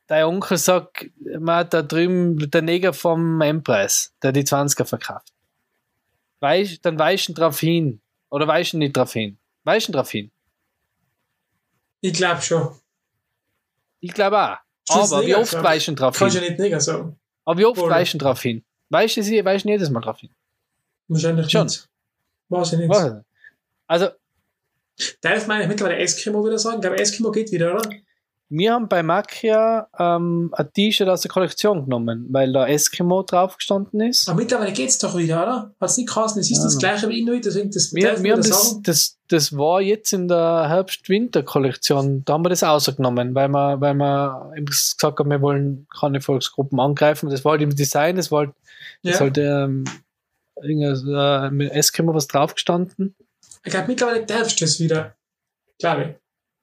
dein 0.06 0.24
Onkel 0.24 0.56
sagt, 0.56 1.10
man 1.38 1.56
hat 1.56 1.74
da 1.74 1.82
drüben 1.82 2.50
der 2.50 2.62
Neger 2.62 2.94
vom 2.94 3.42
M-Preis, 3.42 4.14
der 4.22 4.32
die 4.32 4.44
20er 4.44 4.86
verkauft. 4.86 5.34
Weißt, 6.40 6.82
dann 6.82 6.98
weischen 6.98 7.34
drauf 7.34 7.60
hin. 7.60 8.00
Oder 8.30 8.48
weischen 8.48 8.78
nicht 8.78 8.96
drauf 8.96 9.12
hin. 9.12 9.36
Weischen 9.64 9.92
drauf 9.92 10.10
hin. 10.10 10.30
ich 12.00 12.14
glaube 12.14 12.40
schon. 12.40 12.74
Ich 14.00 14.14
glaube 14.14 14.38
auch. 14.38 14.56
Aber 14.88 15.26
wie 15.26 15.34
oft 15.34 15.50
sagen. 15.50 15.64
weischen 15.64 15.94
drauf 15.94 16.16
Kannst 16.16 16.36
hin? 16.36 16.40
du 16.40 16.46
ja 16.46 16.50
nicht 16.52 16.60
Neger 16.60 16.80
sagen. 16.80 17.18
Aber 17.44 17.58
wie 17.58 17.66
oft 17.66 17.82
Oder? 17.82 17.96
weischen 17.96 18.18
drauf 18.18 18.40
hin? 18.40 18.64
Weischen 18.88 19.22
sie, 19.22 19.44
weischen 19.44 19.68
jedes 19.68 19.90
Mal 19.90 20.00
drauf 20.00 20.18
hin. 20.20 20.30
Wahrscheinlich 21.08 21.50
Schon. 21.50 21.66
nicht. 21.66 21.88
Weiß 22.48 22.72
ich 22.72 22.78
nicht. 22.78 22.88
Weiß 22.88 23.06
ich 23.06 23.12
nicht. 23.14 23.26
Also, 23.86 24.10
Darf 25.20 25.46
man 25.46 25.58
eigentlich 25.58 25.68
mittlerweile 25.68 25.98
Eskimo 25.98 26.44
wieder 26.44 26.58
sagen? 26.58 26.76
Ich 26.76 26.80
glaube, 26.82 26.98
Eskimo 26.98 27.30
geht 27.30 27.52
wieder, 27.52 27.74
oder? 27.74 27.88
Wir 28.48 28.72
haben 28.72 28.88
bei 28.88 29.02
Makia 29.02 29.88
ähm, 29.98 30.50
ein 30.56 30.72
T-Shirt 30.72 31.08
aus 31.08 31.22
der 31.22 31.30
Kollektion 31.30 31.84
genommen, 31.84 32.26
weil 32.30 32.52
da 32.52 32.66
Eskimo 32.66 33.22
drauf 33.22 33.56
gestanden 33.56 34.00
ist. 34.00 34.28
Aber 34.28 34.38
mittlerweile 34.38 34.72
geht's 34.72 34.98
doch 34.98 35.16
wieder, 35.16 35.42
oder? 35.42 35.74
Hat 35.80 35.90
es 35.90 35.96
nicht 35.96 36.08
geheißen, 36.08 36.40
es 36.40 36.50
ist 36.50 36.58
Ja. 36.58 36.64
das 36.64 36.78
gleiche 36.78 37.08
wie 37.08 37.20
Inuit, 37.20 37.44
deswegen 37.44 37.70
das 37.70 37.92
Wir, 37.92 38.22
wir 38.22 38.36
das, 38.36 38.48
sagen. 38.70 38.82
das, 38.84 39.18
das 39.28 39.56
war 39.56 39.80
jetzt 39.80 40.12
in 40.12 40.28
der 40.28 40.68
Herbst-Winter-Kollektion, 40.68 42.24
da 42.24 42.34
haben 42.34 42.44
wir 42.44 42.50
das 42.50 42.62
rausgenommen, 42.62 43.34
weil 43.34 43.48
wir, 43.48 43.80
weil 43.80 43.94
wir 43.94 44.52
gesagt 44.64 45.18
haben, 45.18 45.30
wir 45.30 45.40
wollen 45.42 45.86
keine 45.98 46.20
Volksgruppen 46.20 46.78
angreifen. 46.78 47.28
Das 47.30 47.44
war 47.44 47.52
halt 47.52 47.62
im 47.62 47.74
Design, 47.74 48.16
das 48.16 48.30
war 48.30 48.46
halt, 48.46 48.54
das 49.02 49.14
Ja. 49.14 49.20
halt 49.20 49.38
ähm, 49.38 49.84
äh, 50.62 51.50
mit 51.50 51.72
Eskimo 51.72 52.14
was 52.14 52.28
draufgestanden. 52.28 53.14
Ich 53.64 53.72
glaube, 53.72 53.88
mittlerweile 53.88 54.24
darfst 54.24 54.60
du 54.60 54.64
das 54.64 54.78
wieder. 54.78 55.16
Glaube 55.78 56.16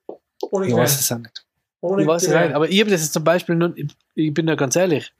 ich. 0.09 0.15
Ohne 0.51 0.67
Ich 0.67 0.73
weiß 0.73 0.99
es 0.99 1.11
auch 1.11 1.17
nicht. 1.17 1.42
Ohne 1.83 2.03
Ich 2.03 2.07
weiß 2.07 2.29
nicht, 2.29 2.55
aber 2.55 2.69
ich 2.69 2.79
habe 2.79 2.91
das 2.91 3.01
jetzt 3.01 3.11
zum 3.11 3.25
Beispiel 3.25 3.55
nur, 3.55 3.77
ich, 3.77 3.93
ich 4.15 4.33
bin 4.33 4.47
ja 4.47 4.55
ganz 4.55 4.77
ehrlich, 4.77 5.11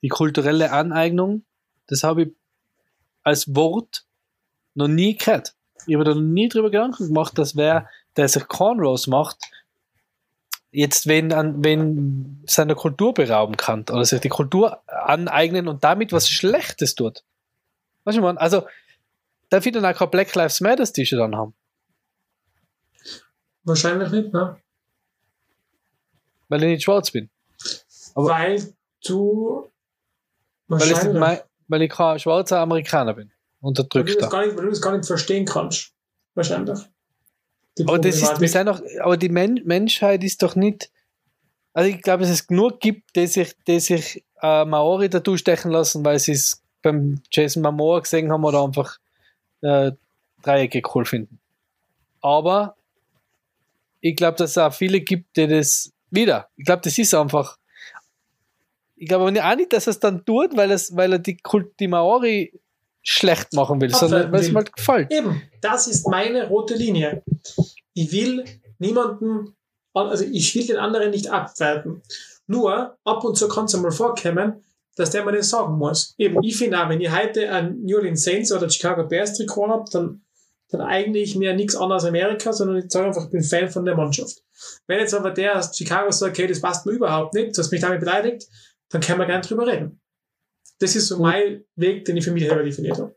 die 0.00 0.08
kulturelle 0.08 0.70
Aneignung, 0.70 1.42
das 1.88 2.04
habe 2.04 2.22
ich 2.22 2.28
als 3.24 3.52
Wort 3.56 4.04
noch 4.74 4.86
nie 4.86 5.16
gehört. 5.16 5.54
Ich 5.86 5.94
habe 5.96 6.04
da 6.04 6.14
noch 6.14 6.20
nie 6.20 6.48
drüber 6.48 6.70
Gedanken 6.70 7.08
gemacht, 7.08 7.36
dass 7.36 7.56
wer, 7.56 7.88
der 8.16 8.28
sich 8.28 8.46
Cornrows 8.46 9.08
macht, 9.08 9.38
jetzt 10.70 11.08
wen, 11.08 11.32
an, 11.32 11.64
wen 11.64 12.44
seiner 12.46 12.76
Kultur 12.76 13.12
berauben 13.12 13.56
kann 13.56 13.80
oder 13.90 14.04
sich 14.04 14.20
die 14.20 14.28
Kultur 14.28 14.80
aneignen 14.86 15.66
und 15.66 15.82
damit 15.82 16.12
was 16.12 16.30
Schlechtes 16.30 16.94
tut. 16.94 17.24
Weißt 18.04 18.18
du, 18.18 18.22
man, 18.22 18.38
also 18.38 18.68
darf 19.50 19.66
ich 19.66 19.72
dann 19.72 19.84
auch 19.84 19.96
kein 19.96 20.10
Black 20.10 20.32
Lives 20.32 20.60
Matter 20.60 20.84
T-Shirt 20.84 21.20
anhaben, 21.20 21.54
Wahrscheinlich 23.64 24.10
nicht, 24.12 24.32
ne? 24.32 24.56
Weil 26.48 26.62
ich 26.64 26.68
nicht 26.70 26.82
schwarz 26.84 27.10
bin. 27.10 27.30
Aber- 28.14 28.28
Weil 28.30 28.74
du. 29.06 29.70
Weil 30.68 30.90
ich, 30.90 31.02
mein, 31.14 31.40
weil 31.68 31.82
ich 31.82 31.90
kein 31.90 32.18
schwarzer 32.18 32.58
Amerikaner 32.60 33.14
bin. 33.14 33.28
weil, 33.60 33.72
du 33.72 33.82
das 33.82 33.84
Unterdrückter. 33.86 34.28
gar 34.28 34.44
nicht, 34.46 34.56
weil 34.56 34.64
du 34.64 34.70
das 34.70 34.82
gar 34.82 34.96
nicht 34.96 35.06
verstehen 35.06 35.44
kannst. 35.46 35.92
Wahrscheinlich. 36.34 36.78
Aber 37.80 37.98
das 37.98 38.16
ist, 38.16 38.40
wir 38.40 38.48
sind 38.48 38.66
doch, 38.66 38.82
aber 39.00 39.16
die 39.16 39.28
Men 39.28 39.62
Menschheit 39.64 40.22
ist 40.24 40.42
doch 40.42 40.56
nicht. 40.56 40.90
Also 41.72 41.90
ich 41.90 42.02
glaube, 42.02 42.22
dass 42.22 42.30
es 42.32 42.46
genug 42.46 42.80
gibt, 42.80 43.14
die 43.14 43.26
sich, 43.28 43.54
die 43.66 43.78
sich 43.80 44.24
äh, 44.42 44.64
Maori 44.64 45.08
dazu 45.08 45.36
stechen 45.36 45.70
lassen, 45.70 46.04
weil 46.04 46.18
sie 46.18 46.32
es 46.32 46.60
beim 46.82 47.22
Jason 47.30 47.62
Momoa 47.62 48.00
gesehen 48.00 48.32
haben 48.32 48.44
oder 48.44 48.64
einfach 48.64 48.98
äh, 49.60 49.92
Dreiecke 50.42 50.82
cool 50.94 51.04
finden. 51.04 51.38
Aber 52.20 52.76
ich 54.00 54.16
glaube, 54.16 54.36
dass 54.38 54.50
es 54.50 54.58
auch 54.58 54.72
viele 54.74 55.00
gibt, 55.00 55.36
die 55.36 55.46
das 55.46 55.92
wieder. 56.10 56.48
Ich 56.56 56.64
glaube, 56.64 56.82
das 56.84 56.96
ist 56.98 57.14
einfach. 57.14 57.58
Ich 58.96 59.06
glaube 59.08 59.22
aber 59.22 59.30
nicht- 59.30 59.42
auch 59.44 59.56
nicht, 59.56 59.72
dass 59.72 59.86
er 59.86 59.92
es 59.92 60.00
dann 60.00 60.24
tut, 60.24 60.56
weil, 60.56 60.70
es, 60.70 60.94
weil 60.96 61.12
er 61.12 61.18
die, 61.18 61.36
Kult, 61.36 61.78
die 61.78 61.88
Maori 61.88 62.52
schlecht 63.02 63.52
machen 63.54 63.80
will, 63.80 63.90
sondern 63.94 64.22
Abwerten 64.26 64.32
weil 64.32 64.40
es 64.40 64.48
ihm 64.48 64.56
halt 64.56 64.72
gefällt. 64.74 65.12
Eben, 65.12 65.42
das 65.60 65.86
ist 65.86 66.06
meine 66.08 66.48
rote 66.48 66.74
Linie. 66.74 67.22
Ich 67.94 68.10
will 68.12 68.44
niemanden, 68.78 69.54
also 69.94 70.24
ich 70.24 70.54
will 70.54 70.66
den 70.66 70.76
anderen 70.78 71.10
nicht 71.10 71.28
abwerten. 71.30 72.02
Nur 72.46 72.96
ab 73.04 73.24
und 73.24 73.36
zu 73.36 73.48
kann 73.48 73.66
es 73.66 73.74
einmal 73.74 73.92
vorkommen, 73.92 74.64
dass 74.96 75.10
der 75.10 75.24
mir 75.24 75.32
das 75.32 75.50
sagen 75.50 75.78
muss. 75.78 76.14
Eben, 76.18 76.42
ich 76.42 76.56
finde 76.56 76.82
auch, 76.82 76.88
wenn 76.88 77.00
ihr 77.00 77.16
heute 77.16 77.50
ein 77.52 77.80
New 77.84 77.96
Orleans 77.96 78.22
Saints 78.24 78.50
oder 78.52 78.68
Chicago 78.68 79.06
Bears 79.06 79.34
Trikot 79.34 79.68
habt, 79.68 79.94
dann, 79.94 80.22
dann 80.70 80.80
eigne 80.82 81.18
ich 81.18 81.34
mir 81.36 81.54
nichts 81.54 81.76
anderes 81.76 82.04
als 82.04 82.08
Amerika, 82.10 82.52
sondern 82.52 82.76
ich 82.78 82.90
sage 82.90 83.06
einfach, 83.06 83.24
ich 83.24 83.30
bin 83.30 83.42
Fan 83.42 83.68
von 83.70 83.84
der 83.84 83.96
Mannschaft. 83.96 84.42
Wenn 84.86 84.98
jetzt 85.00 85.14
aber 85.14 85.30
der 85.30 85.58
aus 85.58 85.76
Chicago 85.76 86.10
sagt, 86.10 86.32
okay, 86.38 86.46
das 86.46 86.60
passt 86.60 86.84
mir 86.86 86.92
überhaupt 86.92 87.34
nicht, 87.34 87.56
du 87.56 87.62
hast 87.62 87.70
mich 87.70 87.80
damit 87.80 88.00
beleidigt, 88.00 88.46
dann 88.90 89.00
können 89.00 89.18
wir 89.18 89.26
gerne 89.26 89.42
drüber 89.42 89.66
reden. 89.66 90.00
Das 90.78 90.94
ist 90.94 91.08
so 91.08 91.18
mein 91.18 91.64
Weg, 91.76 92.04
den 92.04 92.16
ich 92.16 92.24
für 92.24 92.30
mich 92.32 92.44
selber 92.46 92.62
definiert 92.62 92.98
habe. 92.98 93.08
Und 93.10 93.16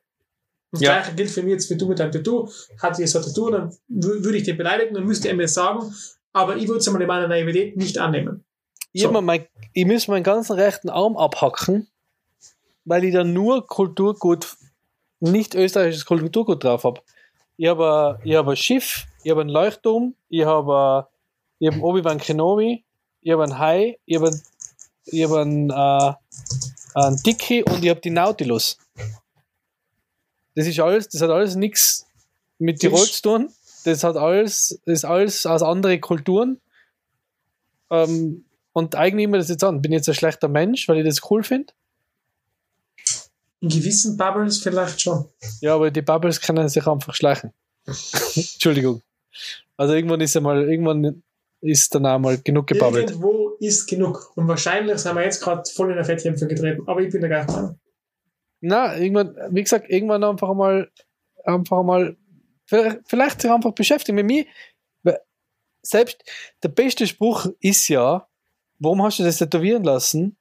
das 0.72 0.82
Ja. 0.82 0.94
Gleiche 1.02 1.16
gilt 1.16 1.30
für 1.32 1.44
mich 1.44 1.52
jetzt 1.54 1.70
wie 1.70 1.78
du 1.78 1.88
mit 1.88 2.00
deinem 2.00 2.12
Tattoo. 2.12 2.50
Hat 2.82 2.98
jetzt 3.00 3.16
ein 3.16 3.22
Tattoo, 3.24 3.50
dann 3.50 3.70
wü- 3.90 4.24
würde 4.24 4.38
ich 4.38 4.44
den 4.44 4.58
beleidigen, 4.58 4.94
dann 4.94 5.04
müsste 5.06 5.28
er 5.28 5.36
mir 5.36 5.48
sagen, 5.48 5.94
aber 6.34 6.56
ich 6.56 6.68
würde 6.68 6.80
es 6.80 6.88
in 6.88 6.94
meiner 6.94 7.28
Naivität 7.28 7.76
nicht 7.76 7.98
annehmen. 7.98 8.46
Ich, 8.94 9.02
So. 9.04 9.12
mein, 9.22 9.46
ich 9.74 9.86
muss 9.86 10.08
meinen 10.08 10.24
ganzen 10.24 10.54
rechten 10.54 10.90
Arm 10.90 11.18
abhacken, 11.18 11.88
weil 12.86 13.04
ich 13.04 13.14
da 13.14 13.24
nur 13.24 13.68
Kulturgut, 13.68 14.56
nicht 15.20 15.54
österreichisches 15.56 16.06
Kulturgut 16.06 16.64
drauf 16.64 16.84
habe. 16.84 17.02
Ich 17.62 17.68
habe 17.68 18.20
ich 18.24 18.34
hab 18.34 18.48
ein 18.48 18.56
Schiff, 18.56 19.06
ich 19.24 19.30
habe 19.30 19.42
einen 19.42 19.52
Leuchtturm, 19.52 20.16
ich 20.30 20.44
habe 20.44 21.08
ich 21.60 21.68
hab 21.68 21.80
Obi-Wan 21.80 22.18
Kenobi, 22.18 22.84
ich 23.22 23.32
habe 23.32 23.44
einen 23.44 23.60
Hai, 23.60 24.00
ich 24.08 24.16
habe 24.16 24.30
einen 24.30 24.42
ich 25.06 25.24
habe 25.24 25.42
einen, 25.42 25.70
äh, 25.70 26.14
einen 26.96 27.18
Dicky 27.18 27.62
und 27.62 27.84
ich 27.84 27.92
habe 27.92 28.02
die 28.02 28.10
Nautilus. 28.10 28.80
Das 30.56 30.66
ist 30.66 30.80
alles, 30.80 31.08
das 31.10 31.22
hat 31.22 31.30
alles 31.30 31.54
nichts 31.54 32.08
mit 32.58 32.80
Tirol 32.80 33.06
zu 33.06 33.22
tun. 33.22 33.54
Das 33.86 34.04
hat 34.04 34.18
alles, 34.18 34.82
das 34.86 35.00
ist 35.00 35.06
alles 35.06 35.46
aus 35.46 35.62
anderen 35.62 36.02
Kulturen. 36.02 36.60
Ähm, 37.92 38.46
und 38.74 38.96
eigentlich 38.96 39.26
immer 39.26 39.38
das 39.38 39.50
jetzt 39.50 39.64
an. 39.64 39.84
Bin 39.84 39.92
ich 39.92 39.98
jetzt 39.98 40.10
ein 40.10 40.16
schlechter 40.16 40.48
Mensch, 40.48 40.90
weil 40.90 40.98
ich 40.98 41.06
das 41.06 41.30
cool 41.30 41.44
finde? 41.44 41.72
In 43.62 43.70
gewissen 43.70 44.18
Bubbles 44.18 44.60
vielleicht 44.60 45.02
schon. 45.02 45.26
Ja, 45.62 45.76
aber 45.76 45.92
die 45.92 46.02
Bubbles 46.02 46.42
können 46.42 46.68
sich 46.68 46.86
einfach 46.86 47.14
schleichen. 47.14 47.54
Entschuldigung. 47.86 49.02
Also 49.78 49.94
irgendwann 49.94 50.22
ist 50.22 50.36
ja 50.36 50.42
mal, 50.42 50.70
irgendwann 50.70 51.24
ist 51.62 51.94
dann 51.94 52.06
auch 52.06 52.20
mal 52.20 52.38
genug 52.40 52.68
gebabbelt. 52.68 53.12
Irgendwo 53.12 53.52
ist 53.60 53.88
genug. 53.88 54.32
Und 54.36 54.48
wahrscheinlich 54.48 54.98
sind 54.98 55.16
wir 55.16 55.24
jetzt 55.24 55.42
gerade 55.42 55.64
voll 55.70 55.92
in 55.92 55.96
der 55.96 56.06
Fettkämpfe 56.06 56.48
getreten. 56.48 56.84
Aber 56.88 57.02
ich 57.02 57.12
bin 57.12 57.22
da 57.22 57.28
gar 57.28 57.46
nicht 57.46 57.54
Meinung. 57.54 57.80
Na, 58.62 58.98
irgendwann, 58.98 59.36
wie 59.52 59.64
gesagt, 59.64 59.90
irgendwann 59.90 60.24
einfach 60.24 60.54
mal, 60.54 60.92
einfach 61.44 61.84
mal, 61.84 62.16
vielleicht 62.66 63.42
sich 63.42 63.52
einfach 63.52 63.74
beschäftigen 63.74 64.16
mit 64.16 64.26
mir. 64.26 64.46
Selbst 65.84 66.24
der 66.62 66.70
beste 66.70 67.08
Spruch 67.08 67.48
ist 67.60 67.88
ja, 67.88 68.28
warum 68.78 69.02
hast 69.02 69.18
du 69.18 69.24
das 69.24 69.38
tätowieren 69.38 69.84
lassen? 69.84 70.38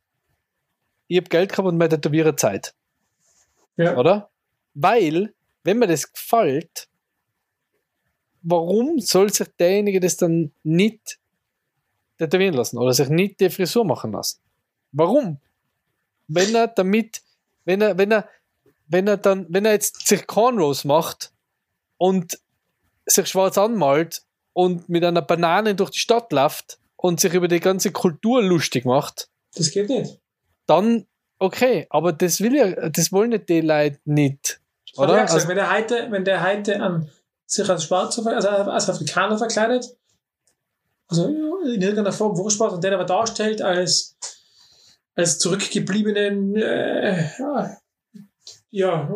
Ich 1.06 1.16
habe 1.16 1.28
Geld 1.28 1.50
gehabt 1.50 1.66
und 1.66 1.78
meine 1.78 1.88
Tätowierer 1.88 2.36
Zeit. 2.36 2.74
Ja. 3.80 3.96
Oder? 3.96 4.30
Weil, 4.74 5.34
wenn 5.64 5.78
mir 5.78 5.86
das 5.86 6.12
gefällt, 6.12 6.88
warum 8.42 8.98
soll 9.00 9.32
sich 9.32 9.48
derjenige 9.58 10.00
das 10.00 10.16
dann 10.16 10.52
nicht 10.62 11.18
tätowieren 12.18 12.54
lassen 12.54 12.78
oder 12.78 12.92
sich 12.92 13.08
nicht 13.08 13.40
die 13.40 13.50
Frisur 13.50 13.84
machen 13.84 14.12
lassen? 14.12 14.38
Warum? 14.92 15.38
Wenn 16.28 16.54
er 16.54 16.68
damit, 16.68 17.22
wenn 17.64 17.80
er, 17.80 17.96
wenn 17.96 18.10
er, 18.12 18.28
wenn 18.86 19.06
er 19.06 19.16
dann, 19.16 19.46
wenn 19.48 19.64
er 19.64 19.72
jetzt 19.72 20.06
sich 20.06 20.26
Cornrows 20.26 20.84
macht 20.84 21.32
und 21.96 22.38
sich 23.06 23.28
schwarz 23.28 23.56
anmalt 23.56 24.22
und 24.52 24.88
mit 24.88 25.04
einer 25.04 25.22
Banane 25.22 25.74
durch 25.74 25.90
die 25.90 25.98
Stadt 25.98 26.32
läuft 26.32 26.78
und 26.96 27.18
sich 27.20 27.32
über 27.32 27.48
die 27.48 27.60
ganze 27.60 27.92
Kultur 27.92 28.42
lustig 28.42 28.84
macht, 28.84 29.28
Das 29.54 29.70
geht 29.70 29.88
nicht. 29.88 30.18
dann 30.66 31.06
okay, 31.40 31.86
aber 31.90 32.12
das 32.12 32.40
will 32.40 32.54
ja, 32.54 32.88
das 32.88 33.10
wollen 33.10 33.30
nicht 33.30 33.48
die 33.48 33.60
Leute 33.62 33.98
nicht. 34.04 34.60
Oder? 34.96 35.16
ja 35.16 35.22
gesagt, 35.22 35.32
Also, 35.32 35.48
wenn 35.48 35.56
der 35.56 35.72
heute, 35.72 36.06
wenn 36.10 36.24
der 36.24 36.44
heute 36.44 36.80
an, 36.80 37.10
sich 37.46 37.68
als 37.68 37.84
Schwarzer, 37.84 38.24
also 38.26 38.48
als 38.48 38.88
Afrikaner 38.88 39.36
verkleidet, 39.36 39.96
also 41.08 41.26
in 41.26 41.82
irgendeiner 41.82 42.12
Form 42.12 42.36
wurscht 42.36 42.60
was, 42.60 42.72
und 42.72 42.84
den 42.84 42.92
aber 42.92 43.04
darstellt 43.04 43.62
als, 43.62 44.16
als 45.16 45.38
zurückgebliebenen, 45.38 46.54
äh, 46.56 47.28
ja, 48.70 49.10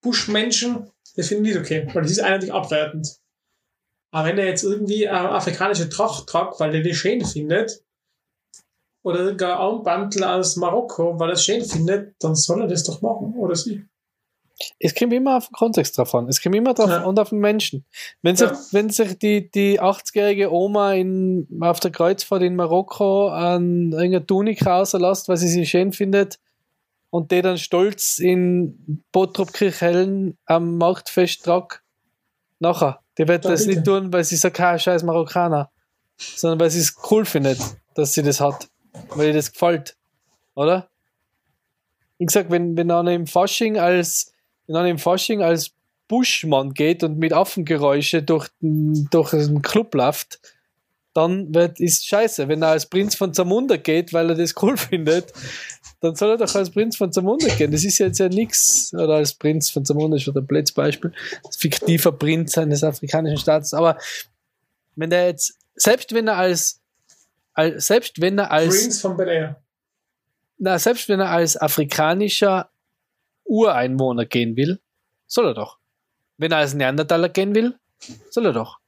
Buschmenschen, 0.00 0.90
das 1.16 1.28
finde 1.28 1.48
ich 1.48 1.56
nicht 1.56 1.64
okay, 1.64 1.88
weil 1.92 2.02
das 2.02 2.12
ist 2.12 2.20
eindeutig 2.20 2.52
abwertend. 2.52 3.18
Aber 4.12 4.28
wenn 4.28 4.38
er 4.38 4.46
jetzt 4.46 4.62
irgendwie 4.62 5.08
eine 5.08 5.30
afrikanische 5.30 5.88
Tracht 5.88 6.28
tragt, 6.28 6.60
weil 6.60 6.74
er 6.74 6.82
die 6.82 6.94
schön 6.94 7.24
findet, 7.24 7.82
oder 9.06 9.20
irgendein 9.20 9.50
Armbandel 9.52 10.24
aus 10.24 10.56
Marokko, 10.56 11.18
weil 11.20 11.30
er 11.30 11.34
es 11.34 11.44
schön 11.44 11.64
findet, 11.64 12.16
dann 12.18 12.34
soll 12.34 12.62
er 12.62 12.66
das 12.66 12.82
doch 12.84 13.00
machen, 13.02 13.34
oder 13.38 13.54
sie. 13.54 13.84
es 14.80 14.94
kommt 14.94 15.12
immer 15.12 15.36
auf 15.36 15.46
den 15.48 15.52
Kontext 15.52 15.96
drauf 15.96 16.14
an. 16.14 16.28
Es 16.28 16.42
kommt 16.42 16.54
immer 16.56 16.72
drauf 16.74 16.88
Ja. 16.90 17.04
und 17.04 17.18
auf 17.20 17.28
den 17.28 17.38
Menschen. 17.40 17.84
Wenn 18.22 18.36
sich, 18.36 18.48
Ja. 18.50 18.58
wenn 18.72 18.90
sich 18.90 19.18
die, 19.18 19.50
die 19.50 19.80
80-jährige 19.80 20.50
Oma 20.50 20.94
in, 20.94 21.46
auf 21.60 21.78
der 21.78 21.90
Kreuzfahrt 21.92 22.42
in 22.42 22.56
Marokko 22.56 23.28
an 23.28 23.92
irgendeiner 23.92 24.26
Tunik 24.26 24.66
rauslässt, 24.66 25.28
weil 25.28 25.36
sie 25.36 25.48
sie 25.48 25.66
schön 25.66 25.92
findet, 25.92 26.38
und 27.10 27.30
die 27.30 27.42
dann 27.42 27.58
stolz 27.58 28.18
in 28.18 29.04
Bottrop 29.12 29.52
Kirchhellen 29.52 30.36
am 30.46 30.78
Marktfest 30.78 31.44
tragt, 31.44 31.82
nachher. 32.58 33.00
Die 33.18 33.28
wird 33.28 33.44
Ja, 33.44 33.50
das 33.52 33.66
bitte. 33.66 33.74
nicht 33.76 33.86
tun, 33.86 34.12
weil 34.12 34.24
sie 34.24 34.36
sagt, 34.36 34.58
ah, 34.60 34.76
scheiß 34.78 35.02
Marokkaner, 35.04 35.70
sondern 36.16 36.58
weil 36.60 36.70
sie 36.70 36.80
es 36.80 36.96
cool 37.10 37.24
findet, 37.24 37.58
dass 37.94 38.14
sie 38.14 38.22
das 38.22 38.40
hat. 38.40 38.68
Weil 39.10 39.28
ihr 39.28 39.32
das 39.34 39.52
gefällt. 39.52 39.96
Oder? 40.54 40.88
Wie 42.18 42.26
gesagt, 42.26 42.50
wenn, 42.50 42.76
wenn 42.76 42.90
einer 42.90 43.12
im 43.12 43.26
Fasching 43.26 43.78
als, 43.78 44.32
wenn 44.66 44.76
einer 44.76 44.88
im 44.88 44.98
Fasching 44.98 45.42
als 45.42 45.72
Buschmann 46.08 46.72
geht 46.72 47.02
und 47.02 47.18
mit 47.18 47.32
Affengeräusche 47.32 48.22
durch, 48.22 48.48
den- 48.60 49.08
durch 49.10 49.32
einen 49.32 49.60
Club 49.62 49.94
läuft, 49.94 50.40
dann 51.14 51.54
wird, 51.54 51.80
ist 51.80 52.06
scheiße. 52.06 52.46
Wenn 52.48 52.62
er 52.62 52.68
als 52.68 52.86
Prinz 52.86 53.14
von 53.16 53.32
Zamunda 53.34 53.76
geht, 53.76 54.12
weil 54.12 54.28
er 54.30 54.36
das 54.36 54.54
cool 54.62 54.76
findet, 54.76 55.32
dann 56.00 56.14
soll 56.14 56.30
er 56.30 56.36
doch 56.36 56.54
als 56.54 56.70
Prinz 56.70 56.96
von 56.96 57.10
Zamunda 57.12 57.48
gehen. 57.54 57.72
Das 57.72 57.84
ist 57.84 57.98
jetzt 57.98 58.18
ja 58.18 58.28
nichts. 58.28 58.92
Oder 58.94 59.14
als 59.14 59.34
Prinz 59.34 59.70
von 59.70 59.84
Zamunda 59.84 60.16
ist 60.16 60.22
schon 60.24 60.36
ein 60.36 60.46
blödes 60.46 60.72
Beispiel. 60.72 61.12
Fiktiver 61.58 62.12
Prinz 62.12 62.56
eines 62.58 62.84
afrikanischen 62.84 63.38
Staates. 63.38 63.72
Aber 63.74 63.98
wenn 64.94 65.10
der 65.10 65.26
jetzt, 65.26 65.58
selbst 65.74 66.12
wenn 66.14 66.28
er 66.28 66.36
als 66.36 66.80
selbst 67.76 68.20
wenn 68.20 68.38
er 68.38 68.50
als 68.50 68.68
Prince 68.80 69.00
von 69.00 69.16
Bel 69.16 69.28
Air. 69.28 69.62
na, 70.58 70.78
selbst 70.78 71.08
wenn 71.08 71.20
er 71.20 71.30
als 71.30 71.56
afrikanischer 71.56 72.70
Ureinwohner 73.44 74.26
gehen 74.26 74.56
will, 74.56 74.80
soll 75.26 75.46
er 75.46 75.54
doch. 75.54 75.78
Wenn 76.38 76.52
er 76.52 76.58
als 76.58 76.74
Neandertaler 76.74 77.28
gehen 77.28 77.54
will, 77.54 77.78
soll 78.30 78.46
er 78.46 78.52
doch. 78.52 78.78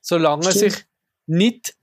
Solange 0.00 0.44
er 0.46 0.52
Stimmt. 0.52 0.72
sich 0.72 0.84
nicht, 1.26 1.74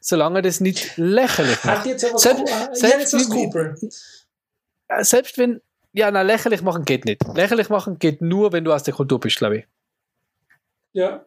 solange 0.00 0.38
er 0.40 0.42
das 0.42 0.60
nicht 0.60 0.96
lächerlich 0.96 1.62
Hat 1.64 1.76
macht. 1.78 1.86
jetzt 1.86 2.04
aber 2.04 2.18
Selbst- 2.18 2.48
äh, 2.48 2.68
selbst 2.74 3.12
jetzt. 3.14 4.26
Äh, 4.88 5.04
Selbst 5.04 5.38
wenn, 5.38 5.60
ja, 5.92 6.10
na, 6.10 6.22
lächerlich 6.22 6.62
machen 6.62 6.84
geht 6.84 7.04
nicht. 7.04 7.22
Lächerlich 7.34 7.68
machen 7.68 7.98
geht 7.98 8.20
nur, 8.20 8.52
wenn 8.52 8.64
du 8.64 8.72
aus 8.72 8.82
der 8.82 8.94
Kultur 8.94 9.20
bist, 9.20 9.36
glaube 9.36 9.58
ich. 9.58 9.66
Ja. 10.92 11.24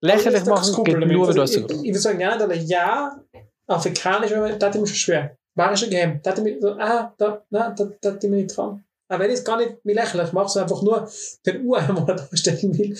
Lächerlich 0.00 0.40
das 0.40 0.48
machen 0.48 0.70
ist 0.70 0.76
geht 0.84 0.94
damit. 0.94 1.08
nur, 1.08 1.28
wenn 1.28 1.34
du 1.34 1.40
also, 1.42 1.60
der 1.60 1.76
ich, 1.76 1.82
ich 1.84 1.88
würde 1.90 1.98
sagen, 1.98 2.20
ja, 2.20 2.36
dann 2.36 2.50
ja, 2.66 3.20
afrikanisch, 3.66 4.30
das 4.58 4.74
ist 4.74 4.80
mir 4.80 4.86
schon 4.86 4.96
schwer. 4.96 5.36
War 5.54 5.76
schon 5.76 5.90
geheim. 5.90 6.20
Das 6.22 6.36
hat 6.36 6.42
mir 6.44 6.60
so, 6.60 6.72
ah, 6.78 7.12
da, 7.18 7.42
na, 7.50 7.70
da, 7.70 7.88
da 8.00 8.12
hat 8.12 8.22
mir 8.22 8.30
nicht 8.30 8.50
trauen. 8.54 8.84
Aber 9.08 9.24
wenn 9.24 9.30
ich 9.30 9.38
es 9.38 9.44
gar 9.44 9.56
nicht 9.56 9.84
mir 9.84 9.94
lächerlich 9.94 10.32
mache, 10.32 10.48
sondern 10.48 10.70
einfach 10.70 10.82
nur 10.82 11.10
den 11.44 11.66
Ureinwohner 11.66 12.14
darstellen 12.14 12.78
will, 12.78 12.96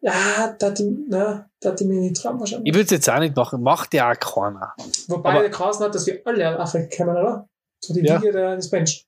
ja, 0.00 0.54
da 0.58 0.66
hat 0.68 0.80
ich, 0.80 0.86
na, 1.08 1.48
da 1.60 1.70
hat 1.70 1.80
ich 1.80 1.86
mir 1.86 2.00
nicht 2.00 2.16
trauen 2.22 2.38
wahrscheinlich. 2.40 2.68
Ich 2.68 2.74
würde 2.74 2.84
es 2.84 2.90
jetzt 2.92 3.10
auch 3.10 3.18
nicht 3.18 3.36
machen. 3.36 3.62
Macht 3.62 3.92
ja 3.94 4.10
auch 4.10 4.18
keiner. 4.18 4.72
Wobei 5.08 5.30
aber- 5.30 5.40
der 5.42 5.50
Kasten 5.50 5.84
hat, 5.84 5.94
dass 5.94 6.06
wir 6.06 6.20
alle 6.24 6.58
aus 6.58 6.74
Afrika 6.74 7.04
kommen, 7.04 7.16
oder? 7.16 7.48
So 7.80 7.92
die 7.92 8.00
Ja. 8.00 8.16
Liga 8.18 8.32
der, 8.32 8.56
des 8.56 8.70
Menschen. 8.70 9.04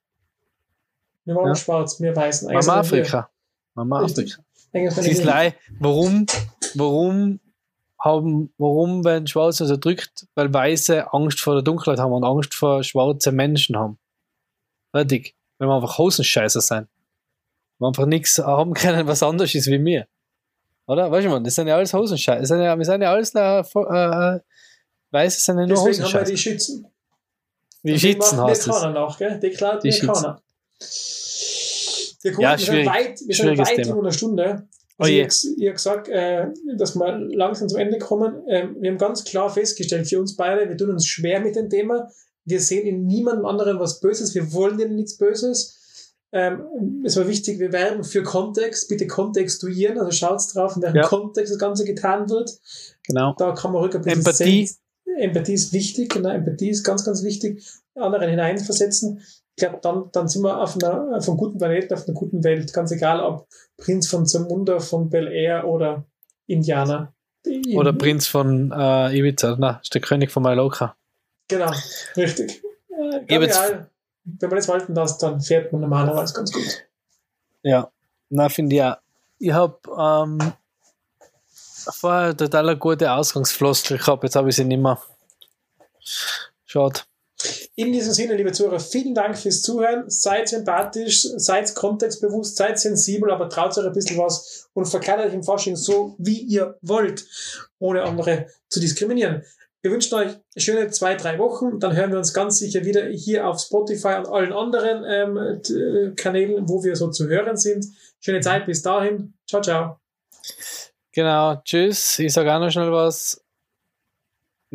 Wir 1.23 1.35
waren 1.35 1.47
Ja. 1.47 1.55
schwarz, 1.55 1.99
wir 2.01 2.15
weißen. 2.15 2.53
Mama. 2.53 2.79
Afrika. 2.79 3.29
Mama. 3.73 4.03
Afrika. 4.03 4.41
Leid. 5.23 5.55
Warum, 5.79 6.25
warum 6.75 7.39
haben, 7.99 8.53
warum 8.57 9.03
werden 9.03 9.27
Schwarze 9.27 9.63
unterdrückt? 9.63 10.27
Weil 10.35 10.53
Weiße 10.53 11.11
Angst 11.13 11.39
vor 11.39 11.53
der 11.55 11.63
Dunkelheit 11.63 11.99
haben 11.99 12.11
und 12.11 12.23
Angst 12.23 12.53
vor 12.53 12.83
schwarze 12.83 13.31
Menschen 13.31 13.77
haben. 13.77 13.97
Fertig. 14.91 15.35
Wenn 15.57 15.67
wir 15.69 15.75
einfach 15.75 15.97
Hosenscheißer 15.97 16.61
sein. 16.61 16.87
Wir 17.79 17.87
einfach 17.87 18.05
nichts 18.05 18.37
haben 18.37 18.73
können, 18.73 19.07
was 19.07 19.23
anders 19.23 19.53
ist 19.55 19.67
wie 19.67 19.79
mir. 19.79 20.07
Oder? 20.87 21.09
Weißt 21.09 21.25
du, 21.25 21.29
man, 21.31 21.43
das 21.43 21.55
sind 21.55 21.67
ja 21.67 21.75
alles 21.75 21.93
Hosenscheißer. 21.93 22.39
Das 22.41 22.49
sind 22.49 22.61
ja, 22.61 22.77
wir 22.77 22.85
sind 22.85 23.01
ja 23.01 23.11
alles 23.11 23.33
äh, 23.33 23.39
äh, 23.39 24.39
Weiße 25.11 25.39
sind 25.39 25.59
ja 25.59 25.65
nur 25.65 25.75
Deswegen 25.77 26.03
haben 26.03 26.13
wir 26.13 26.19
Hosenscheißer. 26.21 26.25
die 26.31 26.37
Schützen. 26.37 26.87
Die 27.83 27.91
Und 27.93 27.99
Schützen 27.99 28.37
nach, 28.37 29.17
gell? 29.17 29.39
Die 29.39 29.49
klaut 29.51 29.83
Die 29.83 29.91
Schützen. 29.91 30.13
keiner. 30.13 30.41
Ja, 32.25 32.31
gut, 32.31 32.41
Ja, 32.41 32.57
wir 32.57 32.65
sind 32.65 32.85
weit, 32.85 33.19
wir 33.25 33.35
sind 33.35 33.57
weit 33.57 33.87
über 33.87 33.99
eine 33.99 34.11
Stunde. 34.11 34.67
Oh 34.97 35.03
Also 35.03 35.11
je. 35.13 35.21
ich 35.21 35.27
habe 35.27 35.55
ich 35.61 35.67
hab 35.67 35.75
gesagt, 35.75 36.07
äh, 36.09 36.47
dass 36.77 36.95
wir 36.95 37.17
langsam 37.17 37.69
zum 37.69 37.79
Ende 37.79 37.99
kommen. 37.99 38.43
Ähm, 38.47 38.77
wir 38.79 38.91
haben 38.91 38.97
ganz 38.97 39.23
klar 39.25 39.49
festgestellt, 39.49 40.07
für 40.07 40.19
uns 40.19 40.35
beide, 40.35 40.69
wir 40.69 40.77
tun 40.77 40.89
uns 40.89 41.05
schwer 41.05 41.39
mit 41.41 41.55
dem 41.55 41.69
Thema. 41.69 42.09
Wir 42.45 42.59
sehen 42.61 42.85
in 42.87 43.05
niemandem 43.05 43.45
anderen 43.45 43.79
was 43.79 43.99
Böses. 43.99 44.33
Wir 44.35 44.53
wollen 44.53 44.77
denen 44.77 44.95
nichts 44.95 45.17
Böses. 45.17 46.13
Ähm, 46.31 47.03
es 47.05 47.15
war 47.17 47.27
wichtig, 47.27 47.59
wir 47.59 47.71
werben 47.71 48.03
für 48.03 48.23
Kontext. 48.23 48.87
Bitte 48.89 49.07
kontextuieren. 49.07 49.97
Also 49.99 50.11
schaut 50.11 50.41
drauf, 50.53 50.75
in 50.75 50.81
welchem 50.81 50.97
Ja. 50.97 51.07
Kontext 51.07 51.51
das 51.51 51.59
Ganze 51.59 51.85
getan 51.85 52.29
wird. 52.29 52.51
Genau. 53.07 53.35
Da 53.37 53.51
kann 53.53 53.71
man 53.71 53.81
rück 53.83 53.95
ein 53.95 54.01
bisschen 54.01 54.19
Empathie. 54.19 54.67
sehen. 54.67 54.77
Empathie 55.17 55.53
ist 55.53 55.71
wichtig, 55.71 56.09
genau, 56.13 56.29
Empathie 56.29 56.69
ist 56.69 56.83
ganz, 56.83 57.05
ganz 57.05 57.23
wichtig. 57.23 57.63
Anderen 57.95 58.29
hineinversetzen. 58.29 59.21
Ich 59.57 59.63
glaube, 59.63 59.79
dann, 59.81 60.09
dann 60.11 60.27
sind 60.27 60.43
wir 60.43 60.61
auf 60.61 60.75
einer, 60.75 61.15
auf 61.17 61.29
einem 61.29 61.37
guten 61.37 61.57
Planeten, 61.57 61.93
auf 61.93 62.05
einer 62.05 62.13
guten 62.13 62.43
Welt. 62.43 62.73
Ganz 62.73 62.91
egal, 62.91 63.21
ob 63.21 63.47
Prinz 63.77 64.09
von 64.09 64.25
Zamunda, 64.25 64.79
von 64.79 65.09
Bel 65.09 65.27
Air 65.27 65.65
oder 65.65 66.03
Indianer. 66.45 67.13
Oder 67.73 67.93
Prinz 67.93 68.27
von 68.27 68.73
äh, 68.75 69.17
Ibiza. 69.17 69.55
Na, 69.57 69.79
ist 69.81 69.93
der 69.93 70.01
König 70.01 70.31
von 70.31 70.43
Mallorca. 70.43 70.95
Genau, 71.47 71.71
richtig. 72.17 72.61
Äh, 72.89 73.33
ja, 73.33 73.87
wenn 74.25 74.49
man 74.49 74.57
das 74.57 74.67
walten 74.67 74.95
lässt, 74.95 75.21
dann 75.21 75.39
fährt 75.39 75.71
man 75.71 75.81
normalerweise 75.81 76.33
ganz 76.33 76.51
gut. 76.51 76.83
Ja, 77.61 77.91
na 78.29 78.49
finde 78.49 78.75
ich 78.75 78.83
auch. 78.83 78.97
Ich 79.37 79.51
habe 79.51 79.77
ähm, 79.97 80.53
vorher 81.91 82.35
total 82.35 82.69
eine 82.69 82.77
gute 82.77 83.11
Ausgangsfloskel 83.11 83.97
gehabt, 83.99 84.23
jetzt 84.23 84.35
habe 84.35 84.49
ich 84.49 84.55
sie 84.55 84.65
nicht 84.65 84.81
mehr. 84.81 84.99
Schade. 86.65 87.01
In 87.75 87.91
diesem 87.91 88.13
Sinne, 88.13 88.35
liebe 88.35 88.51
Zuhörer, 88.53 88.79
vielen 88.79 89.13
Dank 89.13 89.37
fürs 89.37 89.61
Zuhören. 89.61 90.09
Seid 90.09 90.47
sympathisch, 90.47 91.27
seid 91.35 91.75
kontextbewusst, 91.75 92.55
seid 92.55 92.79
sensibel, 92.79 93.29
aber 93.31 93.49
traut 93.49 93.77
euch 93.77 93.85
ein 93.85 93.93
bisschen 93.93 94.17
was 94.17 94.69
und 94.73 94.85
verkleidet 94.85 95.27
euch 95.27 95.33
im 95.33 95.43
Fasching 95.43 95.75
so, 95.75 96.15
wie 96.17 96.39
ihr 96.39 96.77
wollt, 96.81 97.25
ohne 97.79 98.03
andere 98.03 98.47
zu 98.69 98.79
diskriminieren. 98.79 99.43
Wir 99.81 99.91
wünschen 99.91 100.15
euch 100.15 100.31
schöne 100.57 100.89
zwei, 100.89 101.13
drei 101.13 101.37
Wochen. 101.37 101.79
Dann 101.79 101.95
hören 101.95 102.09
wir 102.09 102.17
uns 102.17 102.33
ganz 102.33 102.57
sicher 102.57 102.83
wieder 102.85 103.05
hier 103.09 103.47
auf 103.47 103.59
Spotify 103.59 104.15
und 104.17 104.27
allen 104.27 104.51
anderen 104.51 105.03
ähm, 105.05 106.15
Kanälen, 106.15 106.67
wo 106.67 106.83
wir 106.83 106.95
so 106.95 107.11
zu 107.11 107.27
hören 107.27 107.55
sind. 107.55 107.85
Schöne 108.19 108.39
Zeit 108.39 108.65
bis 108.65 108.81
dahin. 108.81 109.35
Ciao, 109.47 109.61
ciao. 109.61 109.99
Genau, 111.11 111.61
tschüss. 111.63 112.17
Ich 112.17 112.33
sage 112.33 112.51
auch 112.51 112.59
noch 112.59 112.71
schnell 112.71 112.91
was. 112.91 113.44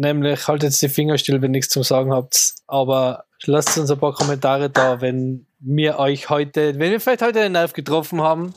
Nämlich 0.01 0.49
haltet 0.49 0.71
jetzt 0.71 0.81
die 0.81 0.89
Finger 0.89 1.19
still, 1.19 1.43
wenn 1.43 1.51
ihr 1.51 1.59
nichts 1.59 1.75
zum 1.75 1.83
Sagen 1.83 2.11
habt. 2.11 2.55
Aber 2.67 3.25
lasst 3.45 3.77
uns 3.77 3.91
ein 3.91 3.99
paar 3.99 4.15
Kommentare 4.15 4.71
da, 4.71 5.03
wenn 5.03 5.45
wir 5.59 5.99
euch 5.99 6.31
heute, 6.31 6.79
wenn 6.79 6.91
wir 6.91 7.01
vielleicht 7.01 7.21
heute 7.21 7.41
den 7.41 7.53
Nerv 7.53 7.75
getroffen 7.75 8.23
haben. 8.23 8.55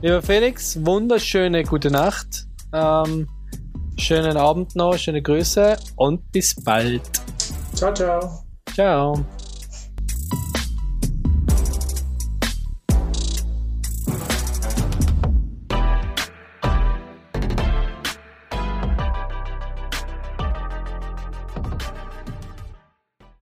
Lieber 0.00 0.22
Felix, 0.22 0.78
wunderschöne 0.86 1.64
gute 1.64 1.90
Nacht. 1.90 2.46
Ähm, 2.72 3.28
schönen 3.98 4.36
Abend 4.36 4.76
noch, 4.76 4.96
schöne 4.96 5.22
Grüße 5.22 5.76
und 5.96 6.30
bis 6.30 6.54
bald. 6.62 7.02
Ciao, 7.74 7.92
ciao. 7.92 8.44
Ciao. 8.72 9.24